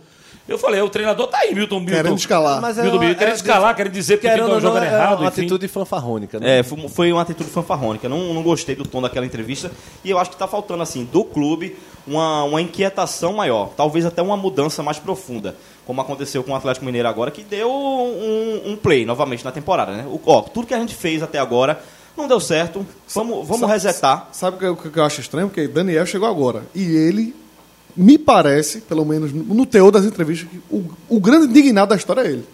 Eu 0.47 0.57
falei, 0.57 0.81
o 0.81 0.89
treinador 0.89 1.27
tá 1.27 1.37
aí, 1.37 1.53
Milton 1.53 1.79
Milton. 1.79 1.95
Querendo 1.95 2.17
escalar. 2.17 2.59
Mas 2.59 2.77
é 2.77 2.81
Milton 2.83 2.99
Milton, 2.99 3.19
querendo 3.19 3.35
escalar, 3.35 3.75
querendo 3.75 3.93
dizer 3.93 4.19
que 4.19 4.27
ou 4.27 4.49
não, 4.49 4.59
jogando 4.59 4.83
é 4.83 4.87
errado. 4.87 5.19
uma 5.19 5.27
enfim. 5.27 5.41
atitude 5.41 5.67
fanfarrônica, 5.67 6.39
né? 6.39 6.59
É, 6.59 6.63
foi, 6.63 6.87
foi 6.89 7.11
uma 7.11 7.21
atitude 7.21 7.49
fanfarrônica. 7.49 8.09
Não, 8.09 8.33
não 8.33 8.41
gostei 8.43 8.75
do 8.75 8.83
tom 8.85 9.01
daquela 9.01 9.25
entrevista. 9.25 9.71
E 10.03 10.09
eu 10.09 10.17
acho 10.17 10.29
que 10.31 10.35
está 10.35 10.47
faltando, 10.47 10.81
assim, 10.83 11.05
do 11.05 11.23
clube, 11.23 11.77
uma, 12.05 12.43
uma 12.43 12.61
inquietação 12.61 13.33
maior. 13.33 13.69
Talvez 13.77 14.05
até 14.05 14.21
uma 14.21 14.35
mudança 14.35 14.81
mais 14.83 14.97
profunda. 14.99 15.55
Como 15.85 16.01
aconteceu 16.01 16.43
com 16.43 16.51
o 16.51 16.55
Atlético 16.55 16.85
Mineiro 16.85 17.07
agora, 17.07 17.31
que 17.31 17.43
deu 17.43 17.69
um, 17.71 18.71
um 18.71 18.75
play 18.75 19.05
novamente 19.05 19.45
na 19.45 19.51
temporada, 19.51 19.91
né? 19.91 20.05
O, 20.07 20.19
ó, 20.25 20.41
tudo 20.41 20.67
que 20.67 20.73
a 20.73 20.79
gente 20.79 20.95
fez 20.95 21.21
até 21.23 21.37
agora 21.39 21.79
não 22.17 22.27
deu 22.27 22.39
certo. 22.39 22.85
Vamos, 23.13 23.47
vamos 23.47 23.61
Sabe- 23.61 23.73
resetar. 23.73 24.27
Sabe 24.31 24.57
o 24.57 24.59
que, 24.59 24.65
eu- 24.65 24.73
o 24.73 24.91
que 24.91 24.99
eu 24.99 25.03
acho 25.03 25.21
estranho? 25.21 25.47
Porque 25.47 25.67
Daniel 25.67 26.05
chegou 26.05 26.27
agora. 26.27 26.63
E 26.75 26.83
ele, 26.83 27.35
me 27.95 28.17
parece, 28.17 28.81
pelo 28.81 29.05
menos 29.05 29.31
no 29.33 29.65
teor 29.65 29.91
das 29.91 30.05
entrevistas, 30.05 30.49
que 30.49 30.61
o, 30.69 30.83
o 31.09 31.19
grande 31.19 31.47
indignado 31.47 31.89
da 31.89 31.95
história 31.95 32.21
é 32.21 32.27
ele. 32.27 32.45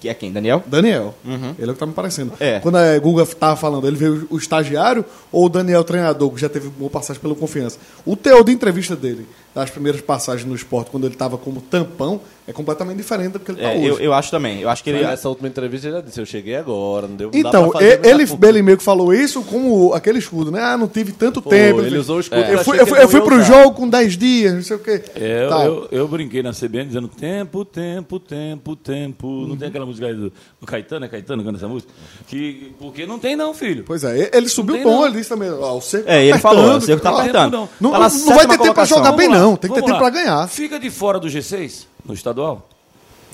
Que 0.00 0.08
é 0.08 0.14
quem? 0.14 0.30
Daniel? 0.30 0.62
Daniel. 0.66 1.14
Ele 1.58 1.68
é 1.68 1.70
o 1.70 1.74
que 1.74 1.80
tá 1.80 1.86
me 1.86 1.92
parecendo. 1.92 2.32
É. 2.38 2.60
Quando 2.60 2.76
a 2.76 2.98
Guga 2.98 3.24
tava 3.26 3.56
falando, 3.56 3.86
ele 3.86 3.96
veio 3.96 4.26
o 4.28 4.36
estagiário 4.36 5.04
ou 5.32 5.46
o 5.46 5.48
Daniel 5.48 5.82
treinador, 5.84 6.30
que 6.30 6.40
já 6.40 6.48
teve 6.48 6.68
boa 6.68 6.90
passagem 6.90 7.20
pelo 7.20 7.34
confiança. 7.34 7.78
O 8.04 8.14
teor 8.14 8.44
de 8.44 8.52
entrevista 8.52 8.94
dele, 8.94 9.26
das 9.56 9.70
primeiras 9.70 10.02
passagens 10.02 10.46
no 10.46 10.54
esporte, 10.54 10.90
quando 10.90 11.06
ele 11.06 11.14
tava 11.16 11.38
como 11.38 11.62
tampão, 11.62 12.20
é 12.46 12.52
completamente 12.52 12.98
diferente 12.98 13.32
do 13.32 13.40
que 13.40 13.50
ele 13.50 13.60
tá 13.60 13.70
É, 13.72 13.76
hoje. 13.76 13.86
eu, 13.86 13.98
eu 13.98 14.12
acho 14.12 14.30
também. 14.30 14.60
Eu 14.60 14.68
acho 14.68 14.84
que 14.84 14.90
ele. 14.90 15.02
Nessa 15.02 15.28
última 15.30 15.48
entrevista 15.48 15.86
ele 15.88 15.96
já 15.96 16.02
disse, 16.02 16.20
eu 16.20 16.26
cheguei 16.26 16.54
agora, 16.56 17.08
não 17.08 17.16
deu 17.16 17.30
não 17.32 17.38
Então, 17.40 17.72
e- 17.80 18.06
ele, 18.06 18.24
ele 18.46 18.62
meio 18.62 18.76
que 18.76 18.84
falou 18.84 19.14
isso 19.14 19.40
como 19.42 19.94
aquele 19.94 20.18
escudo, 20.18 20.50
né? 20.52 20.60
Ah, 20.62 20.76
não 20.76 20.86
tive 20.86 21.10
tanto 21.12 21.40
Pô, 21.40 21.48
tempo. 21.48 21.80
ele 21.80 21.96
usou 21.98 22.18
o 22.18 22.20
escudo, 22.20 22.40
Eu 22.42 22.58
eu 22.58 22.64
fui, 22.64 22.78
eu 22.78 22.86
fui, 22.86 22.98
ele 22.98 23.04
eu 23.04 23.08
fui 23.08 23.18
não 23.20 23.26
pro 23.26 23.36
usar. 23.36 23.44
jogo 23.62 23.74
com 23.74 23.88
10 23.88 24.16
dias, 24.18 24.52
não 24.54 24.62
sei 24.62 24.76
o 24.76 24.78
quê. 24.78 25.02
É, 25.14 25.44
eu, 25.44 25.48
Tal. 25.48 25.64
eu, 25.64 25.88
eu 25.90 26.08
brinquei 26.08 26.42
na 26.42 26.52
CBN 26.52 26.84
dizendo 26.86 27.08
tempo, 27.08 27.64
tempo, 27.64 28.20
tempo, 28.20 28.76
tempo. 28.76 29.26
Não 29.48 29.56
tem 29.56 29.68
aquela 29.68 29.86
música 29.86 30.06
aí 30.06 30.14
do, 30.14 30.30
do 30.60 30.66
Caetano, 30.66 31.06
é 31.06 31.08
Caetano 31.08 31.42
cantando 31.42 31.56
essa 31.58 31.68
música? 31.68 31.90
Que, 32.28 32.72
porque 32.78 33.06
não 33.06 33.18
tem 33.18 33.34
não, 33.34 33.54
filho. 33.54 33.84
Pois 33.86 34.04
é, 34.04 34.30
ele 34.34 34.48
subiu 34.50 34.74
Não 34.76 34.80
o 34.82 34.84
tom, 34.84 34.96
não. 35.00 35.06
ele 35.06 35.16
disse 35.16 35.30
também, 35.30 35.50
ó, 35.50 35.76
o 35.76 35.80
cerco 35.80 36.08
É, 36.10 36.22
ele 36.24 36.32
tá 36.34 36.38
falou, 36.40 36.58
apertando, 36.60 36.82
o 36.82 36.86
cerco 36.86 37.02
tá 37.02 37.10
apertando. 37.10 37.52
não. 37.52 37.68
Não, 37.80 37.90
Tá 37.92 38.08
não 38.10 38.34
vai 38.36 38.46
ter 38.46 38.58
tempo 38.58 38.74
pra 38.74 38.84
jogar 38.84 39.12
bem, 39.12 39.28
lá, 39.28 39.45
não. 39.50 39.56
Tem 39.56 39.68
que 39.70 39.74
ter 39.74 39.80
tempo 39.82 39.92
lá. 39.92 39.98
pra 39.98 40.10
ganhar. 40.10 40.48
Fica 40.48 40.78
de 40.78 40.90
fora 40.90 41.18
do 41.18 41.28
G6 41.28 41.86
no 42.04 42.14
estadual. 42.14 42.68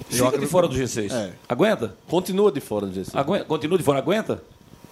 Fica 0.08 0.38
de 0.38 0.46
fora 0.46 0.66
do 0.68 0.74
G6. 0.74 1.12
É. 1.12 1.30
Aguenta? 1.48 1.94
Continua 2.08 2.50
de 2.50 2.60
fora 2.60 2.86
do 2.86 2.92
GC. 2.92 3.10
Aguenta? 3.14 3.44
Continua 3.44 3.78
de 3.78 3.84
fora, 3.84 3.98
aguenta? 3.98 4.42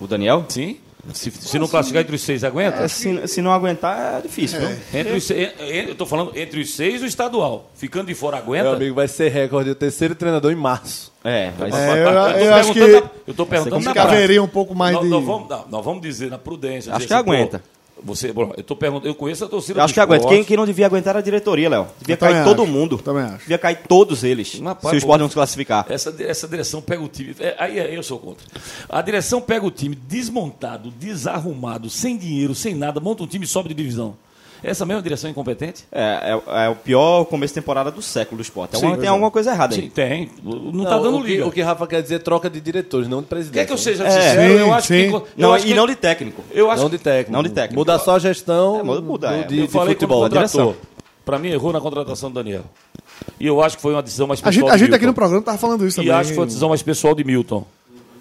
O 0.00 0.06
Daniel? 0.06 0.44
Sim. 0.48 0.78
Se, 1.14 1.30
se 1.30 1.58
não 1.58 1.66
classificar 1.66 2.02
entre 2.02 2.14
os 2.14 2.20
seis, 2.20 2.44
aguenta? 2.44 2.82
É, 2.82 2.86
se, 2.88 3.26
se 3.26 3.40
não 3.40 3.50
aguentar, 3.52 4.18
é 4.18 4.20
difícil. 4.20 4.60
viu? 4.60 4.76
Entre 4.92 5.12
os 5.16 5.30
en- 5.30 5.50
en- 5.58 5.88
eu 5.88 5.94
tô 5.94 6.04
falando 6.04 6.30
entre 6.36 6.60
os 6.60 6.74
seis 6.74 7.02
o 7.02 7.06
estadual. 7.06 7.70
Ficando 7.74 8.08
de 8.08 8.14
fora, 8.14 8.36
Meu 8.36 8.44
aguenta? 8.44 8.72
amigo, 8.76 8.94
vai 8.94 9.08
ser 9.08 9.30
recorde, 9.30 9.70
o 9.70 9.74
terceiro 9.74 10.14
treinador 10.14 10.52
em 10.52 10.56
março. 10.56 11.10
É, 11.24 11.52
mas 11.58 11.74
É, 11.74 11.86
Tá, 11.86 11.96
eu- 11.96 12.04
tô 12.04 12.38
eu 12.44 12.54
acho 12.54 12.74
perguntando 12.74 12.86
que- 12.86 13.00
na- 13.00 13.22
eu 13.26 13.34
tô 13.34 13.46
perguntando 13.46 13.84
na 13.86 13.92
prática. 13.94 14.42
um 14.42 14.46
pouco 14.48 14.74
mais 14.74 14.92
nós, 14.94 15.04
de... 15.04 15.08
nós 15.10 15.24
vamos, 15.24 15.48
não, 15.48 15.64
nós 15.70 15.84
vamos 15.84 16.02
dizer 16.02 16.30
na 16.30 16.38
prudência. 16.38 16.90
Acho 16.92 16.98
dizer 17.00 17.08
que 17.08 17.14
assim, 17.14 17.24
pô, 17.24 17.30
aguenta. 17.32 17.62
Você, 18.02 18.32
bom, 18.32 18.52
eu 18.56 18.62
tô 18.62 18.74
perguntando, 18.76 19.08
eu 19.08 19.14
conheço 19.14 19.44
a 19.44 19.48
torcida 19.48 19.80
eu 19.80 19.84
acho 19.84 19.92
do 19.92 19.94
que 19.94 20.00
aguenta. 20.00 20.26
Quem, 20.26 20.44
quem 20.44 20.56
não 20.56 20.66
devia 20.66 20.86
aguentar 20.86 21.10
era 21.12 21.18
a 21.18 21.22
diretoria, 21.22 21.68
Léo. 21.68 21.86
Devia 21.98 22.14
Eu 22.14 22.18
cair 22.18 22.44
todo 22.44 22.62
acho, 22.62 22.70
mundo. 22.72 22.98
também 22.98 23.22
acho. 23.22 23.40
Devia 23.40 23.58
cair 23.58 23.78
todos 23.88 24.24
eles. 24.24 24.58
Rapaz, 24.60 24.80
se 24.80 24.86
o 24.86 24.90
pô, 24.90 24.96
esporte 24.96 25.20
não 25.20 25.28
se 25.28 25.34
classificar. 25.34 25.86
Essa, 25.88 26.14
essa 26.20 26.48
direção 26.48 26.80
pega 26.80 27.02
o 27.02 27.08
time. 27.08 27.34
é, 27.40 27.54
aí 27.58 27.94
eu 27.94 28.02
sou 28.02 28.18
contra. 28.18 28.46
A 28.88 29.02
direção 29.02 29.40
pega 29.40 29.64
o 29.66 29.70
time 29.70 29.94
desmontado, 29.94 30.90
desarrumado, 30.90 31.90
sem 31.90 32.16
dinheiro, 32.16 32.54
sem 32.54 32.74
nada, 32.74 33.00
monta 33.00 33.22
um 33.22 33.26
time 33.26 33.44
e 33.44 33.48
sobe 33.48 33.68
de 33.70 33.74
divisão. 33.74 34.16
Essa 34.62 34.84
mesma 34.84 35.02
direção 35.02 35.28
é 35.28 35.30
incompetente? 35.30 35.84
É, 35.90 36.36
é, 36.46 36.64
é 36.66 36.68
o 36.68 36.76
pior 36.76 37.24
começo 37.24 37.54
de 37.54 37.60
temporada 37.60 37.90
do 37.90 38.02
século 38.02 38.36
do 38.38 38.42
esporte. 38.42 38.78
Sim, 38.78 38.94
Tem, 38.96 39.06
é. 39.06 39.08
alguma 39.08 39.30
coisa 39.30 39.50
errada 39.52 39.74
aí. 39.74 39.82
Sim, 39.82 39.88
tem. 39.90 40.30
Não, 40.44 40.84
tá 40.84 40.98
dando 40.98 41.18
o 41.18 41.22
que, 41.22 41.28
liga. 41.28 41.46
o 41.46 41.50
que 41.52 41.62
Rafa 41.62 41.86
quer 41.86 42.02
dizer 42.02 42.16
é 42.16 42.18
troca 42.18 42.50
de 42.50 42.60
diretores, 42.60 43.08
não 43.08 43.20
de 43.22 43.26
presidente. 43.28 43.54
Quer 43.62 43.66
que 43.66 43.72
eu 43.72 43.78
seja 43.78 44.04
É, 44.06 44.10
sincero? 44.10 44.40
sim, 44.42 44.58
eu 44.58 44.74
acho 44.74 44.86
sim. 44.88 45.08
que. 45.08 45.14
Eu 45.14 45.26
Não, 45.36 45.54
acho 45.54 45.64
e 45.64 45.68
que- 45.68 45.74
não 45.74 45.86
de 45.86 45.94
técnico. 45.96 46.44
Eu 46.50 46.70
acho 46.70 46.82
Não 46.82 46.90
de 46.90 46.98
técnico. 46.98 47.32
Não 47.32 47.42
de 47.42 47.50
técnico. 47.50 47.74
Muda 47.80 47.98
só 47.98 48.16
a 48.16 48.18
gestão 48.18 48.80
É, 48.80 48.82
muda- 48.82 49.00
muda, 49.00 49.28
do- 49.28 49.34
é. 49.34 49.42
de, 49.44 49.58
Eu 49.60 49.66
de 49.66 49.72
falei 49.72 49.94
futebol. 49.94 50.28
direção. 50.28 50.74
Pra 51.24 51.38
mim, 51.38 51.48
errou 51.48 51.72
na 51.72 51.80
contratação 51.80 52.30
do 52.30 52.34
Daniel. 52.34 52.64
E 53.38 53.46
eu 53.46 53.62
acho 53.62 53.76
que 53.76 53.82
foi 53.82 53.92
uma 53.92 54.02
decisão 54.02 54.26
mais 54.26 54.40
A 54.40 54.44
pessoal 54.44 54.66
gente, 54.68 54.74
a 54.74 54.76
gente 54.76 54.94
aqui 54.94 55.06
no 55.06 55.14
programa 55.14 55.42
tava 55.42 55.58
falando 55.58 55.86
isso 55.86 56.00
E 56.00 56.04
também. 56.04 56.18
acho 56.20 56.30
que 56.30 56.34
foi 56.34 56.44
a 56.44 56.46
decisão 56.46 56.68
mais 56.70 56.82
pessoal 56.82 57.14
de 57.14 57.22
Milton. 57.24 57.64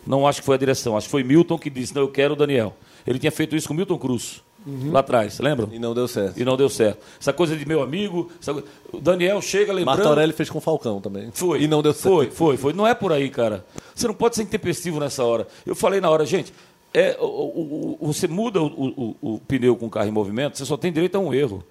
Não 0.06 0.28
acho 0.28 0.40
que 0.42 0.46
foi 0.46 0.56
a 0.56 0.58
direção. 0.58 0.96
Acho 0.98 1.08
que 1.08 1.12
foi 1.12 1.24
Milton 1.24 1.58
que 1.58 1.70
disse, 1.70 1.94
não, 1.96 2.02
eu 2.04 2.08
quero 2.10 2.34
o 2.34 2.36
Daniel. 2.36 2.74
Ele 3.08 3.18
tinha 3.20 3.32
feito 3.32 3.56
isso 3.56 3.68
com 3.68 3.74
Milton 3.74 3.98
Cruz, 3.98 4.42
Uhum. 4.70 4.92
lá 4.92 5.00
atrás, 5.00 5.40
lembram? 5.40 5.70
E 5.72 5.80
não 5.80 5.94
deu 5.94 6.08
certo. 6.08 6.40
E 6.40 6.46
não 6.46 6.56
deu 6.56 6.70
certo. 6.70 7.00
Essa 7.20 7.34
coisa 7.34 7.56
de 7.56 7.66
meu 7.66 7.82
amigo... 7.82 8.30
essa 8.40 8.52
O 8.92 9.00
Daniel 9.02 9.42
chega 9.42 9.74
lembrando... 9.74 9.98
Martorelli 9.98 10.34
fez 10.34 10.50
com 10.50 10.58
o 10.58 10.62
Falcão 10.62 11.02
também. 11.02 11.30
Foi. 11.34 11.62
E 11.64 11.68
não 11.68 11.82
deu 11.82 11.94
certo. 11.94 12.14
Foi, 12.14 12.30
foi, 12.32 12.58
foi. 12.58 12.74
Não 12.74 12.86
é 12.88 12.94
por 12.94 13.12
aí, 13.12 13.30
cara. 13.30 13.66
Você 13.96 14.08
não 14.08 14.14
pode 14.14 14.36
ser 14.36 14.44
intempestivo 14.44 15.00
nessa 15.00 15.24
hora. 15.24 15.48
Eu 15.66 15.76
falei 15.76 16.00
na 16.00 16.10
hora, 16.10 16.26
gente, 16.26 16.54
é, 16.94 17.18
o- 17.20 17.98
o- 18.02 18.08
você 18.08 18.28
muda 18.28 18.62
o, 18.62 19.16
o- 19.22 19.40
pneu 19.48 19.76
com 19.76 19.88
o 19.88 19.90
carro 19.90 20.08
em 20.08 20.12
movimento, 20.12 20.58
você 20.58 20.66
só 20.66 20.78
tem 20.78 20.92
direito 20.92 21.16
a 21.16 21.20
um 21.20 21.34
erro. 21.34 21.64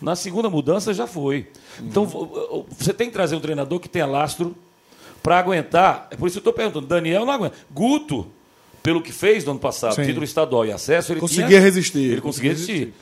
Na 0.00 0.16
segunda 0.16 0.48
mudança 0.48 0.94
já 0.94 1.06
foi. 1.06 1.48
Então 1.80 2.06
vo- 2.06 2.64
você 2.78 2.92
tem 2.92 3.08
que 3.08 3.12
trazer 3.12 3.36
um 3.36 3.40
treinador 3.40 3.78
que 3.80 3.88
tenha 3.88 4.06
lastro 4.06 4.54
para 5.22 5.38
aguentar. 5.38 6.08
É 6.10 6.16
por 6.16 6.26
isso 6.26 6.34
que 6.40 6.46
eu 6.46 6.50
estou 6.50 6.52
perguntando. 6.52 6.86
Daniel 6.86 7.26
não 7.26 7.32
aguenta. 7.32 7.54
Guto, 7.70 8.26
pelo 8.90 9.00
que 9.00 9.12
fez 9.12 9.44
no 9.44 9.52
ano 9.52 9.60
passado, 9.60 9.94
Sim. 9.94 10.02
título 10.04 10.24
estadual 10.24 10.66
e 10.66 10.72
acesso, 10.72 11.12
ele 11.12 11.20
Conseguia 11.20 11.46
tinha- 11.46 11.60
resistir. 11.60 12.10
Ele 12.12 12.20
conseguia 12.20 12.50
resistir. 12.50 12.92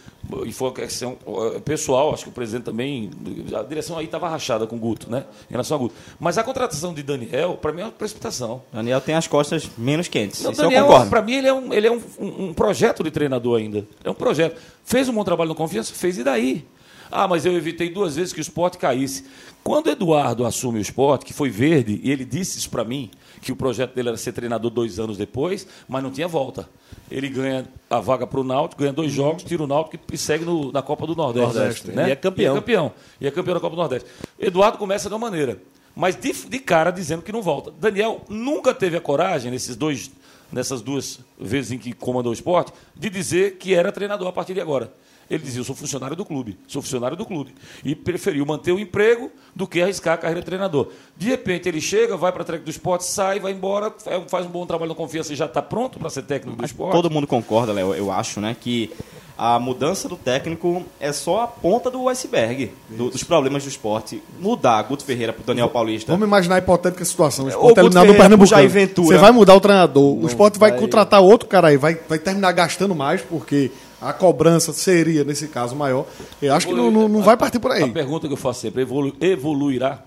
E 0.45 0.53
foi 0.53 0.69
uma 0.69 0.75
questão 0.75 1.17
eh, 1.55 1.61
pessoal, 1.61 2.13
acho 2.13 2.25
que 2.25 2.29
o 2.29 2.33
presidente 2.33 2.65
também. 2.65 3.09
A 3.57 3.63
direção 3.63 3.97
aí 3.97 4.05
estava 4.05 4.29
rachada 4.29 4.67
com 4.67 4.77
o 4.77 4.79
Guto, 4.79 5.11
né? 5.11 5.25
Em 5.49 5.53
relação 5.53 5.77
ao 5.77 5.81
Guto. 5.85 5.95
Mas 6.21 6.37
a 6.37 6.43
contratação 6.43 6.93
de 6.93 7.03
Daniel, 7.03 7.55
para 7.63 7.73
mim, 7.73 7.81
é 7.81 7.85
uma 7.85 7.91
precipitação. 7.93 8.61
Daniel 8.71 9.01
tem 9.01 9.15
as 9.15 9.27
costas 9.27 9.71
menos 9.79 10.09
quentes. 10.09 10.43
Não, 10.43 10.51
Isso 10.53 10.61
eu 10.61 10.65
Daniel, 10.65 10.85
concordo. 10.87 11.09
para 11.09 11.23
mim, 11.23 11.33
ele 11.37 11.49
é, 11.49 11.53
um, 11.55 11.73
ele 11.73 11.87
é 11.87 11.91
um, 11.91 12.03
um- 12.19 12.45
um 12.49 12.53
projeto 12.53 13.03
de 13.03 13.11
treinador 13.11 13.59
ainda. 13.59 13.87
É 14.05 14.11
um 14.11 14.15
projeto. 14.15 14.61
Fez 14.85 15.09
um 15.09 15.15
bom 15.15 15.25
trabalho 15.25 15.49
no 15.49 15.55
confiança? 15.55 15.95
Fez, 15.95 16.19
e 16.19 16.25
daí? 16.25 16.67
Ah, 17.11 17.27
mas 17.29 17.45
eu 17.47 17.57
evitei 17.57 17.89
duas 17.91 18.17
vezes 18.17 18.33
que 18.33 18.41
o 18.41 18.43
esporte 18.43 18.79
caísse. 18.79 19.25
Quando 19.65 19.91
Eduardo 19.91 20.47
assume 20.47 20.79
o 20.79 20.83
esporte, 20.83 21.25
que 21.25 21.33
foi 21.33 21.51
verde, 21.51 22.01
e 22.03 22.11
ele 22.11 22.25
disse 22.25 22.59
isso 22.59 22.71
para 22.71 22.85
mim, 22.85 23.11
que 23.43 23.53
o 23.53 23.57
projeto 23.57 23.95
dele 23.95 24.09
era 24.09 24.17
ser 24.17 24.33
treinador 24.33 24.71
dois 24.71 24.99
anos 24.99 25.17
depois, 25.17 25.67
mas 25.89 26.03
não 26.03 26.11
tinha 26.11 26.27
volta. 26.27 26.69
Ele 27.11 27.29
ganha 27.29 27.67
a 27.91 28.01
vaga 28.01 28.27
para 28.27 28.41
o 28.41 28.45
Náutico, 28.45 28.81
ganha 28.83 28.93
dois 28.93 29.13
jogos, 29.13 29.43
tira 29.43 29.63
o 29.63 29.67
Náutico 29.67 29.99
e 30.13 30.19
segue 30.19 30.45
no- 30.45 30.73
na 30.73 30.83
Copa 30.83 31.07
do 31.07 31.15
Nordeste. 31.15 31.55
Nordeste, 31.59 31.91
né? 31.91 32.09
e 32.09 32.13
é 32.13 32.17
campeão. 32.17 32.55
E 32.55 32.57
é 32.57 32.61
campeão. 32.61 32.93
E 33.21 33.27
é 33.27 33.31
campeão 33.31 33.55
da 33.55 33.61
Copa 33.61 33.77
do 33.77 33.81
Nordeste. 33.83 34.09
Eduardo 34.39 34.79
começa 34.79 35.09
de 35.09 35.15
uma 35.15 35.19
maneira, 35.31 35.61
mas 35.95 36.17
de, 36.17 36.33
de 36.33 36.59
cara 36.59 36.91
dizendo 36.91 37.23
que 37.23 37.33
não 37.33 37.43
volta. 37.43 37.71
Daniel 37.79 38.23
nunca 38.29 38.73
teve 38.75 38.97
a 38.97 39.01
coragem, 39.01 39.51
nesses 39.51 39.77
dois, 39.77 40.11
nessas 40.53 40.81
duas 40.81 41.21
vezes 41.39 41.73
em 41.73 41.79
que 41.79 41.93
comandou 41.93 42.31
o 42.31 42.35
esporte, 42.35 42.73
de 42.97 43.11
dizer 43.11 43.57
que 43.59 43.75
era 43.75 43.93
treinador 43.93 44.29
a 44.29 44.33
partir 44.33 44.55
de 44.55 44.61
agora. 44.61 44.93
Ele 45.31 45.43
dizia, 45.43 45.61
eu 45.61 45.65
sou 45.65 45.75
funcionário 45.75 46.17
do 46.17 46.25
clube, 46.25 46.57
sou 46.67 46.81
funcionário 46.81 47.17
do 47.17 47.27
clube. 47.27 47.55
E 47.85 47.95
preferiu 47.95 48.47
manter 48.47 48.73
o 48.73 48.79
emprego 48.79 49.31
do 49.55 49.67
que 49.67 49.83
arriscar 49.83 50.15
a 50.15 50.17
carreira 50.17 50.41
de 50.41 50.47
treinador. 50.47 50.89
De 51.17 51.29
repente 51.29 51.69
ele 51.69 51.81
chega, 51.81 52.17
vai 52.17 52.33
para 52.33 52.43
a 52.43 52.45
técnico 52.45 52.65
do 52.65 52.71
esporte, 52.71 53.05
sai, 53.05 53.39
vai 53.39 53.53
embora, 53.53 53.91
fa- 53.99 54.23
faz 54.29 54.47
um 54.47 54.49
bom 54.51 54.65
trabalho 54.65 54.89
na 54.91 54.95
confiança 54.95 55.33
e 55.33 55.37
já 55.37 55.45
está 55.47 55.61
pronto 55.61 55.99
para 55.99 56.09
ser 56.09 56.23
técnico 56.23 56.57
do 56.57 56.65
esporte. 56.65 56.93
Todo 56.93 57.11
mundo 57.11 57.27
concorda, 57.27 57.73
Léo, 57.73 57.93
eu 57.95 58.11
acho, 58.11 58.41
né, 58.41 58.57
que 58.59 58.91
a 59.37 59.59
mudança 59.59 60.09
do 60.09 60.17
técnico 60.17 60.83
é 60.99 61.13
só 61.13 61.43
a 61.43 61.47
ponta 61.47 61.91
do 61.91 62.09
iceberg 62.09 62.73
do- 62.89 63.11
dos 63.11 63.23
problemas 63.23 63.63
do 63.63 63.69
esporte. 63.69 64.23
Mudar 64.41 64.83
Guto 64.83 65.05
Ferreira 65.05 65.33
pro 65.33 65.45
Daniel 65.45 65.69
Paulista. 65.69 66.11
Vamos 66.11 66.27
imaginar 66.27 66.57
a 66.57 66.59
hipotética 66.59 67.05
situação. 67.05 67.45
O 67.45 67.49
esporte 67.49 67.69
Guto 67.69 67.81
eliminado 67.81 68.07
do 68.07 68.15
Pernambucano. 68.17 68.69
Ventura. 68.69 69.09
Você 69.09 69.19
vai 69.19 69.31
mudar 69.31 69.55
o 69.55 69.61
treinador. 69.61 70.19
o 70.25 70.27
esporte 70.27 70.59
vai, 70.59 70.71
vai- 70.71 70.81
contratar 70.81 71.21
outro 71.21 71.49
cara 71.49 71.69
aí. 71.69 71.77
Vai, 71.77 71.95
vai 72.09 72.19
terminar 72.19 72.51
gastando 72.53 72.95
mais, 72.95 73.21
porque 73.21 73.71
a 74.01 74.13
cobrança 74.13 74.73
seria, 74.73 75.25
nesse 75.25 75.49
caso, 75.49 75.75
maior. 75.75 76.07
Eu 76.41 76.55
acho 76.55 76.67
que 76.69 76.75
não, 76.75 76.91
não, 76.91 77.09
não 77.09 77.23
vai 77.23 77.37
partir 77.37 77.59
por 77.59 77.71
A 77.73 77.75
aí. 77.75 77.91
pergunta 77.91 78.27
que 78.27 78.33
eu 78.33 78.37
faço 78.37 78.61
sempre, 78.61 78.83
evolu- 78.83 79.15
evoluirá? 79.21 80.01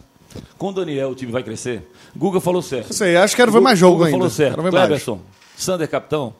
Com 0.57 0.69
o 0.69 0.71
Daniel 0.71 1.09
o 1.09 1.15
time 1.15 1.31
vai 1.31 1.43
crescer? 1.43 1.89
Guga 2.15 2.39
falou 2.39 2.61
certo. 2.61 2.87
Não 2.89 2.95
sei, 2.95 3.17
acho 3.17 3.35
que 3.35 3.41
quero 3.41 3.51
ver 3.51 3.59
mais 3.59 3.77
jogo 3.77 3.95
Guga 3.97 4.05
ainda. 4.05 4.17
falou 4.17 4.29
certo. 4.29 4.61
Cleberson, 4.61 5.19
Sander 5.57 5.89
capitão, 5.89 6.33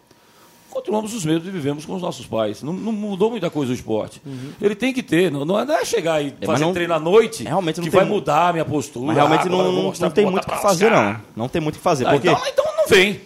continuamos 0.69 1.13
os 1.13 1.25
mesmos 1.25 1.45
e 1.45 1.51
vivemos 1.51 1.85
com 1.85 1.93
os 1.95 2.01
nossos 2.01 2.25
pais. 2.25 2.63
Não, 2.63 2.71
não 2.71 2.93
mudou 2.93 3.29
muita 3.29 3.49
coisa 3.49 3.71
o 3.73 3.75
esporte. 3.75 4.21
Uhum. 4.25 4.51
Ele 4.61 4.75
tem 4.75 4.93
que 4.93 5.03
ter, 5.03 5.29
não, 5.29 5.43
não 5.43 5.59
é 5.59 5.63
é 5.81 5.83
chegar 5.83 6.23
e 6.23 6.33
É, 6.39 6.45
fazer 6.45 6.63
não- 6.63 6.71
treino 6.73 6.93
à 6.93 6.99
noite 6.99 7.43
realmente 7.43 7.77
não 7.77 7.83
que 7.83 7.89
vai 7.89 8.05
mu- 8.05 8.15
mudar 8.15 8.47
a 8.49 8.53
minha 8.53 8.63
postura. 8.65 9.07
Mas 9.07 9.15
realmente 9.17 9.41
Ah, 9.41 9.45
eu 9.47 9.51
não, 9.51 9.91
não, 9.99 10.11
tem 10.11 10.25
muito 10.25 10.45
o 10.47 10.49
que 10.51 10.61
fazer, 10.61 10.89
não. 10.89 11.17
Não 11.35 11.49
tem 11.49 11.61
muito 11.61 11.75
o 11.75 11.77
que 11.79 11.83
fazer. 11.83 12.07
Ah, 12.07 12.11
porque 12.13 12.29
então, 12.29 12.41
então 12.47 12.65
não 12.77 12.87
vem. 12.87 13.19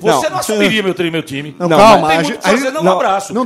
Você 0.00 0.24
não, 0.24 0.30
Não. 0.30 0.38
assumiria 0.38 0.82
meu, 0.82 0.94
meu 1.12 1.22
time. 1.22 1.54
Não, 1.58 1.68
Não, 1.68 1.76
calma. 1.78 1.98
Não 2.00 2.08
tem 2.08 2.16
a 2.16 2.20
muito 2.20 2.26
gente- 2.26 2.36
o 2.36 2.38
que 2.42 2.44
fazer, 2.48 2.56
a 2.56 2.60
gente- 2.70 2.74
não, 2.74 2.82
não, 2.82 2.92
abraço. 2.92 3.32
não 3.34 3.44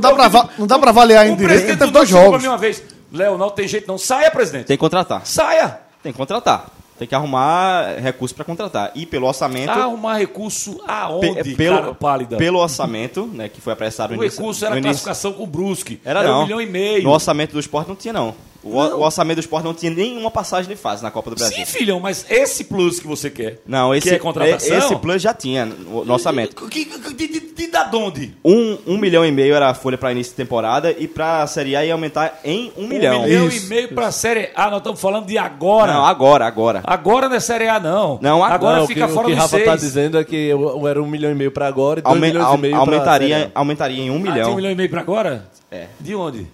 dá 0.67 0.79
pra 0.79 0.89
avaliar 0.89 1.25
o 1.25 1.35
direito. 1.35 1.47
presidente 1.47 1.69
Ele 1.83 1.91
teve 1.91 1.91
do 1.91 2.05
jogos. 2.05 2.29
pra 2.31 2.39
mim 2.39 2.47
uma 2.47 2.57
vez. 2.57 2.83
Léo, 3.13 3.37
não 3.37 3.49
tem 3.49 3.67
jeito 3.67 3.87
não. 3.87 3.97
Saia, 3.97 4.31
presidente. 4.31 4.65
tem 4.65 4.77
que 4.77 4.81
contratar. 4.81 5.21
Saia. 5.25 5.79
Tem 6.01 6.11
que 6.11 6.17
contratar. 6.17 6.67
Tem 6.97 7.07
que 7.07 7.15
arrumar 7.15 7.95
recurso 7.99 8.33
para 8.35 8.45
contratar. 8.45 8.91
E 8.95 9.05
pelo 9.05 9.25
orçamento. 9.27 9.69
Arrumar 9.71 10.17
recurso 10.17 10.73
pe- 10.75 10.83
aonde, 10.87 11.55
pelo, 11.55 11.75
cara 11.77 11.93
pálida? 11.95 12.37
pelo 12.37 12.59
orçamento, 12.59 13.25
né, 13.33 13.49
que 13.49 13.59
foi 13.59 13.73
apressado 13.73 14.13
o 14.13 14.17
no 14.17 14.23
início. 14.23 14.39
recurso 14.39 14.63
era 14.65 14.75
início- 14.75 14.89
classificação 15.03 15.33
com 15.33 15.43
o 15.43 15.47
Brusque. 15.47 15.99
Era, 16.05 16.23
não. 16.23 16.41
um 16.41 16.43
milhão 16.43 16.61
e 16.61 16.65
meio. 16.67 17.03
No 17.03 17.09
orçamento 17.11 17.53
do 17.53 17.59
esporte 17.59 17.87
não 17.87 17.95
tinha, 17.95 18.13
não. 18.13 18.35
O, 18.63 18.77
o 18.77 19.01
orçamento 19.01 19.37
do 19.37 19.39
esporte 19.41 19.63
não 19.65 19.73
tinha 19.73 19.91
nenhuma 19.91 20.29
passagem 20.29 20.69
de 20.69 20.75
fase 20.75 21.01
na 21.01 21.09
Copa 21.09 21.31
do 21.31 21.35
Brasil. 21.35 21.57
Sim, 21.57 21.65
filhão, 21.65 21.99
mas 21.99 22.25
esse 22.29 22.65
plus 22.65 22.99
que 22.99 23.07
você 23.07 23.29
quer. 23.29 23.59
Não, 23.65 23.93
esse, 23.93 24.07
que 24.09 24.15
é 24.15 24.19
contratação. 24.19 24.77
esse 24.77 24.95
plus 24.97 25.21
já 25.21 25.33
tinha 25.33 25.65
no, 25.65 26.11
orçamento. 26.11 26.55
Que, 26.67 26.85
de, 26.85 27.27
de, 27.27 27.39
de, 27.39 27.67
da 27.67 27.89
onde? 27.93 28.33
Um, 28.45 28.77
um 28.85 28.97
milhão 28.97 29.25
e 29.25 29.31
meio 29.31 29.55
era 29.55 29.69
a 29.69 29.73
folha 29.73 29.97
para 29.97 30.11
início 30.11 30.31
de 30.31 30.37
temporada 30.37 30.91
e 30.97 31.07
para 31.07 31.41
a 31.41 31.47
Série 31.47 31.75
A 31.75 31.83
ia 31.85 31.93
aumentar 31.93 32.39
em 32.43 32.71
um 32.77 32.87
milhão. 32.87 33.21
Um 33.21 33.25
milhão 33.25 33.47
Isso, 33.47 33.65
e 33.65 33.69
meio 33.69 33.89
pra 33.89 34.11
Série 34.11 34.49
A. 34.55 34.69
Nós 34.69 34.77
estamos 34.79 35.01
falando 35.01 35.25
de 35.25 35.37
agora. 35.37 35.93
Não, 35.93 36.05
agora, 36.05 36.45
agora. 36.45 36.81
Agora 36.83 37.27
não 37.29 37.35
é 37.35 37.39
Série 37.39 37.67
A, 37.67 37.79
não. 37.79 38.19
Não, 38.21 38.43
agora. 38.43 38.53
Agora 38.53 38.77
Não, 38.81 38.87
fica 38.87 39.05
o 39.05 39.07
que, 39.07 39.13
fora 39.13 39.27
o 39.27 39.29
que 39.31 39.35
Rafa 39.35 39.49
seis. 39.49 39.65
tá 39.65 39.75
dizendo 39.75 40.17
é 40.19 40.23
que 40.23 40.51
era 40.87 41.01
um 41.01 41.07
milhão 41.07 41.31
e 41.31 41.35
meio 41.35 41.51
pra 41.51 41.67
agora 41.67 41.99
e 41.99 42.03
dois 42.03 42.15
Aume- 42.15 42.27
milhões 42.27 42.53
e 42.53 42.57
meio 42.57 42.75
aumentaria, 42.75 43.51
A. 43.55 43.59
aumentaria 43.59 44.03
em 44.03 44.11
um 44.11 44.15
Ah, 44.17 44.19
milhão. 44.19 44.51
um 44.51 44.55
milhão 44.55 44.71
e 44.71 44.75
meio 44.75 44.89
pra 44.89 45.01
agora? 45.01 45.45
É. 45.71 45.87
De 45.99 46.13
onde? 46.13 46.45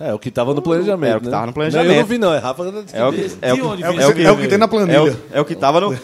É, 0.00 0.12
o 0.12 0.18
que 0.18 0.30
tava 0.30 0.52
no 0.54 0.60
planejamento. 0.60 1.12
É, 1.12 1.16
o 1.16 1.20
que 1.20 1.28
tava 1.28 1.46
no 1.46 1.46
Não, 1.46 1.48
eu 1.50 1.52
planejamento. 1.54 1.96
não 1.98 2.04
vi, 2.06 2.18
não. 2.18 2.34
É 2.34 2.38
Rafa. 2.38 2.62
É 2.92 3.04
o 3.04 3.10
De- 3.12 3.16
que, 3.16 3.36
é 3.42 3.52
o 3.52 3.56
que- 3.56 3.62
onde 3.62 3.82
É 3.84 3.88
o 3.88 4.14
que, 4.14 4.22
é 4.24 4.30
o 4.32 4.36
que 4.36 4.48
tem 4.48 4.58
na 4.58 4.64
É 4.64 4.68
planilha. 4.68 5.02
o, 5.12 5.16
é 5.32 5.40
o 5.40 5.44
que 5.44 5.54
tava 5.54 5.80
no. 5.80 5.94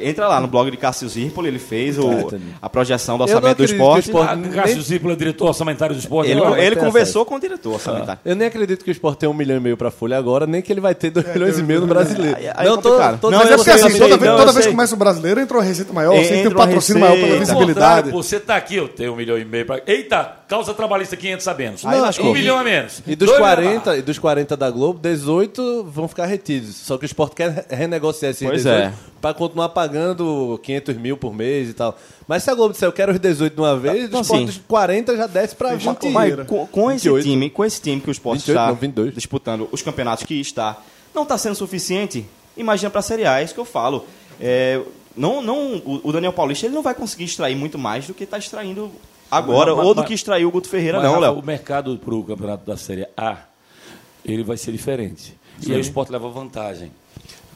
Entra 0.00 0.28
lá 0.28 0.40
no 0.40 0.46
blog 0.48 0.70
de 0.70 0.76
Cássio 0.76 1.08
Zirpoli, 1.08 1.48
ele 1.48 1.58
fez 1.58 1.98
o, 1.98 2.30
a 2.60 2.68
projeção 2.68 3.16
do 3.16 3.22
orçamento 3.24 3.56
do 3.58 3.64
esporte. 3.64 4.06
esporte- 4.06 4.32
Ah, 4.32 4.36
nem- 4.36 4.50
Cássio 4.50 4.82
Zípola, 4.82 5.16
diretor 5.16 5.48
orçamentário 5.48 5.94
do 5.94 5.98
esporte. 5.98 6.30
Ele, 6.30 6.40
ele 6.62 6.76
conversou 6.76 7.24
com 7.24 7.36
o 7.36 7.40
diretor 7.40 7.74
orçamentário. 7.74 8.20
Eu 8.24 8.36
nem 8.36 8.48
acredito 8.48 8.84
que 8.84 8.90
o 8.90 8.92
Sport 8.92 9.18
tem 9.18 9.28
um 9.28 9.34
milhão 9.34 9.56
e 9.56 9.60
meio 9.60 9.76
pra 9.76 9.90
folha 9.90 10.18
agora, 10.18 10.46
nem 10.46 10.60
que 10.60 10.72
ele 10.72 10.80
vai 10.80 10.94
ter 10.94 11.10
dois 11.10 11.26
milhões 11.32 11.58
e 11.58 11.62
meio 11.62 11.80
no 11.80 11.86
brasileiro. 11.86 12.36
Aí- 12.36 12.48
aí 12.54 12.66
é 12.66 12.68
não, 12.68 12.76
tô, 12.78 12.90
tô 13.20 13.30
Não, 13.30 13.38
Mas 13.38 13.50
é 13.50 13.56
porque 13.56 13.70
assim, 13.70 13.82
também- 13.84 13.98
toda, 14.00 14.16
vez, 14.16 14.36
toda 14.36 14.52
vez 14.52 14.66
que 14.66 14.72
começa 14.72 14.94
o 14.94 14.98
brasileiro, 14.98 15.40
entra 15.40 15.56
uma 15.56 15.64
receita 15.64 15.92
maior, 15.92 16.14
sempre 16.16 16.36
tem 16.42 16.48
um 16.48 16.54
patrocínio 16.54 17.00
maior 17.00 17.16
pela 17.16 17.38
visibilidade. 17.38 18.10
Você 18.10 18.38
tá 18.40 18.56
aqui, 18.56 18.76
eu 18.76 18.88
tenho 18.88 19.12
um 19.12 19.16
milhão 19.16 19.38
e 19.38 19.44
meio 19.44 19.64
pra. 19.66 19.80
Eita, 19.86 20.37
causa 20.48 20.72
trabalhista 20.74 21.16
500 21.16 21.46
a 21.48 21.54
menos. 21.54 21.86
Aí 21.86 22.00
um 22.20 22.32
milhão 22.32 22.58
a 22.58 22.64
menos. 22.64 23.02
E 23.06 23.14
dos, 23.14 23.28
Dois 23.28 23.38
milhões 23.40 23.58
a 23.58 23.80
40, 23.82 23.96
e 23.98 24.02
dos 24.02 24.18
40 24.18 24.56
da 24.56 24.70
Globo, 24.70 24.98
18 24.98 25.84
vão 25.84 26.08
ficar 26.08 26.26
retidos. 26.26 26.74
Só 26.76 26.96
que 26.96 27.04
o 27.04 27.06
Sport 27.06 27.34
quer 27.34 27.50
re- 27.50 27.64
renegociar 27.76 28.30
esses 28.30 28.46
Pois 28.48 28.62
18 28.64 28.82
é. 28.82 28.92
pra 29.20 29.34
continuar 29.34 29.68
pagando 29.68 30.58
500 30.62 30.96
mil 30.96 31.16
por 31.16 31.34
mês 31.34 31.68
e 31.68 31.74
tal. 31.74 31.96
Mas 32.26 32.42
se 32.42 32.50
a 32.50 32.54
Globo 32.54 32.72
disser 32.72 32.88
eu 32.88 32.92
quero 32.92 33.12
os 33.12 33.18
18 33.20 33.54
de 33.54 33.60
uma 33.60 33.76
vez, 33.76 34.04
Então, 34.04 34.20
o 34.20 34.22
Sport 34.22 34.36
assim, 34.38 34.46
dos 34.46 34.60
40 34.66 35.16
já 35.16 35.26
desce 35.26 35.54
pra 35.54 35.74
20. 35.74 36.08
Mas 36.10 36.34
com, 36.46 36.66
com 36.66 36.90
esse 36.90 37.04
28. 37.08 37.22
time, 37.24 37.50
com 37.50 37.64
esse 37.64 37.80
time 37.80 38.00
que 38.00 38.10
o 38.10 38.12
Sport 38.12 38.38
28 38.38 38.50
está 38.58 38.66
não, 38.68 38.74
22. 38.74 39.14
disputando 39.14 39.68
os 39.70 39.82
campeonatos 39.82 40.24
que 40.24 40.40
está, 40.40 40.78
não 41.14 41.24
está 41.24 41.36
sendo 41.36 41.54
suficiente. 41.54 42.24
Imagina 42.56 42.90
para 42.90 43.00
a 43.00 43.02
Série 43.02 43.24
A, 43.24 43.40
é 43.40 43.44
isso 43.44 43.54
que 43.54 43.60
eu 43.60 43.64
falo. 43.64 44.04
É, 44.40 44.80
não, 45.16 45.42
não, 45.42 45.76
o, 45.76 46.00
o 46.04 46.12
Daniel 46.12 46.32
Paulista 46.32 46.66
ele 46.66 46.74
não 46.74 46.82
vai 46.82 46.94
conseguir 46.94 47.24
extrair 47.24 47.54
muito 47.56 47.76
mais 47.78 48.06
do 48.06 48.14
que 48.14 48.24
está 48.24 48.38
extraindo 48.38 48.90
agora, 49.30 49.74
Mas- 49.74 49.86
ou 49.86 49.94
do 49.94 49.98
mas- 50.00 50.08
que 50.08 50.14
extraiu 50.14 50.48
o 50.48 50.50
Guto 50.50 50.68
Ferreira, 50.68 50.98
Mas, 51.00 51.10
não, 51.10 51.18
Léo. 51.20 51.38
O 51.38 51.42
mercado 51.44 51.96
para 51.98 52.14
o 52.14 52.24
campeonato 52.24 52.64
da 52.66 52.76
Série 52.76 53.06
A, 53.16 53.36
ele 54.24 54.42
vai 54.42 54.56
ser 54.56 54.72
diferente. 54.72 55.36
E 55.66 55.72
aí 55.72 55.78
o 55.78 55.80
esporte 55.80 56.12
leva 56.12 56.28
vantagem. 56.28 56.90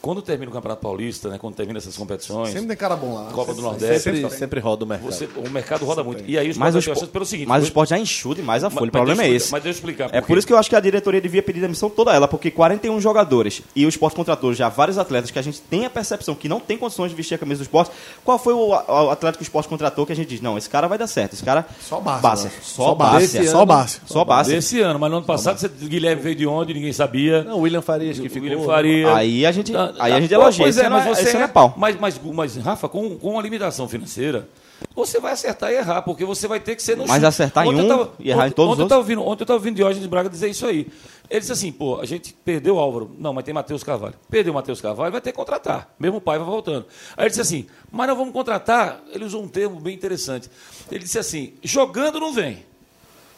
Quando 0.03 0.21
termina 0.21 0.51
o 0.51 0.53
Campeonato 0.53 0.83
Paulista, 0.83 1.29
né, 1.29 1.39
quando 1.39 1.55
termina 1.55 1.79
essas 1.79 1.97
competições, 1.97 2.51
Sempre 2.53 2.67
tem 2.67 2.77
cara 2.77 2.97
bom 2.97 3.15
lá. 3.15 3.31
Copa 3.31 3.55
do 3.55 3.63
Nordeste, 3.63 4.01
Sempre, 4.13 4.31
sempre 4.31 4.59
roda 4.61 4.85
o 4.85 4.89
mercado. 4.89 5.13
você- 5.13 5.29
o 5.37 5.49
mercado 5.49 5.85
roda 5.85 6.03
muito. 6.03 6.25
E 6.29 6.37
aí 6.37 6.49
o 6.49 6.51
esporte 6.51 6.75
Mas 6.75 6.75
o, 6.75 6.83
chance 6.83 7.07
pelo 7.07 7.25
seguinte. 7.25 7.47
mas 7.49 7.63
o 7.63 7.67
Sport 7.67 7.89
já 7.91 7.99
enxuga 7.99 8.35
demais 8.35 8.65
a 8.65 8.69
folha, 8.71 8.81
mas- 8.83 8.89
o 8.89 8.93
problema 8.93 9.23
é 9.23 9.31
esse. 9.31 9.53
Mas 9.53 9.63
deixa 9.63 9.77
eu 9.79 9.79
explicar. 9.81 10.11
É 10.13 10.21
por 10.21 10.37
isso 10.37 10.45
que 10.47 10.53
eu 10.53 10.59
acho 10.59 10.69
que 10.69 10.75
a 10.75 10.81
diretoria 10.81 11.21
devia 11.21 11.41
pedir 11.43 11.61
demissão 11.61 11.89
toda 11.89 12.13
ela, 12.13 12.27
porque 12.27 12.51
41 12.51 13.01
jogadores 13.01 13.63
e 13.77 13.87
o 13.87 13.89
esporte 13.89 14.17
contratou 14.17 14.53
já 14.53 14.69
vários 14.69 14.99
atletas 14.99 15.31
que 15.31 15.39
a 15.39 15.43
gente 15.43 15.61
tem 15.61 15.85
a 15.87 15.91
percepção 15.91 16.35
que 16.35 16.49
não 16.49 16.59
tem 16.59 16.77
condições 16.77 17.11
de 17.11 17.15
vestir 17.15 17.37
a 17.37 17.39
camisa 17.39 17.59
do 17.61 17.63
esporte. 17.63 17.93
Qual 18.25 18.39
foi 18.41 18.55
o, 18.55 18.75
atleta 18.75 19.37
que 19.39 19.43
o 19.43 19.47
esporte 19.47 19.69
contratou 19.69 20.05
que 20.05 20.13
a 20.13 20.17
gente 20.17 20.29
diz, 20.29 20.41
não, 20.41 20.59
esse 20.59 20.69
cara 20.69 20.89
vai 20.89 20.99
dar 20.99 21.07
certo, 21.07 21.35
esse 21.35 21.45
cara. 21.45 21.65
Só 21.81 22.01
Bárcia, 22.01 22.47
né? 22.49 22.53
Só 22.61 22.95
Bárcia. 22.95 23.21
Bárcia. 23.41 23.51
Só 23.53 23.65
Bárcia. 23.65 24.01
Só 24.05 24.25
Bárcia. 24.25 24.55
Desse 24.57 24.81
ano, 24.81 24.99
mas 24.99 25.11
no 25.13 25.19
ano 25.19 25.27
passado 25.27 25.59
você, 25.59 25.69
Guilherme 25.69 26.23
veio 26.23 26.35
de 26.35 26.47
onde, 26.47 26.75
ninguém 26.75 26.93
sabia. 26.93 27.45
Não, 27.45 27.59
o 27.59 27.61
William 27.61 27.83
Farias 27.83 28.19
que 28.19 28.29
ficou. 28.29 28.49
William 28.49 28.67
Faria. 28.67 29.15
Aí 29.15 29.47
a 29.47 29.53
gente, 29.53 29.73
Ah, 29.77 29.92
aí 29.99 30.13
a 30.13 30.21
gente 30.21 30.33
elogia. 30.33 30.65
Pois 30.65 30.77
esse 30.77 30.85
é, 30.87 30.89
mas 30.89 31.07
é- 31.07 31.15
você 31.15 31.37
ano 31.37 31.45
é 31.45 31.49
pau. 31.49 31.75
Mas, 31.77 31.99
mas, 31.99 32.21
mas 32.23 32.57
Rafa, 32.57 32.89
com, 32.89 33.17
com 33.19 33.39
a 33.39 33.43
limitação 33.43 33.89
financeira, 33.89 34.49
você 34.95 35.21
vai 35.21 35.33
acertar 35.33 35.71
e 35.71 35.77
errar, 35.77 36.03
porque 36.03 36.25
você 36.25 36.49
vai 36.49 36.59
ter 36.61 36.75
que 36.77 36.83
ser 36.83 36.97
no 36.97 37.05
Mas 37.05 37.13
chute. 37.15 37.27
acertar 37.27 37.65
em 37.65 37.69
Ontem 37.69 37.81
eu 37.81 37.85
um 37.85 37.89
tava- 37.89 38.13
e 38.19 38.31
errar 38.31 38.43
em 38.43 38.47
ontem- 38.47 38.55
todos 38.55 38.73
os 38.73 38.75
ontem 38.75 38.83
eu 38.85 38.89
tava 38.89 39.01
ouvindo, 39.01 39.21
Ontem 39.23 39.43
eu 39.43 39.45
estava 39.45 39.59
ouvindo 39.59 39.77
Diógenes 39.77 40.07
Braga 40.09 40.29
dizer 40.29 40.49
isso 40.49 40.67
aí. 40.67 40.87
Ele 41.31 41.41
disse 41.41 41.53
assim, 41.53 41.73
pô, 41.73 41.99
a 42.01 42.05
gente 42.05 42.35
perdeu 42.45 42.75
o 42.77 42.79
Álvaro. 42.79 43.11
Não, 43.19 43.33
mas 43.33 43.45
tem 43.45 43.55
Matheus 43.55 43.83
Carvalho. 43.83 44.15
Perdeu 44.29 44.53
o 44.53 44.55
Matheus 44.55 44.81
Carvalho, 44.81 45.13
vai 45.13 45.21
ter 45.21 45.31
que 45.33 45.37
contratar. 45.37 45.89
Mesmo 45.99 46.19
o 46.19 46.21
pai 46.21 46.37
vai 46.39 46.47
voltando. 46.47 46.85
Aí 47.17 47.23
ele 47.25 47.31
disse 47.31 47.41
assim, 47.41 47.67
mas 47.91 48.07
nós 48.09 48.17
vamos 48.19 48.33
contratar. 48.35 49.01
Ele 49.13 49.25
usou 49.25 49.43
um 49.43 49.49
termo 49.49 49.81
bem 49.81 49.95
interessante. 49.95 50.51
Ele 50.91 51.05
disse 51.05 51.19
assim, 51.19 51.55
jogando 51.63 52.21
não 52.21 52.33
vem. 52.33 52.67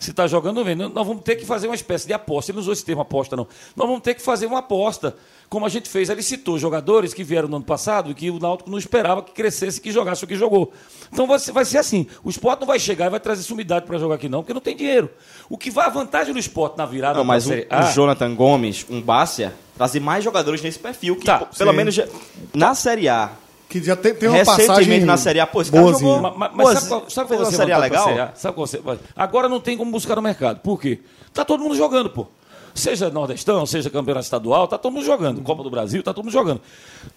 Se 0.01 0.11
está 0.11 0.27
jogando, 0.27 0.57
não 0.57 0.65
vem. 0.65 0.75
Nós 0.75 0.93
vamos 1.07 1.23
ter 1.23 1.37
que 1.37 1.47
fazer 1.47 1.67
uma 1.69 1.75
espécie 1.75 2.07
de 2.07 2.13
aposta. 2.13 2.51
Ele 2.51 2.57
não 2.57 2.63
usou 2.63 2.73
esse 2.73 2.85
termo 2.85 3.01
aposta, 3.03 3.37
não. 3.37 3.47
Nós 3.77 3.87
vamos 3.87 4.03
ter 4.03 4.15
que 4.15 4.21
fazer 4.23 4.47
uma 4.47 4.59
aposta, 4.59 5.17
como 5.49 5.65
a 5.67 5.69
gente 5.69 5.89
fez. 5.89 6.09
Ele 6.09 6.23
citou 6.23 6.59
jogadores 6.59 7.15
que 7.15 7.23
vieram 7.25 7.49
no 7.49 7.57
ano 7.57 7.65
passado 7.65 8.11
e 8.11 8.15
que 8.15 8.31
o 8.31 8.39
Náutico 8.39 8.71
não 8.71 8.79
esperava 8.79 9.23
que 9.23 9.33
crescesse, 9.33 9.81
que 9.81 9.91
jogasse 9.93 10.25
o 10.25 10.27
que 10.27 10.37
jogou. 10.37 10.73
Então 11.13 11.27
vai 11.27 11.39
ser, 11.39 11.53
vai 11.53 11.65
ser 11.65 11.79
assim. 11.79 12.07
O 12.23 12.31
esporte 12.31 12.61
não 12.61 12.67
vai 12.67 12.79
chegar 12.79 13.07
e 13.07 13.11
vai 13.11 13.21
trazer 13.21 13.43
sumidade 13.43 13.87
para 13.87 13.99
jogar 13.99 14.17
aqui, 14.17 14.29
não, 14.29 14.43
porque 14.43 14.55
não 14.55 14.61
tem 14.61 14.77
dinheiro. 14.77 15.11
O 15.49 15.57
que 15.57 15.71
vai 15.71 15.87
a 15.87 15.91
vantagem 15.91 16.33
do 16.33 16.39
esporte 16.39 16.77
na 16.79 16.87
virada 16.87 17.19
Não, 17.19 17.25
mas 17.25 17.47
um, 17.47 17.53
um 17.55 17.93
Jonathan 17.93 18.35
Gomes, 18.35 18.85
um 18.91 19.01
Bácia, 19.01 19.55
trazer 19.77 20.01
mais 20.01 20.25
jogadores 20.25 20.63
nesse 20.63 20.79
perfil, 20.79 21.17
que 21.17 21.25
Tá, 21.25 21.39
pô, 21.41 21.47
pelo 21.57 21.73
menos 21.73 21.95
já- 21.95 22.07
na 22.53 22.75
Série 22.75 23.09
A, 23.09 23.31
Que 23.69 23.83
já 23.83 23.97
tem, 23.97 24.15
tem 24.15 24.29
uma 24.29 24.39
recentemente 24.39 24.69
passagem 24.69 25.01
na 25.05 25.17
Série 25.17 25.41
A, 25.41 25.47
pô, 25.47 25.61
esse 25.61 25.71
cara 25.71 25.87
jogou- 25.87 26.21
Mas, 26.21 26.51
mas- 26.55 26.73
sabe 26.75 26.89
qual, 26.89 27.11
sabe 27.11 27.29
qual 27.29 27.41
uma 27.41 27.51
Série 27.51 27.77
legal? 27.77 28.05
Série 28.05 28.21
A? 28.21 28.33
Sabe 28.35 28.55
qual 28.55 28.67
você 28.67 28.81
Agora 29.17 29.49
não 29.49 29.61
tem 29.61 29.77
como 29.77 29.91
buscar 29.91 30.17
no 30.17 30.23
mercado. 30.23 30.61
Por 30.61 30.81
quê? 30.81 31.01
Tá 31.33 31.45
todo 31.45 31.63
mundo 31.63 31.75
jogando, 31.77 32.09
pô. 32.11 32.27
Seja 32.75 33.09
Nordestão, 33.09 33.65
seja 33.65 33.89
campeonato 33.89 34.25
estadual, 34.25 34.67
tá 34.67 34.77
todo 34.77 34.93
mundo 34.93 35.05
jogando. 35.05 35.41
Copa 35.43 35.63
do 35.63 35.71
Brasil, 35.71 36.03
tá 36.03 36.13
todo 36.13 36.25
mundo 36.25 36.33
jogando. 36.33 36.61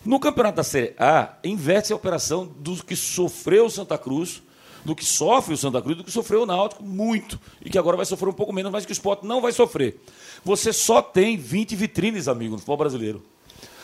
No 0.05 0.19
campeonato 0.19 0.57
da 0.57 0.63
Série 0.63 0.93
A, 0.99 1.33
inverte 1.43 1.91
a 1.91 1.95
operação 1.95 2.45
do 2.59 2.75
que 2.83 2.95
sofreu 2.95 3.65
o 3.65 3.69
Santa 3.69 3.97
Cruz 3.97 4.43
do 4.87 4.95
que 4.95 5.03
sofre 5.03 5.53
o 5.53 5.57
Santa 5.57 5.81
Cruz, 5.81 5.97
do 5.97 6.03
que 6.03 6.11
sofreu 6.11 6.43
o 6.43 6.45
Náutico, 6.45 6.81
muito. 6.81 7.37
E 7.61 7.69
que 7.69 7.77
agora 7.77 7.97
vai 7.97 8.05
sofrer 8.05 8.29
um 8.29 8.33
pouco 8.33 8.53
menos, 8.53 8.71
mas 8.71 8.85
que 8.85 8.91
o 8.91 8.93
esporte 8.93 9.25
não 9.25 9.41
vai 9.41 9.51
sofrer. 9.51 10.01
Você 10.45 10.71
só 10.71 11.01
tem 11.01 11.35
20 11.35 11.75
vitrines, 11.75 12.29
amigo, 12.29 12.53
no 12.53 12.57
futebol 12.57 12.77
brasileiro. 12.77 13.21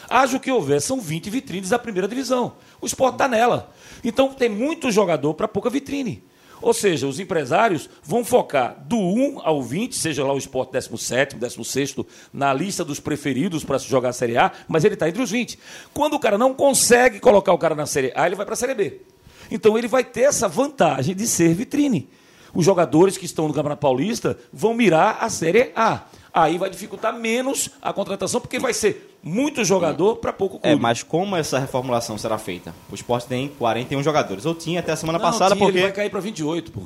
Haja 0.09 0.37
o 0.37 0.39
que 0.39 0.49
houver, 0.49 0.81
são 0.81 1.01
20 1.01 1.29
vitrines 1.29 1.69
da 1.69 1.77
primeira 1.77 2.07
divisão. 2.07 2.53
O 2.79 2.85
esporte 2.85 3.15
está 3.15 3.27
nela. 3.27 3.73
Então 4.01 4.33
tem 4.33 4.47
muito 4.47 4.91
jogador 4.91 5.33
para 5.33 5.47
pouca 5.47 5.69
vitrine. 5.69 6.23
Ou 6.63 6.73
seja, 6.73 7.05
os 7.05 7.19
empresários 7.19 7.89
vão 8.01 8.23
focar 8.23 8.81
do 8.87 8.97
1 8.97 9.41
ao 9.43 9.61
20, 9.61 9.93
seja 9.93 10.23
lá 10.23 10.33
o 10.33 10.37
esporte 10.37 10.71
17, 10.71 11.35
16, 11.35 11.95
na 12.31 12.53
lista 12.53 12.85
dos 12.85 13.01
preferidos 13.01 13.65
para 13.65 13.77
se 13.77 13.89
jogar 13.89 14.09
a 14.09 14.13
Série 14.13 14.37
A, 14.37 14.49
mas 14.65 14.85
ele 14.85 14.93
está 14.93 15.09
entre 15.09 15.21
os 15.21 15.29
20. 15.29 15.59
Quando 15.93 16.13
o 16.13 16.19
cara 16.19 16.37
não 16.37 16.53
consegue 16.53 17.19
colocar 17.19 17.51
o 17.51 17.57
cara 17.57 17.75
na 17.75 17.85
Série 17.85 18.13
A, 18.15 18.25
ele 18.25 18.37
vai 18.37 18.45
para 18.45 18.53
a 18.53 18.55
Série 18.55 18.73
B. 18.73 19.01
Então 19.51 19.77
ele 19.77 19.89
vai 19.89 20.05
ter 20.05 20.21
essa 20.21 20.47
vantagem 20.47 21.13
de 21.13 21.27
ser 21.27 21.53
vitrine. 21.53 22.09
Os 22.53 22.63
jogadores 22.63 23.17
que 23.17 23.25
estão 23.25 23.45
no 23.45 23.53
Campeonato 23.53 23.81
Paulista 23.81 24.39
vão 24.53 24.73
mirar 24.73 25.17
a 25.19 25.29
Série 25.29 25.73
A. 25.75 26.03
Aí 26.33 26.57
vai 26.57 26.69
dificultar 26.69 27.13
menos 27.13 27.71
a 27.81 27.91
contratação, 27.91 28.39
porque 28.39 28.57
vai 28.57 28.73
ser 28.73 29.12
muito 29.23 29.63
jogador 29.63 30.17
para 30.17 30.33
pouco 30.33 30.59
clube. 30.59 30.75
É, 30.75 30.79
mas 30.79 31.01
como 31.01 31.35
essa 31.35 31.57
reformulação 31.57 32.17
será 32.17 32.37
feita? 32.37 32.73
O 32.91 32.95
esporte 32.95 33.27
tem 33.27 33.47
41 33.47 34.03
jogadores. 34.03 34.45
Ou 34.45 34.53
tinha 34.53 34.81
até 34.81 34.91
a 34.91 34.95
semana 34.95 35.17
Não, 35.17 35.25
passada, 35.25 35.55
tinha, 35.55 35.65
porque. 35.65 35.77
Ele 35.79 35.83
vai 35.87 35.93
cair 35.93 36.09
para 36.09 36.19
28, 36.19 36.71
pô. 36.71 36.81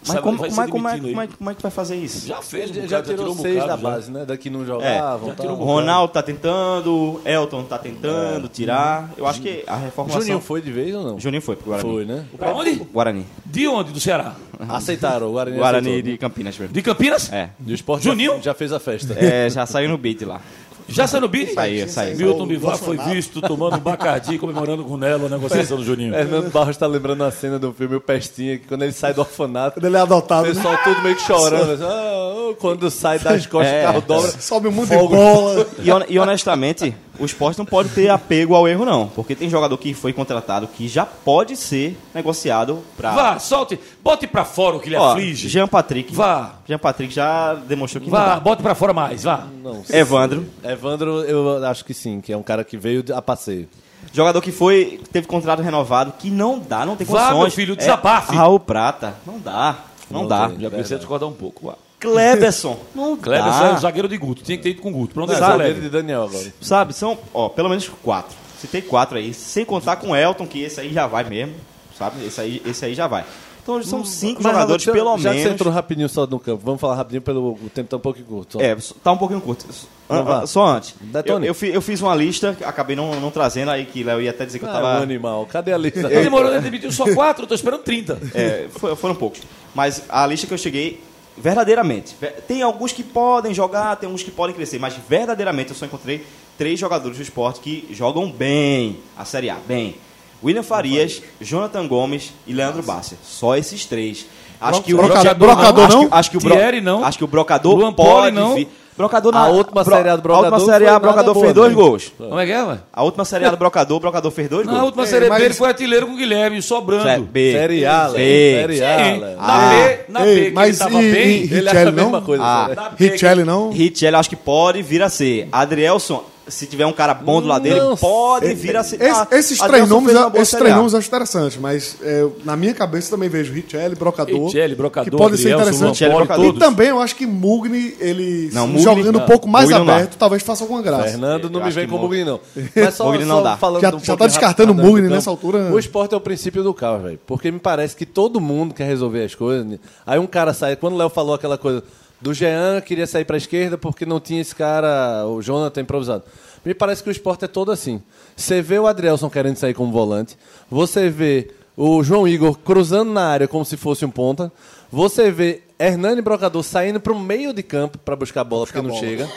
Mas 0.00 0.08
Sabe, 0.10 0.22
como, 0.22 0.38
vai 0.38 0.48
como, 0.48 0.60
é, 0.62 0.68
como, 0.68 0.88
é, 0.88 1.26
como, 1.26 1.50
é, 1.50 1.52
é 1.52 1.56
que 1.56 1.62
vai 1.62 1.72
fazer 1.72 1.96
isso? 1.96 2.24
Já 2.28 2.40
fez, 2.40 2.70
Já, 2.70 2.82
um 2.82 2.86
já 2.86 3.00
bocado, 3.00 3.18
tirou 3.18 3.32
um 3.32 3.36
seis 3.36 3.56
da 3.56 3.66
já. 3.66 3.76
base, 3.76 4.10
né? 4.12 4.24
Daqui 4.24 4.48
não 4.48 4.62
É, 4.62 4.66
jogavam. 4.66 5.28
já 5.30 5.34
tal. 5.34 5.46
tirou 5.46 5.60
um 5.60 5.64
Ronaldo 5.64 6.12
tá 6.12 6.22
tentando, 6.22 7.20
Elton 7.24 7.64
tá 7.64 7.78
tentando 7.78 8.46
tirar. 8.46 9.10
Eu 9.16 9.26
acho 9.26 9.40
que 9.42 9.64
a 9.66 9.74
reformulação. 9.76 10.22
Juninho 10.24 10.40
foi 10.40 10.62
de 10.62 10.70
vez 10.70 10.94
ou 10.94 11.02
não? 11.02 11.18
Juninho 11.18 11.42
foi 11.42 11.56
pro 11.56 11.66
Guarani. 11.66 11.90
Foi, 11.90 12.04
né? 12.04 12.24
Pra 12.38 12.54
onde? 12.54 12.74
Guarani. 12.76 13.26
De 13.44 13.66
onde? 13.66 13.92
Do 13.92 13.98
Ceará? 13.98 14.36
Aceitaram, 14.68 15.30
o 15.30 15.32
Guarani, 15.32 15.56
Guarani 15.56 15.88
aceitou. 15.90 16.12
de 16.12 16.18
Campinas 16.18 16.58
mesmo. 16.58 16.74
De 16.74 16.82
Campinas? 16.82 17.32
É. 17.32 17.50
E 17.66 17.72
o 17.72 17.74
esporte 17.74 18.04
Juninho? 18.04 18.36
Já, 18.36 18.40
já 18.42 18.54
fez 18.54 18.72
a 18.72 18.78
festa. 18.78 19.14
É, 19.14 19.50
já 19.50 19.66
saiu 19.66 19.88
no 19.88 19.98
beat 19.98 20.22
lá. 20.22 20.40
Já 20.88 21.06
saiu 21.06 21.20
no 21.22 21.28
Bini? 21.28 21.52
Saiu, 21.52 21.88
saiu. 21.88 22.16
Milton 22.16 22.44
O 22.44 22.46
Bivar 22.46 22.76
foi 22.78 22.96
visto 22.96 23.40
tomando 23.42 23.76
um 23.76 23.80
bacardi, 23.80 24.38
comemorando 24.38 24.82
com 24.84 24.94
o 24.94 24.96
Nelo 24.96 25.26
a 25.26 25.28
negociação 25.28 25.76
do 25.76 25.84
Juninho. 25.84 26.12
Fernando 26.14 26.50
Barros 26.50 26.76
tá 26.76 26.86
lembrando 26.86 27.22
a 27.24 27.30
cena 27.30 27.58
do 27.58 27.72
filme 27.72 27.96
O 27.96 28.00
Pestinha, 28.00 28.58
que 28.58 28.66
quando 28.66 28.82
ele 28.82 28.92
sai 28.92 29.12
do 29.12 29.20
orfanato, 29.20 29.74
Quando 29.78 29.84
ele 29.84 29.96
é 29.96 30.00
o 30.00 30.02
adotado, 30.02 30.48
né? 30.48 30.54
pessoal 30.54 30.76
tudo 30.82 31.02
meio 31.02 31.14
que 31.16 31.22
chorando. 31.22 31.72
assim, 31.72 31.84
"Ah, 31.84 32.34
oh", 32.50 32.54
quando 32.54 32.90
sai 32.90 33.18
das 33.18 33.46
costas, 33.46 33.72
É. 33.74 33.80
o 33.82 33.86
carro 33.86 34.00
dobra. 34.00 34.30
sobe 34.40 34.68
um 34.68 34.72
mundo 34.72 34.88
Fogo. 34.88 35.08
de 35.08 35.14
bola. 35.22 35.66
E, 36.08 36.14
e 36.14 36.18
honestamente, 36.18 36.94
o 37.18 37.24
esporte 37.26 37.58
não 37.58 37.66
pode 37.66 37.90
ter 37.90 38.08
apego 38.08 38.54
ao 38.54 38.66
erro, 38.66 38.84
não. 38.84 39.08
Porque 39.08 39.34
tem 39.34 39.48
jogador 39.50 39.76
que 39.76 39.92
foi 39.92 40.12
contratado 40.12 40.66
que 40.66 40.88
já 40.88 41.04
pode 41.04 41.56
ser 41.56 41.96
negociado 42.14 42.78
pra. 42.96 43.10
Vá, 43.14 43.38
solte, 43.38 43.78
bote 44.08 44.26
pra 44.26 44.44
fora 44.44 44.76
o 44.76 44.80
que 44.80 44.88
lhe 44.88 44.96
Ó, 44.96 45.10
aflige. 45.12 45.48
Jean 45.48 45.68
Patrick. 45.68 46.14
Vá. 46.14 46.52
Jean 46.66 46.78
Patrick 46.78 47.12
já 47.14 47.54
demonstrou 47.54 48.02
que 48.02 48.08
Vá, 48.10 48.20
não 48.20 48.26
dá. 48.34 48.40
bote 48.40 48.62
pra 48.62 48.74
fora 48.74 48.92
mais, 48.94 49.24
vá. 49.24 49.46
Não, 49.62 49.82
Evandro. 49.90 50.46
Evandro, 50.64 51.20
eu 51.24 51.64
acho 51.66 51.84
que 51.84 51.92
sim, 51.92 52.20
que 52.20 52.32
é 52.32 52.36
um 52.36 52.42
cara 52.42 52.64
que 52.64 52.76
veio 52.78 53.04
a 53.14 53.20
passeio. 53.20 53.68
Jogador 54.12 54.40
que 54.40 54.50
foi, 54.50 55.00
teve 55.12 55.26
contrato 55.26 55.60
renovado, 55.60 56.12
que 56.18 56.30
não 56.30 56.58
dá, 56.58 56.86
não 56.86 56.96
tem 56.96 57.06
Vá, 57.06 57.18
condições. 57.18 57.42
meu 57.42 57.50
filho, 57.50 57.76
desabafe. 57.76 58.32
É, 58.32 58.36
Raul 58.36 58.58
Prata, 58.58 59.14
não 59.26 59.38
dá. 59.38 59.76
Não, 60.10 60.22
Não 60.22 60.28
dá. 60.28 60.48
tem. 60.48 60.60
Já 60.60 60.70
comecei 60.70 60.96
a 60.96 60.98
discordar 60.98 61.28
um 61.28 61.32
pouco. 61.34 61.66
Vá. 61.66 61.74
Kleberson, 62.00 62.78
não 62.94 63.16
Kleber 63.16 63.44
dá. 63.52 63.66
é 63.66 63.74
o 63.74 63.78
zagueiro 63.78 64.08
de 64.08 64.16
Guto, 64.16 64.42
tinha 64.42 64.56
que 64.56 64.62
ter 64.62 64.70
ido 64.70 64.80
com 64.80 64.90
Guto. 64.92 65.12
Pra 65.12 65.24
onde 65.24 65.32
Não, 65.32 65.38
ele 65.38 65.44
é 65.44 65.48
foi, 65.48 65.58
zagueiro 65.58 65.80
de 65.82 65.88
Daniel 65.90 66.22
agora. 66.24 66.52
Sabe, 66.62 66.94
são, 66.94 67.18
ó, 67.34 67.48
pelo 67.50 67.68
menos 67.68 67.86
quatro. 68.02 68.34
Citei 68.58 68.80
quatro 68.80 69.18
aí, 69.18 69.34
sem 69.34 69.64
contar 69.64 69.96
com 69.96 70.10
o 70.10 70.16
Elton, 70.16 70.46
que 70.46 70.62
esse 70.62 70.80
aí 70.80 70.92
já 70.92 71.06
vai 71.06 71.24
mesmo, 71.24 71.54
sabe? 71.98 72.24
Esse 72.24 72.40
aí, 72.40 72.62
esse 72.64 72.84
aí 72.86 72.94
já 72.94 73.06
vai. 73.06 73.24
Então 73.68 73.82
são 73.82 74.04
cinco 74.04 74.42
Mas, 74.42 74.52
jogadores, 74.52 74.82
já, 74.82 74.92
pelo 74.92 75.10
já 75.10 75.14
que 75.16 75.22
você 75.22 75.28
menos. 75.44 75.52
entrou 75.52 75.72
rapidinho 75.72 76.08
só 76.08 76.26
no 76.26 76.38
campo, 76.40 76.62
vamos 76.64 76.80
falar 76.80 76.94
rapidinho 76.94 77.20
pelo 77.20 77.52
o 77.52 77.70
tempo 77.74 77.88
tá 77.90 77.96
um 77.96 78.00
pouco 78.00 78.22
curto. 78.22 78.54
só. 78.54 78.60
É, 78.64 78.74
tá 79.04 79.12
um 79.12 79.16
pouquinho 79.18 79.40
curto. 79.40 79.66
Não, 80.08 80.16
Ah, 80.18 80.22
vá. 80.22 80.42
ah, 80.42 80.46
Só 80.46 80.64
antes. 80.66 80.94
Eu, 81.26 81.44
eu, 81.44 81.54
eu 81.74 81.82
fiz 81.82 82.00
uma 82.00 82.14
lista, 82.14 82.56
acabei 82.64 82.96
não, 82.96 83.20
não 83.20 83.30
trazendo 83.30 83.70
aí, 83.70 83.84
que 83.84 84.02
Léo 84.02 84.22
ia 84.22 84.30
até 84.30 84.46
dizer 84.46 84.58
que 84.58 84.64
eu 84.64 84.70
Ah, 84.70 84.72
tava. 84.72 85.00
um 85.00 85.02
animal. 85.02 85.44
Cadê 85.46 85.72
a 85.72 85.76
lista? 85.78 86.00
Ele 86.10 86.22
demorou, 86.22 86.50
ele 86.50 86.62
demitiu 86.62 86.90
só 86.90 87.04
quatro, 87.14 87.44
eu 87.44 87.46
tô 87.48 87.54
esperando 87.54 87.82
30. 87.82 88.18
É, 88.34 88.66
foi- 88.70 88.96
foram 88.96 89.14
poucos. 89.14 89.40
Mas 89.74 90.02
a 90.08 90.26
lista 90.26 90.46
que 90.46 90.54
eu 90.54 90.58
cheguei, 90.58 91.02
verdadeiramente. 91.36 92.16
ver- 92.20 92.40
Tem 92.48 92.62
alguns 92.62 92.92
que 92.92 93.02
podem 93.02 93.52
jogar, 93.54 93.96
tem 93.96 94.06
alguns 94.06 94.22
que 94.22 94.30
podem 94.30 94.54
crescer, 94.56 94.78
mas 94.78 94.94
verdadeiramente 95.08 95.70
eu 95.70 95.76
só 95.76 95.84
encontrei 95.86 96.24
três 96.56 96.80
jogadores 96.80 97.16
do 97.18 97.22
esporte 97.22 97.60
que 97.60 97.86
jogam 97.92 98.30
bem 98.30 98.98
a 99.16 99.24
Série 99.24 99.50
A. 99.50 99.56
Bem. 99.66 99.94
William 100.42 100.62
Farias, 100.62 101.22
Jonathan 101.40 101.86
Gomes 101.88 102.32
e 102.46 102.52
Leandro 102.52 102.82
Bárcia. 102.82 103.16
Só 103.24 103.56
esses 103.56 103.84
três. 103.84 104.26
Acho 104.60 104.82
que 104.82 104.92
o 104.92 104.96
Brocador- 104.96 105.34
brocador 105.36 105.84
acho 105.86 105.96
não? 105.96 106.08
Que, 106.08 106.14
acho 106.14 106.30
que 106.32 106.36
o 106.36 106.40
bro- 106.40 106.54
Thierry 106.56 106.80
não? 106.80 107.04
Acho 107.04 107.18
que 107.18 107.24
o 107.24 107.28
brocador 107.28 107.76
Luan 107.76 107.92
pode 107.92 108.34
não? 108.34 108.54
vir. 108.54 108.68
Brocador 108.96 109.36
A 109.36 109.46
última 109.46 109.84
Série 109.84 110.08
A 110.08 110.16
do 110.16 110.22
Brocador 110.22 110.52
A 110.52 110.56
última 110.56 110.72
Série 110.72 110.84
A, 110.86 110.88
foi 110.88 110.96
o 110.96 111.00
Brocador 111.00 111.40
fez 111.40 111.54
dois 111.54 111.68
né? 111.70 111.74
gols. 111.76 112.12
Como 112.18 112.40
é 112.40 112.46
que 112.46 112.50
é, 112.50 112.64
ué? 112.64 112.78
A 112.92 113.04
última 113.04 113.24
Série 113.24 113.44
A 113.44 113.50
do 113.50 113.56
Brocador, 113.56 113.96
o 113.96 114.00
Brocador 114.00 114.32
fez 114.32 114.48
dois 114.48 114.66
Na 114.66 114.72
gols. 114.72 114.84
última 114.86 115.04
Ei, 115.04 115.08
Série 115.08 115.24
B 115.26 115.28
mas- 115.28 115.42
ele 115.44 115.54
foi 115.54 115.68
artilheiro 115.68 116.06
com 116.08 116.14
o 116.14 116.16
Guilherme, 116.16 116.60
sobrando. 116.60 117.04
Série 117.04 117.22
B. 117.22 117.52
Série 117.52 117.86
A. 117.86 118.08
B. 118.08 118.16
Série 118.18 118.84
A, 118.84 118.98
Sim, 118.98 119.20
na 119.20 119.68
B, 119.68 120.00
na 120.08 120.26
Ei, 120.26 120.34
B, 120.40 120.44
que 120.46 120.50
mas 120.50 120.68
ele 120.68 120.78
tava 120.90 121.02
e- 121.04 121.12
bem. 121.12 121.28
e- 121.44 121.54
Ele 121.54 121.68
acha 121.68 121.80
a 121.88 121.92
mesma 121.92 122.10
não? 122.10 122.22
coisa. 122.22 122.42
Ah. 122.44 122.66
né? 122.70 122.74
na 122.74 122.90
Richelli 122.98 123.44
não? 123.44 123.70
Richelli 123.70 124.16
acho 124.16 124.28
que 124.30 124.34
pode 124.36 124.82
vir 124.82 125.00
a 125.00 125.08
ser. 125.08 125.48
Adrielson, 125.52 126.24
se 126.48 126.66
tiver 126.66 126.86
um 126.86 126.92
cara 126.92 127.14
bom 127.14 127.40
do 127.40 127.46
lado 127.48 127.62
dele, 127.62 127.80
Não, 127.80 127.96
pode 127.96 128.52
vir 128.54 128.76
a 128.76 128.82
ser. 128.82 128.96
Esse- 129.00 129.10
Ah, 129.10 129.26
esses 129.32 129.58
três 129.58 129.88
nomes, 129.88 130.14
esses 130.34 130.58
três 130.58 130.74
nomes 130.74 130.94
acho 130.94 131.06
interessantes, 131.08 131.58
mas 131.58 131.96
é, 132.02 132.26
na 132.44 132.56
minha 132.56 132.74
cabeça 132.74 133.10
também 133.10 133.28
vejo 133.28 133.52
Richelli, 133.52 133.94
Brocador, 133.94 134.46
Richelli, 134.46 134.74
Brocador, 134.74 135.10
que 135.10 135.16
pode 135.16 135.36
ser 135.38 135.52
Adrielson, 135.54 135.88
interessante. 135.90 136.10
Poli, 136.10 136.24
e 136.24 136.52
todos. 136.52 136.58
também 136.58 136.88
eu 136.88 137.00
acho 137.00 137.14
que 137.16 137.26
Mugni, 137.26 137.94
ele 138.00 138.50
Não, 138.52 138.62
se 138.66 138.68
Mugni- 138.72 138.82
jogando 138.82 139.16
um 139.16 139.18
não. 139.20 139.26
pouco 139.26 139.48
mais 139.48 139.68
Mugni 139.70 139.90
aberto, 139.90 140.16
talvez 140.16 140.42
faça 140.42 140.64
alguma 140.64 140.82
graça. 140.82 141.08
Fernando 141.10 141.50
não 141.50 141.60
Eu 141.60 141.66
me 141.66 141.72
vem 141.72 141.86
com 141.88 141.96
o 141.96 141.98
Mugni- 142.00 142.24
não. 142.24 142.40
Mas 142.74 142.94
só, 142.94 143.04
Mugni 143.06 143.24
não 143.24 143.36
só 143.36 143.42
dá. 143.42 143.56
falando 143.56 143.82
Já- 143.82 143.94
um 143.94 143.98
já 144.00 144.16
tá 144.16 144.26
descartando 144.26 144.72
o 144.72 144.74
Mugni 144.74 145.08
nessa 145.08 145.30
altura. 145.30 145.70
O 145.72 145.78
esporte 145.78 146.14
é 146.14 146.16
o 146.16 146.20
princípio 146.20 146.62
do 146.62 146.72
caos, 146.74 147.02
velho. 147.02 147.18
Porque 147.26 147.50
me 147.50 147.58
parece 147.58 147.94
que 147.96 148.06
todo 148.06 148.40
mundo 148.40 148.74
quer 148.74 148.84
resolver 148.86 149.24
as 149.24 149.34
coisas. 149.34 149.78
Aí 150.06 150.18
um 150.18 150.26
cara 150.26 150.52
sai. 150.52 150.76
Quando 150.76 150.94
o 150.94 150.96
Léo 150.96 151.08
falou 151.08 151.34
aquela 151.34 151.58
coisa 151.58 151.82
do 152.20 152.34
Jean, 152.34 152.80
queria 152.80 153.06
sair 153.06 153.24
pra 153.24 153.36
esquerda 153.36 153.78
porque 153.78 154.04
não 154.06 154.18
tinha 154.20 154.40
esse 154.40 154.54
cara, 154.54 155.24
o 155.26 155.40
Jonathan 155.40 155.80
improvisado. 155.82 156.24
Me 156.64 156.74
parece 156.74 157.02
que 157.02 157.08
o 157.08 157.12
esporte 157.12 157.44
é 157.44 157.48
todo 157.48 157.70
assim. 157.70 158.02
Você 158.36 158.60
vê 158.60 158.78
o 158.78 158.86
Adrielson 158.86 159.30
querendo 159.30 159.56
sair 159.56 159.74
como 159.74 159.92
volante. 159.92 160.36
Você 160.70 161.08
vê 161.08 161.50
o 161.76 162.02
João 162.02 162.26
Igor 162.26 162.58
cruzando 162.58 163.12
na 163.12 163.24
área 163.26 163.46
como 163.48 163.64
se 163.64 163.76
fosse 163.76 164.04
um 164.04 164.10
ponta. 164.10 164.52
Você 164.90 165.30
vê 165.30 165.62
Hernani 165.78 166.20
Brocador 166.20 166.62
saindo 166.64 166.98
pro 167.00 167.16
meio 167.18 167.52
de 167.52 167.62
campo 167.62 167.96
para 167.98 168.16
buscar 168.16 168.40
a 168.40 168.44
bola 168.44 168.66
porque 168.66 168.82
não 168.82 168.94
chega. 168.96 169.28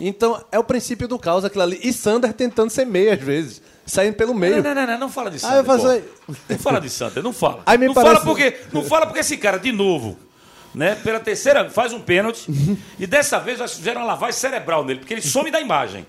Então 0.00 0.42
é 0.52 0.58
o 0.58 0.64
princípio 0.64 1.06
do 1.08 1.18
caos 1.18 1.44
aquilo 1.44 1.62
ali. 1.62 1.78
E 1.82 1.92
Sander 1.92 2.32
tentando 2.32 2.70
ser 2.70 2.84
meio 2.84 3.12
às 3.12 3.20
vezes. 3.20 3.62
Saindo 3.86 4.14
pelo 4.16 4.34
meio. 4.34 4.56
Não, 4.56 4.62
não, 4.62 4.74
não, 4.74 4.86
não, 4.86 4.98
não 4.98 5.08
fala 5.08 5.30
de 5.30 5.36
Ah, 5.36 5.40
Santa. 5.40 5.56
eu 5.58 5.64
faço- 5.64 6.02
Não 6.48 6.58
fala 6.58 6.80
de 6.80 6.90
Santa, 6.90 7.22
não 7.22 7.32
fala. 7.32 7.62
Aí 7.64 7.78
me 7.78 7.86
não 7.86 7.94
parece- 7.94 8.14
fala 8.16 8.24
porque 8.26 8.56
não 8.72 8.82
fala 8.82 9.06
porque 9.06 9.20
esse 9.20 9.36
cara 9.36 9.58
de 9.58 9.70
novo, 9.70 10.16
né, 10.76 10.94
pela 10.94 11.18
terceira 11.18 11.70
faz 11.70 11.94
um 11.94 11.98
pênalti 12.00 12.46
e 12.98 13.06
dessa 13.06 13.38
vez 13.40 13.58
nós 13.58 13.72
fizeram 13.72 14.02
uma 14.02 14.06
lavagem 14.08 14.38
cerebral 14.38 14.84
nele, 14.84 15.00
porque 15.00 15.14
ele 15.14 15.22
some 15.22 15.50
da 15.50 15.58
imagem. 15.58 16.06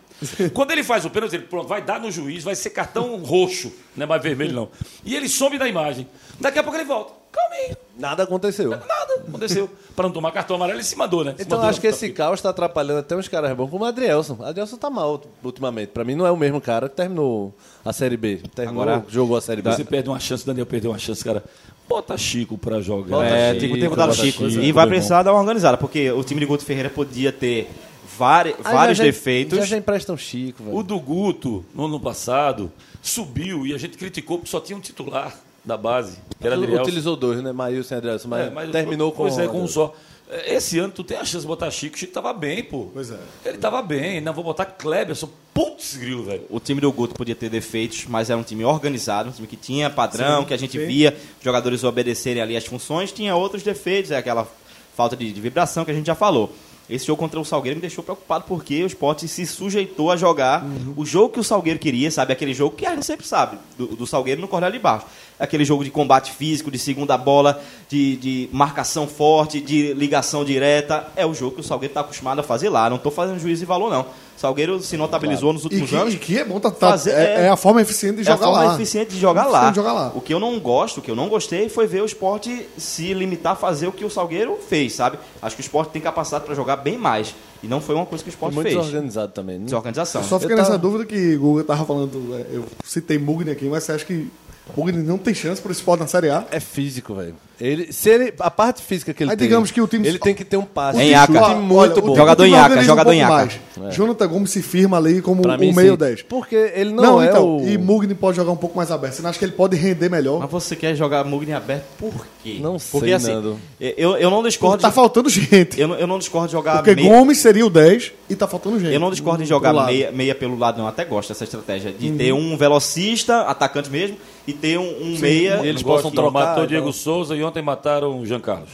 Quando 0.53 0.71
ele 0.71 0.83
faz 0.83 1.05
o 1.05 1.09
pênalti, 1.09 1.35
ele 1.35 1.43
pronto, 1.43 1.67
vai 1.67 1.81
dar 1.81 1.99
no 2.01 2.11
juiz, 2.11 2.43
vai 2.43 2.53
ser 2.55 2.71
cartão 2.71 3.15
roxo, 3.23 3.71
não 3.95 4.03
é 4.03 4.07
mais 4.07 4.21
vermelho 4.21 4.53
não. 4.53 4.69
E 5.05 5.15
ele 5.15 5.29
some 5.29 5.57
da 5.57 5.67
imagem. 5.69 6.07
Daqui 6.39 6.59
a 6.59 6.63
pouco 6.63 6.77
ele 6.77 6.85
volta. 6.85 7.13
Calminho. 7.31 7.77
Nada 7.97 8.23
aconteceu. 8.23 8.71
Nada 8.71 9.13
aconteceu. 9.27 9.69
Para 9.95 10.07
não 10.07 10.11
tomar 10.13 10.31
cartão 10.31 10.55
amarelo, 10.55 10.77
ele 10.79 10.83
se 10.83 10.95
mandou, 10.95 11.23
né? 11.23 11.35
Se 11.37 11.43
Então 11.43 11.57
mandou 11.57 11.69
acho 11.69 11.79
que 11.79 11.87
esse 11.87 12.09
caos 12.09 12.39
está 12.39 12.49
atrapalhando 12.49 12.99
até 12.99 13.15
uns 13.15 13.27
caras 13.27 13.55
bons 13.55 13.69
como 13.69 13.83
o 13.85 13.87
Adrielson. 13.87 14.37
O 14.39 14.43
Adrielson 14.43 14.77
tá 14.77 14.89
mal 14.89 15.21
ultimamente. 15.43 15.89
Pra 15.89 16.03
mim 16.03 16.15
não 16.15 16.25
é 16.25 16.31
o 16.31 16.37
mesmo 16.37 16.59
cara 16.59 16.89
que 16.89 16.95
terminou 16.95 17.53
a 17.85 17.93
Série 17.93 18.17
B. 18.17 18.41
Terminou, 18.55 18.83
Agora- 18.83 19.05
jogou 19.07 19.37
a 19.37 19.41
Série 19.41 19.61
B. 19.61 19.71
Você 19.71 19.83
perde 19.83 20.09
uma 20.09 20.19
chance, 20.19 20.45
Daniel 20.45 20.65
perdeu 20.65 20.91
uma 20.91 20.99
chance, 20.99 21.23
cara. 21.23 21.43
Bota 21.87 22.17
Chico 22.17 22.57
pra 22.57 22.81
jogar. 22.81 23.25
É, 23.25 23.53
Chico, 23.53 23.59
tem 23.61 23.73
que 23.73 23.79
ter 23.79 23.89
botado 23.89 24.11
bota 24.11 24.21
Chico. 24.23 24.49
Chico, 24.49 24.63
E 24.63 24.71
vai 24.71 24.87
precisar 24.87 25.23
dar 25.23 25.31
uma 25.33 25.39
organizada, 25.39 25.77
porque 25.77 26.11
o 26.11 26.23
time 26.23 26.39
de 26.39 26.45
Guto 26.45 26.65
Ferreira 26.65 26.89
podia 26.89 27.31
ter 27.31 27.69
vari- 28.17 28.55
Aí 28.63 28.73
vários 28.73 28.97
já- 28.97 29.03
defeitos. 29.03 29.57
Já 29.59 29.65
já 29.65 29.77
emprestam 29.77 30.17
Chico, 30.17 30.63
velho. 30.63 30.75
O 30.75 30.83
do 30.83 30.99
Guto, 30.99 31.63
no 31.73 31.85
ano 31.85 31.99
passado, 31.99 32.71
subiu 33.01 33.65
e 33.65 33.73
a 33.73 33.77
gente 33.77 33.97
criticou 33.97 34.37
porque 34.37 34.49
só 34.51 34.59
tinha 34.59 34.77
um 34.77 34.81
titular 34.81 35.33
da 35.63 35.77
base, 35.77 36.17
que 36.39 36.45
era 36.47 36.55
Adriel. 36.55 36.81
Utilizou 36.81 37.15
dois, 37.15 37.41
né? 37.41 37.51
Maílson 37.51 37.95
e 37.95 37.97
Adrielson. 37.97 38.27
Mas, 38.27 38.47
É, 38.47 38.49
mas 38.49 38.69
terminou 38.71 39.11
com... 39.11 39.23
Pois 39.23 39.37
é, 39.37 39.47
com 39.47 39.61
um 39.61 39.67
só. 39.67 39.93
É, 40.29 40.55
Esse 40.55 40.77
ano 40.79 40.91
tu 40.93 41.03
tem 41.05 41.17
a 41.17 41.23
chance 41.23 41.41
de 41.41 41.47
botar 41.47 41.69
Chico. 41.71 41.97
Chico 41.97 42.11
tava 42.13 42.33
bem, 42.33 42.63
pô. 42.63 42.87
Pois 42.93 43.11
é. 43.11 43.17
Ele 43.45 43.57
tava 43.57 43.81
bem. 43.81 44.19
Não, 44.19 44.33
vou 44.33 44.43
botar 44.43 44.65
Kleberson. 44.65 45.29
Putz, 45.57 45.97
grilo, 45.97 46.23
velho. 46.23 46.43
O 46.51 46.59
time 46.59 46.79
do 46.79 46.91
Guto 46.91 47.15
podia 47.15 47.33
ter 47.33 47.49
defeitos, 47.49 48.05
mas 48.07 48.29
era 48.29 48.39
um 48.39 48.43
time 48.43 48.63
organizado, 48.63 49.29
um 49.29 49.31
time 49.31 49.47
que 49.47 49.55
tinha 49.55 49.89
padrão, 49.89 50.45
que 50.45 50.53
a 50.53 50.57
gente 50.57 50.77
via 50.77 51.17
os 51.39 51.43
jogadores 51.43 51.83
obedecerem 51.83 52.43
ali 52.43 52.55
as 52.55 52.67
funções, 52.67 53.11
tinha 53.11 53.35
outros 53.35 53.63
defeitos, 53.63 54.11
é 54.11 54.17
aquela 54.17 54.47
falta 54.95 55.15
de, 55.15 55.33
de 55.33 55.41
vibração 55.41 55.83
que 55.83 55.89
a 55.89 55.93
gente 55.95 56.05
já 56.05 56.13
falou. 56.13 56.53
Esse 56.87 57.07
jogo 57.07 57.19
contra 57.19 57.39
o 57.39 57.43
Salgueiro 57.43 57.75
me 57.75 57.81
deixou 57.81 58.03
preocupado 58.03 58.45
porque 58.47 58.83
o 58.83 58.87
esporte 58.87 59.27
se 59.27 59.47
sujeitou 59.47 60.11
a 60.11 60.15
jogar 60.15 60.63
o 60.95 61.03
jogo 61.03 61.33
que 61.33 61.39
o 61.39 61.43
Salgueiro 61.43 61.79
queria, 61.79 62.11
sabe? 62.11 62.33
Aquele 62.33 62.53
jogo 62.53 62.75
que 62.75 62.85
a 62.85 62.93
gente 62.93 63.05
sempre 63.05 63.27
sabe, 63.27 63.57
do, 63.75 63.87
do 63.87 64.05
Salgueiro 64.05 64.39
no 64.39 64.47
Cordel 64.47 64.71
de 64.71 64.79
Baixo. 64.79 65.07
Aquele 65.39 65.63
jogo 65.63 65.83
de 65.83 65.91
combate 65.91 66.31
físico, 66.31 66.71
de 66.71 66.79
segunda 66.79 67.15
bola, 67.17 67.61
de, 67.87 68.15
de 68.17 68.49
marcação 68.51 69.07
forte, 69.07 69.61
de 69.61 69.93
ligação 69.93 70.43
direta. 70.43 71.07
É 71.15 71.25
o 71.25 71.33
jogo 71.33 71.55
que 71.55 71.61
o 71.61 71.63
Salgueiro 71.63 71.91
está 71.91 72.01
acostumado 72.01 72.39
a 72.39 72.43
fazer 72.43 72.69
lá. 72.69 72.89
Não 72.89 72.97
estou 72.97 73.11
fazendo 73.11 73.39
juízo 73.39 73.59
de 73.59 73.65
valor, 73.65 73.91
não. 73.91 74.01
O 74.01 74.39
Salgueiro 74.39 74.79
se 74.81 74.97
notabilizou 74.97 75.53
nos 75.53 75.63
E 75.63 75.65
últimos 75.65 75.89
que, 75.89 75.95
anos. 75.95 76.13
e 76.13 76.17
que 76.17 76.37
é 76.39 76.45
bom, 76.45 76.59
tá, 76.59 76.69
tá- 76.71 76.89
Fazer- 76.91 77.11
é, 77.11 77.23
é- 77.23 77.41
é 77.45 77.49
a 77.49 77.55
forma 77.55 77.81
eficiente 77.81 78.21
de 78.21 78.27
É 78.27 78.31
a 78.31 78.35
jogar 78.35 78.47
forma 78.47 78.63
lá. 78.65 78.75
eficiente 78.75 79.11
de 79.11 79.19
jogar 79.19 79.41
Eficiente 79.41 79.63
lá. 79.63 79.69
de 79.69 79.75
jogar 79.75 79.93
lá. 79.93 80.11
O 80.15 80.21
que 80.21 80.33
eu 80.33 80.39
não 80.39 80.59
gosto, 80.59 80.97
o 80.99 81.01
que 81.01 81.09
eu 81.11 81.15
não 81.15 81.27
gostei, 81.29 81.69
foi 81.69 81.85
ver 81.87 82.01
o 82.01 82.05
esporte 82.05 82.67
se 82.77 83.13
limitar 83.13 83.53
a 83.53 83.55
fazer 83.55 83.87
o 83.87 83.91
que 83.91 84.05
o 84.05 84.09
Salgueiro 84.09 84.57
fez, 84.67 84.93
sabe? 84.93 85.17
Acho 85.41 85.55
que 85.55 85.61
o 85.61 85.63
esporte 85.63 85.89
tem 85.91 86.01
capacidade 86.01 86.45
para 86.45 86.53
jogar 86.55 86.77
bem 86.77 86.97
mais. 86.97 87.33
E 87.63 87.67
não 87.67 87.81
foi 87.81 87.95
uma 87.95 88.05
coisa 88.05 88.23
que 88.23 88.29
o 88.29 88.31
esporte 88.31 88.53
Muito 88.53 88.67
fez. 88.67 88.77
desorganizado 88.77 89.31
também. 89.33 89.57
né? 89.57 89.65
Desorganização. 89.65 90.21
Eu 90.21 90.27
só 90.27 90.39
fiquei 90.39 90.53
Eu 90.53 90.57
nessa 90.57 90.71
tava- 90.71 90.81
dúvida 90.81 91.05
que 91.05 91.35
o 91.35 91.39
Guga 91.39 91.63
tava 91.63 91.85
falando. 91.85 92.35
é, 92.35 92.55
Eu 92.55 92.65
citei 92.83 93.17
Mugni 93.17 93.49
aqui, 93.49 93.65
mas 93.65 93.83
você 93.83 93.93
acha 93.93 94.05
que 94.05 94.27
Mugni 94.75 95.01
não 95.03 95.17
tem 95.17 95.33
chance 95.33 95.61
pro 95.61 95.71
esporte 95.71 96.01
na 96.01 96.07
Série 96.07 96.29
A? 96.29 96.45
É 96.51 96.59
físico, 96.59 97.13
velho. 97.15 97.35
Ele, 97.59 97.91
se 97.91 98.07
ele, 98.09 98.31
a 98.39 98.51
parte 98.51 98.83
física 98.83 99.11
que 99.15 99.23
ele 99.23 99.31
Aí 99.31 99.37
tem. 99.37 99.47
digamos 99.47 99.71
que 99.71 99.81
o 99.81 99.87
time- 99.87 100.07
Ele 100.07 100.19
tem 100.19 100.35
que 100.35 100.45
ter 100.45 100.57
um 100.57 100.63
passe. 100.63 100.99
Em 101.01 101.09
Iaca. 101.09 101.41
Olha, 101.41 101.55
muito 101.55 101.97
o 101.97 102.01
bom. 102.03 102.15
Jogador 102.15 102.45
em 102.45 102.51
Iaca, 102.51 102.83
jogador 102.83 103.09
um 103.09 103.13
em 103.13 103.17
Iaca. 103.17 103.33
mais. 103.33 103.95
Jonathan 103.95 104.27
Gomes 104.27 104.51
se 104.51 104.61
firma 104.61 104.97
ali 104.97 105.23
como 105.23 105.41
Pra 105.41 105.55
o 105.55 105.59
meio 105.59 105.93
sim. 105.93 105.97
10. 105.97 106.21
Porque 106.21 106.55
ele 106.75 106.91
não, 106.91 107.03
Não, 107.03 107.21
é 107.21 107.29
então. 107.29 107.57
o... 107.57 107.67
E 107.67 107.75
Mugni 107.75 108.13
pode 108.13 108.37
jogar 108.37 108.51
um 108.51 108.55
pouco 108.57 108.77
mais 108.77 108.91
aberto. 108.91 109.13
Você 109.15 109.23
não 109.23 109.31
acha 109.31 109.39
que 109.39 109.45
ele 109.45 109.53
pode 109.53 109.75
render 109.75 110.07
melhor? 110.07 110.39
Mas 110.39 110.51
você 110.51 110.75
quer 110.75 110.93
jogar 110.95 111.23
Mugni 111.23 111.51
aberto 111.51 111.85
por 111.97 112.27
quê? 112.43 112.59
Não 112.61 112.77
Porque 112.77 113.07
sei, 113.07 113.13
assim, 113.15 113.33
Nando. 113.33 113.57
eu, 113.79 114.15
eu 114.17 114.29
não 114.29 114.43
discordo. 114.43 114.79
Tá 114.79 114.89
de- 114.89 114.93
faltando 114.95 115.27
gente. 115.27 115.81
eu, 115.81 115.87
não- 115.87 115.95
eu 115.95 116.05
não 116.05 116.19
discordo 116.19 116.49
de 116.49 116.51
jogar 116.51 116.75
Porque 116.83 116.93
meia- 116.93 117.09
Gomes 117.09 117.39
seria 117.39 117.65
o 117.65 117.71
10 117.71 118.11
e 118.29 118.35
tá 118.35 118.47
faltando 118.47 118.79
gente. 118.79 118.93
Eu 118.93 118.99
não 118.99 119.09
discordo 119.09 119.41
em 119.41 119.45
Do 119.47 119.49
jogar 119.49 119.73
meia, 119.87 120.11
meia 120.11 120.35
pelo 120.35 120.55
lado, 120.59 120.77
não. 120.77 120.83
Eu 120.85 120.89
até 120.89 121.03
gosto 121.05 121.29
dessa 121.29 121.43
estratégia. 121.43 121.91
De 121.91 122.07
Uhum. 122.11 122.17
ter 122.17 122.31
um 122.33 122.55
velocista, 122.55 123.41
atacante 123.41 123.89
mesmo, 123.89 124.15
e 124.47 124.53
ter 124.53 124.79
um, 124.79 124.83
um 125.03 125.17
meia. 125.19 125.59
E 125.63 125.67
eles 125.67 125.83
possam 125.83 126.09
trocar, 126.09 126.31
Matou 126.31 126.53
então. 126.63 126.67
Diego 126.67 126.91
Souza 126.93 127.35
e 127.35 127.43
ontem 127.43 127.61
mataram 127.61 128.19
o 128.19 128.25
Jean 128.25 128.39
Carlos. 128.39 128.69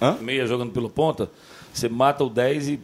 Hã? 0.00 0.16
Meia 0.20 0.44
jogando 0.46 0.72
pelo 0.72 0.90
ponta, 0.90 1.30
você 1.72 1.88
mata 1.88 2.24
o 2.24 2.28
10 2.28 2.68
e 2.68 2.80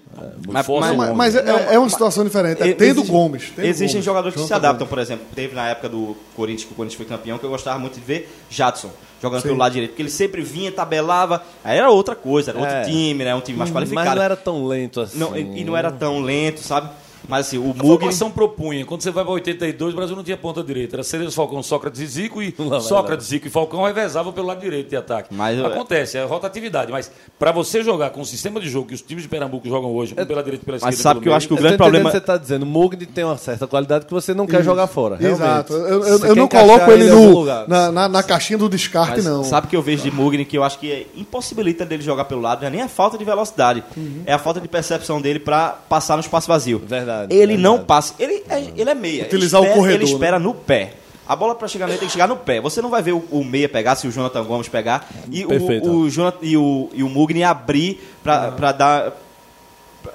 Mas- 0.46 0.64
força 0.64 0.94
mas, 0.94 1.08
11. 1.10 1.16
mas 1.16 1.34
é, 1.36 1.74
é 1.74 1.78
uma 1.78 1.88
situação 1.90 2.24
diferente. 2.24 2.62
É 2.62 2.72
tendo 2.72 3.00
existe- 3.00 3.10
Gomes. 3.10 3.52
tendo 3.54 3.64
Existem 3.66 3.88
Gomes. 3.94 4.04
jogadores 4.04 4.40
que 4.40 4.46
se 4.46 4.54
adaptam, 4.54 4.86
por 4.86 4.98
exemplo. 4.98 5.26
Teve 5.34 5.54
na 5.54 5.68
época 5.68 5.88
do 5.88 6.16
Corinthians, 6.36 6.64
que 6.66 6.72
o 6.72 6.76
Corinthians 6.76 6.96
foi 6.96 7.06
campeão, 7.06 7.36
que 7.38 7.44
eu 7.44 7.50
gostava 7.50 7.78
muito 7.78 7.94
de 7.94 8.00
ver 8.00 8.30
Jadson 8.48 8.90
jogando 9.20 9.42
Sim. 9.42 9.48
pelo 9.48 9.58
lado 9.58 9.72
direito. 9.72 9.90
Porque 9.90 10.02
ele 10.02 10.10
sempre 10.10 10.40
vinha, 10.42 10.70
tabelava. 10.70 11.42
Aí 11.64 11.76
era 11.76 11.90
outra 11.90 12.14
coisa, 12.14 12.52
era 12.52 12.58
outro 12.60 12.74
É. 12.76 12.82
time, 12.84 13.24
né? 13.24 13.34
Um 13.34 13.40
time 13.40 13.58
mais 13.58 13.70
qualificado. 13.70 14.06
Mas 14.06 14.14
não 14.16 14.22
era 14.22 14.36
tão 14.36 14.64
lento 14.66 15.00
assim. 15.00 15.18
Não, 15.18 15.36
e, 15.36 15.60
e 15.60 15.64
não 15.64 15.76
era 15.76 15.90
tão 15.90 16.20
lento, 16.20 16.60
sabe? 16.60 16.88
Mas 17.28 17.46
assim, 17.46 17.58
o 17.58 17.62
A 17.62 17.66
Mugni. 17.66 17.86
formação 17.88 18.30
propunha. 18.30 18.84
Quando 18.86 19.02
você 19.02 19.10
vai 19.10 19.22
para 19.24 19.32
82, 19.34 19.92
o 19.92 19.96
Brasil 19.96 20.16
não 20.16 20.24
tinha 20.24 20.36
ponta 20.36 20.62
direita. 20.62 20.96
Era 20.96 21.02
Cerezo, 21.02 21.32
Falcão, 21.32 21.62
Sócrates 21.62 22.00
e 22.00 22.06
Zico. 22.06 22.42
E 22.42 22.54
Lá 22.58 22.80
Sócrates, 22.80 23.26
Zico 23.26 23.46
e 23.46 23.50
Falcão 23.50 23.82
revezavam 23.84 24.32
pelo 24.32 24.46
lado 24.46 24.60
direito 24.60 24.88
de 24.88 24.96
ataque. 24.96 25.34
Mas, 25.34 25.62
Acontece, 25.62 26.16
é 26.18 26.24
rotatividade. 26.24 26.90
Mas 26.90 27.10
para 27.38 27.52
você 27.52 27.82
jogar 27.84 28.10
com 28.10 28.20
o 28.22 28.26
sistema 28.26 28.58
de 28.60 28.68
jogo 28.68 28.88
que 28.88 28.94
os 28.94 29.02
times 29.02 29.22
de 29.24 29.28
Pernambuco 29.28 29.68
jogam 29.68 29.90
hoje, 29.94 30.14
um 30.18 30.24
pela 30.26 30.42
direita 30.42 30.62
e 30.62 30.66
pela 30.66 30.78
Mas 30.80 30.94
esquerda. 30.94 31.02
sabe 31.02 31.20
pelo 31.20 31.22
que 31.22 31.28
eu 31.28 31.30
meio, 31.30 31.36
acho 31.36 31.48
que 31.48 31.54
o 31.54 31.56
grande 31.56 31.76
problema. 31.76 32.08
o 32.08 32.12
que 32.12 32.18
você 32.18 32.24
tá 32.24 32.36
dizendo. 32.36 32.62
O 32.62 32.66
Mugni 32.66 33.04
tem 33.06 33.24
uma 33.24 33.36
certa 33.36 33.66
qualidade 33.66 34.06
que 34.06 34.12
você 34.12 34.32
não 34.34 34.46
quer 34.46 34.62
jogar 34.64 34.86
fora. 34.86 35.16
realmente. 35.16 35.42
Exato. 35.42 35.72
Eu, 35.74 36.04
eu- 36.06 36.24
eu 36.26 36.36
não 36.36 36.48
coloco 36.48 36.90
ele 36.90 37.08
no, 37.10 37.44
na, 37.66 37.92
na, 37.92 38.08
na 38.08 38.22
caixinha 38.22 38.58
do 38.58 38.68
descarte, 38.68 39.16
Mas 39.16 39.24
não. 39.24 39.44
sabe 39.44 39.66
o 39.66 39.70
que 39.70 39.76
eu 39.76 39.82
vejo 39.82 40.02
de 40.02 40.10
Mugni 40.10 40.44
que 40.44 40.56
eu 40.56 40.64
acho 40.64 40.78
que 40.78 40.90
é, 40.90 41.06
impossibilita 41.16 41.84
dele 41.84 42.02
jogar 42.02 42.24
pelo 42.24 42.40
lado, 42.40 42.60
não 42.62 42.68
é 42.68 42.70
nem 42.70 42.82
a 42.82 42.88
falta 42.88 43.18
de 43.18 43.24
velocidade, 43.24 43.82
Uhum. 43.96 44.22
é 44.26 44.32
a 44.32 44.38
falta 44.38 44.60
de 44.60 44.68
percepção 44.68 45.20
dele 45.20 45.38
pra 45.38 45.70
passar 45.88 46.14
no 46.16 46.20
espaço 46.20 46.46
vazio. 46.48 46.78
Verdade, 46.86 47.17
Ele 47.24 47.38
verdade. 47.38 47.62
não 47.62 47.84
passa, 47.84 48.14
ele 48.18 48.42
é, 48.48 48.60
ele 48.76 48.90
é 48.90 48.94
meia. 48.94 49.24
Utilizar 49.24 49.60
o 49.60 49.64
ele 49.64 49.70
espera, 49.70 49.80
corredor, 49.82 50.00
Ele 50.02 50.04
né? 50.04 50.12
espera 50.12 50.38
no 50.38 50.54
pé. 50.54 50.92
A 51.26 51.36
bola 51.36 51.54
pra 51.54 51.68
chegar 51.68 51.86
nele 51.86 51.98
tem 51.98 52.08
que 52.08 52.12
chegar 52.12 52.26
no 52.26 52.36
pé. 52.38 52.58
Você 52.60 52.80
não 52.80 52.88
vai 52.88 53.02
ver 53.02 53.12
o, 53.12 53.22
o 53.30 53.44
meia 53.44 53.68
pegar 53.68 53.96
se 53.96 54.08
o 54.08 54.10
Jonathan 54.10 54.44
Gomes 54.44 54.66
pegar 54.68 55.06
e 55.30 55.44
Perfeito. 55.44 55.86
o, 55.88 56.00
o 56.00 56.10
Jonathan 56.10 56.38
e 56.40 56.56
o, 56.56 56.88
e 56.94 57.02
o 57.02 57.08
Mugni 57.08 57.44
abrir 57.44 58.00
pra, 58.22 58.50
pra 58.52 58.72
dar 58.72 59.12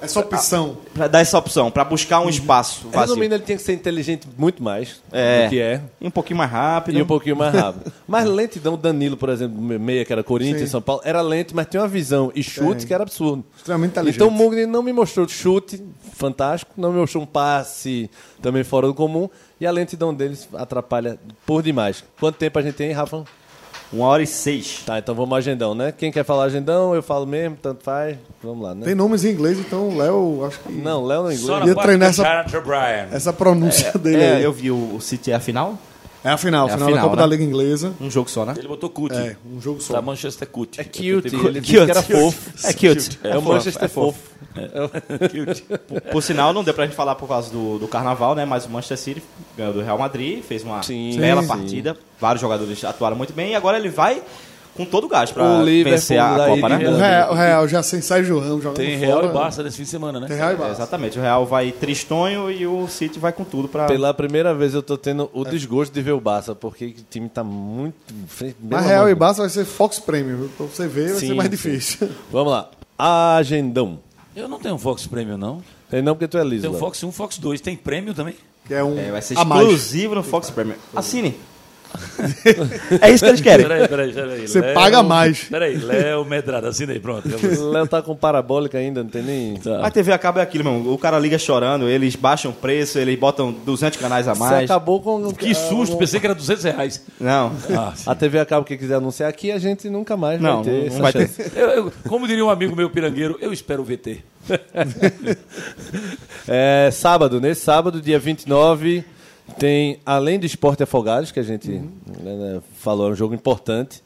Essa 0.00 0.20
opção. 0.20 0.76
para 0.92 1.08
dar 1.08 1.20
essa 1.20 1.38
opção, 1.38 1.70
pra 1.70 1.84
buscar 1.84 2.20
um 2.20 2.28
espaço 2.28 2.88
vazio. 2.88 3.00
Resumindo, 3.00 3.34
ele 3.34 3.44
tinha 3.44 3.56
que 3.56 3.62
ser 3.62 3.72
inteligente 3.74 4.26
muito 4.36 4.62
mais 4.62 5.00
É. 5.12 5.44
do 5.44 5.50
que 5.50 5.60
é. 5.60 5.80
E 6.00 6.06
um 6.06 6.10
pouquinho 6.10 6.38
mais 6.38 6.50
rápido. 6.50 6.98
E 6.98 7.02
um 7.02 7.06
pouquinho 7.06 7.36
mais 7.36 7.54
rápido. 7.54 7.92
Mas 8.06 8.24
lentidão, 8.26 8.76
Danilo, 8.76 9.16
por 9.16 9.28
exemplo, 9.28 9.56
meia 9.60 10.04
que 10.04 10.12
era 10.12 10.22
Corinthians, 10.22 10.62
Sim. 10.62 10.66
São 10.68 10.82
Paulo, 10.82 11.00
era 11.04 11.20
lento, 11.22 11.54
mas 11.54 11.66
tinha 11.66 11.80
uma 11.82 11.88
visão 11.88 12.30
e 12.34 12.42
chute 12.42 12.86
que 12.86 12.92
era 12.92 13.02
absurdo. 13.02 13.44
Extremamente 13.56 13.92
inteligente. 13.92 14.16
Então 14.16 14.28
o 14.28 14.30
Mugni 14.30 14.66
não 14.66 14.82
me 14.82 14.92
mostrou 14.92 15.26
chute 15.28 15.82
fantástico, 16.12 16.72
não 16.76 16.92
me 16.92 16.98
mostrou 16.98 17.22
um 17.22 17.26
passe 17.26 18.10
também 18.42 18.62
fora 18.64 18.86
do 18.86 18.94
comum, 18.94 19.28
e 19.60 19.66
a 19.66 19.70
lentidão 19.70 20.12
deles 20.12 20.48
atrapalha 20.54 21.18
por 21.46 21.62
demais. 21.62 22.04
Quanto 22.20 22.36
tempo 22.36 22.58
a 22.58 22.62
gente 22.62 22.74
tem, 22.74 22.92
Rafa? 22.92 23.24
Uma 23.92 24.06
hora 24.06 24.22
e 24.22 24.26
seis. 24.26 24.82
Tá, 24.84 24.98
então 24.98 25.14
vamos 25.14 25.30
ao 25.32 25.36
agendão, 25.38 25.74
né? 25.74 25.92
Quem 25.96 26.10
quer 26.10 26.24
falar 26.24 26.44
agendão, 26.44 26.94
eu 26.94 27.02
falo 27.02 27.26
mesmo, 27.26 27.56
tanto 27.60 27.84
faz. 27.84 28.16
Vamos 28.42 28.62
lá, 28.64 28.74
né? 28.74 28.84
Tem 28.84 28.94
nomes 28.94 29.24
em 29.24 29.30
inglês, 29.30 29.58
então 29.58 29.96
Léo, 29.96 30.44
acho 30.46 30.58
que. 30.60 30.72
Não, 30.72 31.04
Léo 31.04 31.22
não 31.24 31.30
é 31.30 31.34
Só 31.36 31.42
inglês. 31.58 31.60
na 31.60 31.66
Ia 31.66 31.74
treinar 31.86 32.08
essa-. 32.10 32.22
Essa 33.12 33.32
pronúncia 33.32 33.92
dele 33.98 34.22
É, 34.22 34.36
aí. 34.36 34.42
eu 34.42 34.52
vi 34.52 34.70
o, 34.70 34.96
o 34.96 35.00
City 35.00 35.30
é 35.30 35.34
a 35.36 35.40
final? 35.40 35.78
É 36.24 36.30
a 36.30 36.38
final, 36.38 36.66
É 36.68 36.72
a 36.72 36.74
final, 36.74 36.88
da 36.88 36.94
final, 36.96 37.04
Copa 37.10 37.16
né? 37.16 37.22
da 37.22 37.26
Liga 37.28 37.44
Inglesa. 37.44 37.92
Um 38.00 38.10
jogo 38.10 38.30
só, 38.30 38.46
né? 38.46 38.54
Ele 38.56 38.66
botou 38.66 38.88
Cut. 38.88 39.14
É, 39.14 39.36
um 39.46 39.60
jogo 39.60 39.80
só. 39.82 39.92
Da 39.92 40.00
Manchester 40.02 40.48
Cut. 40.48 40.80
É 40.80 40.84
cute, 40.84 41.04
ele 41.06 41.20
Cute. 41.30 41.60
disse 41.60 41.72
que 41.84 41.90
era 41.90 42.02
fofo. 42.02 42.50
É 42.66 42.72
cute. 42.72 43.18
É 43.22 43.36
o 43.36 43.42
Manchester 43.42 43.88
fofo. 43.90 44.34
Por 46.12 46.22
sinal, 46.22 46.52
não 46.52 46.64
deu 46.64 46.72
pra 46.72 46.84
gente 46.86 46.94
falar 46.96 47.14
por 47.16 47.28
causa 47.28 47.50
do, 47.50 47.78
do 47.78 47.88
carnaval, 47.88 48.34
né? 48.34 48.44
Mas 48.44 48.64
o 48.66 48.70
Manchester 48.70 48.98
City 48.98 49.22
ganhou 49.56 49.72
do 49.74 49.82
Real 49.82 49.98
Madrid, 49.98 50.42
fez 50.42 50.62
uma 50.62 50.82
Sim, 50.82 51.16
bela 51.18 51.42
sim. 51.42 51.48
partida. 51.48 51.96
Vários 52.20 52.40
jogadores 52.40 52.82
atuaram 52.84 53.16
muito 53.16 53.32
bem 53.32 53.52
e 53.52 53.54
agora 53.54 53.78
ele 53.78 53.88
vai 53.90 54.22
com 54.76 54.84
todo 54.84 55.04
o 55.04 55.08
gás 55.08 55.30
pra 55.30 55.44
O 55.44 55.64
Liverpool 55.64 55.92
vencer 55.92 56.18
a, 56.18 56.34
a 56.34 56.48
Copa, 56.48 56.68
né? 56.68 56.88
O 56.88 56.96
Real, 56.96 57.32
o 57.32 57.34
Real 57.34 57.68
já 57.68 57.82
sem 57.82 58.00
Sérgio 58.00 58.38
Ramos 58.40 58.62
jogando 58.62 58.76
Tem 58.76 58.98
fora. 58.98 59.06
Real 59.06 59.24
e 59.24 59.28
Barça 59.32 59.62
nesse 59.62 59.76
fim 59.76 59.82
de 59.84 59.88
semana, 59.88 60.18
né? 60.20 60.26
Tem 60.26 60.36
Real 60.36 60.50
e 60.50 60.54
É, 60.54 60.56
Barça. 60.56 60.72
exatamente. 60.72 61.18
O 61.18 61.22
Real 61.22 61.46
vai 61.46 61.70
tristonho 61.72 62.50
e 62.50 62.66
o 62.66 62.88
City 62.88 63.18
vai 63.18 63.32
com 63.32 63.44
tudo 63.44 63.68
pra. 63.68 63.86
Pela 63.86 64.12
primeira 64.12 64.52
vez 64.54 64.74
eu 64.74 64.82
tô 64.82 64.96
tendo 64.98 65.24
É. 65.24 65.38
o 65.38 65.44
desgosto 65.44 65.92
de 65.92 66.02
ver 66.02 66.12
o 66.12 66.20
Barça, 66.20 66.54
porque 66.54 66.86
o 66.86 66.94
time 67.08 67.28
tá 67.28 67.44
muito. 67.44 67.94
Mas 68.60 68.84
Real 68.86 69.08
e. 69.08 69.14
Barça 69.14 69.42
vai 69.42 69.50
ser 69.50 69.64
Fox 69.64 69.98
Premium. 69.98 70.48
Pra 70.56 70.66
você 70.66 70.86
ver, 70.88 71.10
vai 71.10 71.20
Sim, 71.20 71.26
ser 71.28 71.34
mais 71.34 71.48
sim. 71.48 71.56
difícil. 71.56 72.08
Vamos 72.32 72.52
lá. 72.52 72.68
Agendão. 72.98 73.98
Eu 74.34 74.48
não 74.48 74.58
tenho 74.58 74.76
Fox 74.78 75.06
Premium, 75.06 75.36
não. 75.36 75.62
Tem 75.90 76.02
não 76.02 76.14
porque 76.14 76.26
tu 76.26 76.38
é 76.38 76.44
liso. 76.44 76.62
Tem 76.62 76.70
o. 76.70 76.78
Fox 76.78 77.02
1, 77.02 77.12
Fox 77.12 77.38
2. 77.38 77.60
Tem 77.60 77.76
prêmio 77.76 78.12
também? 78.14 78.34
Que 78.66 78.74
é 78.74 78.82
um 78.82 78.98
É, 78.98 79.10
vai 79.10 79.22
ser 79.22 79.38
a 79.38 79.44
mais. 79.44 79.62
exclusivo 79.62 80.14
no 80.14 80.22
Fox 80.22 80.50
Premier. 80.50 80.78
Assine. 80.96 81.36
É 83.00 83.10
isso 83.10 83.24
que 83.24 83.30
eles 83.30 83.40
querem. 83.40 83.66
Peraí, 83.66 83.88
peraí, 83.88 84.12
peraí. 84.12 84.48
Você 84.48 84.60
Léo- 84.60 84.74
paga 84.74 85.02
mais. 85.02 85.44
Peraí, 85.44 85.76
Léo 85.76 86.24
Medrada, 86.24 86.68
assina 86.68 86.92
aí, 86.92 87.00
pronto. 87.00 87.28
O 87.28 87.70
Léo 87.70 87.86
tá 87.86 88.02
com 88.02 88.14
parabólica 88.16 88.78
ainda, 88.78 89.02
não 89.02 89.10
tem 89.10 89.22
nem. 89.22 89.60
Mas 89.80 89.92
TV 89.92 90.12
acaba 90.12 90.40
é 90.40 90.42
aquilo, 90.42 90.64
meu. 90.64 90.92
O 90.92 90.98
cara 90.98 91.18
liga 91.18 91.38
chorando, 91.38 91.88
eles 91.88 92.16
baixam 92.16 92.50
o 92.50 92.54
preço, 92.54 92.98
eles 92.98 93.18
botam 93.18 93.52
200 93.52 93.98
canais 93.98 94.26
a 94.28 94.34
Você 94.34 94.40
mais. 94.40 94.70
acabou 94.70 95.00
com. 95.00 95.32
Que 95.32 95.54
susto, 95.54 95.96
pensei 95.96 96.18
que 96.20 96.26
era 96.26 96.34
200 96.34 96.64
reais. 96.64 97.02
Não. 97.20 97.52
Ah. 97.76 97.92
A 98.06 98.14
TV 98.14 98.38
acaba 98.38 98.64
que 98.64 98.76
quiser 98.76 98.94
anunciar 98.96 99.28
aqui, 99.28 99.50
a 99.52 99.58
gente 99.58 99.88
nunca 99.88 100.16
mais 100.16 100.40
Não, 100.40 100.62
vai 100.62 100.72
ter 100.72 100.80
não 100.80 100.86
essa 100.86 101.02
vai 101.02 101.12
ter. 101.12 101.30
Eu- 101.56 101.68
eu- 101.70 101.92
como 102.08 102.26
diria 102.26 102.44
um 102.44 102.50
amigo 102.50 102.74
meu 102.76 102.90
pirangueiro, 102.90 103.36
eu 103.40 103.52
espero 103.52 103.82
o 103.82 103.84
VT. 103.84 104.18
É, 106.46 106.90
sábado, 106.92 107.40
nesse 107.40 107.62
sábado, 107.62 108.00
dia 108.00 108.18
29, 108.18 109.04
tem, 109.58 110.00
além 110.04 110.38
do 110.38 110.46
Esporte 110.46 110.82
Afogados, 110.82 111.30
que 111.30 111.40
a 111.40 111.42
gente 111.42 111.70
né, 111.70 111.82
né, 112.22 112.62
falou, 112.78 113.08
é 113.08 113.12
um 113.12 113.14
jogo 113.14 113.34
importante, 113.34 114.02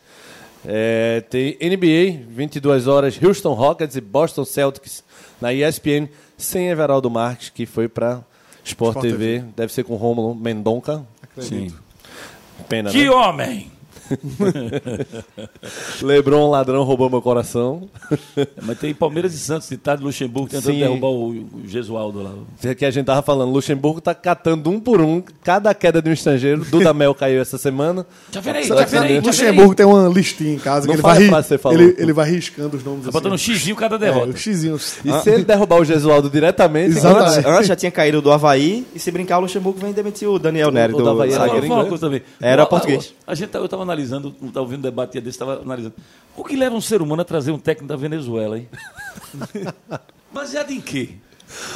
é, 0.67 1.23
tem 1.31 1.57
NBA, 1.61 2.27
22 2.29 2.87
horas, 2.87 3.19
Houston 3.23 3.55
Rockets 3.55 3.97
e 3.97 4.01
Boston 4.01 4.45
Celtics 4.45 5.05
na 5.41 5.53
ESPN, 5.53 6.09
sem 6.37 6.69
Everaldo 6.69 7.09
Marques, 7.11 7.51
que 7.51 7.67
foi 7.67 7.89
para 7.89 8.23
Sport, 8.65 8.97
Sport 8.97 9.01
TV. 9.01 9.45
Deve 9.57 9.73
ser 9.73 9.85
com 9.85 9.95
Rômulo 9.97 10.35
Mendonca. 10.35 11.07
Sim. 11.39 11.73
Pena, 12.69 12.91
Que 12.91 13.05
né? 13.05 13.11
homem! 13.11 13.78
Lebron 16.03 16.51
Ladrão 16.51 16.83
roubou 16.85 17.11
meu 17.11 17.21
coração. 17.23 17.89
Mas 18.63 18.79
tem 18.79 18.95
Palmeiras 18.95 19.35
e 19.35 19.39
Santos 19.39 19.69
de 19.69 19.77
tarde, 19.77 20.03
Luxemburgo 20.03 20.49
tentando 20.49 20.73
Sim. 20.75 20.81
derrubar 20.81 21.09
o, 21.09 21.29
o 21.31 21.63
Gesualdo 21.67 22.23
lá. 22.23 22.75
que 22.75 22.85
a 22.85 22.91
gente 22.91 23.07
tava 23.07 23.23
falando, 23.23 23.51
Luxemburgo 23.53 24.01
tá 24.01 24.15
catando 24.15 24.71
um 24.71 24.81
por 24.81 25.01
um 25.01 25.23
cada 25.43 25.75
queda 25.75 26.01
de 26.01 26.11
um 26.11 26.13
estrangeiro. 26.13 26.65
Dudamel 26.65 27.15
caiu 27.15 27.41
essa 27.41 27.59
semana. 27.59 28.07
Já 28.31 28.41
vem 28.41 28.55
aí. 28.55 29.21
Luxemburgo 29.21 29.75
tem 29.75 29.87
uma 29.87 30.09
listinha 30.09 30.55
em 30.55 30.59
casa 30.59 30.87
Não 30.87 30.95
que 30.95 31.01
ele 31.01 31.03
vai, 31.03 31.39
a 31.39 31.43
você 31.43 31.59
falou. 31.59 31.79
ele, 31.81 31.95
ele 31.99 32.13
vai 32.13 32.29
riscando 32.31 32.77
os 32.77 32.85
nomes 32.85 33.05
Tá 33.07 33.11
botando 33.11 33.33
um 33.33 33.35
assim. 33.35 33.53
xizinho 33.55 33.77
cada 33.77 33.97
É, 33.97 33.99
derrota. 33.99 34.29
os 34.31 34.41
xizinhos. 34.41 34.97
E 35.05 35.13
se 35.21 35.31
ele 35.31 35.45
derrubar 35.45 35.81
o 35.81 35.85
Gesualdo 35.85 36.29
diretamente, 36.31 36.97
Exatamente. 36.97 37.39
Antes, 37.39 37.47
antes 37.51 37.67
já 37.67 37.77
tinha 37.77 37.91
caído 37.91 38.21
do 38.23 38.31
Havaí 38.31 38.87
e 38.95 38.99
se 38.99 39.11
brincar 39.11 39.39
o 39.39 39.43
Luxemburgo 39.43 39.79
vem 39.81 39.93
demitir 39.93 40.29
o 40.29 40.39
Daniel 40.39 40.71
Nery 40.71 40.93
o 40.95 40.97
do, 40.97 41.03
do 41.05 41.11
Havaí 41.11 41.31
era 42.41 42.63
Eu- 42.63 42.67
português. 42.67 43.15
A, 43.27 43.35
gente 43.35 43.49
tá- 43.51 43.59
eu 43.59 43.65
estava 43.65 43.85
analisando, 43.99 44.35
estava 44.43 44.61
ouvindo 44.61 44.81
um 44.81 44.83
debate 44.83 45.21
desse, 45.21 45.37
estava 45.37 45.61
analisando. 45.61 45.95
O 46.37 46.45
que 46.45 46.57
leva 46.57 46.75
um 46.75 46.81
ser 46.81 47.03
humano 47.03 47.23
a 47.23 47.25
trazer 47.25 47.51
um 47.51 47.59
técnico 47.59 47.89
da 47.89 47.97
Venezuela, 47.97 48.59
hein? 48.59 48.69
Baseado 50.33 50.71
em 50.71 50.81
quê? 50.81 51.17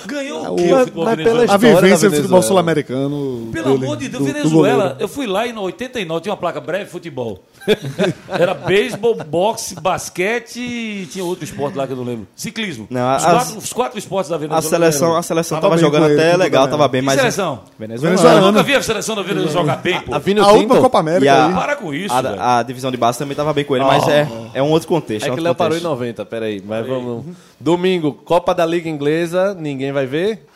Ganhou 0.07 0.45
Ah, 0.45 0.51
o 0.53 0.57
quê 0.57 0.63
mas 0.71 0.85
venezuelano? 0.87 1.17
pela 1.25 1.55
A 1.55 1.57
vivência 1.57 2.11
do 2.11 2.17
futebol 2.17 2.43
sul-americano. 2.43 3.49
Pelo 3.53 3.73
dele, 3.73 3.85
amor 3.85 3.97
de 3.97 4.09
Deus, 4.09 4.23
do- 4.25 4.29
do 4.29 4.33
Venezuela, 4.35 4.77
goleiro. 4.83 4.97
eu 5.01 5.09
fui 5.09 5.27
lá 5.27 5.47
em 5.47 5.57
89, 5.57 6.21
tinha 6.23 6.33
uma 6.33 6.37
placa 6.39 6.61
breve 6.61 6.91
futebol. 6.91 7.43
Era 8.29 8.55
beisebol, 8.55 9.15
boxe, 9.15 9.75
basquete 9.77 10.59
e 10.61 11.07
tinha 11.11 11.25
outro 11.25 11.45
esporte 11.45 11.77
lá 11.79 11.87
que 11.87 11.93
eu 11.93 11.97
não 11.97 12.05
lembro. 12.05 12.27
Ciclismo. 12.35 12.87
Não, 12.91 13.17
os, 13.17 13.25
as- 13.25 13.33
quatro, 13.33 13.59
os 13.59 13.73
quatro 13.73 13.99
esportes 13.99 14.29
da 14.31 14.37
A 14.37 14.39
Venezuela. 14.39 14.63
seleção, 14.69 15.09
eram- 15.09 15.19
a 15.19 15.23
seleção 15.23 15.59
Tava 15.61 15.71
tava, 15.77 15.81
jogando 15.81 16.07
até 16.13 16.37
legal, 16.37 16.69
tava 16.69 16.89
bem, 16.89 17.01
Que 17.01 17.07
mas. 17.07 17.17
seleção? 17.17 17.61
Venezuela. 17.79 18.15
Eu 18.15 18.19
Venezuela. 18.19 18.53
nunca 18.53 18.63
vi 18.63 18.75
a 18.75 18.83
seleção 18.83 19.15
da 19.17 19.23
Venezuela 19.23 19.51
jogar 19.53 19.77
bem, 19.77 20.01
pô. 20.01 20.15
A 20.15 20.19
Vino 20.19 20.43
A 20.43 20.53
última? 20.53 20.81
Copa 20.81 20.99
América 20.99 21.33
a- 21.33 21.47
aí. 21.47 21.53
Para 21.55 21.77
com 21.77 21.95
isso. 21.95 22.13
A, 22.15 22.59
a 22.59 22.63
divisão 22.63 22.91
de 22.91 22.97
base 22.97 23.19
também 23.19 23.37
tava 23.37 23.53
bem 23.53 23.65
com 23.65 23.77
ele, 23.77 23.85
mas 23.85 24.07
é, 24.09 24.27
é 24.55 24.63
um 24.63 24.71
outro 24.71 24.89
contexto. 24.89 25.23
É 25.25 25.27
que 25.27 25.31
outro 25.31 25.43
o 25.43 25.45
Léo 25.45 25.55
parou 25.55 25.77
em 25.77 25.81
contexto. 25.81 26.01
90, 26.01 26.25
peraí. 26.27 26.63
Mas 26.67 26.87
vamos. 26.87 27.25
Domingo, 27.63 28.13
Copa 28.13 28.53
da 28.55 28.67
Liga 28.67 28.89
Inglesa, 28.89 29.55
ninguém 29.55 29.93
vai 29.93 30.05
ver. 30.07 30.47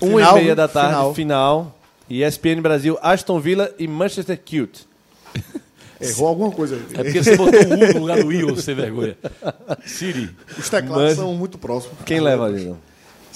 Uma 0.00 0.18
Final, 0.18 0.38
e 0.38 0.40
meia 0.42 0.56
da 0.56 0.66
tarde, 0.68 0.90
final. 0.94 1.14
final. 1.14 1.78
E 2.08 2.22
ESPN 2.22 2.60
Brasil, 2.62 2.98
Aston 3.02 3.38
Villa 3.40 3.70
e 3.78 3.86
Manchester 3.86 4.38
Cute. 4.38 4.86
Errou 6.00 6.28
alguma 6.28 6.50
coisa 6.50 6.76
É 6.76 6.78
aí. 6.78 7.04
porque 7.04 7.22
você 7.22 7.36
botou 7.36 7.60
um 7.60 7.72
U 7.74 7.92
no 7.94 8.00
lugar 8.00 8.22
do 8.22 8.30
I, 8.32 8.44
ô, 8.44 8.56
sem 8.56 8.74
vergonha. 8.74 9.16
Siri. 9.86 10.30
Os 10.58 10.68
teclados 10.68 11.04
Mas- 11.04 11.16
são 11.16 11.34
muito 11.34 11.56
próximos. 11.58 11.96
Quem 12.04 12.20
leva 12.20 12.44
ali? 12.46 12.74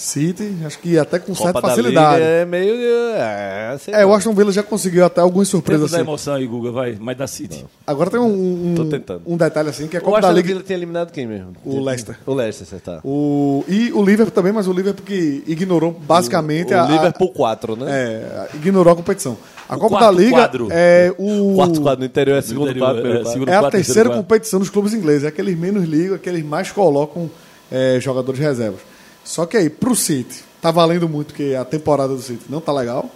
City, 0.01 0.57
acho 0.65 0.79
que 0.79 0.99
até 0.99 1.19
com 1.19 1.33
Copa 1.35 1.45
certa 1.45 1.61
da 1.61 1.69
facilidade. 1.69 2.17
Liga 2.17 2.27
É, 2.31 2.41
é 2.41 2.45
meio. 2.45 2.75
É, 3.15 3.77
sei 3.79 4.05
o. 4.05 4.15
Aston 4.15 4.33
Villa 4.35 4.51
já 4.51 4.63
conseguiu 4.63 5.05
até 5.05 5.21
algumas 5.21 5.49
Tenta 5.49 5.57
surpresas 5.59 5.91
dar 5.91 5.99
assim. 5.99 6.07
emoção 6.07 6.35
aí, 6.35 6.47
Guga, 6.47 6.71
vai. 6.71 6.97
Mas 6.99 7.17
da 7.19 7.27
City. 7.27 7.65
Agora 7.87 8.11
tem 8.11 8.19
um, 8.19 8.73
Tô 8.75 8.83
um, 8.83 8.89
tentando. 8.89 9.23
um 9.27 9.37
detalhe 9.37 9.69
assim, 9.69 9.87
que 9.87 9.97
a 9.97 10.01
O 10.01 10.03
Copa 10.03 10.21
da 10.23 10.33
Liga... 10.33 10.49
Villa 10.49 10.63
tinha 10.63 10.77
eliminado 10.79 11.13
quem 11.13 11.27
mesmo? 11.27 11.53
O 11.65 11.81
Leicester. 11.85 12.17
O 12.27 12.33
Leicester, 12.35 12.67
você 12.67 12.79
tá. 12.79 13.01
O, 13.05 13.65
e 13.69 13.93
o 13.93 14.03
Liverpool 14.03 14.33
também, 14.35 14.53
mas 14.53 14.67
o 14.67 14.73
Liverpool 14.73 15.05
que 15.05 15.43
ignorou 15.47 15.93
basicamente 15.93 16.73
o 16.73 16.79
a, 16.79 16.85
a- 16.85 16.91
Liverpool 16.91 17.29
4, 17.33 17.77
né? 17.77 17.87
é, 17.91 18.49
ignorou 18.57 18.93
a 18.93 18.97
competição. 18.97 19.37
A 19.69 19.77
O 19.77 19.79
Copa 19.81 20.01
da 20.01 20.11
Liga 20.11 20.31
quadro. 20.37 20.69
é 20.71 21.15
o 21.19 21.55
Quarto 21.55 21.81
quadro 21.81 22.01
no 22.01 22.07
interior 22.07 22.37
é 22.39 22.43
segundo 22.43 22.71
interior, 22.71 22.87
quadro. 22.87 23.07
é, 23.09 23.13
quadro. 23.17 23.33
segundo 23.33 23.49
é 23.51 23.55
a 23.55 23.71
terceira 23.71 24.11
competição 24.11 24.59
dos 24.59 24.69
clubes 24.71 24.93
ingleses. 24.95 25.25
É 25.25 25.31
que 25.31 25.41
eles 25.41 25.57
menos 25.59 25.85
ligam, 25.87 26.17
é 26.17 26.19
que 26.19 26.29
eles 26.29 26.45
mais 26.45 26.73
colocam 26.73 27.31
é, 27.71 27.99
jogadores 28.01 28.41
reservas. 28.41 28.81
Só 29.31 29.47
que 29.47 29.57
aí, 29.57 29.70
pro 29.70 29.94
City, 29.94 30.43
tá 30.61 30.73
valendo 30.73 31.09
muito, 31.09 31.28
porque 31.28 31.55
a 31.55 31.65
temporada 31.65 32.12
do 32.12 32.20
City 32.20 32.43
não 32.48 32.61
tá 32.61 32.73
legal. 32.73 33.09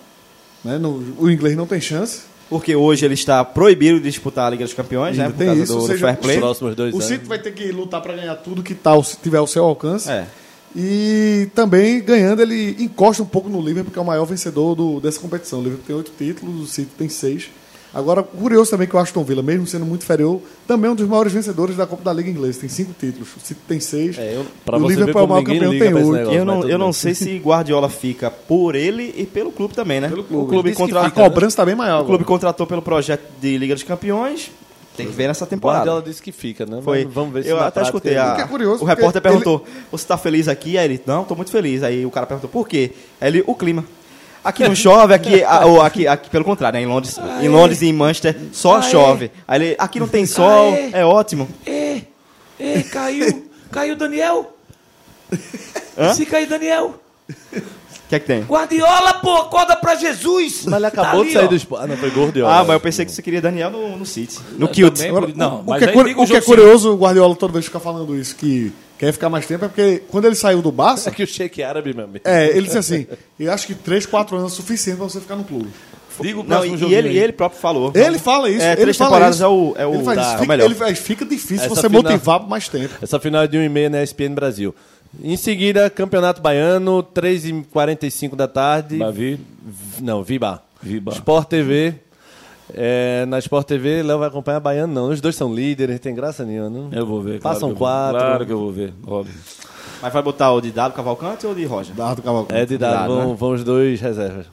Né? 0.64 0.78
No- 0.78 1.02
o 1.18 1.28
inglês 1.28 1.56
não 1.56 1.66
tem 1.66 1.80
chance. 1.80 2.20
Porque 2.48 2.76
hoje 2.76 3.04
ele 3.04 3.14
está 3.14 3.44
proibido 3.44 3.98
de 3.98 4.04
disputar 4.10 4.46
a 4.46 4.50
Liga 4.50 4.64
dos 4.64 4.72
Campeões, 4.74 5.16
né? 5.16 5.24
Ainda 5.24 5.34
Por 5.34 5.38
tem 5.38 5.46
causa 5.48 5.62
isso, 5.64 5.72
do, 5.74 5.80
do 5.80 5.86
seja, 5.88 6.06
fair 6.06 6.16
play. 6.18 6.36
Os 6.36 6.40
próximos 6.40 6.76
dois 6.76 6.94
O 6.94 6.98
anos. 6.98 7.08
City 7.08 7.24
vai 7.26 7.38
ter 7.40 7.52
que 7.52 7.72
lutar 7.72 8.00
para 8.00 8.12
ganhar 8.14 8.36
tudo 8.36 8.62
que 8.62 8.74
tá, 8.76 8.90
ao- 8.90 9.02
tiver 9.02 9.38
ao 9.38 9.46
seu 9.48 9.64
alcance. 9.64 10.08
É. 10.08 10.24
E 10.76 11.48
também 11.52 12.00
ganhando, 12.00 12.42
ele 12.42 12.76
encosta 12.78 13.22
um 13.22 13.26
pouco 13.26 13.48
no 13.48 13.60
Liverpool, 13.60 13.92
que 13.92 13.98
é 13.98 14.02
o 14.02 14.04
maior 14.04 14.24
vencedor 14.24 14.76
do- 14.76 15.00
dessa 15.00 15.18
competição. 15.18 15.58
O 15.58 15.62
Liverpool 15.62 15.86
tem 15.86 15.96
oito 15.96 16.12
títulos, 16.16 16.62
o 16.62 16.66
City 16.72 16.90
tem 16.96 17.08
seis. 17.08 17.48
Agora, 17.94 18.22
curioso 18.24 18.70
também 18.70 18.88
que 18.88 18.96
o 18.96 18.98
Aston 18.98 19.22
Villa, 19.22 19.40
mesmo 19.42 19.66
sendo 19.66 19.86
muito 19.86 20.02
inferior, 20.02 20.40
também 20.66 20.88
é 20.88 20.92
um 20.92 20.96
dos 20.96 21.06
maiores 21.06 21.32
vencedores 21.32 21.76
da 21.76 21.86
Copa 21.86 22.02
da 22.02 22.12
Liga 22.12 22.28
Inglesa. 22.28 22.60
Tem 22.60 22.68
cinco 22.68 22.92
títulos. 22.98 23.28
O 23.36 23.40
City 23.40 23.60
tem 23.68 23.78
seis. 23.78 24.18
É, 24.18 24.34
eu, 24.34 24.40
o 24.40 24.88
Liverpool 24.88 25.20
é 25.20 25.24
o 25.24 25.28
maior 25.28 25.44
campeão, 25.44 25.70
tem 25.70 25.94
oito. 25.94 26.30
Eu 26.32 26.44
não, 26.44 26.68
eu 26.68 26.76
não 26.78 26.92
sei 26.92 27.14
se 27.14 27.38
Guardiola 27.38 27.88
fica 27.88 28.30
por 28.30 28.74
ele 28.74 29.14
e 29.16 29.24
pelo 29.24 29.52
clube 29.52 29.74
também, 29.74 30.00
né? 30.00 30.08
Pelo 30.08 30.22
O 30.22 30.24
clube. 30.24 30.48
clube, 30.50 30.68
Diz 30.70 30.76
que 30.76 30.82
contra... 30.82 31.02
A 31.06 31.10
cobrança 31.10 31.56
tá 31.58 31.64
bem 31.64 31.76
maior. 31.76 31.98
o 32.02 32.04
clube 32.04 32.14
agora. 32.24 32.24
contratou 32.26 32.66
pelo 32.66 32.82
projeto 32.82 33.22
de 33.40 33.56
Liga 33.56 33.74
dos 33.74 33.84
Campeões. 33.84 34.50
Tem 34.96 35.06
que 35.06 35.12
ver 35.12 35.26
nessa 35.28 35.44
temporada. 35.44 35.80
Guardiola 35.80 36.02
disse 36.02 36.22
que 36.22 36.30
fica, 36.32 36.64
né? 36.66 36.80
Foi. 36.82 37.04
Vamos 37.04 37.32
ver 37.34 37.42
se 37.44 37.48
eu 37.48 37.56
na 37.56 37.66
até 37.66 37.82
escutei. 37.82 38.12
ele- 38.12 38.20
A, 38.20 38.36
é 38.40 38.46
curioso, 38.46 38.82
o 38.82 38.86
repórter 38.86 39.20
ele- 39.20 39.28
perguntou: 39.28 39.64
Você 39.90 40.06
tá 40.06 40.16
feliz 40.16 40.46
aqui? 40.46 40.78
Aí 40.78 40.84
ele: 40.84 41.00
Não, 41.04 41.24
tô 41.24 41.34
muito 41.34 41.50
feliz. 41.50 41.82
Aí 41.82 42.06
o 42.06 42.10
cara 42.12 42.26
perguntou: 42.26 42.48
Por 42.48 42.68
quê? 42.68 42.92
Aí 43.20 43.28
ele: 43.28 43.42
O 43.44 43.56
clima. 43.56 43.84
Aqui 44.44 44.62
não 44.68 44.74
chove, 44.74 45.14
aqui, 45.14 45.42
ah, 45.42 45.64
ou 45.64 45.80
aqui, 45.80 46.06
aqui, 46.06 46.28
pelo 46.28 46.44
contrário, 46.44 46.78
né? 46.78 46.84
em 46.84 46.86
Londres, 46.86 47.18
em 47.40 47.48
Londres 47.48 47.80
e 47.80 47.86
em 47.86 47.92
Manchester 47.94 48.36
só 48.52 48.82
chove. 48.82 49.30
Aí 49.48 49.62
ele: 49.62 49.76
Aqui 49.78 49.98
não 49.98 50.06
tem 50.06 50.26
sol, 50.26 50.74
Aê. 50.74 50.90
é 50.92 51.04
ótimo. 51.04 51.48
Ê, 51.66 52.02
ê, 52.60 52.82
caiu. 52.82 53.48
caiu 53.72 53.96
Daniel. 53.96 54.52
Hã? 55.96 56.12
Se 56.12 56.26
cair 56.26 56.46
Daniel. 56.46 56.94
O 57.28 58.06
que 58.08 58.16
é 58.16 58.18
que 58.20 58.26
tem? 58.26 58.42
Guardiola, 58.42 59.14
pô, 59.14 59.34
acorda 59.36 59.74
pra 59.76 59.94
Jesus. 59.94 60.66
Mas 60.66 60.74
ele 60.74 60.86
acabou 60.86 61.10
Tá 61.10 61.16
de 61.16 61.22
ali, 61.22 61.32
sair 61.32 61.44
ó. 61.44 61.48
do 61.48 61.56
esporte. 61.56 61.84
Ah, 61.84 61.86
não, 61.86 61.96
foi 61.96 62.10
Guardiola. 62.10 62.54
Ah, 62.54 62.58
mas 62.64 62.70
eu 62.74 62.80
pensei 62.80 63.04
que 63.06 63.12
você 63.12 63.22
queria 63.22 63.40
Daniel 63.40 63.70
no, 63.70 63.96
no 63.96 64.04
City. 64.04 64.38
No 64.58 64.68
Kilt. 64.68 64.98
Não, 65.34 65.60
o, 65.60 65.64
mas 65.66 65.82
que 65.82 65.90
é, 65.90 65.96
o 65.96 66.22
o 66.22 66.26
que 66.26 66.36
é 66.36 66.40
curioso, 66.42 66.92
o 66.92 66.96
Guardiola 66.96 67.34
toda 67.34 67.54
vez 67.54 67.64
fica 67.64 67.80
falando 67.80 68.14
isso, 68.14 68.36
que 68.36 68.72
quer 68.98 69.12
ficar 69.12 69.28
mais 69.28 69.46
tempo, 69.46 69.64
é 69.64 69.68
porque 69.68 70.02
quando 70.10 70.24
ele 70.26 70.34
saiu 70.34 70.60
do 70.62 70.70
Barça, 70.72 71.10
É 71.10 71.12
que 71.12 71.22
o 71.22 71.26
Sheik 71.26 71.62
árabe, 71.62 71.92
meu 71.94 72.04
amigo. 72.04 72.20
é, 72.24 72.48
ele 72.48 72.62
disse 72.62 72.78
assim, 72.78 73.06
eu 73.38 73.52
acho 73.52 73.66
que 73.66 73.74
3, 73.74 74.06
4 74.06 74.36
anos 74.36 74.52
é 74.52 74.56
suficiente 74.56 74.96
pra 74.96 75.06
você 75.08 75.20
ficar 75.20 75.36
no 75.36 75.44
clube. 75.44 75.68
Diga 76.20 76.38
o 76.38 76.42
Não, 76.44 76.48
próximo 76.48 76.74
e, 76.76 76.78
jogo. 76.78 76.92
e 76.92 76.94
ele, 76.94 77.08
e 77.10 77.18
ele 77.18 77.32
próprio 77.32 77.60
falou. 77.60 77.90
Ele 77.92 78.18
fala 78.20 78.48
isso. 78.48 78.62
É, 78.62 78.72
ele 78.74 78.82
três 78.82 78.96
temporadas 78.96 79.34
isso. 79.36 79.44
é 79.44 79.48
o, 79.48 79.74
é 79.76 79.84
o, 79.84 79.94
ele 79.94 80.04
faz, 80.04 80.18
tá, 80.20 80.28
é 80.28 80.32
fica, 80.34 80.46
melhor. 80.46 80.64
ele 80.66 80.74
faz, 80.76 80.98
fica 81.00 81.24
difícil 81.24 81.66
Essa 81.66 81.68
você 81.74 81.88
final- 81.88 82.02
motivar 82.04 82.38
por 82.38 82.48
mais 82.48 82.68
tempo. 82.68 82.94
Essa 83.02 83.18
final 83.18 83.42
é 83.42 83.48
de 83.48 83.58
1 83.58 83.62
e 83.64 83.68
meia 83.68 83.90
na 83.90 84.00
ESPN 84.00 84.32
Brasil. 84.32 84.72
Em 85.22 85.36
seguida, 85.36 85.90
Campeonato 85.90 86.40
Baiano, 86.40 87.02
3h45 87.02 88.36
da 88.36 88.46
tarde. 88.48 88.96
Bavi. 88.96 89.40
Não, 90.00 90.22
Viba. 90.22 90.62
Viba. 90.82 91.12
Sport 91.14 91.48
TV. 91.48 91.94
É, 92.72 93.26
na 93.26 93.38
Sport 93.38 93.66
TV, 93.66 94.02
Léo 94.02 94.18
vai 94.18 94.28
acompanhar 94.28 94.58
Baiano, 94.60 94.92
não. 94.92 95.08
Os 95.10 95.20
dois 95.20 95.36
são 95.36 95.54
líderes, 95.54 96.00
tem 96.00 96.14
graça 96.14 96.44
nenhuma, 96.44 96.70
não? 96.70 96.88
Eu 96.92 97.06
vou 97.06 97.20
ver. 97.20 97.40
Passam 97.40 97.74
claro 97.74 97.74
eu 97.74 97.76
vou- 97.76 97.78
quatro. 97.78 98.18
Claro 98.28 98.46
que 98.46 98.52
eu 98.52 98.58
vou 98.58 98.72
ver, 98.72 98.92
óbvio. 99.06 99.34
Mas 100.00 100.12
vai 100.12 100.22
botar 100.22 100.52
o 100.52 100.60
de 100.60 100.70
Dado 100.70 100.92
Cavalcante 100.94 101.46
ou 101.46 101.54
de 101.54 101.64
Roger? 101.64 101.94
Dardo 101.94 102.20
Cavalcante. 102.22 102.60
É 102.60 102.66
de 102.66 102.76
dado, 102.76 102.92
Dado, 102.92 103.14
vão, 103.14 103.28
né? 103.30 103.36
vão 103.38 103.50
os 103.52 103.64
dois 103.64 104.00
reservas. 104.00 104.46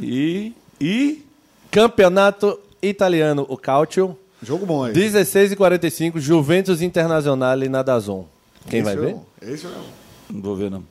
E. 0.00 0.52
E. 0.80 1.24
Campeonato 1.70 2.58
Italiano, 2.82 3.46
o 3.48 3.56
Calcio. 3.56 4.16
Jogo 4.42 4.66
bom 4.66 4.84
aí. 4.84 4.92
16 4.92 5.52
e 5.52 5.56
45 5.56 6.18
Juventus 6.18 6.82
Internazionale 6.82 7.68
na 7.68 7.82
Dazon. 7.82 8.24
Quem 8.68 8.80
Esse 8.80 8.84
vai 8.84 8.94
é 8.94 9.06
ver? 9.12 9.16
Esse 9.40 9.66
é 9.66 9.68
bom. 9.68 9.84
Não 10.30 10.42
vou 10.42 10.56
ver, 10.56 10.70
não. 10.70 10.82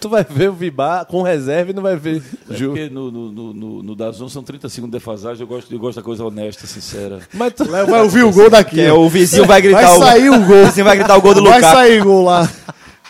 Tu 0.00 0.08
vai 0.08 0.24
ver 0.28 0.50
o 0.50 0.52
Vibar 0.52 1.04
com 1.06 1.22
reserva 1.22 1.70
e 1.70 1.74
não 1.74 1.82
vai 1.82 1.96
ver 1.96 2.22
É 2.50 2.54
Ju. 2.54 2.66
porque 2.68 2.88
no, 2.88 3.10
no, 3.10 3.32
no, 3.32 3.52
no, 3.54 3.82
no 3.82 3.94
Dazon 3.96 4.28
são 4.28 4.42
30 4.42 4.68
segundos 4.68 4.92
de 4.92 4.98
defasagem. 4.98 5.40
Eu 5.42 5.46
gosto, 5.46 5.72
eu 5.72 5.78
gosto 5.78 5.96
da 5.96 6.02
coisa 6.02 6.24
honesta, 6.24 6.66
sincera. 6.66 7.20
Mas 7.34 7.52
tu... 7.54 7.68
Léo 7.68 7.86
vai 7.86 8.02
ouvir 8.02 8.22
o 8.24 8.30
gol 8.30 8.48
daqui. 8.50 8.80
É, 8.80 8.92
o 8.92 9.08
vizinho 9.08 9.44
vai 9.46 9.60
gritar 9.60 9.82
Vai 9.82 9.96
o 9.96 9.98
sair 9.98 10.30
o 10.30 10.44
gol. 10.44 10.58
O 10.62 10.66
vizinho 10.66 10.84
vai 10.84 10.96
gritar 10.96 11.16
o 11.16 11.20
gol 11.20 11.34
do 11.34 11.42
Vai 11.42 11.56
Lukaku. 11.60 11.76
sair 11.76 12.02
gol 12.02 12.24
lá. 12.24 12.48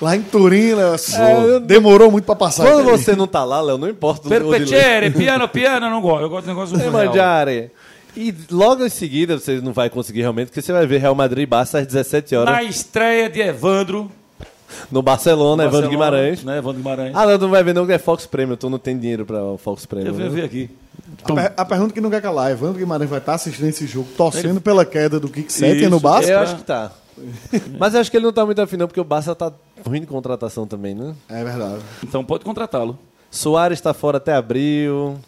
Lá 0.00 0.16
em 0.16 0.22
Turim, 0.22 0.74
Léo. 0.74 0.94
eu- 1.44 1.60
Demorou 1.60 2.10
muito 2.10 2.24
pra 2.24 2.36
passar. 2.36 2.64
Quando 2.64 2.82
aquele. 2.82 2.96
você 2.98 3.16
não 3.16 3.26
tá 3.26 3.44
lá, 3.44 3.60
Léo, 3.60 3.76
não 3.78 3.88
importa 3.88 4.28
o 4.28 4.50
piacere, 4.50 5.10
piano, 5.10 5.48
piano, 5.48 5.86
eu 5.86 5.90
não 5.90 6.00
gosto. 6.00 6.22
Eu 6.22 6.30
gosto 6.30 6.42
de 6.44 6.48
negócio 6.48 6.76
É 6.76 6.88
real. 6.88 7.70
E 8.16 8.34
logo 8.50 8.84
em 8.84 8.88
seguida, 8.88 9.38
você 9.38 9.60
não 9.60 9.72
vai 9.72 9.90
conseguir 9.90 10.20
realmente, 10.22 10.46
porque 10.48 10.62
você 10.62 10.72
vai 10.72 10.86
ver 10.86 10.98
Real 11.00 11.14
Madrid 11.14 11.42
e 11.42 11.46
Barça 11.46 11.78
às 11.78 11.86
17 11.86 12.34
horas 12.34 12.52
Na 12.52 12.62
estreia 12.62 13.28
de 13.28 13.40
Evandro. 13.40 14.10
No 14.90 15.02
Barcelona, 15.02 15.64
Evandro 15.64 15.90
Guimarães. 15.90 16.44
Né, 16.44 16.58
Evandro 16.58 16.78
Guimarães. 16.78 17.12
Ah, 17.14 17.26
não, 17.26 17.38
tu 17.38 17.42
não 17.42 17.50
vai 17.50 17.62
ver 17.62 17.74
não, 17.74 17.86
que 17.86 17.92
é 17.92 17.98
Fox 17.98 18.26
Premium, 18.26 18.56
tu 18.56 18.68
não 18.70 18.78
tem 18.78 18.98
dinheiro 18.98 19.24
pra 19.24 19.42
o 19.42 19.58
Fox 19.58 19.86
Premium. 19.86 20.08
eu 20.08 20.14
vou 20.14 20.24
né? 20.24 20.28
ver 20.30 20.44
aqui. 20.44 20.70
A, 21.24 21.32
per- 21.32 21.52
a 21.56 21.64
pergunta 21.64 21.94
que 21.94 22.00
não 22.00 22.10
quer 22.10 22.20
calar. 22.20 22.50
Evandro 22.50 22.78
Guimarães 22.78 23.08
vai 23.08 23.18
estar 23.18 23.34
assistindo 23.34 23.66
esse 23.66 23.86
jogo, 23.86 24.08
torcendo 24.16 24.60
pela 24.60 24.84
queda 24.84 25.18
do 25.18 25.28
Kick 25.28 25.86
no 25.88 26.00
Barça. 26.00 26.30
Eu 26.30 26.38
acho 26.40 26.56
que 26.56 26.64
tá. 26.64 26.92
Mas 27.78 27.94
eu 27.94 28.00
acho 28.00 28.10
que 28.10 28.16
ele 28.16 28.24
não 28.26 28.32
tá 28.32 28.44
muito 28.46 28.60
afim, 28.60 28.76
não, 28.76 28.86
porque 28.86 29.00
o 29.00 29.04
Barça 29.04 29.34
tá 29.34 29.52
ruim 29.84 30.00
de 30.00 30.06
contratação 30.06 30.66
também, 30.66 30.94
né? 30.94 31.14
É 31.28 31.42
verdade. 31.42 31.82
Então 32.02 32.24
pode 32.24 32.44
contratá-lo. 32.44 32.98
Soares 33.30 33.80
tá 33.80 33.92
fora 33.92 34.16
até 34.18 34.34
abril. 34.34 35.18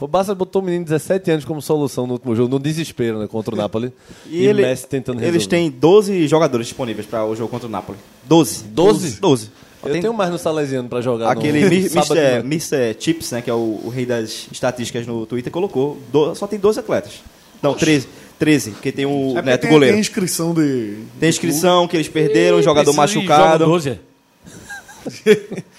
O 0.00 0.06
Barça 0.06 0.34
botou 0.34 0.62
o 0.62 0.64
menino 0.64 0.84
de 0.84 0.90
17 0.90 1.30
anos 1.30 1.44
como 1.44 1.60
solução 1.62 2.06
no 2.06 2.14
último 2.14 2.34
jogo, 2.36 2.48
no 2.48 2.58
desespero, 2.58 3.18
né, 3.18 3.26
contra 3.26 3.54
o 3.54 3.56
Napoli. 3.58 3.92
E, 4.28 4.44
ele, 4.46 4.62
Messi 4.62 4.86
tentando 4.86 5.16
resolver. 5.18 5.36
eles 5.36 5.46
têm 5.46 5.70
12 5.70 6.26
jogadores 6.28 6.66
disponíveis 6.66 7.06
para 7.06 7.24
o 7.24 7.34
jogo 7.36 7.48
contra 7.50 7.66
o 7.66 7.70
Napoli. 7.70 7.98
12. 8.24 8.64
12? 8.64 9.20
12. 9.20 9.50
Eu 9.84 9.90
Tem 9.92 10.00
tenho 10.00 10.14
mais 10.14 10.30
no 10.30 10.38
Salesiano 10.38 10.88
pra 10.88 11.00
jogar 11.00 11.30
aquele 11.32 11.60
no 11.60 11.66
Mr. 12.46 12.94
Chips, 13.00 13.32
né, 13.32 13.42
que 13.42 13.50
é 13.50 13.54
o, 13.54 13.80
o 13.84 13.88
rei 13.92 14.06
das 14.06 14.46
estatísticas 14.52 15.06
no 15.06 15.26
Twitter, 15.26 15.52
colocou. 15.52 15.98
do- 16.12 16.34
só 16.36 16.46
tem 16.46 16.58
12 16.58 16.78
atletas. 16.78 17.14
Não, 17.60 17.74
13. 17.74 18.06
13, 18.38 18.70
porque 18.72 18.90
tem 18.90 19.06
o 19.06 19.36
É 19.38 19.42
Neto 19.42 19.60
tem, 19.62 19.70
goleiro. 19.70 19.94
tem 19.94 20.00
inscrição 20.00 20.52
de. 20.52 20.96
Tem 21.20 21.28
inscrição 21.28 21.86
que 21.86 21.96
eles 21.96 22.08
perderam, 22.08 22.58
Ih, 22.58 22.62
jogador 22.62 22.92
machucado. 22.92 23.64
Joga 23.64 23.66
12, 23.66 23.88
é? 23.90 23.98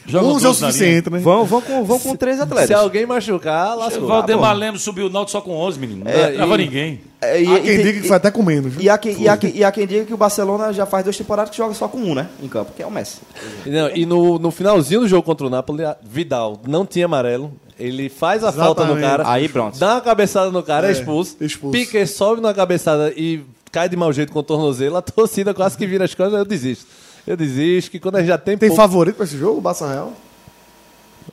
Joga 0.06 0.26
11 0.28 0.34
é 0.46 0.50
o 0.50 0.52
12 0.52 0.62
na 0.62 0.68
linha. 0.68 0.72
suficiente, 0.74 1.10
né? 1.10 1.20
Vão, 1.20 1.46
vão, 1.46 1.62
com, 1.62 1.84
vão 1.86 2.00
com 2.00 2.16
13 2.16 2.42
atletas. 2.42 2.68
Se 2.68 2.74
alguém 2.74 3.06
machucar, 3.06 3.76
O 3.76 3.80
lascou. 3.80 4.08
Valdemar 4.08 4.56
Lemos 4.56 4.82
subiu 4.82 5.08
o 5.08 5.10
Náutico 5.10 5.32
só 5.32 5.42
com 5.42 5.52
11, 5.52 5.80
menino. 5.80 6.04
Não 6.04 6.12
É, 6.12 6.28
leva 6.30 6.56
e- 6.56 6.58
ninguém. 6.66 7.02
É, 7.22 7.42
e, 7.42 7.48
Há 7.48 7.54
e 7.60 7.62
quem 7.62 7.76
tem- 7.78 7.86
diga 7.86 8.02
que 8.02 8.08
foi 8.08 8.18
até 8.18 8.30
com 8.32 8.44
menos. 8.44 8.74
viu? 8.74 8.82
e 8.82 8.90
há 8.90 8.98
quem, 8.98 9.22
e, 9.22 9.30
há 9.30 9.38
quem, 9.38 9.56
e 9.56 9.64
há 9.64 9.72
quem 9.72 9.88
diga 9.88 10.04
que 10.06 10.14
o 10.14 10.18
Barcelona 10.18 10.74
já 10.74 10.86
faz 10.86 11.06
duas 11.06 11.18
temporadas 11.18 11.52
que 11.52 11.58
joga 11.58 11.74
só 11.74 11.88
com 11.88 11.98
um, 12.00 12.14
né? 12.14 12.28
Em 12.42 12.50
campo, 12.50 12.72
que 12.76 12.84
é 12.84 12.86
o 12.86 12.92
Messi. 12.92 13.20
Não, 13.66 13.90
e 13.96 14.06
no, 14.06 14.38
no 14.38 14.52
finalzinho 14.52 15.00
do 15.02 15.08
jogo 15.08 15.24
contra 15.24 15.48
o 15.48 15.50
Napoli, 15.50 15.84
Vidal 16.04 16.60
não 16.68 16.86
tinha 16.86 17.06
amarelo. 17.06 17.54
Ele 17.80 18.08
faz 18.10 18.44
a 18.44 18.52
falta 18.52 18.84
no 18.86 18.92
Exatamente. 18.98 19.10
cara. 19.24 19.30
Aí 19.32 19.48
pronto. 19.50 19.80
Dá 19.80 19.94
uma 19.96 20.02
cabeçada 20.02 20.52
no 20.52 20.62
cara, 20.62 20.88
é, 20.88 20.90
É, 20.90 20.94
expulso. 20.94 21.38
expulso. 21.42 21.72
Piquet 21.72 22.06
sobe 22.06 22.42
na 22.42 22.54
cabeçada 22.54 23.12
e 23.16 23.42
cai 23.72 23.88
de 23.90 23.96
mau 23.96 24.12
jeito 24.14 24.32
com 24.32 24.40
o 24.40 24.44
tornozelo. 24.44 24.98
A 24.98 25.02
torcida 25.02 25.54
quase 25.54 25.78
que 25.78 25.88
vira 25.88 26.04
as 26.06 26.14
costas, 26.14 26.38
eu 26.38 26.46
desisto. 26.46 26.86
Eu 27.26 27.38
desisto 27.38 27.90
que 27.92 28.00
quando 28.00 28.16
a 28.16 28.20
gente 28.20 28.28
já 28.30 28.38
tem, 28.38 28.58
Tem 28.58 28.70
pouco, 28.70 28.82
favorito 28.82 29.16
pra 29.16 29.26
esse 29.26 29.38
jogo, 29.38 29.58
o 29.58 29.62
Barça 29.62 29.88
Real? 29.88 30.14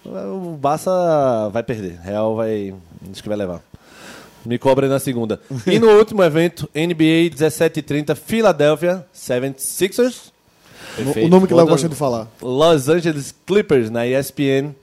o 0.04 0.56
Barça 0.56 1.48
vai 1.52 1.62
perder. 1.62 1.98
Real 2.02 2.34
vai. 2.36 2.74
Acho 3.10 3.22
que 3.22 3.28
vai 3.28 3.36
levar. 3.38 3.60
Me 4.44 4.58
cobre 4.58 4.88
na 4.88 4.98
segunda. 4.98 5.40
E 5.66 5.78
no 5.78 5.88
último 5.90 6.22
evento, 6.22 6.68
NBA 6.74 7.28
1730, 7.30 8.14
Philadelphia 8.14 9.04
76ers. 9.14 10.30
O 11.22 11.28
nome 11.28 11.46
que 11.46 11.52
Léo 11.52 11.60
Outra- 11.62 11.74
gosta 11.74 11.88
de 11.88 11.94
falar. 11.94 12.26
Los 12.40 12.88
Angeles 12.88 13.34
Clippers 13.46 13.90
na 13.90 14.06
ESPN 14.06 14.74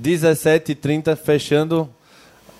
17h30, 0.00 1.16
fechando 1.16 1.88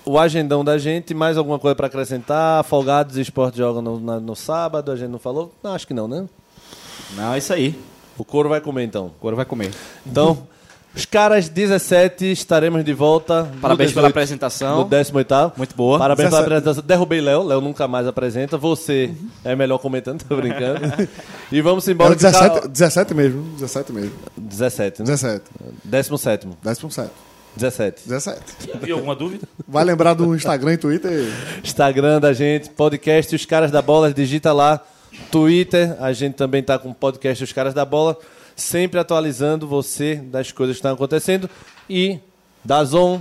o 0.05 0.19
agendão 0.19 0.65
da 0.65 0.77
gente. 0.77 1.13
Mais 1.13 1.37
alguma 1.37 1.57
coisa 1.57 1.75
para 1.75 1.87
acrescentar? 1.87 2.63
Folgados 2.65 3.17
e 3.17 3.21
Esporte 3.21 3.57
jogam 3.57 3.81
no, 3.81 4.19
no 4.19 4.35
sábado, 4.35 4.91
a 4.91 4.95
gente 4.97 5.09
não 5.09 5.19
falou? 5.19 5.53
Não, 5.63 5.73
acho 5.73 5.87
que 5.87 5.93
não, 5.93 6.07
né? 6.07 6.25
Não, 7.15 7.33
é 7.33 7.37
isso 7.37 7.53
aí. 7.53 7.79
O 8.17 8.23
couro 8.23 8.49
vai 8.49 8.61
comer 8.61 8.83
então. 8.83 9.11
Agora 9.19 9.35
vai 9.35 9.45
comer. 9.45 9.71
Então, 10.05 10.47
os 10.95 11.05
caras 11.05 11.49
17 11.49 12.31
estaremos 12.31 12.85
de 12.85 12.93
volta. 12.93 13.49
Parabéns 13.59 13.91
pela 13.91 14.07
18, 14.07 14.11
apresentação. 14.11 14.77
No 14.79 14.85
18 14.85 15.51
Muito 15.57 15.75
boa. 15.75 15.97
Parabéns 15.97 16.29
pela 16.29 16.41
17. 16.41 16.45
apresentação. 16.45 16.83
Derrubei 16.87 17.21
Léo, 17.21 17.41
Léo 17.43 17.59
nunca 17.61 17.87
mais 17.87 18.05
apresenta. 18.05 18.57
Você 18.57 19.11
é 19.43 19.55
melhor 19.55 19.79
comentando, 19.79 20.23
tô 20.29 20.35
brincando. 20.35 20.81
e 21.51 21.61
vamos 21.61 21.87
embora. 21.87 22.11
Era 22.11 22.19
que 22.19 22.25
o 22.27 22.31
cara- 22.31 22.67
17, 22.67 22.67
17 22.67 23.13
mesmo. 23.15 23.41
17 23.55 23.91
mesmo. 23.91 24.11
17, 24.37 24.99
né? 25.01 25.05
17. 25.07 25.43
17. 25.83 26.47
17. 26.61 27.11
17. 27.55 28.01
17. 28.07 28.41
Tem 28.81 28.91
alguma 28.91 29.15
dúvida? 29.15 29.47
Vai 29.67 29.83
lembrar 29.83 30.13
do 30.13 30.35
Instagram 30.35 30.73
e 30.73 30.77
Twitter? 30.77 31.31
Instagram 31.63 32.19
da 32.19 32.33
gente, 32.33 32.69
podcast 32.71 33.35
Os 33.35 33.45
Caras 33.45 33.71
da 33.71 33.81
Bola, 33.81 34.11
digita 34.13 34.51
lá. 34.53 34.79
Twitter, 35.33 35.95
a 35.99 36.13
gente 36.13 36.35
também 36.35 36.61
tá 36.61 36.77
com 36.77 36.89
o 36.91 36.93
podcast 36.93 37.43
Os 37.43 37.51
Caras 37.51 37.73
da 37.73 37.83
Bola, 37.83 38.15
sempre 38.55 38.99
atualizando 38.99 39.67
você 39.67 40.15
das 40.15 40.51
coisas 40.51 40.75
que 40.75 40.79
estão 40.79 40.93
acontecendo. 40.93 41.49
E 41.89 42.19
Dazon, 42.63 43.19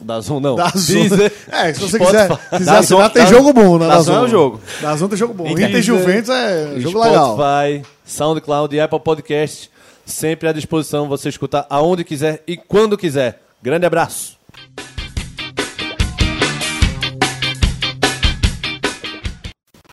Dazon 0.00 0.38
não, 0.38 0.54
Da 0.54 0.70
Deezer, 0.70 1.32
É, 1.50 1.74
se 1.74 1.80
você 1.80 1.96
Spotify. 1.98 2.28
quiser, 2.28 2.28
quiser 2.50 2.64
Dazon- 2.64 2.78
assinar, 3.00 3.10
tem 3.10 3.22
Dazon- 3.24 3.36
jogo 3.36 3.52
bom, 3.52 3.76
né? 3.78 3.88
Dazon 3.88 4.14
é 4.14 4.20
o 4.20 4.28
jogo. 4.28 4.60
Dazon 4.80 5.08
tem 5.08 5.18
jogo 5.18 5.34
bom. 5.34 5.48
Inter 5.48 5.74
e 5.74 5.82
Juventus 5.82 6.30
é 6.30 6.78
jogo 6.78 7.00
legal. 7.02 7.34
Spotify, 7.36 7.82
SoundCloud 8.06 8.76
e 8.76 8.80
Apple 8.80 9.00
Podcast, 9.00 9.68
sempre 10.06 10.48
à 10.48 10.52
disposição 10.52 11.08
você 11.08 11.28
escutar 11.28 11.66
aonde 11.68 12.04
quiser 12.04 12.40
e 12.46 12.56
quando 12.56 12.96
quiser. 12.96 13.42
Grande 13.60 13.84
abraço. 13.84 14.38